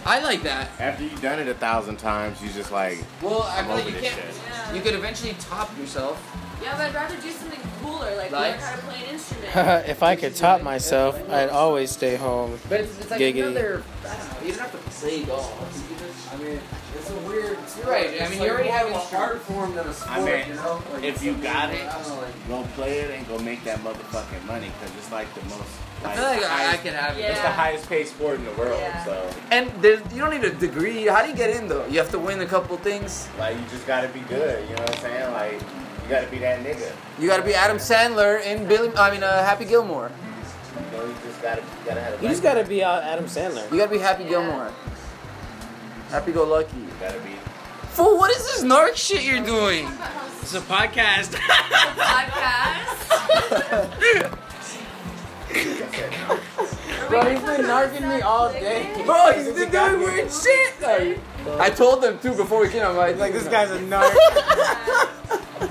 I 0.06 0.20
like 0.22 0.42
that. 0.44 0.70
After 0.80 1.04
you've 1.04 1.22
done 1.22 1.40
it 1.40 1.48
a 1.48 1.54
thousand 1.54 1.98
times, 1.98 2.42
you 2.42 2.50
just 2.50 2.72
like, 2.72 2.98
Well, 3.22 3.44
I 3.44 3.60
I'm 3.60 3.66
feel 3.66 3.76
like 3.76 3.86
you 3.86 3.92
can't. 3.94 4.18
Yeah. 4.50 4.74
You 4.74 4.82
could 4.82 4.96
eventually 4.96 5.36
top 5.40 5.78
yourself. 5.78 6.20
Yeah, 6.62 6.78
but 6.78 6.88
I'd 6.88 6.94
rather 6.94 7.16
do 7.18 7.30
something 7.32 7.60
cooler, 7.82 8.16
like, 8.16 8.32
Like? 8.32 8.52
learn 8.52 8.60
how 8.60 8.76
to 8.76 8.82
play 8.84 9.04
an 9.04 9.10
instrument. 9.14 9.56
if 9.90 10.04
I 10.04 10.16
could 10.16 10.36
top 10.36 10.62
myself, 10.62 11.20
I'd 11.30 11.50
always 11.50 11.92
stay 11.92 12.16
home. 12.16 12.60
But 12.70 12.82
it's, 12.82 13.00
it's 13.00 13.10
like 13.12 13.20
Giggity. 13.20 13.42
another. 13.48 13.84
I 14.04 14.08
don't 14.08 14.18
know. 14.42 14.48
You 14.48 14.52
don't 14.54 14.60
have 14.62 14.72
to 14.72 14.78
play 14.92 15.24
golf. 15.24 15.88
You 15.90 15.96
can 15.96 16.06
just- 16.08 16.34
I 16.34 16.38
mean, 16.38 16.48
it's 16.72 16.81
a 17.12 17.28
weird. 17.28 17.58
You're 17.78 17.86
right. 17.88 18.22
I 18.22 18.30
mean, 18.30 18.40
like 18.40 18.48
you 18.48 18.54
already 18.54 18.70
more 18.70 18.78
have 18.78 18.88
a 18.88 18.94
instruments. 18.94 19.14
art 19.14 19.42
form 19.42 19.76
than 19.76 19.88
a 19.88 19.94
sport. 19.94 20.18
I 20.18 20.26
mean, 20.26 20.48
you 20.50 20.56
know? 20.56 20.84
Like, 20.94 21.04
if 21.04 21.24
you 21.24 21.34
got 21.36 21.70
it, 21.74 21.82
I 21.88 22.02
don't 22.02 22.10
know, 22.10 22.22
like. 22.22 22.48
go 22.48 22.64
play 22.76 23.00
it 23.00 23.12
and 23.12 23.28
go 23.28 23.38
make 23.40 23.64
that 23.66 23.80
motherfucking 23.80 24.46
money 24.48 24.72
because 24.80 24.96
it's 24.98 25.12
like 25.12 25.34
the 25.36 25.44
most. 25.46 25.70
I 26.04 26.16
feel 26.16 26.24
like 26.24 26.40
the 26.40 26.52
I, 26.52 26.72
I 26.72 26.78
can 26.78 26.94
have 26.96 27.18
it. 27.18 27.22
Yeah. 27.22 27.32
It's 27.32 27.42
the 27.42 27.50
highest 27.50 27.88
paid 27.88 28.08
sport 28.08 28.40
in 28.40 28.46
the 28.46 28.52
world, 28.54 28.80
Yeah. 28.80 29.06
so 29.06 29.30
And 29.52 29.70
there's, 29.84 30.00
you 30.12 30.20
don't 30.22 30.32
need 30.32 30.44
a 30.44 30.50
degree. 30.56 31.06
How 31.06 31.22
do 31.22 31.30
you 31.30 31.36
get 31.36 31.52
in 31.52 31.68
though? 31.68 31.86
You 31.88 32.00
have 32.00 32.10
to 32.12 32.20
win 32.20 32.42
a 32.42 32.46
couple 32.48 32.76
things. 32.78 33.30
like 33.38 33.56
you 33.56 33.64
just 33.70 33.86
gotta 33.86 34.08
be 34.08 34.22
good. 34.22 34.68
You 34.68 34.76
know 34.78 34.82
what 34.82 34.96
I'm 34.96 35.02
saying? 35.02 35.32
Like 35.34 35.54
you 35.62 36.10
gotta 36.10 36.28
be 36.28 36.40
that 36.40 36.64
nigga. 36.66 36.92
You 37.20 37.28
got 37.28 37.38
to 37.38 37.44
be 37.44 37.54
Adam 37.54 37.78
Sandler 37.78 38.44
in 38.44 38.68
Billy. 38.68 38.92
I 38.98 39.12
mean, 39.12 39.22
uh, 39.24 39.44
Happy 39.46 39.64
Gilmore. 39.66 40.10
You 40.92 40.98
know, 40.98 41.06
you 41.06 41.14
just 41.24 41.40
gotta, 41.42 41.62
you 41.62 41.68
gotta 41.86 42.02
have. 42.02 42.20
a 42.20 42.24
You 42.24 42.30
just 42.30 42.42
gotta 42.42 42.64
be 42.64 42.84
uh, 42.84 43.00
Adam 43.02 43.26
Sandler. 43.26 43.70
You 43.72 43.78
got 43.78 43.86
to 43.86 43.92
be 43.92 44.00
Happy 44.00 44.24
Yeah. 44.24 44.30
Gilmore. 44.30 44.72
Happy 46.12 46.34
Go 46.34 46.44
Lucky. 46.44 46.78
You 46.78 46.88
gotta 47.00 47.20
be. 47.22 47.30
Fool, 47.92 48.18
what 48.18 48.30
is 48.32 48.44
this 48.44 48.64
narc 48.66 48.96
shit 48.98 49.24
you're 49.24 49.44
doing? 49.46 49.88
It's 50.42 50.54
a 50.54 50.60
podcast. 50.60 51.34
Podcast. 51.96 53.08
Bro, 57.08 57.30
he's 57.30 57.40
been 57.42 57.62
narking 57.66 58.08
me 58.10 58.22
all 58.22 58.52
day. 58.52 58.92
Bro, 59.06 59.34
he's 59.36 59.54
been 59.54 59.72
doing 59.72 60.00
weird 60.00 60.32
shit. 60.32 60.82
Like, 60.82 61.20
I 61.60 61.70
told 61.70 62.04
them 62.04 62.20
too 62.20 62.34
before 62.34 62.60
we 62.62 62.70
came. 62.70 62.84
I'm 62.86 62.98
like, 62.98 63.18
Like 63.18 63.32
this 63.32 63.48
guy's 63.48 63.72
a 63.72 63.80
narc. 63.80 64.14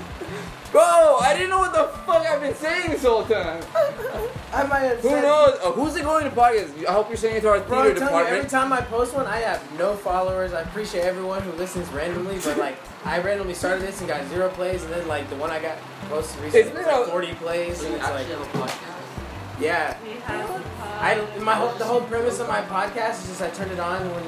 Bro, 0.71 1.17
I 1.21 1.33
didn't 1.33 1.49
know 1.49 1.59
what 1.59 1.73
the 1.73 1.87
fuck 2.05 2.25
I've 2.25 2.39
been 2.39 2.55
saying 2.55 2.91
this 2.91 3.03
whole 3.03 3.23
time. 3.25 3.61
I 4.53 4.63
might 4.63 4.79
have 4.79 4.99
Who 4.99 5.09
said- 5.09 5.21
knows? 5.23 5.59
Uh, 5.61 5.71
who's 5.73 5.95
it 5.97 6.03
going 6.03 6.23
to 6.23 6.29
podcast? 6.29 6.85
I 6.85 6.91
hope 6.93 7.09
you're 7.09 7.17
saying 7.17 7.37
it 7.37 7.41
to 7.41 7.49
our 7.49 7.59
Bro, 7.59 7.83
theater 7.83 8.03
I'm 8.03 8.07
telling 8.09 8.27
you, 8.27 8.35
every 8.37 8.49
time 8.49 8.71
I 8.71 8.79
post 8.81 9.13
one, 9.13 9.25
I 9.27 9.37
have 9.37 9.61
no 9.77 9.95
followers. 9.95 10.53
I 10.53 10.61
appreciate 10.61 11.01
everyone 11.01 11.41
who 11.41 11.51
listens 11.53 11.89
randomly, 11.89 12.39
but 12.43 12.57
like, 12.57 12.77
I 13.03 13.19
randomly 13.19 13.53
started 13.53 13.81
this 13.85 13.99
and 13.99 14.07
got 14.07 14.25
zero 14.27 14.49
plays, 14.49 14.83
and 14.83 14.93
then 14.93 15.07
like 15.09 15.29
the 15.29 15.35
one 15.35 15.49
I 15.49 15.61
got 15.61 15.77
posted 16.09 16.41
recently 16.41 16.59
It's 16.61 16.69
was 16.77 16.85
been 16.85 16.95
like 16.99 17.07
a- 17.07 17.11
40 17.11 17.33
plays, 17.35 17.77
So 17.79 17.85
and 17.87 17.95
it's 17.95 18.03
like, 18.03 18.13
actually 18.27 18.35
have 18.35 18.55
a 18.55 18.57
podcast? 18.59 19.61
yeah. 19.61 19.97
We 20.03 20.09
have 20.21 20.49
a 20.49 20.63
I 21.03 21.15
pod. 21.15 21.41
my 21.43 21.55
whole 21.55 21.73
the 21.73 21.85
whole 21.85 22.01
premise 22.01 22.39
of 22.39 22.47
my 22.47 22.61
podcast 22.61 23.23
is 23.23 23.27
just 23.29 23.41
I 23.41 23.49
turn 23.49 23.69
it 23.71 23.79
on 23.79 24.01
when 24.13 24.23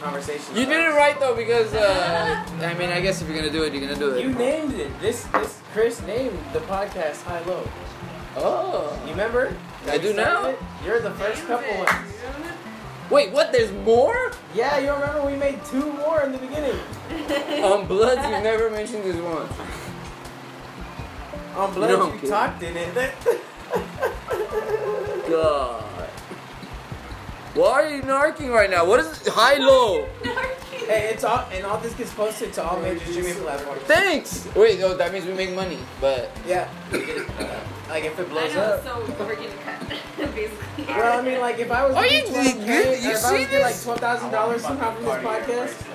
conversation. 0.00 0.56
You 0.56 0.66
did 0.66 0.84
it 0.84 0.94
right 0.94 1.18
though 1.18 1.34
because 1.34 1.72
uh, 1.74 2.44
I 2.60 2.74
mean 2.74 2.90
I 2.90 3.00
guess 3.00 3.20
if 3.22 3.28
you're 3.28 3.36
gonna 3.36 3.50
do 3.52 3.62
it, 3.64 3.72
you're 3.72 3.82
gonna 3.86 3.98
do 3.98 4.10
it. 4.14 4.22
You 4.22 4.32
named 4.34 4.74
it. 4.74 4.90
This 5.00 5.24
this 5.24 5.60
Chris 5.72 6.00
named 6.02 6.38
the 6.52 6.60
podcast 6.60 7.22
High 7.24 7.42
Low. 7.44 7.66
Oh. 8.36 8.92
You 9.04 9.10
remember? 9.12 9.54
I 9.88 9.98
do 9.98 10.08
You 10.08 10.14
now. 10.14 10.46
it? 10.46 10.58
You're 10.84 11.00
the 11.00 11.12
first 11.12 11.36
Named 11.38 11.48
couple 11.48 11.70
it. 11.70 11.78
ones. 11.86 12.12
Wait, 13.08 13.32
what? 13.32 13.52
There's 13.52 13.72
more? 13.84 14.32
Yeah, 14.54 14.78
you 14.78 14.92
remember 14.92 15.24
we 15.24 15.36
made 15.36 15.64
two 15.64 15.92
more 15.92 16.22
in 16.22 16.32
the 16.32 16.38
beginning. 16.38 16.76
On 17.64 17.86
Bloods, 17.86 18.22
you 18.24 18.30
never 18.42 18.68
mentioned 18.68 19.04
this 19.04 19.16
one. 19.16 19.48
On 21.56 21.72
Blood, 21.72 21.88
No, 21.90 22.06
you 22.06 22.12
kidding. 22.14 22.30
talked 22.30 22.62
in 22.62 22.76
it. 22.76 22.94
God. 25.30 25.84
Why 27.56 27.82
are 27.84 27.88
you 27.96 28.02
narking 28.02 28.50
right 28.52 28.68
now? 28.70 28.84
What 28.84 29.00
is 29.00 29.26
high 29.28 29.54
low? 29.56 30.06
hey, 30.70 31.10
it's 31.12 31.24
all 31.24 31.48
and 31.52 31.64
all 31.64 31.78
this 31.78 31.94
gets 31.94 32.12
posted 32.12 32.52
to 32.54 32.62
all 32.62 32.78
major 32.80 33.00
streaming 33.06 33.34
platforms. 33.36 33.80
Thanks. 33.82 34.46
Wait, 34.54 34.78
no, 34.78 34.94
that 34.96 35.12
means 35.12 35.24
we 35.24 35.32
make 35.32 35.54
money, 35.54 35.78
but 36.00 36.30
Yeah. 36.46 36.68
like 37.88 38.04
if 38.04 38.18
it 38.18 38.26
I 38.26 38.30
blows 38.30 38.54
know, 38.54 38.60
up. 38.60 38.84
so 38.84 39.24
we're 39.24 39.36
getting 39.36 39.56
cut, 39.64 39.80
basically. 40.34 40.84
Well, 40.86 41.18
I 41.18 41.22
mean, 41.22 41.40
like 41.40 41.58
if 41.58 41.70
I 41.70 41.86
was 41.86 41.96
Are 41.96 42.04
to 42.06 42.14
you 42.14 42.20
get 42.22 42.32
doing 42.32 42.56
12K, 42.58 42.66
good? 42.66 43.02
You 43.02 43.10
if 43.10 43.24
I 43.24 43.32
was 43.32 43.40
see 43.40 43.44
to 43.44 43.50
get 43.50 43.62
like 43.62 43.72
this? 43.74 43.84
twelve 43.84 44.00
thousand 44.00 44.30
dollars 44.30 44.62
somehow 44.62 44.94
from 44.94 45.04
this 45.04 45.14
podcast, 45.24 45.86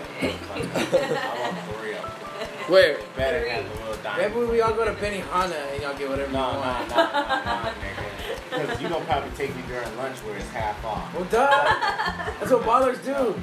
where? 2.68 3.00
Better 3.16 3.48
have 3.50 3.66
a 3.66 3.70
little 3.86 4.04
dime. 4.04 4.18
maybe 4.18 4.46
we 4.52 4.62
all 4.62 4.74
go 4.74 4.86
to 4.86 4.94
Benihana 4.94 5.74
and 5.74 5.82
y'all 5.82 5.98
get 5.98 6.10
whatever 6.10 6.32
No, 6.32 6.48
you 6.48 6.54
no, 6.54 6.60
want. 6.60 6.90
no, 6.90 6.96
no, 6.96 7.04
no, 7.04 7.72
nigga. 7.82 8.08
Because 8.52 8.82
you 8.82 8.90
gonna 8.90 9.06
probably 9.06 9.32
take 9.38 9.56
me 9.56 9.62
during 9.68 9.96
lunch 9.98 10.18
where 10.20 10.36
it's 10.36 10.50
half 10.50 10.84
off. 10.86 11.14
Well, 11.14 11.24
duh. 11.26 11.48
That's 12.40 12.52
what 12.52 12.64
ballers 12.64 13.04
do. 13.04 13.34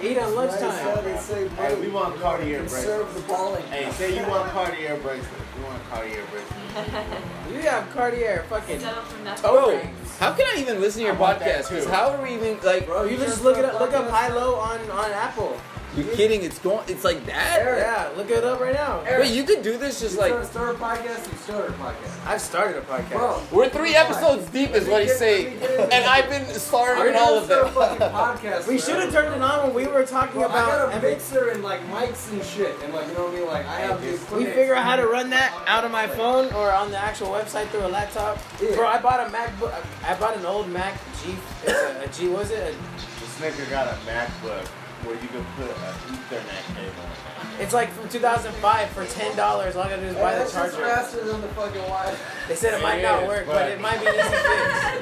They 0.00 0.10
eat 0.12 0.18
on 0.18 0.34
lunchtime. 0.34 1.04
They 1.04 1.16
say, 1.18 1.48
Hey, 1.48 1.74
we 1.80 1.88
want 1.88 2.18
Cartier 2.20 2.58
bracelets. 2.60 2.84
conserve 2.84 3.14
the 3.14 3.20
balling. 3.22 3.62
Hey, 3.66 3.90
say 3.92 4.18
you 4.20 4.26
want 4.28 4.50
Cartier 4.50 4.96
bracelets. 4.96 5.28
You 5.58 5.64
want 5.64 5.82
Cartier 5.90 6.22
bracelets. 6.30 7.52
You 7.52 7.60
have 7.68 7.90
Cartier 7.90 8.44
fucking 8.48 8.80
Settle 8.80 9.02
for 9.04 9.22
nothing. 9.24 9.42
toe 9.44 9.52
Bro, 9.52 9.68
rings. 9.78 10.18
how 10.18 10.32
can 10.32 10.46
I 10.56 10.60
even 10.60 10.80
listen 10.80 11.00
to 11.02 11.06
your 11.06 11.16
I 11.16 11.18
want 11.20 11.38
that 11.40 11.64
podcast? 11.64 11.68
Because 11.68 11.86
how 11.86 12.10
are 12.10 12.22
we 12.22 12.34
even 12.34 12.58
like? 12.64 12.86
Bro, 12.86 13.04
you 13.04 13.16
just 13.18 13.44
look 13.44 13.58
it 13.58 13.64
up. 13.64 13.78
Look 13.80 13.92
up 13.92 14.08
high 14.10 14.28
low 14.28 14.56
on 14.56 14.80
on 14.90 15.10
Apple. 15.12 15.56
You 15.94 16.04
kidding? 16.04 16.42
It's 16.42 16.58
going. 16.58 16.82
It's 16.88 17.04
like 17.04 17.26
that. 17.26 17.58
Yeah, 17.62 18.08
look 18.16 18.30
it 18.30 18.44
up 18.44 18.60
right 18.60 18.72
now. 18.72 19.02
Wait, 19.04 19.30
you 19.34 19.44
could 19.44 19.60
do 19.62 19.76
this 19.76 20.00
just 20.00 20.14
You 20.14 20.20
like. 20.22 20.30
start, 20.44 20.46
start 20.46 20.74
a 20.76 20.78
podcast, 20.78 21.30
you 21.30 21.36
start 21.38 21.68
a 21.68 21.72
podcast. 21.72 22.26
I've 22.26 22.40
started 22.40 22.76
a 22.78 22.80
podcast. 22.80 23.10
Bro, 23.10 23.42
We're 23.52 23.68
three 23.68 23.94
episodes 23.94 24.48
deep, 24.50 24.70
is 24.70 24.88
what 24.88 25.02
he's 25.02 25.18
saying, 25.18 25.58
and 25.62 26.04
I've 26.06 26.30
been 26.30 26.46
starring 26.54 27.12
in 27.14 27.20
all 27.20 27.36
of 27.38 27.44
Start 27.44 27.74
them. 27.74 28.10
podcast. 28.10 28.66
we 28.68 28.78
should 28.78 28.96
have 29.00 29.12
turned 29.12 29.34
it 29.34 29.42
on 29.42 29.66
when 29.66 29.74
we 29.74 29.86
were 29.86 30.06
talking 30.06 30.40
Bro, 30.40 30.48
I 30.48 30.52
about. 30.62 30.92
got 30.92 30.98
a 30.98 31.02
mixer 31.02 31.50
and 31.50 31.62
like 31.62 31.80
mics 31.88 32.32
and 32.32 32.42
shit, 32.42 32.74
and 32.82 32.94
like 32.94 33.06
you 33.08 33.14
know 33.14 33.24
what 33.24 33.34
I 33.34 33.38
mean. 33.38 33.46
Like 33.48 33.66
I 33.66 33.80
have 33.80 34.00
the 34.00 34.36
we 34.36 34.46
figure 34.46 34.74
out 34.74 34.84
how 34.84 34.96
to 34.96 35.06
run 35.06 35.28
that 35.30 35.52
out 35.66 35.84
of 35.84 35.90
my 35.92 36.06
phone 36.06 36.50
or 36.54 36.72
on 36.72 36.90
the 36.90 36.98
actual 36.98 37.28
website 37.28 37.68
through 37.68 37.84
a 37.84 37.88
laptop. 37.88 38.38
Yeah. 38.62 38.74
Bro, 38.76 38.86
I 38.86 38.98
bought 38.98 39.20
a 39.26 39.30
MacBook. 39.30 39.74
I 40.06 40.14
bought 40.18 40.38
an 40.38 40.46
old 40.46 40.70
Mac 40.70 40.94
G. 41.22 41.34
It's 41.64 41.72
a, 41.72 42.02
a 42.04 42.08
G. 42.08 42.28
Was 42.28 42.50
it? 42.50 42.74
This 43.20 43.40
nigga 43.40 43.68
got 43.68 43.88
a 43.88 43.96
MacBook 44.06 44.66
where 45.04 45.14
you 45.16 45.28
can 45.28 45.44
put 45.56 45.66
an 45.66 45.94
Ethernet 46.14 46.64
cable 46.76 47.31
it's 47.62 47.72
like 47.72 47.90
from 47.90 48.08
2005 48.08 48.88
for 48.90 49.04
ten 49.06 49.36
dollars. 49.36 49.76
All 49.76 49.82
I 49.82 49.90
gotta 49.90 50.02
do 50.02 50.08
is 50.08 50.14
buy 50.16 50.32
the 50.34 50.40
That's 50.40 50.52
charger. 50.52 50.76
faster 50.76 51.24
than 51.24 51.40
the 51.40 51.48
fucking 51.48 51.82
wire. 51.88 52.16
They 52.48 52.54
said 52.56 52.74
it 52.74 52.82
might 52.82 52.98
It 52.98 53.02
not 53.02 53.26
work, 53.26 53.46
but 53.46 53.54
but- 53.54 53.68
it 53.70 53.80
might 53.80 54.00
be 54.00 54.06
easy 54.06 54.18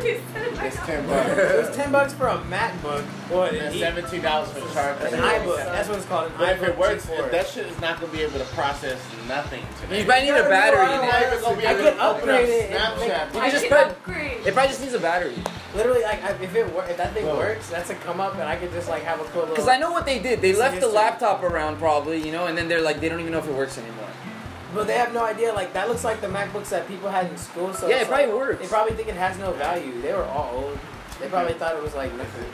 fix. 0.03 0.23
It's 0.63 0.77
10 0.87 1.05
It 1.05 1.09
bucks. 1.09 1.69
was 1.69 1.77
ten 1.77 1.91
bucks 1.93 2.13
for 2.13 2.27
a 2.29 2.37
MacBook. 2.51 3.03
What? 3.31 3.55
And 3.55 3.75
e- 3.75 3.81
$17 3.81 4.47
for 4.47 4.61
the 4.61 4.75
charger. 4.75 5.07
an 5.07 5.13
iBook. 5.23 5.57
That's 5.57 5.89
what 5.89 5.99
it's 5.99 6.07
called. 6.07 6.27
An 6.33 6.39
But 6.39 6.49
if 6.57 6.63
it 6.63 6.79
works, 6.79 7.07
G4. 7.07 7.25
if 7.27 7.31
that 7.33 7.47
shit 7.49 7.67
is 7.67 7.81
not 7.81 8.01
gonna 8.01 8.13
be 8.13 8.21
able 8.23 8.39
to 8.39 8.45
process 8.47 8.99
nothing 9.27 9.63
today. 9.81 10.01
You 10.03 10.07
might 10.07 10.23
need 10.25 10.31
a 10.31 10.43
battery 10.49 10.83
in 10.85 10.91
You're 10.91 11.05
it. 11.05 11.13
not 11.13 11.23
even 11.23 11.41
gonna 11.43 11.57
be 11.57 11.67
I 11.67 11.71
able 11.73 11.83
could 11.83 11.95
to 11.95 12.03
upgrade 12.03 12.49
it 12.49 12.71
and 12.73 12.79
Snapchat. 13.01 13.35
You 13.35 13.41
I 13.41 13.43
can 13.43 13.51
just 13.51 13.67
can 13.69 13.89
put. 14.05 14.47
It 14.47 14.55
probably 14.55 14.69
just 14.69 14.81
needs 14.83 14.95
a 14.95 14.99
battery. 14.99 15.35
Literally, 15.75 16.03
like 16.03 16.21
if 16.43 16.55
it 16.57 16.73
wor- 16.73 16.85
if 16.87 16.97
that 16.97 17.15
thing 17.15 17.27
Whoa. 17.27 17.37
works, 17.37 17.69
that's 17.71 17.91
a 17.91 17.95
come 17.95 18.21
up, 18.21 18.35
and 18.35 18.43
I 18.43 18.57
could 18.57 18.73
just 18.73 18.89
like 18.89 19.03
have 19.05 19.21
a 19.21 19.25
cool 19.25 19.43
little. 19.43 19.55
Because 19.55 19.69
I 19.69 19.79
know 19.79 19.93
what 19.93 20.05
they 20.05 20.19
did. 20.19 20.41
They 20.43 20.51
It's 20.51 20.59
left 20.59 20.81
the 20.81 20.89
laptop 20.89 21.43
around 21.45 21.79
probably, 21.79 22.19
you 22.25 22.33
know, 22.33 22.47
and 22.51 22.59
then 22.59 22.69
they're 22.69 22.83
like, 22.83 23.01
they 23.01 23.09
don't 23.09 23.21
even 23.21 23.33
know 23.33 23.39
if 23.39 23.49
it 23.49 23.55
works 23.55 23.79
anymore. 23.79 24.09
But 24.75 24.87
they 24.87 24.95
have 24.99 25.13
no 25.15 25.25
idea. 25.25 25.53
Like 25.53 25.73
that 25.73 25.89
looks 25.89 26.05
like 26.05 26.21
the 26.21 26.27
MacBooks 26.29 26.69
that 26.71 26.87
people 26.87 27.09
had 27.09 27.27
in 27.31 27.37
school. 27.39 27.73
So 27.73 27.89
Yeah, 27.89 28.03
it 28.03 28.09
probably 28.09 28.27
like- 28.27 28.35
works. 28.37 28.61
They 28.63 28.69
probably 28.69 28.95
think 28.95 29.09
it 29.09 29.15
has 29.17 29.39
no 29.39 29.53
value. 29.53 30.01
They 30.03 30.13
were 30.13 30.25
all 30.25 30.55
old. 30.55 30.79
They 31.21 31.29
probably 31.29 31.55
thought 31.55 31.75
it 31.77 31.83
was 31.83 31.95
like. 31.95 32.13
nothing. 32.15 32.45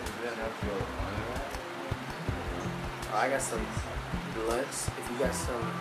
Oh, 3.12 3.16
I 3.18 3.28
got 3.30 3.40
some 3.42 3.64
bloods. 4.34 4.90
If 4.98 5.10
you 5.10 5.18
got 5.18 5.34
some 5.34 5.72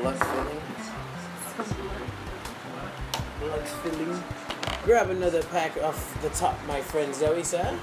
blunt 0.00 0.18
filling, 0.18 0.60
blunt 3.40 3.68
filling. 3.68 4.22
Grab 4.84 5.10
another 5.10 5.42
pack 5.44 5.76
off 5.82 6.20
the 6.22 6.30
top, 6.30 6.58
my 6.66 6.80
friend 6.80 7.14
Zoe 7.14 7.42
said. 7.44 7.78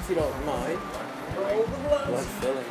If 0.00 0.10
you 0.10 0.16
don't 0.16 0.46
mind. 0.46 0.78
Blunt 1.34 2.26
filling. 2.40 2.64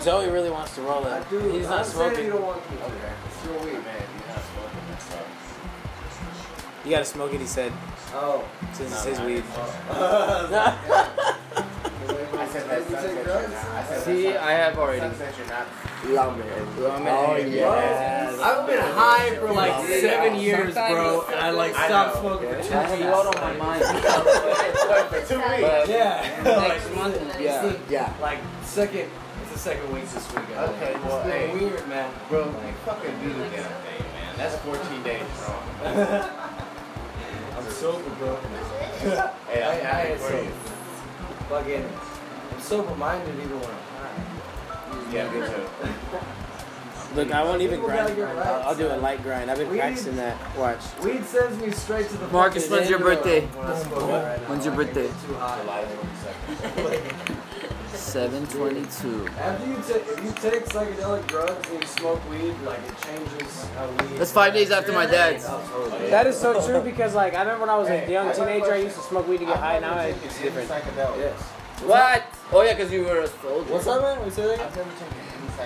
Zoe 0.00 0.28
really 0.30 0.50
wants 0.50 0.74
to 0.74 0.82
roll 0.82 1.06
it. 1.06 1.30
Dude, 1.30 1.54
He's 1.54 1.68
not 1.68 1.78
I'm 1.80 1.84
smoking. 1.84 2.24
You 2.26 2.32
don't 2.32 2.42
want 2.42 2.62
to. 2.62 2.68
Okay. 2.74 3.12
It's 3.26 3.44
your 3.46 3.54
weed, 3.60 3.72
man. 3.84 4.02
You're 4.18 4.28
not 4.28 4.42
smoking. 4.52 4.80
That's 4.90 5.14
all. 5.14 5.26
You 6.84 6.90
gotta 6.90 7.04
smoke 7.04 7.32
it, 7.32 7.40
he 7.40 7.46
said, 7.46 7.72
Oh. 8.12 8.44
since 8.74 8.92
it's 8.92 9.04
No, 9.04 9.10
his 9.10 9.18
no, 9.18 9.26
weed. 9.26 9.44
I 12.44 12.48
said 12.52 12.68
that 12.70 12.82
sunset 12.88 13.24
drugs? 13.24 13.52
I 13.54 13.84
said 13.84 14.02
See, 14.04 14.28
I 14.36 14.52
have 14.52 14.78
already. 14.78 15.00
sunset 15.00 15.34
you're 15.38 15.46
not. 15.48 15.66
Oh, 16.06 17.36
yes. 17.36 18.38
I've 18.40 18.66
been 18.66 18.78
high 18.80 19.34
for 19.36 19.52
like 19.52 19.86
seven 19.86 20.38
years, 20.38 20.74
bro, 20.74 21.24
and 21.28 21.40
I 21.40 21.50
like 21.50 21.74
I 21.74 21.86
stopped 21.88 22.16
know. 22.16 22.20
smoking 22.20 22.48
for 22.50 22.62
two 22.62 22.78
weeks. 22.96 23.16
on 23.16 23.34
my 23.40 23.52
mind. 23.56 23.84
For 23.84 25.20
two 25.28 25.38
weeks. 25.40 25.88
Yeah. 25.88 26.42
Next 26.44 26.94
month, 26.94 27.40
yeah. 27.40 27.72
Yeah. 27.88 28.12
Like 28.20 28.38
second. 28.62 29.08
It's 29.42 29.52
the 29.52 29.58
second 29.58 29.92
week 29.92 30.04
this 30.08 30.28
week. 30.34 30.44
I 30.56 30.64
Okay, 30.66 30.92
think. 30.92 31.04
well, 31.04 31.22
been 31.22 31.30
hey. 31.32 31.54
weird, 31.54 31.88
man. 31.88 32.10
Bro, 32.28 32.48
like 32.62 32.76
fucking 32.84 33.18
do 33.22 33.28
the 33.32 33.44
damn 33.44 33.50
thing, 33.84 34.02
man. 34.12 34.36
That's 34.36 34.56
14 34.56 35.02
days 35.02 35.22
wrong. 35.48 35.62
I'm 37.56 37.70
sober, 37.70 38.10
bro. 38.18 38.36
Hey, 39.48 39.62
I- 39.62 39.72
I'm 39.72 39.80
happy 39.80 40.12
I- 40.12 40.16
for 40.16 40.30
so- 40.30 40.42
you. 40.42 40.50
Fucking, 41.48 41.84
I'm 42.64 42.70
sober 42.70 42.94
minded 42.94 43.34
even 43.44 43.60
when 43.60 43.68
I'm 43.68 45.12
Yeah, 45.12 45.30
me 45.30 45.40
too. 45.46 47.14
Look, 47.14 47.30
I 47.30 47.44
won't 47.44 47.60
even 47.60 47.74
People 47.80 47.90
grind. 47.90 48.18
I'll, 48.18 48.24
right, 48.34 48.46
I'll 48.64 48.74
do 48.74 48.86
a 48.88 48.96
light 48.96 49.22
grind. 49.22 49.50
I've 49.50 49.58
been 49.58 49.68
We- 49.70 49.76
practicing 49.76 50.16
that. 50.16 50.34
Watch. 50.56 50.80
Weed 51.02 51.26
sends 51.26 51.58
me 51.60 51.70
straight 51.72 52.08
to 52.08 52.16
the 52.16 52.26
Marcus, 52.28 52.70
when's 52.70 52.88
your 52.88 52.98
end 53.00 53.06
of 53.18 53.22
the- 53.22 53.30
birthday? 53.30 53.46
when 53.58 53.66
I 53.66 53.82
smoke 53.82 53.98
it 54.00 54.12
right 54.12 54.40
now. 54.40 54.48
When's 54.48 54.64
your 54.64 54.74
birthday? 54.74 55.06
Too 55.08 55.34
high. 55.34 55.60
July 55.60 55.84
22nd. 56.74 57.36
722. 57.92 59.28
After 59.38 59.66
you 59.66 59.76
take, 59.86 60.08
if 60.08 60.24
you 60.24 60.32
take 60.50 60.64
psychedelic 60.64 61.26
drugs 61.26 61.68
and 61.70 61.82
you 61.82 61.86
smoke 61.88 62.30
weed, 62.30 62.54
like 62.64 62.78
it 62.78 62.94
changes 63.04 63.66
how 63.76 63.86
weed. 63.88 64.18
That's 64.18 64.32
five 64.32 64.54
days 64.54 64.70
after 64.70 64.92
my 64.92 65.04
dad's. 65.04 65.44
That 66.08 66.26
is 66.26 66.40
so 66.40 66.64
true 66.66 66.80
because, 66.80 67.14
like, 67.14 67.34
I 67.34 67.40
remember 67.40 67.60
when 67.60 67.70
I 67.70 67.76
was 67.76 67.88
a 67.90 68.10
young 68.10 68.32
teenager, 68.34 68.72
I 68.72 68.78
used 68.78 68.96
to 68.96 69.02
smoke 69.02 69.28
weed 69.28 69.40
to 69.40 69.44
get 69.44 69.58
high. 69.58 69.80
Now 69.80 69.98
it's 70.00 70.40
different. 70.40 70.70
Psychedelic. 70.70 71.18
Yes. 71.18 71.53
What? 71.82 72.24
Oh 72.52 72.62
yeah, 72.62 72.74
because 72.74 72.92
you 72.92 73.04
were 73.04 73.20
a 73.20 73.26
soldier. 73.26 73.72
What's 73.72 73.86
up, 73.86 74.00
man? 74.02 74.24
We 74.24 74.30
say 74.30 74.46
that? 74.46 74.60
I've 74.60 74.76
never 74.76 74.90
taken. 74.90 75.18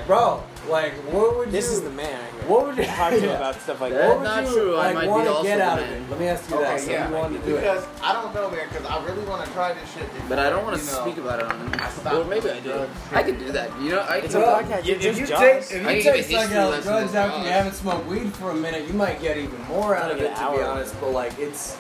Bro, 0.07 0.43
like, 0.69 0.93
what 1.13 1.37
would 1.37 1.47
you? 1.47 1.53
This 1.53 1.71
is 1.73 1.81
the 1.83 1.91
man. 1.91 2.13
right 2.21 2.33
here. 2.33 2.49
What 2.51 2.67
would 2.67 2.77
you 2.77 2.85
Talk 2.85 3.11
to 3.11 3.21
Yeah. 3.27 3.37
about 3.37 3.55
stuff 3.61 3.81
like 3.81 3.93
That- 3.93 3.99
that. 4.01 4.09
What 4.09 4.19
would 4.19 4.25
not 4.25 4.45
you, 4.45 4.53
true. 4.53 4.77
I 4.77 4.93
might 4.93 5.01
be 5.03 5.09
want 5.09 5.25
to 5.25 5.31
also 5.33 5.43
get 5.45 5.57
the 5.57 5.63
out 5.65 5.79
of 5.79 5.87
man. 5.89 6.03
it? 6.03 6.11
Let 6.11 6.21
me 6.21 6.27
ask 6.29 6.51
you 6.51 6.57
Okay, 6.57 6.65
that. 6.65 6.81
So 6.81 6.91
yeah. 6.91 7.09
you 7.09 7.15
want 7.15 7.33
to 7.33 7.39
do 7.49 7.57
it? 7.57 7.61
Because 7.61 7.87
I 8.03 8.13
don't 8.13 8.35
know, 8.35 8.51
man. 8.51 8.69
Because 8.69 8.87
I 8.87 9.05
really 9.05 9.25
want 9.27 9.45
to 9.47 9.53
try 9.53 9.73
this 9.73 9.93
shit. 9.95 10.03
Before, 10.13 10.29
But 10.29 10.39
I 10.39 10.51
don't 10.51 10.65
want 10.65 10.77
to 10.79 10.85
you 10.85 10.91
know, 10.93 11.01
speak 11.03 11.17
about 11.19 11.39
it 11.41 11.47
on. 11.47 11.75
I 11.75 11.89
stopped 11.91 12.17
Or 12.17 12.25
maybe 12.25 12.51
I 12.51 12.61
do. 12.61 12.87
I 13.13 13.23
could 13.23 13.39
do 13.39 13.53
that. 13.53 13.81
You 13.81 13.91
know, 13.93 14.01
I 14.01 14.17
It's 14.19 14.35
can. 14.35 14.43
a 14.43 14.47
Well, 14.47 14.63
podcast. 14.63 14.79
if 14.81 14.87
You 14.87 14.95
you 14.95 15.01
just 15.27 15.33
take, 15.41 15.55
jaws. 15.57 15.73
if 15.73 15.87
I 15.87 15.93
you 15.93 16.03
can 16.03 16.13
take 16.13 16.29
give 16.29 16.41
a 16.41 16.45
psychedelic 16.45 16.83
drugs 16.83 17.15
after 17.15 17.39
you 17.39 17.45
haven't 17.51 17.75
smoked 17.75 18.07
weed 18.07 18.33
for 18.35 18.51
a 18.51 18.55
minute, 18.55 18.87
you 18.87 18.93
might 18.95 19.21
get 19.23 19.37
even 19.39 19.61
more 19.69 19.97
out 19.97 20.11
of 20.11 20.19
it, 20.21 20.35
to 20.37 20.51
be 20.53 20.63
honest. 20.63 21.01
But 21.01 21.11
like, 21.13 21.39
it's, 21.39 21.77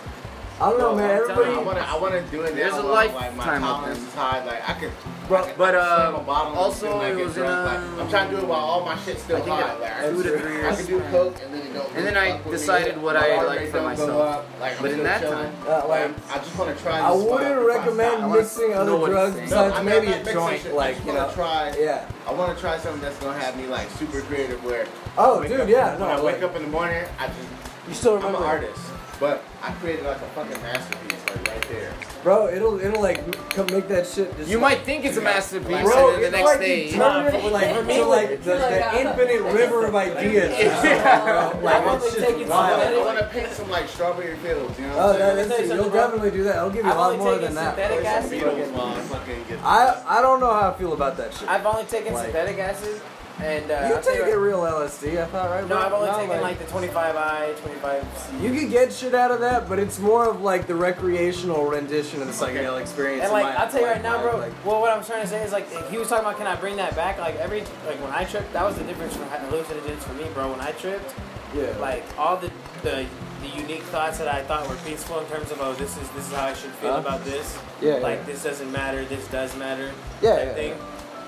I 0.61 0.71
don't 0.71 0.79
know, 0.81 0.95
man. 0.97 1.23
I'm 1.31 1.37
you, 1.37 1.45
I 1.45 1.63
want 1.63 1.79
to. 1.79 1.89
I 1.89 1.97
want 1.99 2.15
to 2.15 2.21
do 2.33 2.43
it 2.43 2.51
now. 2.51 2.57
There's 2.57 2.73
a 2.75 2.83
while, 2.83 2.93
like 2.95 3.13
my 3.13 3.29
lifetime 3.29 3.63
of 3.63 3.69
tolerance 3.69 3.99
is 4.01 4.15
high. 4.15 4.45
Like 4.45 4.69
I 4.69 4.73
could. 4.75 4.91
Bro, 5.29 5.39
I 5.39 5.43
could 5.47 5.59
but, 5.59 5.75
uh, 5.77 6.15
a 6.17 6.21
bottle 6.21 6.55
also 6.59 6.87
still 6.87 7.01
it 7.03 7.15
was 7.15 7.37
in, 7.37 7.43
drunk. 7.45 7.69
uh, 7.69 7.73
Like, 7.95 8.01
I'm 8.03 8.09
trying 8.11 8.31
to 8.31 8.37
do 8.37 8.43
it 8.43 8.49
while 8.49 8.59
all 8.61 8.85
my 8.85 8.99
shit's 8.99 9.23
still 9.23 9.37
I 9.37 9.47
high. 9.47 9.73
it- 9.75 9.81
Like, 9.81 9.93
I 9.93 10.01
two 10.01 10.07
can 10.09 10.17
to 10.17 10.23
do- 10.23 10.39
three 10.39 10.51
I 10.51 10.55
years 10.55 10.77
can 10.79 10.87
do 10.87 11.01
time. 11.01 11.11
coke 11.13 11.37
and 11.45 11.55
then 11.55 11.61
it 11.61 11.75
don't. 11.75 11.97
And 11.97 12.07
then 12.07 12.17
I 12.17 12.31
fuck 12.33 12.39
with 12.39 12.47
me. 12.47 12.59
decided 12.59 13.03
what 13.03 13.17
I 13.17 13.43
like 13.45 13.71
for 13.71 13.83
myself. 13.83 14.47
Like, 14.61 14.81
But 14.81 14.91
in 14.91 15.03
that 15.05 15.21
chilling. 15.21 15.37
time- 15.39 15.55
Uh, 15.69 15.83
like, 15.87 16.11
I 16.35 16.39
just 16.39 16.59
want 16.59 16.77
to 16.77 16.83
try. 16.83 16.99
I 16.99 17.11
wouldn't 17.13 17.29
spot. 17.29 17.43
If 17.43 17.49
I 17.59 17.65
recommend 17.79 18.25
I 18.25 18.29
mixing 18.29 18.75
other 18.75 19.07
drugs 19.07 19.35
he's 19.39 19.51
besides 19.51 19.75
I 19.77 19.83
maybe 19.83 20.07
I'm 20.09 20.13
a 20.15 20.25
not 20.25 20.33
joint, 20.33 20.63
shit. 20.63 20.73
I 20.73 20.75
like 20.75 21.07
you 21.07 21.13
know. 21.13 21.31
Try. 21.35 21.75
Yeah. 21.79 22.05
I 22.27 22.33
want 22.33 22.55
to 22.57 22.61
try 22.61 22.79
something 22.79 23.01
that's 23.03 23.19
gonna 23.19 23.39
have 23.39 23.55
me 23.57 23.67
like 23.67 23.89
super 23.93 24.23
creative. 24.23 24.65
Where 24.65 24.87
Oh, 25.19 25.37
I 25.37 25.41
wake 25.41 25.49
dude, 25.51 25.61
up- 25.61 25.69
yeah, 25.69 25.91
When 25.91 26.01
no, 26.01 26.07
I 26.07 26.21
wake 26.23 26.43
up 26.43 26.57
in 26.57 26.63
the 26.63 26.69
morning, 26.69 27.05
I 27.21 27.27
just 27.27 27.39
You 27.87 27.95
still 27.95 28.15
remember? 28.17 28.39
I'm 28.39 28.43
remember? 28.45 28.67
an 28.67 28.71
artist, 28.71 28.87
but 29.21 29.43
I 29.63 29.73
created 29.73 30.05
like 30.05 30.17
a 30.19 30.29
fucking 30.31 30.61
masterpiece, 30.63 31.19
like 31.27 31.49
right 31.49 31.69
there. 31.69 31.93
Bro, 32.23 32.49
it'll 32.49 32.81
it'll 32.81 33.01
like 33.03 33.21
come 33.51 33.67
make 33.71 33.89
that 33.89 34.07
shit. 34.07 34.37
Just 34.37 34.51
You 34.51 34.59
like, 34.59 34.79
might 34.79 34.85
think 34.87 35.05
it's 35.05 35.17
a 35.17 35.21
masterpiece, 35.21 35.83
Bro, 35.83 36.15
and 36.15 36.23
then 36.25 36.33
the 36.33 36.39
next 36.39 36.45
like 36.51 36.61
day. 36.61 36.89
you 36.91 36.95
it 36.95 37.53
like 37.53 37.75
for 37.77 37.83
me, 37.85 37.95
to 37.97 38.05
like 38.05 38.29
the, 38.43 38.55
the 38.55 39.01
infinite 39.01 39.43
river 39.59 39.87
of 39.87 39.95
ideas. 39.95 40.57
Yeah. 40.59 41.51
Bro, 41.53 41.61
like 41.63 41.75
I'm 41.77 41.83
it's 41.97 42.05
only 42.05 42.17
just 42.17 42.27
taking 42.33 42.49
wild. 42.49 42.81
I 42.81 42.99
want 43.05 43.19
to 43.19 43.25
paint 43.27 43.51
some 43.53 43.71
like 43.71 43.89
strawberry 43.89 44.37
fields, 44.39 44.79
you 44.79 44.87
know. 44.87 44.95
Oh, 44.95 45.07
what 45.13 45.15
I'm 45.23 45.37
that, 45.37 45.49
saying? 45.49 45.69
that's, 45.69 45.81
you'll 45.81 45.91
definitely 45.91 46.31
do 46.31 46.45
that. 46.45 46.57
I'll 46.57 46.71
give 46.71 46.85
you 46.85 46.91
a 46.91 46.95
I've 46.95 46.99
lot 46.99 47.19
more 47.19 47.39
than 47.39 47.55
that. 47.55 47.75
synthetic 47.77 48.05
acid. 48.05 48.43
Beatles, 48.43 48.77
man. 48.77 49.03
Fucking 49.07 49.45
get- 49.49 49.59
I 49.65 50.03
I 50.07 50.21
don't 50.23 50.41
know 50.41 50.53
how 50.53 50.71
I 50.71 50.75
feel 50.79 50.93
about 50.93 51.17
that 51.17 51.35
shit. 51.35 51.49
I've 51.49 51.65
only 51.67 51.85
taken 51.85 52.15
Like- 52.15 52.25
synthetic 52.27 52.59
acid, 52.59 53.01
and 53.41 53.71
uh, 53.71 53.95
You 53.95 54.03
take 54.03 54.33
a 54.33 54.39
real 54.39 54.61
LSD, 54.61 55.21
I 55.23 55.27
thought, 55.27 55.51
right? 55.51 55.69
No? 55.69 55.79
I've 55.79 55.93
only 55.93 56.09
No, 56.09 56.19
taken 56.19 56.41
like 56.41 56.59
the 56.59 56.65
25i, 56.65 57.55
25c. 57.55 58.41
You 58.43 58.53
could 58.61 58.71
get 58.71 58.93
shit 58.93 59.15
out 59.15 59.31
of 59.31 59.41
that, 59.41 59.69
but 59.69 59.79
it's 59.79 59.99
more 59.99 60.29
of 60.29 60.41
like 60.43 60.67
the 60.67 60.75
recreational 60.75 61.67
rendition 61.67 62.21
of 62.21 62.27
the 62.27 62.33
psychedelic 62.33 62.81
experience. 62.81 63.25
And 63.25 63.33
like 63.33 63.45
my- 63.45 63.57
I'll 63.57 63.71
tell 63.71 63.81
you 63.81 63.87
right 63.87 64.03
now, 64.03 64.21
bro. 64.23 64.39
like- 64.39 64.53
well, 64.65 64.81
what 64.81 64.91
I'm 64.91 65.05
trying 65.05 65.23
to 65.23 65.29
say 65.29 65.43
is 65.45 65.53
like 65.53 65.69
he 65.91 65.99
was 65.99 66.09
talking 66.09 66.25
about, 66.27 66.37
can 66.39 66.47
I 66.47 66.57
bring 66.57 66.77
that 66.77 66.97
back? 66.97 67.19
Like 67.19 67.37
every 67.37 67.61
like 67.87 68.01
when 68.03 68.11
I 68.13 68.25
tripped, 68.25 68.53
that 68.53 68.65
was 68.65 68.77
the 68.77 68.85
difference 68.85 69.15
from 69.17 69.27
hallucinogens 69.27 69.99
for 70.03 70.15
me, 70.15 70.25
bro. 70.35 70.51
When 70.51 70.61
I 70.61 70.73
tripped, 70.73 71.15
yeah, 71.55 71.77
like 71.81 72.05
all 72.19 72.37
the 72.37 72.51
the 72.83 73.07
the 73.41 73.49
unique 73.49 73.83
thoughts 73.85 74.19
that 74.19 74.27
I 74.27 74.43
thought 74.43 74.69
were 74.69 74.75
peaceful 74.85 75.21
in 75.21 75.27
terms 75.27 75.53
of 75.53 75.61
oh 75.61 75.73
this 75.75 75.97
is 75.97 76.09
this 76.11 76.27
is 76.27 76.33
how 76.35 76.47
I 76.47 76.55
should 76.55 76.73
feel 76.73 76.95
Huh? 76.95 76.99
about 76.99 77.25
this. 77.25 77.57
yeah, 77.81 77.95
Like 77.95 78.19
yeah. 78.19 78.25
this 78.27 78.43
doesn't 78.43 78.73
matter, 78.73 79.05
this 79.05 79.27
does 79.29 79.57
matter. 79.57 79.93
Yeah, 80.21 80.39
yeah, 80.43 80.55
thing. 80.55 80.75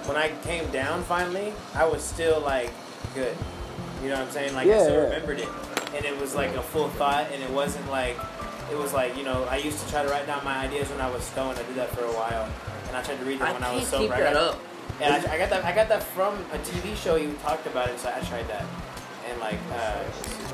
When 0.06 0.16
I 0.16 0.32
came 0.42 0.68
down 0.70 1.02
finally, 1.04 1.52
I 1.74 1.86
was 1.86 2.02
still 2.02 2.40
like 2.40 2.72
good. 3.14 3.36
You 4.02 4.08
know 4.08 4.16
what 4.16 4.26
I'm 4.26 4.30
saying? 4.30 4.54
Like 4.54 4.68
I 4.68 4.78
still 4.82 4.94
yeah. 4.94 5.04
remembered 5.04 5.40
it. 5.40 5.48
and 5.94 6.04
it 6.04 6.18
was 6.20 6.34
like 6.34 6.54
a 6.54 6.62
full 6.62 6.88
thought, 6.90 7.26
and 7.32 7.42
it 7.42 7.50
wasn't 7.50 7.88
like 7.90 8.16
it 8.70 8.78
was 8.78 8.92
like 8.92 9.16
you 9.16 9.24
know 9.24 9.44
I 9.44 9.56
used 9.56 9.84
to 9.84 9.90
try 9.90 10.02
to 10.02 10.08
write 10.08 10.26
down 10.26 10.44
my 10.44 10.58
ideas 10.58 10.88
when 10.90 11.00
I 11.00 11.10
was 11.10 11.22
stoned. 11.24 11.58
I 11.58 11.62
did 11.64 11.76
that 11.76 11.90
for 11.90 12.04
a 12.04 12.12
while, 12.12 12.48
and 12.88 12.96
I 12.96 13.02
tried 13.02 13.18
to 13.18 13.24
read 13.24 13.38
them 13.40 13.48
I 13.48 13.52
when 13.52 13.62
I 13.62 13.72
was 13.72 13.80
can't 13.82 13.90
sober. 13.90 14.04
keep 14.04 14.14
I 14.14 14.18
got, 14.20 14.34
that 14.34 14.36
up. 14.36 14.58
And 15.00 15.14
I, 15.14 15.34
I 15.34 15.38
got 15.38 15.50
that 15.50 15.64
I 15.64 15.74
got 15.74 15.88
that 15.88 16.02
from 16.02 16.34
a 16.52 16.58
TV 16.58 16.96
show 16.96 17.16
you 17.16 17.32
talked 17.42 17.66
about 17.66 17.88
it, 17.88 17.98
so 17.98 18.08
I 18.14 18.20
tried 18.20 18.48
that, 18.48 18.64
and 19.28 19.40
like 19.40 19.58
uh, 19.72 20.02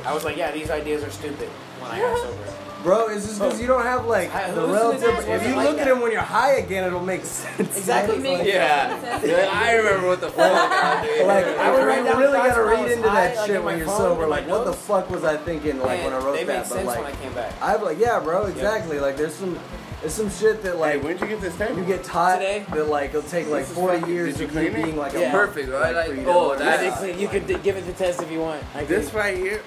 I 0.05 0.15
was 0.15 0.25
like, 0.25 0.37
yeah, 0.37 0.51
these 0.51 0.71
ideas 0.71 1.03
are 1.05 1.11
stupid 1.11 1.49
when 1.81 1.91
I 1.91 2.01
got 2.01 2.19
sober. 2.19 2.66
Bro, 2.87 3.09
it's 3.09 3.27
just 3.27 3.41
because 3.41 3.61
you 3.61 3.67
don't 3.67 3.83
have 3.83 4.07
like 4.07 4.33
I- 4.33 4.53
the 4.53 4.65
relative. 4.65 5.19
If 5.29 5.43
you 5.49 5.57
like 5.57 5.69
look 5.71 5.79
at 5.81 5.87
that? 5.87 5.93
him 5.97 6.01
when 6.03 6.13
you're 6.13 6.21
high 6.21 6.53
again, 6.59 6.85
it'll 6.85 7.01
make 7.05 7.25
sense. 7.25 7.77
Exactly. 7.77 8.19
Like, 8.21 8.47
Yeah. 8.47 9.21
Yeah, 9.25 9.51
I 9.53 9.75
remember 9.75 10.07
what 10.07 10.21
the 10.21 10.31
fuck. 10.31 10.53
I. 10.71 11.25
Like, 11.25 11.47
I 11.47 11.71
would 11.73 11.81
I 11.81 11.85
write 11.85 12.05
down 12.05 12.19
really 12.19 12.39
gotta 12.39 12.63
read 12.63 12.93
into 12.93 13.09
high, 13.09 13.27
that 13.27 13.37
like, 13.39 13.47
shit 13.49 13.57
in 13.57 13.65
when 13.65 13.79
you're 13.79 13.89
sober. 13.89 14.29
Like, 14.29 14.47
what 14.47 14.67
the 14.67 14.73
fuck 14.73 15.11
was 15.11 15.25
I 15.25 15.37
thinking? 15.37 15.81
Like 15.81 16.05
when 16.05 16.13
I 16.13 16.19
wrote 16.19 16.37
they 16.37 16.45
that, 16.45 16.53
made 16.53 16.59
but 16.61 16.67
sense 16.69 16.87
like, 16.87 17.03
when 17.03 17.13
I 17.13 17.17
came 17.17 17.35
back. 17.35 17.55
I'm 17.61 17.83
like, 17.83 17.99
yeah, 17.99 18.21
bro, 18.21 18.47
exactly. 18.47 19.01
Like, 19.01 19.17
there's 19.17 19.35
some, 19.35 19.59
there's 20.01 20.15
some 20.15 20.31
shit 20.31 20.63
that 20.63 20.75
Hey, 20.75 20.79
like 20.79 21.03
when'd 21.03 21.21
you 21.21 21.27
get 21.27 21.41
this 21.41 21.57
tape? 21.57 21.77
you 21.77 21.85
get 21.85 22.05
taught 22.05 22.39
Today? 22.39 22.65
that 22.73 22.87
like 22.89 23.11
it'll 23.11 23.23
take 23.23 23.49
like 23.49 23.67
This 23.67 23.75
40 23.77 24.09
years 24.13 24.37
did 24.37 24.53
you 24.53 24.59
of 24.59 24.63
you 24.65 24.71
it? 24.71 24.75
being 24.85 24.97
like 24.97 25.13
a 25.15 25.21
Yeah. 25.23 25.33
monk, 25.33 25.49
Perfect, 25.49 25.71
right? 25.71 25.93
like, 25.93 26.07
for 26.07 26.11
Like, 26.13 26.21
you 26.21 26.25
to 26.27 26.31
oh, 26.33 26.49
learn 26.51 26.59
that 26.61 26.81
that. 27.01 27.09
is- 27.09 27.21
You 27.21 27.27
could 27.27 27.49
d- 27.49 27.59
give 27.65 27.77
it 27.77 27.85
the 27.87 27.93
test 27.95 28.23
if 28.23 28.31
you 28.31 28.39
want. 28.43 28.63
I 28.77 28.85
This 28.85 29.07
could- 29.11 29.17
right 29.19 29.37
here. 29.37 29.61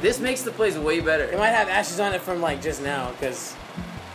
This 0.00 0.18
makes 0.18 0.42
the 0.42 0.50
place 0.50 0.76
way 0.76 1.00
better. 1.00 1.24
It 1.24 1.38
might 1.38 1.48
have 1.50 1.68
ashes 1.68 2.00
on 2.00 2.14
it 2.14 2.20
from 2.20 2.40
like 2.40 2.62
just 2.62 2.82
now, 2.82 3.12
cause 3.20 3.54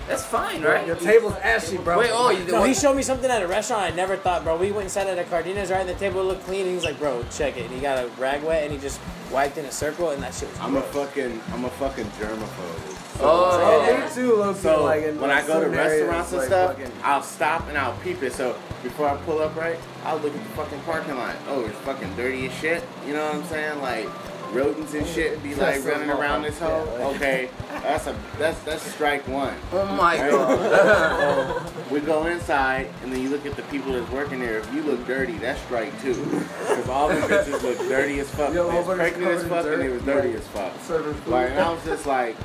That's 0.07 0.23
fine, 0.25 0.61
right? 0.61 0.85
Your 0.85 0.95
table's 0.95 1.35
ashy, 1.37 1.77
bro. 1.77 1.97
Wait, 1.97 2.11
oh, 2.13 2.29
you 2.29 2.45
no, 2.51 2.63
he 2.63 2.73
showed 2.73 2.95
me 2.95 3.01
something 3.03 3.29
at 3.29 3.41
a 3.41 3.47
restaurant 3.47 3.81
I 3.83 3.89
never 3.95 4.15
thought, 4.15 4.43
bro. 4.43 4.55
We 4.57 4.71
went 4.71 4.83
and 4.83 4.91
sat 4.91 5.07
at 5.07 5.17
a 5.17 5.23
Cardenas, 5.23 5.71
right, 5.71 5.79
and 5.81 5.89
the 5.89 5.95
table 5.95 6.23
looked 6.23 6.45
clean, 6.45 6.65
and 6.65 6.75
he's 6.75 6.83
like, 6.83 6.99
bro, 6.99 7.23
check 7.31 7.57
it. 7.57 7.65
And 7.65 7.71
he 7.71 7.81
got 7.81 7.97
a 8.03 8.07
rag 8.19 8.43
wet, 8.43 8.63
and 8.63 8.71
he 8.71 8.77
just 8.79 8.99
wiped 9.31 9.57
in 9.57 9.65
a 9.65 9.71
circle, 9.71 10.11
and 10.11 10.21
that 10.21 10.33
shit 10.33 10.49
was. 10.49 10.59
I'm 10.59 10.75
a 10.75 10.81
fucking, 10.81 11.41
I'm 11.53 11.65
a 11.65 11.69
fucking 11.71 12.05
germaphobe. 12.19 13.01
Oh, 13.21 13.49
Oh, 13.63 13.89
yeah. 13.89 14.05
me 14.07 14.13
too, 14.13 14.35
low 14.35 14.53
key. 14.53 14.59
So 14.59 14.83
like, 14.83 15.03
in, 15.03 15.19
when 15.19 15.29
like, 15.29 15.45
I 15.45 15.47
go 15.47 15.63
to 15.63 15.69
restaurants 15.69 16.31
and 16.31 16.39
like, 16.39 16.47
stuff, 16.47 16.75
fucking- 16.77 16.91
I'll 17.03 17.23
stop 17.23 17.67
and 17.69 17.77
I'll 17.77 17.97
peep 17.99 18.21
it. 18.21 18.33
So 18.33 18.55
before 18.83 19.07
I 19.07 19.15
pull 19.17 19.39
up, 19.41 19.55
right, 19.55 19.79
I'll 20.03 20.17
look 20.17 20.35
at 20.35 20.43
the 20.43 20.49
fucking 20.49 20.81
parking 20.81 21.15
lot. 21.15 21.35
Oh, 21.47 21.65
it's 21.65 21.77
fucking 21.79 22.13
dirty 22.15 22.47
as 22.47 22.53
shit. 22.55 22.83
You 23.07 23.13
know 23.13 23.25
what 23.25 23.35
I'm 23.35 23.43
saying? 23.45 23.81
Like 23.81 24.09
rodents 24.53 24.93
and 24.93 25.05
shit 25.07 25.41
be 25.43 25.49
like 25.55 25.81
That's 25.81 25.85
running 25.85 26.09
around 26.09 26.41
this 26.43 26.59
yeah, 26.59 26.69
hole. 26.69 26.85
like- 26.85 27.15
Okay, 27.15 27.49
that's 27.83 28.07
a 28.07 28.15
that's 28.37 28.59
that's 28.63 28.83
strike 28.83 29.27
one. 29.27 29.53
Oh 29.73 29.85
my 29.95 30.19
Right? 30.21 30.31
god. 30.31 31.71
We 31.91 31.99
go 31.99 32.25
inside 32.25 32.87
and 33.03 33.13
then 33.13 33.21
you 33.21 33.29
look 33.29 33.45
at 33.45 33.55
the 33.55 33.61
people 33.63 33.93
that's 33.93 34.09
working 34.11 34.39
there. 34.39 34.57
If 34.57 34.73
you 34.73 34.81
look 34.81 35.05
dirty, 35.05 35.37
that's 35.37 35.61
strike 35.61 35.91
two. 36.01 36.15
Because 36.15 36.89
all 36.89 37.07
the 37.09 37.15
bitches 37.15 37.61
look 37.61 37.77
dirty 37.87 38.19
as 38.19 38.29
fuck. 38.29 38.53
Yo, 38.53 38.69
They 38.71 38.77
was 38.79 38.97
pregnant 38.97 39.31
as 39.31 39.43
fuck 39.43 39.51
and 39.51 39.65
dirt, 39.65 39.77
they 39.77 39.89
was 39.89 40.01
dirty 40.03 40.27
like, 40.29 40.37
as 40.37 40.47
fuck. 40.47 40.73
serving 40.81 41.13
food. 41.13 41.31
Like, 41.31 41.49
and 41.51 41.59
I 41.59 41.71
was 41.71 41.83
just 41.85 42.05
like, 42.07 42.35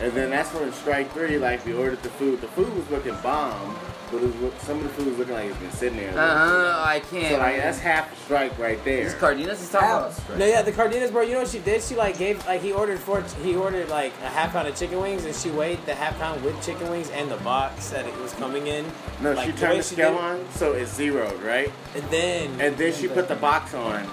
and 0.00 0.12
then 0.12 0.30
that's 0.30 0.52
when 0.54 0.72
strike 0.72 1.12
three, 1.12 1.38
like 1.38 1.64
we 1.66 1.72
ordered 1.74 2.02
the 2.02 2.08
food. 2.10 2.40
The 2.40 2.48
food 2.48 2.74
was 2.76 2.88
looking 2.90 3.14
bomb, 3.22 3.74
but 4.10 4.22
it 4.22 4.34
was, 4.40 4.52
some 4.62 4.76
of 4.78 4.82
the 4.84 4.88
food 4.90 5.06
was 5.08 5.18
looking 5.18 5.34
like 5.34 5.46
it's 5.50 5.58
been 5.58 5.70
sitting 5.72 5.98
there. 5.98 6.10
Uh 6.10 6.14
huh. 6.14 6.82
I 6.84 7.00
can't. 7.00 7.28
So 7.34 7.38
like 7.38 7.56
that's 7.56 7.78
half 7.78 8.12
a 8.12 8.16
strike 8.24 8.58
right 8.58 8.82
This 8.84 9.12
there. 9.12 9.20
Cardenas 9.20 9.60
is 9.62 9.70
talking 9.70 9.88
about. 9.88 10.12
Half. 10.12 10.36
No, 10.38 10.46
yeah, 10.46 10.62
the 10.62 10.72
Cardenas, 10.72 11.10
bro. 11.10 11.22
You 11.22 11.34
know 11.34 11.38
what 11.40 11.48
she 11.48 11.58
did? 11.60 11.82
She 11.82 11.94
like 11.96 12.18
gave 12.18 12.44
like 12.46 12.60
he 12.60 12.72
ordered 12.72 12.98
four. 13.00 13.22
He 13.42 13.54
ordered 13.56 13.88
like 13.88 14.12
a 14.22 14.28
half 14.28 14.52
pound 14.52 14.68
of 14.68 14.76
chicken 14.76 15.00
wings, 15.00 15.24
and 15.24 15.34
she 15.34 15.50
weighed 15.50 15.84
the 15.86 15.94
half 15.94 16.18
pound 16.18 16.42
with 16.42 16.60
chicken 16.64 16.88
wings 16.90 17.10
and 17.10 17.30
the 17.30 17.36
box 17.38 17.90
that 17.90 18.06
it 18.06 18.16
was 18.20 18.32
coming 18.34 18.66
in. 18.66 18.84
No, 19.22 19.32
like, 19.32 19.46
she 19.46 19.52
the 19.52 19.58
turned 19.58 19.72
way 19.72 19.76
the 19.78 19.82
she 19.84 19.94
scale 19.94 20.12
did- 20.12 20.20
on, 20.20 20.48
so 20.52 20.72
it's 20.72 20.92
zeroed, 20.94 21.40
right? 21.42 21.70
and 21.94 22.04
then 22.10 22.60
And 22.60 22.76
then 22.76 22.92
she 22.92 23.08
put 23.08 23.28
the 23.28 23.36
box 23.36 23.74
on, 23.74 24.06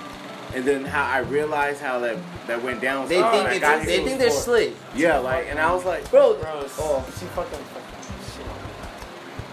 and 0.54 0.64
then 0.66 0.84
how 0.86 1.06
I 1.06 1.20
realized 1.20 1.82
how 1.82 2.00
that 2.00 2.18
that 2.48 2.62
went 2.64 2.82
down. 2.82 3.08
They 3.10 3.22
when 3.22 3.45
think 3.48 3.64
I 3.64 3.78
it's, 3.78 3.86
they 3.86 4.04
think 4.06 4.20
they're 4.20 4.32
slick. 4.32 4.74
Yeah, 4.95 5.18
like, 5.18 5.48
and 5.50 5.60
I 5.60 5.74
was 5.74 5.84
like, 5.86 6.10
Bro, 6.10 6.36
gross. 6.36 6.76
Oh. 6.80 7.06
she 7.20 7.26
fucking 7.28 7.60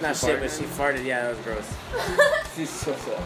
fucking 0.05 0.29
shit. 0.29 0.41
Not 0.41 0.51
shit, 0.51 0.61
but 0.61 0.69
she 0.69 0.83
farted. 0.83 1.05
Yeah, 1.05 1.23
that 1.23 1.31
was 1.31 1.39
gross. 1.41 1.77
she's 2.57 2.71
so 2.71 2.95
sad. 2.95 3.23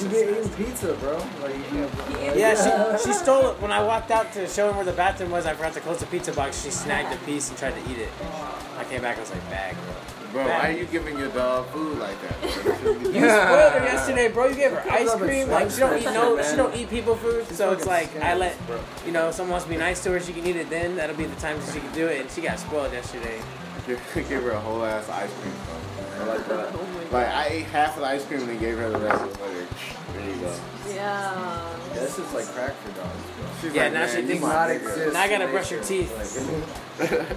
You 0.00 0.08
get 0.08 0.28
eating 0.28 0.48
pizza, 0.50 0.94
bro. 0.94 1.18
Like, 1.42 1.54
you 1.56 1.62
can't, 1.62 2.36
Yeah, 2.36 2.54
she 2.98 3.06
she 3.06 3.12
stole 3.12 3.50
it 3.50 3.60
when 3.60 3.70
I 3.70 3.82
walked 3.82 4.10
out 4.10 4.32
to 4.32 4.48
show 4.48 4.68
him 4.70 4.76
where 4.76 4.84
the 4.84 4.92
bathroom 4.92 5.30
was. 5.30 5.46
I 5.46 5.54
forgot 5.54 5.74
to 5.74 5.80
close 5.80 5.98
the 5.98 6.06
pizza 6.06 6.32
box. 6.32 6.62
She 6.64 6.70
snagged 6.70 7.12
a 7.12 7.24
piece 7.24 7.48
and 7.50 7.58
tried 7.58 7.74
to 7.74 7.90
eat 7.90 7.98
it. 7.98 8.08
I 8.78 8.84
came 8.84 9.02
back. 9.02 9.18
I 9.18 9.20
was 9.20 9.30
like, 9.30 9.48
bag, 9.50 9.76
bro. 9.84 9.94
Bro, 10.34 10.44
why 10.46 10.68
are 10.68 10.72
you 10.72 10.84
giving 10.86 11.18
your 11.18 11.28
dog 11.30 11.66
food 11.68 11.98
like 11.98 12.16
that? 12.20 12.34
You 13.14 13.30
spoiled 13.30 13.72
her 13.72 13.84
yesterday, 13.84 14.28
bro. 14.28 14.48
You 14.48 14.56
gave 14.56 14.72
her 14.72 14.84
ice 14.90 15.14
cream. 15.14 15.48
Like 15.48 15.70
she 15.70 15.78
don't 15.80 15.98
eat 15.98 16.04
no, 16.04 16.42
she 16.42 16.56
don't 16.56 16.74
eat 16.76 16.90
people 16.90 17.14
food. 17.16 17.46
So 17.54 17.70
it's 17.72 17.86
like 17.86 18.14
I 18.20 18.34
let, 18.34 18.56
you 19.06 19.12
know, 19.12 19.28
if 19.28 19.34
someone 19.36 19.52
wants 19.52 19.64
to 19.64 19.70
be 19.70 19.76
nice 19.78 20.02
to 20.04 20.10
her, 20.10 20.20
she 20.20 20.32
can 20.32 20.44
eat 20.46 20.56
it. 20.56 20.68
Then 20.68 20.96
that'll 20.96 21.16
be 21.16 21.24
the 21.24 21.40
time 21.40 21.58
she 21.72 21.80
can 21.80 21.92
do 21.92 22.06
it. 22.08 22.20
And 22.20 22.30
she 22.30 22.40
got 22.42 22.58
spoiled 22.58 22.92
yesterday. 22.92 23.40
Give 23.86 23.98
her 24.42 24.50
a 24.50 24.60
whole 24.60 24.84
ass 24.84 25.08
ice 25.08 25.30
cream 25.40 25.54
cone. 25.66 26.20
I 26.20 26.24
like 26.34 26.46
that. 26.48 26.68
Oh 26.74 27.06
like 27.12 27.28
I 27.28 27.46
ate 27.48 27.66
half 27.66 27.94
of 27.94 28.00
the 28.00 28.06
ice 28.08 28.24
cream 28.26 28.40
and 28.40 28.48
then 28.48 28.58
gave 28.58 28.76
her 28.78 28.90
the 28.90 28.98
rest 28.98 29.22
of 29.22 29.30
it. 29.30 29.40
Like, 29.40 30.14
there 30.14 30.30
you 30.34 30.40
go. 30.40 30.54
Yeah. 30.88 31.68
This 31.94 32.18
is 32.18 32.32
like 32.34 32.46
crack 32.46 32.72
for 32.74 32.90
dogs, 33.00 33.10
bro. 33.38 33.46
She's 33.62 33.74
Yeah, 33.74 33.84
like, 33.84 33.92
now 33.92 33.98
man, 34.00 34.08
she 34.14 34.20
you 34.22 34.26
thinks- 34.26 34.42
Not 34.42 34.70
exist. 34.70 35.12
Now 35.12 35.20
I 35.22 35.28
gotta 35.28 35.44
in 35.44 35.50
brush 35.50 35.70
your 35.70 35.80
nature. 35.80 37.36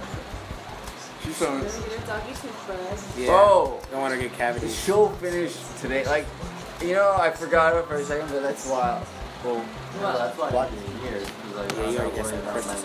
teeth. 1.28 1.40
Like, 1.40 1.62
She's 1.64 1.72
so. 1.72 1.90
Your 1.90 2.00
doggy 2.06 2.32
toothbrush. 2.32 3.18
Yeah. 3.18 3.28
Oh. 3.32 3.80
Don't 3.90 4.00
want 4.00 4.14
to 4.14 4.20
get 4.20 4.30
The 4.32 4.36
cavities. 4.36 4.74
show 4.78 5.08
finished 5.08 5.58
today. 5.80 6.04
Like, 6.06 6.26
you 6.80 6.94
know, 6.94 7.16
I 7.18 7.30
forgot 7.30 7.76
it 7.76 7.86
for 7.86 7.96
a 7.96 8.04
second, 8.04 8.28
but 8.30 8.42
that's 8.42 8.68
wild. 8.68 9.06
Well, 9.44 9.56
What? 9.56 10.18
that's 10.18 10.36
why 10.38 10.48
I 10.48 10.68
didn't. 10.70 11.56
Like, 11.56 11.72
Yeah, 11.72 11.90
you 11.90 11.98
already 11.98 12.16
got 12.16 12.26
some 12.26 12.42
Christmas. 12.42 12.82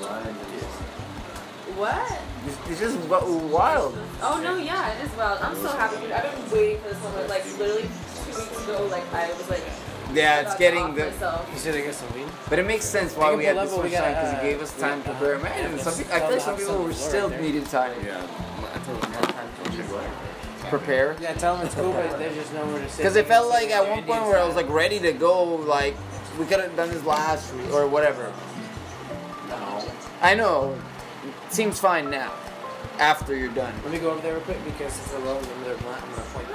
What? 1.76 2.22
it's, 2.46 2.70
it's 2.70 2.80
just 2.80 2.98
wild. 3.10 3.98
Oh 4.22 4.40
no, 4.44 4.58
yeah, 4.58 4.92
it 4.94 5.06
is 5.06 5.12
wild. 5.18 5.40
I'm 5.42 5.56
so 5.56 5.70
happy. 5.70 6.12
I've 6.14 6.24
been 6.50 6.52
waiting 6.60 6.82
for 6.82 6.90
this 6.90 7.02
moment. 7.04 7.30
Like 7.30 7.46
literally 7.58 7.82
two 8.26 8.38
weeks 8.40 8.64
ago, 8.64 8.88
like 8.92 9.04
I 9.14 9.30
was 9.34 9.50
like. 9.50 9.64
Yeah, 10.14 10.42
it's 10.42 10.56
getting 10.56 10.94
the. 10.94 11.06
Myself. 11.06 11.50
You 11.54 11.60
should 11.60 11.76
have 11.76 11.86
got 11.86 11.94
some 11.96 12.14
weed. 12.14 12.28
But 12.50 12.60
it 12.60 12.68
makes 12.68 12.86
sense 12.86 13.16
why 13.16 13.36
we 13.36 13.46
had 13.46 13.58
the 13.58 13.62
this 13.62 13.72
much 13.78 13.92
time 13.94 14.14
because 14.14 14.34
it 14.34 14.38
uh, 14.38 14.42
gave 14.42 14.62
us 14.62 14.80
time 14.80 15.04
to 15.04 15.12
uh, 15.12 15.20
prepare. 15.20 15.40
Man, 15.40 15.76
yeah, 15.78 15.84
some, 15.84 15.98
just 15.98 16.12
I 16.12 16.20
feel 16.20 16.30
like 16.32 16.42
some 16.42 16.58
people 16.58 16.84
were 16.84 16.94
still 16.94 17.30
right 17.30 17.42
needed 17.42 17.66
time 17.66 17.94
Yeah. 18.06 18.22
I 18.74 18.78
told 18.80 19.06
her. 19.06 20.70
prepare. 20.70 21.16
Yeah, 21.22 21.34
tell 21.34 21.58
them 21.58 21.66
it's 21.66 21.76
cool, 21.76 21.92
but 21.94 22.18
there's 22.18 22.36
just 22.36 22.54
nowhere 22.54 22.80
to 22.80 22.90
sit. 22.90 22.98
Because 22.98 23.16
it 23.16 23.28
felt 23.28 23.50
like 23.50 23.70
at 23.70 23.88
one 23.88 24.04
point 24.04 24.24
where 24.24 24.38
I 24.38 24.46
was 24.46 24.56
like 24.56 24.70
ready 24.70 25.00
to 25.00 25.14
go, 25.14 25.44
like 25.44 25.96
we 26.40 26.46
could 26.46 26.60
have 26.60 26.76
done 26.76 26.90
this 26.90 27.04
last 27.06 27.54
week 27.56 27.72
or 27.72 27.88
whatever. 27.88 28.32
no. 29.50 29.86
I 30.22 30.36
know. 30.36 30.78
Seems 31.50 31.80
fine 31.80 32.10
now. 32.10 32.32
After 33.00 33.36
you're 33.36 33.54
done. 33.54 33.74
Let 33.84 33.92
me 33.92 34.00
go 34.00 34.12
over 34.12 34.22
there 34.22 34.34
real 34.34 34.42
quick 34.44 34.64
because 34.66 34.98
it's 35.00 35.14
a 35.14 35.20
low 35.20 35.40
limiter 35.40 35.80
blunt. 35.82 36.04
I'm 36.04 36.10
gonna 36.12 36.22
point 36.34 36.48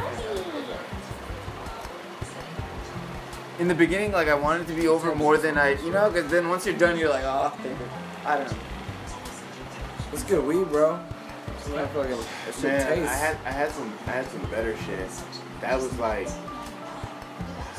In 3.59 3.66
the 3.66 3.74
beginning, 3.74 4.12
like 4.12 4.28
I 4.28 4.34
wanted 4.34 4.66
to 4.68 4.74
be 4.74 4.86
over 4.86 5.14
more 5.14 5.36
than 5.36 5.59
I, 5.59 5.70
you 5.82 5.90
know, 5.90 6.11
because 6.11 6.30
then 6.30 6.48
once 6.48 6.64
you're 6.64 6.76
done, 6.76 6.96
you're 6.96 7.09
like, 7.09 7.24
oh, 7.24 7.52
I 8.24 8.38
don't 8.38 8.50
know. 8.50 8.59
It's 10.12 10.22
good 10.22 10.44
weed, 10.44 10.68
bro. 10.68 10.94
I 10.94 11.86
feel 11.86 12.00
like 12.00 12.11
it, 12.11 12.62
Man, 12.62 12.86
taste. 12.86 13.11
I 13.11 13.14
had 13.14 13.36
I 13.44 13.50
had 13.50 13.70
some 13.72 13.92
I 14.06 14.11
had 14.11 14.26
some 14.26 14.42
better 14.50 14.76
shit. 14.78 15.11
That 15.61 15.76
was 15.76 15.98
like 15.98 16.28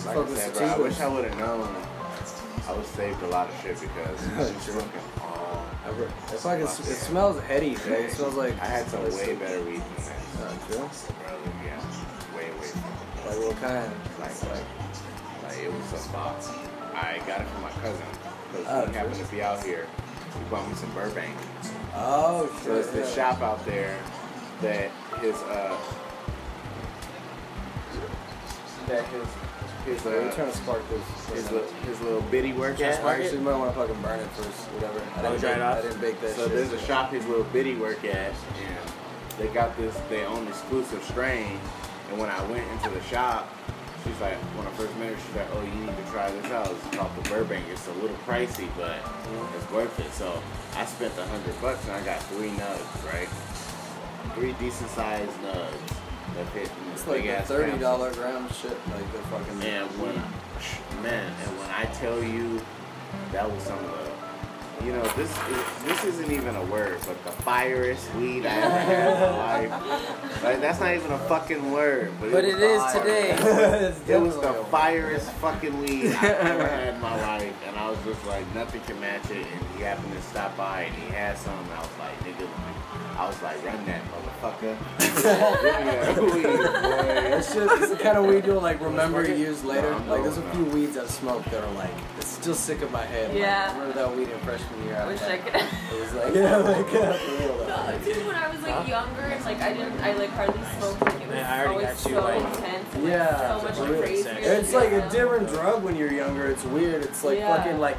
like 0.05 0.17
I 0.17 0.36
said, 0.36 0.53
bro. 0.53 0.67
I 0.67 0.77
wish 0.77 0.99
I 0.99 1.07
would 1.07 1.25
have 1.25 1.38
known. 1.39 1.75
I 2.67 2.73
would 2.73 2.86
saved 2.86 3.21
a 3.23 3.27
lot 3.27 3.49
of 3.49 3.61
shit 3.61 3.80
because 3.80 4.27
I 4.36 4.39
was 4.39 4.75
looking 4.75 4.89
all. 5.21 5.65
It's 6.32 6.45
like 6.45 6.61
it's, 6.61 6.80
it 6.80 6.95
smells 6.95 7.41
heady, 7.43 7.75
bro. 7.77 7.93
It 7.93 8.11
smells 8.11 8.36
like 8.36 8.53
I 8.61 8.65
had 8.65 8.88
some 8.88 9.03
way 9.05 9.36
better 9.36 9.63
weed 9.63 9.82
than 9.82 9.95
this. 9.95 10.09
Uh, 10.39 10.53
yeah, 11.65 11.82
way 12.36 12.51
way. 12.51 12.69
Like 13.25 13.39
what 13.39 13.59
kind? 13.59 13.91
Like 14.19 14.43
like 14.43 14.51
like 14.51 14.63
it 15.64 15.72
was 15.72 15.84
some 16.01 16.12
box. 16.12 16.49
I 16.93 17.22
got 17.28 17.41
it 17.41 17.47
from 17.47 17.62
my 17.64 17.72
cousin 17.82 18.05
because 18.51 18.66
Oh, 18.68 18.86
he 18.88 18.93
happened 18.95 19.16
to 19.16 19.32
be 19.32 19.41
out 19.41 19.64
here. 19.64 19.88
He 20.38 20.43
bought 20.49 20.68
me 20.68 20.76
some 20.76 20.91
Burbank. 20.93 21.36
Oh 21.95 22.49
So 22.64 22.76
it's 22.76 22.89
this 22.91 23.14
shop 23.14 23.41
out 23.41 23.66
there 23.66 23.97
that 24.62 24.91
his 25.22 25.36
uh 25.36 25.78
that 28.88 29.05
his 29.05 29.28
his 29.86 30.05
uh 30.05 30.32
trying 30.36 30.51
to 30.51 30.57
spark 30.57 30.82
this? 30.89 31.03
his 31.34 31.51
little, 31.51 31.68
his 31.86 32.01
little 32.01 32.22
bitty 32.24 32.53
work 32.53 32.80
at. 32.82 32.99
Actually, 33.03 33.38
you 33.38 33.43
might 33.43 33.57
want 33.57 33.74
to 33.74 33.80
fucking 33.80 34.01
burn 34.01 34.20
it 34.20 34.28
first. 34.32 34.66
Whatever. 34.74 34.99
I 35.16 35.22
didn't, 35.32 35.41
bake, 35.41 35.62
off? 35.62 35.78
I 35.78 35.82
didn't 35.82 36.01
bake 36.01 36.22
that 36.22 36.36
So 36.36 36.43
shit. 36.47 36.51
there's 36.53 36.74
a 36.74 36.86
shop 36.86 37.12
his 37.12 37.26
little 37.26 37.43
bitty 37.45 37.76
work 37.76 38.03
at, 38.03 38.34
and 38.34 38.91
they 39.38 39.47
got 39.47 39.76
this 39.78 39.95
their 40.10 40.28
own 40.28 40.47
exclusive 40.47 41.03
strain. 41.03 41.60
And 42.10 42.18
when 42.20 42.30
I 42.30 42.41
went 42.51 42.70
into 42.72 42.89
the 42.89 43.01
shop, 43.03 43.47
she's 44.04 44.20
like, 44.22 44.38
when 44.56 44.66
I 44.66 44.72
first 44.72 44.95
met 44.97 45.10
her, 45.14 45.18
she's 45.18 45.36
like, 45.36 45.47
oh, 45.54 45.62
you 45.62 45.74
need 45.86 45.95
to 45.95 46.06
try 46.12 46.30
this 46.32 46.52
out. 46.52 46.72
It's 46.72 46.95
called 46.95 47.16
the 47.16 47.30
Burbank. 47.30 47.66
It's 47.70 47.88
a 47.88 47.93
little 47.93 48.16
pricey, 48.28 48.68
but 48.78 49.00
mm-hmm. 49.02 49.58
it's 49.58 49.72
worth 49.72 50.00
it. 50.00 50.12
So 50.14 50.41
I 50.76 50.86
spent 50.86 51.18
a 51.18 51.26
hundred 51.26 51.60
bucks 51.62 51.84
and 51.86 51.93
I 51.93 52.04
got 52.06 52.22
three 52.24 52.50
nugs, 52.52 53.06
right? 53.06 53.30
Three 54.36 54.54
decent 54.60 54.89
sized 54.91 55.38
nugs. 55.41 55.95
That 56.36 56.46
fit 56.54 56.71
It's 56.93 57.08
like 57.08 57.26
ass 57.26 57.47
thirty 57.47 57.78
dollar 57.80 58.13
gram 58.13 58.47
shit. 58.54 58.78
Like 58.93 59.12
the 59.12 59.20
fucking. 59.34 59.63
And 59.63 59.89
when, 60.00 60.16
man, 61.01 61.26
and 61.26 61.58
when 61.58 61.70
I 61.71 61.86
tell 61.93 62.24
you 62.24 62.62
that 63.32 63.50
was 63.50 63.63
some 63.63 63.80
of 63.80 63.92
the, 63.92 64.18
you 64.84 64.93
know, 64.93 65.04
this 65.16 65.30
is, 65.30 65.84
this 65.86 66.04
isn't 66.06 66.32
even 66.32 66.56
a 66.56 66.64
word, 66.66 67.00
but 67.06 67.24
the 67.24 67.32
firest 67.43 68.14
weed 68.16 68.46
I 68.46 68.56
ever 68.56 68.80
had 68.80 69.64
in 69.64 69.70
my 69.70 69.78
life. 69.78 70.43
Like 70.43 70.62
that's 70.62 70.80
not 70.80 70.96
even 70.96 71.12
a 71.12 71.18
fucking 71.20 71.72
word, 71.72 72.12
but, 72.20 72.32
But 72.32 72.46
it, 72.46 72.56
it 72.56 72.62
is 72.62 72.84
today. 72.93 73.32
it 74.08 74.22
was 74.22 74.36
the 74.39 74.54
firest 74.72 75.30
fucking 75.34 75.80
weed 75.80 76.14
I 76.14 76.28
ever 76.28 76.68
had 76.76 76.96
in 76.96 77.01
my 77.01 77.20
life, 77.22 77.54
and 77.68 77.78
I 77.78 77.89
was 77.89 78.00
just 78.06 78.26
like, 78.26 78.46
nothing 78.56 78.82
can 78.82 79.00
match 79.00 79.30
it. 79.32 79.46
And 79.46 79.66
he 79.76 79.84
happened 79.84 80.14
to 80.14 80.22
stop 80.22 80.56
by, 80.56 80.84
and 80.84 80.96
he 80.96 81.10
had 81.10 81.38
some, 81.38 81.58
and 81.58 81.74
I 81.74 81.80
was 81.80 81.97
like, 82.00 82.20
nigga, 82.24 82.47
I 83.20 83.28
was 83.28 83.41
like, 83.41 83.66
run 83.66 83.86
that 83.86 84.01
motherfucker. 84.05 84.78
Give 86.16 86.33
weed, 86.33 86.43
boy. 86.43 87.37
It's 87.37 87.54
just 87.54 87.82
it's 87.82 87.89
the 87.91 87.97
kind 87.97 88.17
of 88.17 88.25
weed 88.25 88.46
you'll 88.46 88.62
like 88.62 88.79
remember 88.79 89.25
years 89.28 89.63
later. 89.66 89.91
No, 89.91 90.13
Like 90.13 90.24
there's 90.24 90.37
a 90.37 90.50
few 90.51 90.63
weeds 90.66 90.96
I've 90.97 91.09
smoked 91.09 91.51
that 91.51 91.62
are 91.62 91.71
like 91.74 91.89
it's 92.17 92.28
still 92.28 92.54
sick 92.54 92.82
in 92.82 92.89
my 92.93 93.04
head. 93.04 93.32
Like, 93.32 93.39
Yeah. 93.39 93.71
I 93.71 93.74
remember 93.78 93.93
that 94.00 94.16
weed 94.16 94.29
in 94.29 94.39
freshman 94.39 94.83
year. 94.86 94.96
I 94.96 95.08
Wish. 95.08 95.21
I 95.21 95.37
could. 95.37 95.55
It 95.55 96.00
was 96.00 96.13
like 96.13 96.33
yeah, 96.39 96.55
like 96.58 96.86
uh, 96.96 97.13
for 97.13 97.32
real 97.32 97.58
though. 97.58 97.67
No, 97.91 98.00
dude, 98.05 98.25
when 98.25 98.36
I 98.37 98.47
was 98.50 98.62
like 98.62 98.87
younger 98.87 99.25
it's 99.25 99.46
like 99.46 99.62
I 99.62 99.74
didn't, 99.74 100.00
I 100.00 100.13
like 100.13 100.29
hardly 100.29 100.63
smoked. 100.79 101.01
Like 101.01 101.13
it 101.16 101.20
was 101.20 101.29
Man, 101.29 101.46
I 101.46 101.66
already 101.66 101.74
always 101.74 101.87
got 101.87 101.97
so 101.97 102.24
like- 102.24 102.55
intense. 102.55 102.93
And, 102.96 103.04
like, 103.04 103.12
Yeah, 103.12 103.58
so 103.59 103.63
much 103.66 103.75
for 103.75 103.83
real. 103.91 104.01
crazier. 104.01 104.36
It's 104.39 104.74
like 104.74 104.91
a 104.93 105.09
different 105.09 105.50
drug 105.50 105.83
when 105.83 105.97
you're 105.97 106.13
younger. 106.13 106.47
It's 106.47 106.63
weird. 106.63 107.04
It's 107.04 107.24
like 107.25 107.39
Yeah. 107.39 107.54
fucking 107.58 107.79
like. 107.79 107.97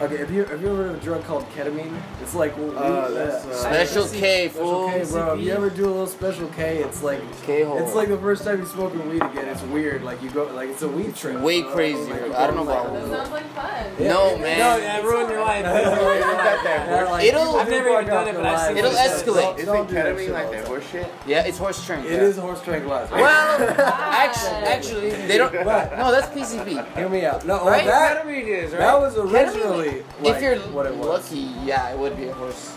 Okay, 0.00 0.16
have 0.16 0.30
you 0.32 0.44
have 0.46 0.62
you 0.62 0.68
ever 0.68 0.76
heard 0.84 0.90
of 0.94 1.02
a 1.02 1.04
drug 1.04 1.22
called 1.24 1.44
ketamine? 1.50 1.94
It's 2.22 2.34
like 2.34 2.56
weed, 2.56 2.72
Uh, 2.74 3.10
that's, 3.10 3.44
uh, 3.44 3.52
Special 3.54 4.08
K, 4.08 4.48
Special. 4.48 4.88
K, 4.88 5.04
bro. 5.04 5.34
If 5.34 5.40
you 5.44 5.52
ever 5.52 5.68
do 5.68 5.84
a 5.84 5.92
little 5.92 6.06
special 6.06 6.48
K, 6.56 6.78
it's 6.78 7.02
like 7.02 7.20
K-hole. 7.42 7.76
it's 7.84 7.94
like 7.94 8.08
the 8.08 8.16
first 8.16 8.42
time 8.44 8.56
you're 8.60 8.66
smoking 8.66 9.06
weed 9.10 9.22
again. 9.22 9.46
It's 9.48 9.60
weird. 9.64 10.02
Like 10.02 10.22
you 10.22 10.30
go 10.30 10.44
like 10.54 10.70
it's 10.70 10.80
a 10.80 10.88
weed 10.88 11.14
trip. 11.14 11.38
Way 11.42 11.60
Like, 11.62 11.72
crazier. 11.74 12.26
you 12.28 12.34
I 12.34 12.46
don't 12.46 12.56
know 12.56 12.62
like, 12.62 12.80
about 12.80 12.94
That 12.94 13.08
sounds 13.18 13.30
like 13.30 13.46
fun. 13.54 13.86
No, 13.98 14.38
man. 14.38 14.58
No, 14.58 14.80
that 14.80 15.04
ruined 15.04 15.30
your 15.30 15.40
life. 15.42 15.66
Yeah, 16.70 17.04
like, 17.10 17.24
It'll- 17.24 17.56
I've 17.56 17.68
never 17.68 17.88
even 17.90 18.06
done 18.06 18.28
it, 18.28 18.34
but 18.34 18.46
I've 18.46 18.68
seen. 18.68 18.76
It'll 18.78 18.90
it. 18.92 18.96
escalate. 18.96 19.42
Don't- 19.42 19.58
Isn't 19.58 19.74
don't 19.74 19.88
do 19.88 19.94
that 19.94 20.16
ketamine 20.16 20.32
like 20.32 20.50
that 20.50 20.66
horse 20.66 20.84
shit? 20.90 21.06
Yeah, 21.26 21.46
it's 21.46 21.58
horse 21.58 21.84
trained. 21.84 22.06
It 22.06 22.12
is 22.22 22.36
horse 22.38 22.62
tranquilizer. 22.62 23.14
Well, 23.14 23.70
actually, 23.80 24.50
actually, 24.66 25.10
they 25.26 25.36
don't. 25.38 25.52
No, 25.52 26.10
that's 26.10 26.28
PCP. 26.28 26.94
Hear 26.96 27.08
me 27.08 27.24
out. 27.24 27.44
No, 27.44 27.64
that 27.66 28.24
Ketamine 28.24 28.46
is, 28.46 28.72
right? 28.72 28.78
that 28.80 29.00
was 29.00 29.14
Ketamine, 29.14 29.89
originally 29.90 30.22
like, 30.22 30.36
if 30.36 30.42
you're 30.42 30.58
what 30.72 30.86
it 30.86 30.94
was. 30.94 31.06
lucky, 31.30 31.40
yeah, 31.64 31.90
it 31.90 31.98
would 31.98 32.16
be 32.16 32.28
a 32.28 32.34
horse. 32.34 32.76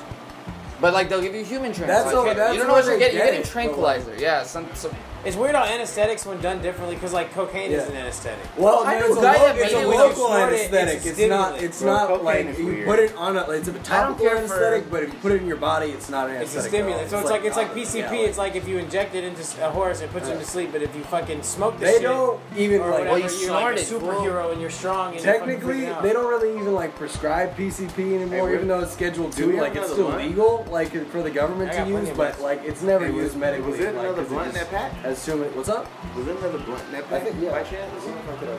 But 0.82 0.94
like 0.94 1.08
they'll 1.10 1.22
give 1.22 1.34
you 1.36 1.44
human 1.46 1.72
tranquilizer. 1.74 2.04
That's 2.04 2.16
what- 2.16 2.36
that's 2.36 2.54
you 2.54 2.60
don't 2.60 2.68
know 2.68 2.74
what 2.74 2.84
what 2.86 2.90
you're 2.92 3.00
they 3.00 3.00
getting. 3.00 3.18
You're 3.18 3.26
get 3.26 3.32
getting 3.34 3.40
it, 3.42 3.44
but, 3.46 3.52
tranquilizer. 3.52 4.16
Yeah, 4.18 4.44
some, 4.44 4.68
some 4.74 4.92
It's 5.26 5.38
weird 5.38 5.56
how 5.56 5.64
anesthetics, 5.64 6.26
when 6.26 6.42
done 6.42 6.62
differently, 6.62 6.96
because 6.96 7.14
like 7.14 7.32
cocaine 7.32 7.72
is 7.72 7.88
an 7.88 7.96
anesthetic. 7.96 8.44
Well, 8.58 8.84
I 8.84 8.96
no, 8.96 9.00
know 9.00 9.06
it's 9.08 9.16
a 9.16 9.20
a, 9.20 9.24
guy 9.24 9.34
lo- 9.38 9.46
that 9.46 9.56
it's 9.58 9.74
made 9.74 9.80
a 9.80 9.82
it 9.84 9.88
when 9.88 9.98
you 9.98 10.04
local 10.04 10.26
snort 10.28 10.54
it, 10.54 10.56
anesthetic. 10.60 10.96
it's 10.98 11.06
It's, 11.20 11.30
not. 11.30 11.62
It's 11.64 11.82
Bro, 11.82 11.94
not 11.94 12.24
like 12.26 12.58
you 12.58 12.66
weird. 12.66 12.88
put 12.88 13.00
it 13.00 13.16
on 13.16 13.38
a. 13.38 13.50
It's 13.52 13.68
a 13.70 13.74
topical 13.80 14.26
care 14.26 14.32
for- 14.32 14.38
anesthetic, 14.38 14.92
but 14.92 15.04
if 15.04 15.14
you 15.14 15.20
put 15.20 15.32
it 15.32 15.42
in 15.42 15.48
your 15.48 15.56
body, 15.58 15.92
it's 15.92 16.10
not 16.10 16.30
an 16.30 16.36
It's 16.42 16.54
a 16.56 16.60
anesthetic. 16.60 16.70
stimulant. 16.72 17.10
So 17.10 17.16
though. 17.16 17.22
it's 17.22 17.30
like 17.32 17.44
it's 17.46 17.56
like 17.58 17.74
PCP. 17.74 18.12
yeah, 18.12 18.28
It's 18.28 18.38
like 18.38 18.56
if 18.56 18.68
you 18.68 18.78
inject 18.80 19.16
it 19.16 19.24
into 19.24 19.42
a 19.66 19.70
horse, 19.72 20.02
it 20.02 20.12
puts 20.12 20.28
him 20.28 20.38
to 20.40 20.46
sleep. 20.46 20.74
But 20.74 20.82
if 20.82 20.94
you 20.94 21.04
fucking 21.04 21.42
smoke 21.44 21.80
this 21.80 21.90
They 21.90 21.94
shit, 22.00 22.04
don't 22.04 22.42
even 22.58 22.82
or 22.82 22.90
like. 22.90 23.00
whatever, 23.06 23.10
Well, 23.12 23.20
you 23.32 23.38
you're 23.40 23.52
like 23.54 23.78
a 23.78 23.84
snort 23.86 24.04
it, 24.04 24.04
superhero 24.20 24.52
and 24.52 24.60
you're 24.60 24.70
strong. 24.70 25.16
And 25.16 25.24
you're 25.24 25.34
Technically, 25.34 25.86
they 26.02 26.12
don't 26.12 26.28
really 26.28 26.60
even 26.60 26.74
like 26.74 26.96
prescribe 26.98 27.56
PCP 27.56 28.16
anymore, 28.16 28.54
even 28.54 28.68
though 28.68 28.82
it's 28.82 28.92
scheduled 28.92 29.32
do 29.36 29.54
two. 29.54 29.58
Like 29.62 29.76
it's 29.78 29.90
still 29.92 30.10
legal, 30.10 30.66
like 30.70 30.92
for 31.08 31.22
the 31.24 31.32
government 31.32 31.72
to 31.72 31.88
use, 31.88 32.10
but 32.10 32.42
like 32.42 32.62
it's 32.66 32.82
never 32.82 33.08
used 33.10 33.38
medically. 33.38 33.72
was 33.72 33.80
there 33.80 33.94
like, 33.94 34.04
another 34.08 34.24
'cause 34.24 34.32
it 34.32 34.34
blunt 34.36 34.48
in 34.50 34.54
that 34.56 34.70
pack? 34.70 34.92
As 35.14 35.22
soon 35.22 35.44
as 35.44 35.54
what's 35.54 35.70
up? 35.70 35.86
Was 36.16 36.26
there 36.26 36.36
another 36.38 36.58
blunt 36.58 36.82
in 36.86 36.92
that 36.94 37.04
I 37.04 37.08
pack? 37.08 37.22
think 37.22 37.36
yeah. 37.40 37.52
By 37.52 37.62
chance? 37.62 38.04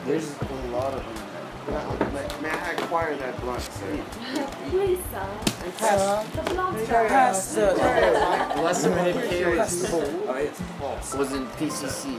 there's 0.05 0.39
a 0.39 0.67
lot 0.71 0.93
of 0.93 1.03
them. 1.03 1.73
Man, 2.13 2.41
man, 2.43 2.57
I 2.63 2.71
acquired 2.81 3.19
that 3.19 3.37
blunt, 3.41 3.61
sir. 3.61 3.99
Please, 4.69 4.99
son. 5.11 5.29
The 6.33 6.41
blonde 6.53 6.87
Pass 6.87 7.55
the- 7.55 7.73
Last 7.75 8.83
time 8.83 8.93
I 8.93 8.97
had 9.11 9.29
K 9.29 9.57
was, 9.57 9.91
Oh, 9.91 10.37
yes. 10.37 11.13
was 11.13 11.33
in 11.33 11.45
PCC, 11.57 12.17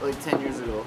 like 0.00 0.22
ten 0.22 0.40
years 0.40 0.60
ago. 0.60 0.84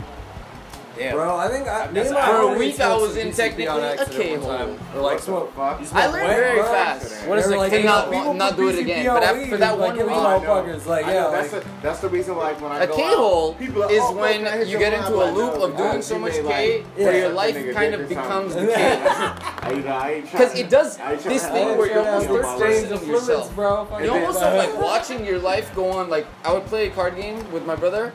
Yeah. 0.99 1.13
Bro, 1.13 1.37
I 1.37 1.47
think 1.47 1.65
I, 1.67 1.89
me 1.91 2.01
and 2.01 2.11
my 2.11 2.25
For 2.25 2.31
a 2.31 2.39
homie 2.41 2.59
week, 2.59 2.79
I 2.81 2.95
was 2.97 3.15
in 3.15 3.31
technically 3.31 3.67
on 3.67 3.79
a 3.79 3.85
accident 3.85 4.41
one 4.43 4.57
K-hole. 4.57 4.77
Or 4.95 5.01
like 5.01 5.19
smoke. 5.19 5.53
Fuck. 5.55 5.81
I 5.93 6.07
learned 6.07 6.27
very 6.27 6.55
bro. 6.59 6.65
fast. 6.65 7.25
What 7.27 7.37
is 7.39 7.45
They 7.47 7.51
it, 7.53 7.55
were 7.55 7.61
like, 7.63 7.71
K- 7.71 7.83
not- 7.83 8.11
people 8.11 8.33
not 8.33 8.57
do 8.57 8.67
it 8.69 8.79
again, 8.79 9.05
but 9.07 9.23
after 9.23 9.39
weed, 9.41 9.51
that 9.53 9.79
like, 9.79 9.87
one 9.87 9.95
give 9.95 10.07
week- 10.07 10.15
these 10.15 10.23
I 10.25 10.37
know. 10.39 10.43
motherfuckers, 10.45 10.85
like, 10.85 11.05
yeah, 11.05 11.13
know, 11.13 11.31
that's, 11.31 11.51
the, 11.51 11.65
that's 11.81 11.99
the 12.01 12.09
reason 12.09 12.35
like 12.37 12.59
when 12.61 12.71
I 12.73 12.83
A 12.83 12.87
go 12.87 12.95
K-hole 12.97 13.53
people 13.53 13.83
are, 13.83 13.91
is 13.91 13.99
oh, 14.01 14.07
fuck, 14.07 14.21
when 14.21 14.37
can 14.43 14.47
I 14.47 14.57
hit 14.57 14.67
you 14.67 14.77
get 14.77 14.93
into 14.93 15.15
a 15.15 15.27
I'm 15.29 15.35
loop 15.35 15.53
of 15.53 15.77
doing 15.77 16.01
so 16.01 16.19
much 16.19 16.33
may, 16.33 16.43
K 16.43 16.81
where 16.97 17.17
your 17.17 17.29
life 17.29 17.73
kind 17.73 17.93
of 17.95 18.09
becomes 18.09 18.53
something. 18.53 18.67
the 18.69 18.73
K. 18.75 19.01
I, 19.05 19.71
you 19.75 19.81
know, 19.83 19.91
I 19.91 20.11
ain't 20.11 20.31
Because 20.31 20.59
it 20.59 20.69
does 20.69 20.99
I 20.99 21.13
ain't 21.13 21.21
trying 21.21 21.33
this 21.33 21.47
thing 21.47 21.77
where 21.77 21.87
you're 21.93 22.07
almost 22.09 22.45
on 22.45 22.59
person 22.59 22.93
of 22.93 23.07
yourself. 23.07 23.55
bro. 23.55 23.87
You 24.03 24.11
almost 24.11 24.41
are 24.43 24.55
like 24.63 24.77
watching 24.81 25.25
your 25.25 25.39
life 25.39 25.73
go 25.75 25.91
on. 25.91 26.09
Like 26.09 26.27
I 26.43 26.51
would 26.51 26.65
play 26.65 26.87
a 26.87 26.89
card 26.91 27.15
game 27.15 27.49
with 27.51 27.65
my 27.65 27.75
brother, 27.75 28.11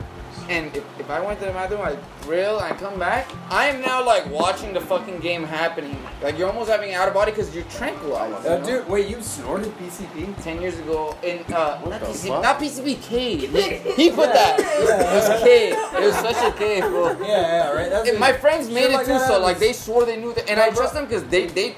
and 0.49 0.75
if, 0.75 0.83
if 0.99 1.09
I 1.09 1.19
went 1.21 1.39
to 1.39 1.45
the 1.45 1.51
bathroom, 1.51 1.81
I'd 1.81 1.99
rail, 2.27 2.59
and 2.59 2.65
I 2.73 2.77
come 2.77 2.99
back. 2.99 3.29
I 3.49 3.67
am 3.67 3.81
now 3.81 4.05
like 4.05 4.29
watching 4.29 4.73
the 4.73 4.81
fucking 4.81 5.19
game 5.19 5.43
happening. 5.43 5.97
Like 6.21 6.37
you're 6.37 6.47
almost 6.47 6.69
having 6.69 6.93
out 6.93 7.07
of 7.07 7.13
body 7.13 7.31
because 7.31 7.53
you're 7.55 7.63
tranquilized. 7.65 8.45
Uh, 8.45 8.53
you 8.53 8.59
know? 8.59 8.65
dude, 8.65 8.89
wait, 8.89 9.07
you 9.09 9.21
snorted 9.21 9.71
PCP? 9.77 10.41
Ten 10.43 10.61
years 10.61 10.77
ago, 10.79 11.17
in 11.23 11.39
uh, 11.53 11.81
not, 11.85 11.99
the 12.01 12.05
PCP, 12.07 12.27
fuck? 12.27 12.43
not 12.43 12.59
PCP, 12.59 13.01
K. 13.01 13.35
He, 13.37 13.77
he 14.03 14.09
put 14.11 14.33
that. 14.33 14.59
It 14.59 15.29
was 15.29 15.41
K. 15.43 15.71
It 15.71 16.05
was 16.05 16.15
such 16.15 16.37
a 16.53 16.57
K, 16.57 16.81
bro. 16.81 17.11
Yeah, 17.11 17.27
yeah, 17.27 17.71
right. 17.71 17.89
That's 17.89 18.09
And 18.09 18.19
my 18.19 18.33
friends 18.33 18.69
made 18.69 18.85
it 18.85 18.91
like 18.93 19.05
too, 19.05 19.13
that 19.13 19.27
so 19.27 19.39
like 19.39 19.59
they 19.59 19.73
swore 19.73 20.05
they 20.05 20.17
knew 20.17 20.33
that, 20.33 20.49
and 20.49 20.57
Yeah, 20.57 20.65
I 20.65 20.69
bro. 20.69 20.77
trust 20.77 20.93
them 20.93 21.05
because 21.05 21.23
they 21.25 21.47
they 21.47 21.75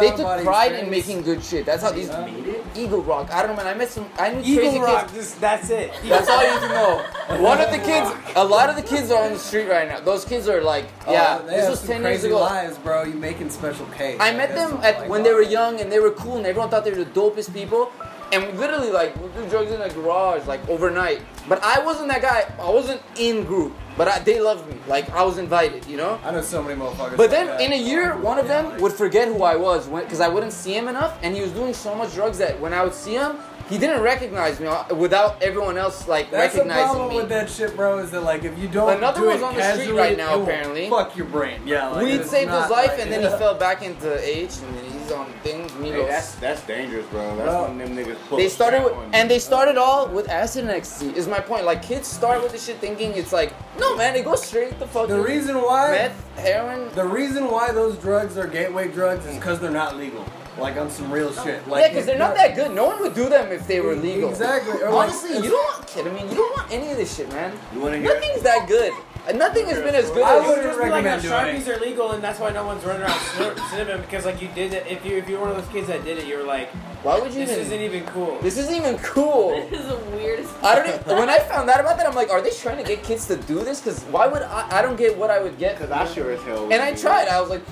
they 0.00 0.10
took 0.16 0.42
pride 0.44 0.72
in 0.72 0.90
making 0.90 1.22
good 1.22 1.42
shit. 1.42 1.66
That's 1.66 1.82
how 1.82 1.92
these 1.92 2.08
Yeah. 2.08 2.26
made 2.26 2.46
it. 2.46 2.64
Eagle 2.76 3.02
Rock. 3.02 3.30
I 3.32 3.42
don't 3.42 3.50
know, 3.52 3.56
man. 3.56 3.66
I 3.66 3.74
met 3.74 3.90
some. 3.90 4.06
I 4.18 4.30
knew 4.32 4.42
crazy 4.56 4.76
Eagle 4.76 4.82
Rock, 4.82 5.06
kids. 5.08 5.14
just 5.14 5.40
that's 5.40 5.70
it. 5.70 5.92
That's 6.04 6.28
all 6.28 6.42
you 6.42 6.52
need 6.54 6.60
to 6.60 6.68
know. 6.68 7.04
One 7.42 7.60
of 7.60 7.70
the 7.70 7.78
kids, 7.78 8.01
a 8.36 8.44
lot 8.44 8.68
of 8.70 8.76
the 8.76 8.82
kids 8.82 9.10
are 9.10 9.24
on 9.24 9.32
the 9.32 9.38
street 9.38 9.68
right 9.68 9.88
now. 9.88 10.00
Those 10.00 10.24
kids 10.24 10.48
are 10.48 10.62
like, 10.62 10.86
oh, 11.06 11.12
yeah, 11.12 11.38
Oh, 11.42 11.46
they 11.46 11.56
this 11.56 11.70
was 11.70 11.86
ten 11.86 12.02
years 12.02 12.24
ago. 12.24 12.38
lives, 12.40 12.78
bro. 12.78 13.02
You 13.04 13.14
making 13.14 13.50
special 13.50 13.86
K. 13.96 14.16
I 14.18 14.32
met 14.34 14.54
them 14.54 14.78
at 14.82 15.00
like 15.00 15.08
when 15.08 15.22
that. 15.22 15.28
they 15.28 15.34
were 15.34 15.42
young 15.42 15.80
and 15.80 15.90
they 15.90 16.00
were 16.00 16.10
cool 16.12 16.36
and 16.36 16.46
everyone 16.46 16.70
thought 16.70 16.84
they 16.84 16.90
were 16.92 17.04
the 17.04 17.10
dopest 17.20 17.52
people. 17.52 17.90
And 18.32 18.58
literally, 18.58 18.90
like, 18.90 19.14
we 19.20 19.28
do 19.38 19.46
drugs 19.50 19.70
in 19.72 19.78
the 19.78 19.90
garage, 19.90 20.46
like 20.46 20.66
overnight. 20.66 21.20
But 21.50 21.62
I 21.62 21.84
wasn't 21.84 22.08
that 22.08 22.22
guy. 22.22 22.50
I 22.58 22.70
wasn't 22.70 23.02
in 23.18 23.44
group, 23.44 23.74
but 23.98 24.08
I, 24.08 24.20
they 24.20 24.40
loved 24.40 24.66
me. 24.72 24.76
Like 24.88 25.10
I 25.10 25.22
was 25.22 25.36
invited, 25.36 25.84
you 25.86 25.98
know. 25.98 26.18
I 26.24 26.30
know 26.30 26.40
so 26.40 26.62
many 26.62 26.80
motherfuckers. 26.80 27.18
But 27.18 27.30
then 27.30 27.60
in 27.60 27.74
a 27.74 27.76
year, 27.76 28.16
one 28.16 28.38
of 28.38 28.46
Yeah, 28.46 28.62
them 28.62 28.80
would 28.80 28.92
forget 28.94 29.28
who 29.28 29.42
I 29.42 29.56
was 29.56 29.86
because 29.86 30.20
I 30.20 30.28
wouldn't 30.28 30.54
see 30.54 30.72
him 30.74 30.88
enough, 30.88 31.18
and 31.22 31.34
he 31.36 31.42
was 31.42 31.50
doing 31.52 31.74
so 31.74 31.94
much 31.94 32.14
drugs 32.14 32.38
that 32.38 32.58
when 32.58 32.72
I 32.72 32.82
would 32.84 32.94
see 32.94 33.12
him, 33.12 33.36
he 33.72 33.78
didn't 33.78 34.02
recognize 34.02 34.60
me 34.60 34.66
uh, 34.66 34.94
without 34.94 35.42
everyone 35.42 35.78
else 35.78 36.06
like 36.06 36.30
That's 36.30 36.52
the 36.52 36.58
recognizing 36.60 36.84
problem 36.90 37.08
me. 37.10 37.16
with 37.16 37.28
that 37.30 37.48
shit, 37.48 37.74
bro. 37.74 37.98
Is 37.98 38.10
that 38.10 38.20
like 38.22 38.44
if 38.44 38.58
you 38.58 38.68
don't 38.68 38.98
Another 38.98 39.20
do 39.22 39.26
one's 39.28 39.40
it 39.40 39.44
on 39.44 39.54
the 39.56 39.72
street 39.74 39.92
right 39.92 40.16
now, 40.16 40.38
it 40.38 40.42
apparently. 40.42 40.90
Fuck 40.90 41.16
your 41.16 41.26
brain. 41.26 41.60
Yeah, 41.64 41.88
like 41.88 42.04
Weed 42.04 42.24
saved 42.24 42.50
his 42.50 42.70
life, 42.70 42.90
like- 42.90 43.00
and 43.00 43.10
then 43.10 43.22
he 43.22 43.28
fell 43.38 43.54
back 43.54 43.82
into 43.82 44.08
H, 44.22 44.58
and 44.58 44.76
then 44.76 44.84
he's 44.92 45.10
on 45.12 45.32
things. 45.42 45.72
Hey, 45.72 46.04
that's 46.06 46.34
that's 46.36 46.62
dangerous, 46.66 47.06
bro. 47.06 47.34
That's 47.36 47.48
Bro. 47.50 47.68
when 47.68 47.78
them 47.78 47.96
niggas 47.96 48.18
pull 48.28 48.38
They 48.38 48.48
started 48.48 48.84
with, 48.84 48.92
on 48.92 49.10
and 49.14 49.30
they 49.30 49.38
started 49.38 49.76
all 49.78 50.06
with 50.08 50.28
acid 50.28 50.64
and 50.64 50.70
ecstasy. 50.70 51.08
Is 51.16 51.26
my 51.26 51.40
point? 51.40 51.64
Like 51.64 51.82
kids 51.82 52.06
start 52.06 52.42
with 52.42 52.52
this 52.52 52.66
shit 52.66 52.76
thinking 52.76 53.12
it's 53.14 53.32
like, 53.32 53.52
no 53.78 53.96
man, 53.96 54.14
it 54.16 54.24
goes 54.24 54.44
straight 54.44 54.78
the 54.78 54.86
fucking 54.86 55.16
The 55.16 55.22
reason 55.22 55.56
why 55.56 55.90
meth, 55.92 56.38
heroin. 56.38 56.94
the 56.94 57.04
reason 57.06 57.50
why 57.50 57.72
those 57.72 57.96
drugs 57.98 58.36
are 58.36 58.46
gateway 58.46 58.88
drugs 58.88 59.24
is 59.26 59.34
because 59.36 59.58
they're 59.60 59.70
not 59.70 59.96
legal. 59.96 60.24
Like 60.58 60.76
on 60.76 60.90
some 60.90 61.10
real 61.10 61.32
shit. 61.32 61.66
Like 61.66 61.82
yeah, 61.82 61.88
because 61.88 62.06
they're 62.06 62.18
not 62.18 62.34
that 62.34 62.54
good. 62.54 62.72
No 62.72 62.86
one 62.86 63.00
would 63.00 63.14
do 63.14 63.28
them 63.28 63.50
if 63.52 63.66
they 63.66 63.80
were 63.80 63.94
legal. 63.94 64.28
Exactly. 64.30 64.82
Or 64.82 64.88
Honestly, 64.88 65.30
it's- 65.30 65.44
you 65.44 65.50
don't 65.50 65.64
want 65.64 65.86
ketamine. 65.88 66.30
You 66.30 66.36
don't 66.36 66.56
want 66.56 66.70
any 66.70 66.90
of 66.90 66.96
this 66.96 67.16
shit, 67.16 67.28
man. 67.30 67.52
You 67.74 67.80
wanna 67.80 67.98
hear? 67.98 68.14
Nothing's 68.14 68.42
that 68.42 68.68
good. 68.68 68.92
Nothing 69.34 69.66
has 69.66 69.78
been 69.78 69.94
as 69.94 70.10
good 70.10 70.24
I 70.24 70.40
would 70.40 70.48
wouldn't 70.48 70.66
just 70.66 70.78
be 70.82 70.90
like 70.90 71.04
how 71.04 71.10
recommend 71.14 71.26
oh, 71.26 71.44
doing. 71.44 71.62
Sharpies 71.62 71.76
are 71.76 71.80
legal, 71.80 72.10
and 72.10 72.24
that's 72.24 72.40
why 72.40 72.50
no 72.50 72.66
one's 72.66 72.84
running 72.84 73.02
around 73.02 73.20
snort- 73.20 73.58
sniffing 73.70 74.00
because 74.00 74.24
like 74.24 74.42
you 74.42 74.48
did 74.48 74.72
it. 74.72 74.84
If 74.88 75.06
you 75.06 75.16
if 75.16 75.28
you're 75.28 75.40
one 75.40 75.50
of 75.50 75.56
those 75.56 75.72
kids 75.72 75.86
that 75.86 76.04
did 76.04 76.18
it, 76.18 76.26
you 76.26 76.38
were 76.38 76.42
like, 76.42 76.70
Why 77.04 77.20
would 77.20 77.32
you 77.32 77.46
this 77.46 77.52
even? 77.52 77.64
isn't 77.66 77.80
even 77.80 78.04
cool. 78.06 78.40
This 78.40 78.58
isn't 78.58 78.74
even 78.74 78.98
cool. 78.98 79.50
This 79.70 79.80
is 79.80 79.86
the 79.86 79.96
weirdest. 80.10 80.52
I 80.62 80.74
don't 80.74 80.88
even, 80.88 81.18
when 81.18 81.30
I 81.30 81.38
found 81.38 81.70
out 81.70 81.78
about 81.80 81.96
that, 81.98 82.06
I'm 82.06 82.14
like, 82.14 82.30
are 82.30 82.42
they 82.42 82.50
trying 82.50 82.78
to 82.78 82.84
get 82.84 83.04
kids 83.04 83.26
to 83.28 83.36
do 83.36 83.64
this? 83.64 83.80
Because 83.80 84.02
why 84.04 84.26
would 84.26 84.42
I? 84.42 84.78
I 84.78 84.82
don't 84.82 84.96
get 84.96 85.16
what 85.16 85.30
I 85.30 85.40
would 85.40 85.56
get. 85.56 85.78
Cause 85.78 85.92
I 85.92 86.04
sure 86.12 86.32
as 86.32 86.42
hell. 86.42 86.64
And 86.72 86.82
I 86.82 86.92
tried. 86.94 87.28
I 87.28 87.40
was 87.40 87.48
like, 87.48 87.62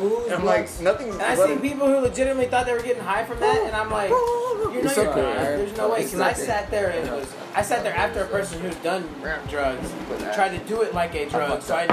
And 0.00 0.32
I'm 0.32 0.44
like, 0.44 0.66
blunts. 0.66 0.80
nothing's. 0.80 1.14
And 1.14 1.22
I 1.22 1.36
but- 1.36 1.48
see 1.48 1.56
people 1.56 1.86
who 1.88 2.00
legitimately 2.00 2.46
thought 2.46 2.66
they 2.66 2.72
were 2.72 2.82
getting 2.82 3.02
high 3.02 3.24
from 3.24 3.40
that, 3.40 3.62
and 3.62 3.74
I'm 3.74 3.90
like, 3.90 4.10
you 4.10 4.16
know, 4.16 4.70
you're 4.72 4.82
not. 4.84 5.14
There's 5.14 5.76
no 5.76 5.90
way. 5.90 6.04
Because 6.04 6.20
I 6.20 6.32
sat 6.32 6.70
there 6.70 6.90
and 6.90 7.10
was, 7.10 7.32
I 7.54 7.62
sat 7.62 7.82
there 7.82 7.94
after 7.94 8.22
a 8.22 8.26
person 8.26 8.60
who's 8.60 8.76
done 8.76 9.08
drugs 9.48 9.92
tried 10.34 10.56
to 10.56 10.64
do 10.66 10.82
it 10.82 10.94
like 10.94 11.14
a 11.14 11.28
drug, 11.28 11.62
so 11.62 11.74
I 11.74 11.86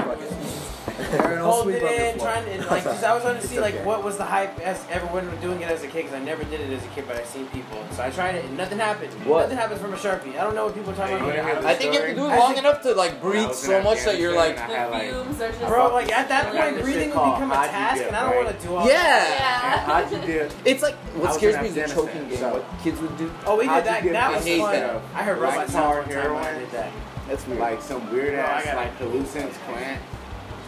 knew 0.98 1.04
it 1.04 1.20
Aaron, 1.20 1.38
I'll 1.38 1.52
holding 1.52 1.72
sweep 1.74 1.82
it 1.82 1.84
up 1.84 1.98
your 1.98 2.06
in, 2.08 2.18
floor. 2.18 2.26
trying 2.28 2.44
to, 2.44 2.66
like, 2.70 2.82
because 2.84 3.04
I 3.04 3.14
was 3.14 3.22
trying 3.22 3.34
to 3.36 3.40
It's 3.40 3.48
see, 3.48 3.60
like, 3.60 3.74
okay. 3.74 3.84
what 3.84 4.02
was 4.04 4.16
the 4.16 4.24
hype 4.24 4.58
as 4.60 4.84
everyone 4.90 5.30
was 5.30 5.40
doing 5.40 5.60
it 5.62 5.68
as 5.68 5.82
a 5.82 5.86
kid, 5.86 6.02
because 6.04 6.14
I 6.14 6.18
never 6.20 6.44
did 6.44 6.60
it 6.60 6.70
as 6.72 6.84
a 6.84 6.88
kid, 6.88 7.04
but 7.06 7.16
I've 7.16 7.26
seen 7.26 7.46
people. 7.48 7.78
So 7.92 8.02
I 8.02 8.10
tried 8.10 8.34
it, 8.36 8.44
and 8.44 8.56
nothing 8.56 8.78
happened. 8.78 9.12
What? 9.24 9.42
Nothing 9.42 9.58
happens 9.58 9.80
from 9.80 9.92
a 9.94 9.96
Sharpie. 9.96 10.30
I 10.38 10.42
don't 10.44 10.54
know 10.54 10.66
what 10.66 10.74
people 10.74 10.92
are 10.92 10.96
talking 10.96 11.16
Hey, 11.18 11.20
you 11.20 11.26
wanna 11.26 11.42
hear 11.42 11.50
about. 11.52 11.62
the 11.62 11.68
I 11.68 11.74
think 11.74 11.94
if 11.94 12.00
you 12.00 12.06
have 12.06 12.10
to 12.10 12.14
do 12.16 12.24
it 12.26 12.38
long 12.38 12.54
think- 12.54 12.58
enough 12.66 12.82
to 12.82 12.94
like 12.94 13.20
breathe 13.22 13.52
so 13.52 13.82
much 13.82 14.04
that 14.04 14.18
you're 14.18 14.34
like, 14.34 14.58
Afghanistan, 14.58 14.92
I 14.92 15.04
had, 15.04 15.16
like, 15.16 15.40
are 15.40 15.52
just. 15.52 15.66
Bro, 15.68 15.92
like, 15.94 16.12
at 16.12 16.28
that 16.28 16.44
point, 16.52 16.82
breathing 16.82 17.08
shit 17.10 17.16
will 17.16 17.32
become 17.32 17.52
a 17.52 17.54
task, 17.54 18.02
and 18.02 18.16
I 18.16 18.30
don't 18.32 18.44
want 18.44 18.58
to 18.60 18.66
do 18.66 18.74
all 18.74 18.86
yeah. 18.88 18.94
Yeah. 19.28 20.02
Haji 20.02 20.26
dip. 20.26 20.52
It's 20.64 20.82
like 20.82 20.94
what 21.16 21.34
scares 21.34 21.56
me 21.62 21.68
is 21.68 21.74
the 21.74 21.86
choking 21.86 22.28
game. 22.28 22.40
What 22.50 22.64
kids 22.82 23.00
would 23.00 23.16
do. 23.16 23.30
Oh, 23.46 23.56
we 23.56 23.66
did 23.66 23.84
that. 23.84 24.02
That 24.04 24.32
was 24.34 24.44
fun. 24.48 25.00
I 25.14 25.22
heard 25.22 25.38
Black 25.38 25.54
robot 25.56 25.68
tar 25.68 26.02
sounds 26.02 26.06
one 26.08 26.14
time 26.16 26.34
when 26.34 26.42
I 26.42 26.46
heroin. 26.46 26.58
did 26.60 26.70
that. 26.72 26.92
That's 27.28 27.46
weird. 27.46 27.60
Like 27.60 27.82
some 27.82 28.10
weird 28.12 28.34
ass 28.34 28.64
got 28.64 28.76
like 28.76 28.88
it. 28.88 28.98
hallucins 29.00 29.52
plant, 29.66 30.00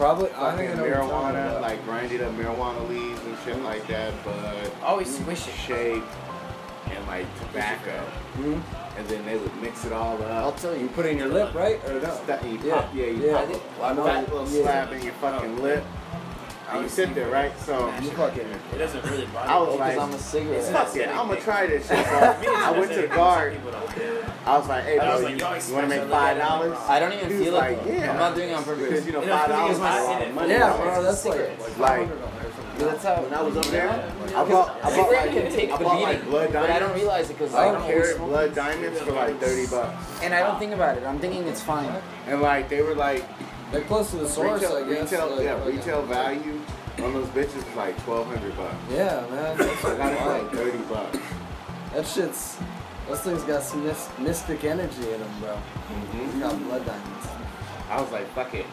Probably, 0.01 0.31
I 0.31 0.33
fucking 0.33 0.57
think 0.57 0.71
I 0.71 0.73
know 0.73 0.81
what 0.81 0.87
you're 0.89 0.97
talking 0.97 1.35
marijuana, 1.37 1.47
about. 1.49 1.61
like 1.61 1.85
grinded 1.85 2.21
up 2.23 2.31
marijuana 2.33 2.89
leaves 2.89 3.21
and 3.23 3.37
shit 3.45 3.61
like 3.61 3.85
that, 3.85 4.11
but 4.25 4.73
Always 4.83 5.15
squish 5.15 5.47
it. 5.47 5.53
shape 5.53 6.03
and 6.89 7.05
like 7.07 7.27
tobacco. 7.39 8.03
Mhm. 8.39 8.59
And 8.97 9.07
then 9.07 9.23
they 9.27 9.37
would 9.37 9.55
mix 9.61 9.85
it 9.85 9.93
all 9.93 10.15
up. 10.23 10.31
I'll 10.31 10.51
tell 10.53 10.73
You 10.73 10.81
you. 10.85 10.87
put 10.89 11.05
it 11.05 11.09
in 11.09 11.17
your 11.19 11.27
lip, 11.27 11.53
right? 11.53 11.79
Or 11.87 11.99
no? 12.01 12.09
Sta- 12.23 12.39
you 12.47 12.57
Yeah. 12.63 12.73
pop, 12.81 12.89
yeah, 12.95 13.05
you 13.05 13.27
Yeah. 13.27 13.45
pop 13.45 13.49
I 13.83 13.91
a 13.91 13.93
know. 13.93 14.03
fat 14.05 14.33
little 14.33 14.47
Yeah. 14.49 14.63
slab 14.63 14.93
in 14.93 15.01
your 15.03 15.13
fucking 15.21 15.61
lip. 15.61 15.83
And 16.71 16.83
you 16.83 16.89
sit 16.89 17.13
there, 17.15 17.29
right? 17.29 17.57
So 17.59 17.87
You 18.01 18.09
fucking. 18.11 18.45
It 18.73 18.77
doesn't 18.77 19.03
really 19.05 19.25
bother 19.27 19.49
I 19.49 19.59
was 19.59 19.79
like, 19.79 19.97
I'm 19.97 20.13
a 20.13 20.17
cigarette. 20.17 20.63
fuck 20.65 20.95
it, 20.95 21.09
I'm 21.09 21.27
gonna 21.27 21.41
try 21.41 21.67
this 21.67 21.87
shit. 21.87 22.05
So 22.05 22.11
I 22.13 22.71
went 22.71 22.91
to 22.93 23.01
the 23.01 23.07
guard. 23.07 23.53
Some 23.53 23.61
people 23.63 23.79
don't. 23.79 24.47
I 24.47 24.57
was 24.57 24.67
like, 24.69 24.83
hey, 24.85 24.99
I 24.99 25.05
bro, 25.05 25.13
was 25.13 25.21
you, 25.21 25.27
like, 25.29 25.39
yo, 25.39 25.45
I 25.47 25.57
you 25.67 25.73
wanna 25.75 25.87
make 25.87 26.09
five 26.09 26.37
dollars? 26.37 26.77
I 26.87 26.99
don't 26.99 27.13
even 27.13 27.29
He 27.29 27.43
feel 27.45 27.53
like, 27.53 27.77
it. 27.85 27.93
yeah. 27.99 28.11
I'm 28.11 28.17
not 28.17 28.35
doing 28.35 28.49
it 28.49 28.53
on 28.53 28.63
purpose. 28.63 28.87
Because 28.89 29.05
you 29.05 29.11
know, 29.13 29.21
five 29.21 29.49
dollars 29.49 29.71
is, 29.71 29.77
is 29.77 29.81
when 29.81 29.91
I 29.91 29.99
a 29.99 30.03
lot 30.03 30.19
did 30.19 30.21
of 30.23 30.29
it- 30.31 30.35
money. 30.35 30.49
Yeah, 30.53 30.69
right? 30.69 30.81
bro, 30.81 31.03
that's 31.03 31.25
like. 31.25 31.33
Cigarettes. 31.35 31.77
Like, 31.77 32.09
That's 32.79 33.03
how. 33.03 33.21
when 33.21 33.33
I 33.33 33.41
was 33.43 33.57
up 33.57 33.65
there, 33.65 33.89
I 33.91 34.43
bought, 34.45 34.77
I 34.83 34.95
bought 34.97 35.11
like, 35.11 35.29
can 35.31 35.51
take 35.51 35.71
I 35.71 35.77
the 35.77 35.83
bought 35.83 36.01
like 36.01 36.15
beating, 36.17 36.31
blood 36.31 36.53
but 36.53 36.69
I 36.71 36.79
don't 36.79 36.95
realize 36.95 37.29
it 37.29 37.37
because 37.37 37.53
I 37.53 37.69
Like 37.69 37.77
don't 37.79 37.87
carat 37.87 38.17
blood 38.17 38.55
diamonds 38.55 38.99
for 39.01 39.11
like 39.11 39.39
30 39.39 39.67
bucks. 39.67 40.21
And 40.23 40.33
I 40.33 40.39
don't 40.39 40.57
think 40.57 40.73
about 40.73 40.97
it. 40.97 41.03
I'm 41.03 41.19
thinking 41.19 41.43
it's 41.47 41.61
fine. 41.61 41.93
And 42.27 42.41
like, 42.41 42.69
they 42.69 42.81
were 42.81 42.95
like, 42.95 43.23
They're 43.71 43.81
close 43.81 44.11
to 44.11 44.17
the 44.17 44.27
source, 44.29 44.61
retail, 44.61 44.77
I 44.77 44.89
guess. 44.89 45.11
retail, 45.11 45.29
like, 45.35 45.45
yeah, 45.45 45.57
fucking- 45.59 45.75
retail 45.77 46.01
value 46.03 46.59
on 47.03 47.13
those 47.13 47.27
bitches 47.29 47.57
is 47.57 47.75
like 47.75 47.95
1200 48.07 48.55
bucks. 48.57 48.75
Yeah, 48.91 49.25
man. 49.31 49.57
That's 49.57 49.85
I 49.85 49.97
got 49.97 50.11
it 50.11 50.17
for 50.19 50.25
wild. 50.27 50.43
like 50.43 50.53
30 50.53 50.77
bucks. 50.93 51.17
That 51.93 52.05
shit's. 52.07 52.57
Those 53.07 53.21
things 53.21 53.43
got 53.43 53.63
some 53.63 53.83
mystic 54.19 54.63
energy 54.63 55.11
in 55.11 55.19
them, 55.19 55.33
bro. 55.39 55.53
Mm-hmm. 55.55 56.39
Got 56.39 56.63
blood 56.63 56.85
diamonds. 56.85 57.27
I 57.89 57.99
was 58.01 58.11
like, 58.11 58.27
fuck 58.33 58.53
it. 58.53 58.65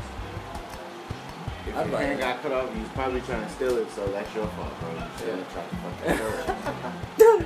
If 1.69 1.77
I'd 1.77 1.87
your 1.87 1.93
buy 1.99 2.03
hand 2.05 2.21
got 2.21 2.43
cut 2.43 2.53
off, 2.53 2.75
you 2.75 2.81
was 2.83 2.91
probably 2.91 3.21
trying 3.23 3.45
to 3.45 3.51
steal 3.51 3.77
it, 3.79 3.91
so 3.93 4.07
that's 4.09 4.35
your 4.35 4.47
fault, 4.49 4.73
bro. 4.81 4.91
You 4.91 5.03
shouldn't 5.19 5.47
have 5.49 5.71
to 5.71 5.77
fucking 5.77 6.15
steal 6.15 6.29
it. 6.29 6.47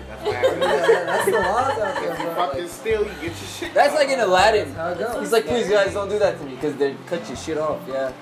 That's 0.13 0.23
what 0.25 0.35
happened. 0.35 0.61
Yeah, 0.63 1.05
that's 1.05 1.25
the 1.25 1.33
laws 1.33 1.79
out 1.79 1.95
there, 2.03 2.13
If 2.13 2.19
you 2.19 2.25
bro. 2.27 2.35
fucking 2.35 2.69
steal, 2.69 3.01
you 3.03 3.09
get 3.15 3.23
your 3.23 3.33
shit 3.35 3.75
That's 3.75 3.93
cut 3.93 3.99
like 4.01 4.09
in 4.11 4.21
off. 4.21 4.27
Aladdin. 4.29 4.75
How 4.75 4.91
it 4.91 4.99
goes. 4.99 5.21
He's 5.21 5.33
like, 5.33 5.47
please 5.47 5.69
guys, 5.69 5.93
don't 5.95 6.09
do 6.09 6.19
that 6.19 6.39
to 6.39 6.45
me 6.45 6.55
because 6.55 6.77
they 6.77 6.95
cut 7.07 7.27
your 7.29 7.37
shit 7.37 7.59
off. 7.59 7.81
Yeah. 7.89 8.13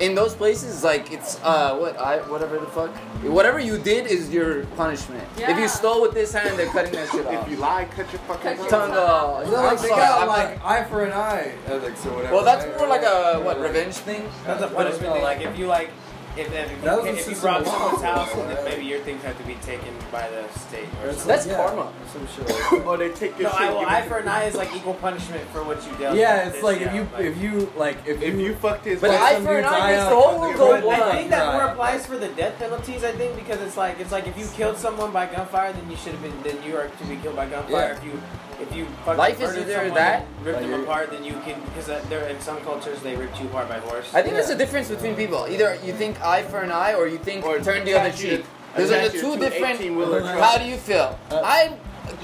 In 0.00 0.14
those 0.14 0.34
places, 0.34 0.84
like 0.84 1.12
it's 1.12 1.40
uh 1.42 1.76
what 1.76 1.98
I 1.98 2.18
whatever 2.30 2.58
the 2.58 2.66
fuck, 2.66 2.90
whatever 3.24 3.58
you 3.58 3.78
did 3.78 4.06
is 4.06 4.30
your 4.30 4.64
punishment. 4.76 5.24
Yeah. 5.36 5.50
If 5.50 5.58
you 5.58 5.66
stole 5.66 6.00
with 6.00 6.14
this 6.14 6.32
hand, 6.32 6.56
they're 6.56 6.66
cutting 6.70 6.92
that 6.92 7.10
shit 7.10 7.26
off. 7.26 7.46
If 7.46 7.50
you 7.50 7.56
lie, 7.56 7.84
cut 7.86 8.10
your 8.12 8.20
fucking 8.22 8.56
Cut 8.58 8.68
Tongue 8.70 8.92
off. 8.92 9.44
Is 9.44 9.50
that 9.50 9.56
like 9.56 9.70
I'm 9.70 9.76
they 9.82 9.88
sorry, 9.88 10.00
got 10.00 10.20
I'm 10.22 10.28
like 10.28 10.56
not- 10.58 10.66
eye 10.70 10.84
for 10.84 11.04
an 11.04 11.12
eye 11.12 11.52
ethics 11.66 12.06
or 12.06 12.14
whatever? 12.14 12.34
well, 12.34 12.44
that's 12.44 12.78
more 12.78 12.86
like 12.88 13.02
a 13.02 13.40
what 13.42 13.60
revenge 13.60 13.94
thing. 13.94 14.22
That's 14.46 14.62
a 14.62 14.68
punishment. 14.68 15.20
Like 15.22 15.40
if 15.40 15.58
you 15.58 15.66
like, 15.66 15.90
if 16.38 16.52
if, 16.52 16.72
if, 16.72 16.82
That 16.82 17.02
you, 17.02 17.08
a 17.08 17.12
if 17.12 17.16
you 17.18 17.22
system 17.22 17.46
rob 17.46 17.66
someone's 17.66 18.02
house, 18.02 18.32
bro. 18.32 18.46
then 18.48 18.64
maybe 18.64 18.84
your 18.84 19.00
things 19.00 19.22
have 19.22 19.36
to 19.38 19.44
be 19.44 19.54
taken 19.56 19.94
by 20.12 20.28
the 20.28 20.48
state. 20.58 20.86
Or 21.02 21.08
It's 21.08 21.18
something. 21.22 21.26
That's 21.28 21.46
yeah, 21.46 21.56
karma. 21.56 21.92
Some 22.12 22.26
shit 22.28 22.46
like 22.48 22.56
that. 22.70 22.86
Or 22.86 22.96
they 22.96 23.08
take 23.10 23.38
your 23.38 23.50
No, 23.50 23.58
shit. 23.58 23.60
I, 23.60 23.70
well, 23.72 23.86
eye 23.86 24.02
for 24.02 24.14
to 24.16 24.22
an 24.22 24.28
eye 24.28 24.44
is 24.44 24.54
like 24.54 24.74
equal 24.74 24.94
punishment 24.94 25.42
for 25.50 25.64
what 25.64 25.84
you 25.86 25.96
dealt. 25.98 26.16
Yeah, 26.16 26.46
it's 26.46 26.54
this, 26.56 26.62
like 26.64 26.80
if 26.80 26.94
you 26.94 27.08
if 27.18 27.36
you 27.42 27.72
like 27.76 27.98
if 28.06 28.22
If 28.22 28.34
you 28.34 28.40
you 28.40 28.54
fucked 28.54 28.84
his 28.84 29.00
But 29.00 29.10
wife, 29.10 29.20
eye 29.20 29.40
for 29.40 29.58
an 29.58 29.64
eye 29.64 29.78
eye 29.78 29.92
makes 29.92 30.04
the 30.04 30.14
whole 30.16 30.38
fucking 30.40 30.56
go 30.56 30.80
blind. 30.80 31.02
I 31.02 31.12
think 31.12 31.30
that 31.30 31.52
more 31.52 31.64
applies 31.72 32.06
for 32.06 32.16
the 32.18 32.28
death 32.28 32.58
penalties. 32.58 33.04
I 33.04 33.12
think 33.12 33.36
because 33.36 33.60
it's 33.60 33.76
like 33.76 33.98
it's 34.00 34.12
like 34.12 34.26
if 34.26 34.38
you 34.38 34.46
killed 34.54 34.76
someone 34.76 35.12
by 35.12 35.26
gunfire, 35.26 35.72
then 35.72 35.90
you 35.90 35.96
should 35.96 36.12
have 36.12 36.22
been 36.22 36.42
then 36.42 36.62
you 36.62 36.76
are 36.76 36.88
to 36.88 37.04
be 37.06 37.16
killed 37.16 37.36
by 37.36 37.46
gunfire. 37.48 37.92
If 37.92 38.04
you 38.04 38.20
if 38.60 38.74
you 38.74 38.86
fucking 39.04 39.18
Life 39.18 39.34
is 39.40 39.40
murdered 39.50 39.60
either 39.62 39.72
someone 39.74 39.94
that- 39.94 40.22
and 40.22 40.46
ripped 40.46 40.56
Like 40.58 40.62
them 40.66 40.70
you're- 40.80 40.82
apart, 40.84 41.10
then 41.10 41.24
you 41.24 41.32
can 41.44 41.60
because 41.66 41.88
uh, 41.88 42.02
there 42.08 42.26
in 42.28 42.40
some 42.40 42.60
cultures 42.60 43.00
they 43.02 43.16
rip 43.16 43.30
you 43.40 43.46
apart 43.46 43.68
by 43.68 43.78
horse. 43.78 44.12
I 44.14 44.22
think 44.22 44.34
there's 44.34 44.50
a 44.50 44.56
difference 44.56 44.88
between 44.88 45.14
people. 45.16 45.46
Either 45.48 45.76
you 45.84 45.92
think 45.92 46.20
eye 46.22 46.42
for 46.42 46.60
an 46.60 46.70
eye, 46.72 46.94
or 46.94 47.06
you 47.08 47.18
think 47.18 47.44
Or 47.44 47.58
turn 47.60 47.84
the 47.84 47.94
other 47.94 48.08
attach 48.08 48.20
cheek. 48.20 48.44
There's 48.76 48.90
like 48.90 49.00
attach 49.00 49.12
the 49.12 49.16
you 49.18 49.22
two 49.22 49.34
to 49.36 49.40
different. 49.50 49.80
18-wheeler 49.80 50.20
truck. 50.20 50.38
How 50.38 50.58
do 50.58 50.64
you 50.64 50.76
feel? 50.76 51.18
Uh, 51.30 51.40
I 51.44 51.72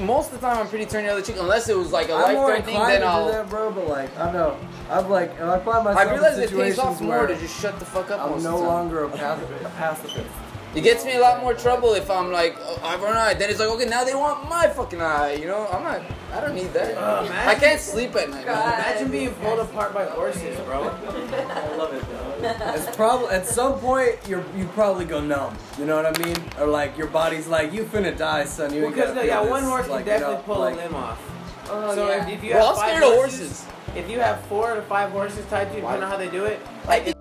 most 0.00 0.32
of 0.32 0.40
the 0.40 0.46
time 0.46 0.56
I'm 0.58 0.66
pretty 0.68 0.86
turn 0.86 1.04
the 1.04 1.10
other 1.12 1.20
cheek, 1.22 1.36
unless 1.38 1.68
it 1.68 1.76
was 1.76 1.92
like 1.92 2.08
a 2.08 2.14
I'm 2.14 2.22
life 2.22 2.34
more 2.36 2.46
threatening. 2.48 2.74
inclined 2.76 2.92
Then 2.94 3.00
to 3.02 3.06
do 3.06 3.10
I'll. 3.12 3.32
that, 3.32 3.50
bro. 3.50 3.70
But 3.70 3.88
like 3.88 4.18
I 4.18 4.32
know, 4.32 4.56
I'm 4.90 5.08
like 5.10 5.30
if 5.34 5.42
I 5.42 5.58
find 5.60 5.84
myself 5.84 5.96
I 6.08 6.10
realize 6.12 6.36
in 6.38 6.42
it 6.44 6.50
pays 6.50 6.50
situations 6.50 6.78
off 6.78 7.00
more 7.00 7.18
where 7.18 7.26
to 7.28 7.36
just 7.38 7.60
shut 7.60 7.78
the 7.78 7.84
fuck 7.84 8.10
up. 8.10 8.20
I'm 8.20 8.30
most 8.32 8.42
no 8.44 8.54
of 8.54 8.60
the 8.60 8.66
time. 8.66 8.74
longer 8.74 9.04
a 9.04 9.08
pacifist. 9.10 9.64
A 9.64 9.68
pacifist. 9.70 10.26
It 10.74 10.82
gets 10.82 11.04
me 11.04 11.14
a 11.14 11.20
lot 11.20 11.40
more 11.40 11.54
trouble 11.54 11.94
if 11.94 12.10
I'm 12.10 12.32
like, 12.32 12.56
oh, 12.58 12.80
I 12.82 12.90
have 12.92 13.02
an 13.02 13.16
eye. 13.16 13.34
Then 13.34 13.48
it's 13.48 13.60
like, 13.60 13.68
okay, 13.68 13.84
now 13.84 14.02
they 14.02 14.14
want 14.14 14.48
my 14.48 14.66
fucking 14.68 15.00
eye. 15.00 15.34
You 15.34 15.46
know, 15.46 15.68
I'm 15.68 15.84
not. 15.84 16.02
I 16.32 16.40
don't 16.40 16.54
need 16.56 16.72
that. 16.72 16.96
Oh, 16.98 17.28
man. 17.28 17.48
I 17.48 17.54
can't 17.54 17.80
sleep 17.80 18.16
at 18.16 18.28
night. 18.28 18.44
God. 18.44 18.74
Imagine 18.74 19.10
being 19.12 19.30
pulled 19.34 19.60
apart 19.60 19.94
by 19.94 20.04
horses, 20.06 20.58
bro. 20.60 20.82
I 20.90 21.76
love 21.76 21.94
it, 21.94 22.02
though. 22.08 22.72
It's 22.74 22.96
probably 22.96 23.28
at 23.28 23.46
some 23.46 23.78
point 23.78 24.16
you're 24.28 24.44
you 24.56 24.66
probably 24.74 25.04
go 25.04 25.20
numb. 25.20 25.56
You 25.78 25.86
know 25.86 25.94
what 26.02 26.06
I 26.06 26.24
mean? 26.24 26.36
Or 26.58 26.66
like 26.66 26.98
your 26.98 27.06
body's 27.06 27.46
like 27.46 27.72
you 27.72 27.84
finna 27.84 28.16
die, 28.16 28.44
son. 28.44 28.74
You 28.74 28.80
Well, 28.80 28.86
ain't 28.88 28.96
because 28.96 29.14
gotta 29.14 29.26
yeah, 29.28 29.40
feel 29.42 29.50
one 29.50 29.62
horse 29.62 29.88
like, 29.88 30.04
can 30.04 30.14
you 30.14 30.18
definitely 30.20 30.34
know, 30.36 30.42
pull 30.42 30.58
like, 30.58 30.74
a 30.74 30.76
limb 30.78 30.94
off. 30.96 31.30
Oh, 31.70 31.94
so 31.94 32.08
yeah. 32.08 32.26
if, 32.26 32.38
if 32.38 32.44
you 32.44 32.50
Well, 32.54 32.74
have 32.74 32.76
I'm 32.76 32.80
five 32.82 32.88
scared 32.98 33.02
of 33.04 33.14
horses, 33.16 33.64
horses. 33.64 33.96
if 33.96 34.10
you 34.10 34.18
have 34.18 34.40
four 34.46 34.74
to 34.74 34.82
five 34.82 35.10
horses 35.12 35.46
tied 35.46 35.68
to 35.70 35.76
you, 35.76 35.80
depending 35.82 36.00
know 36.00 36.06
how 36.08 36.16
they 36.16 36.28
do 36.28 36.44
it, 36.44 36.60
I 36.84 36.88
like 36.88 37.04
think 37.04 37.16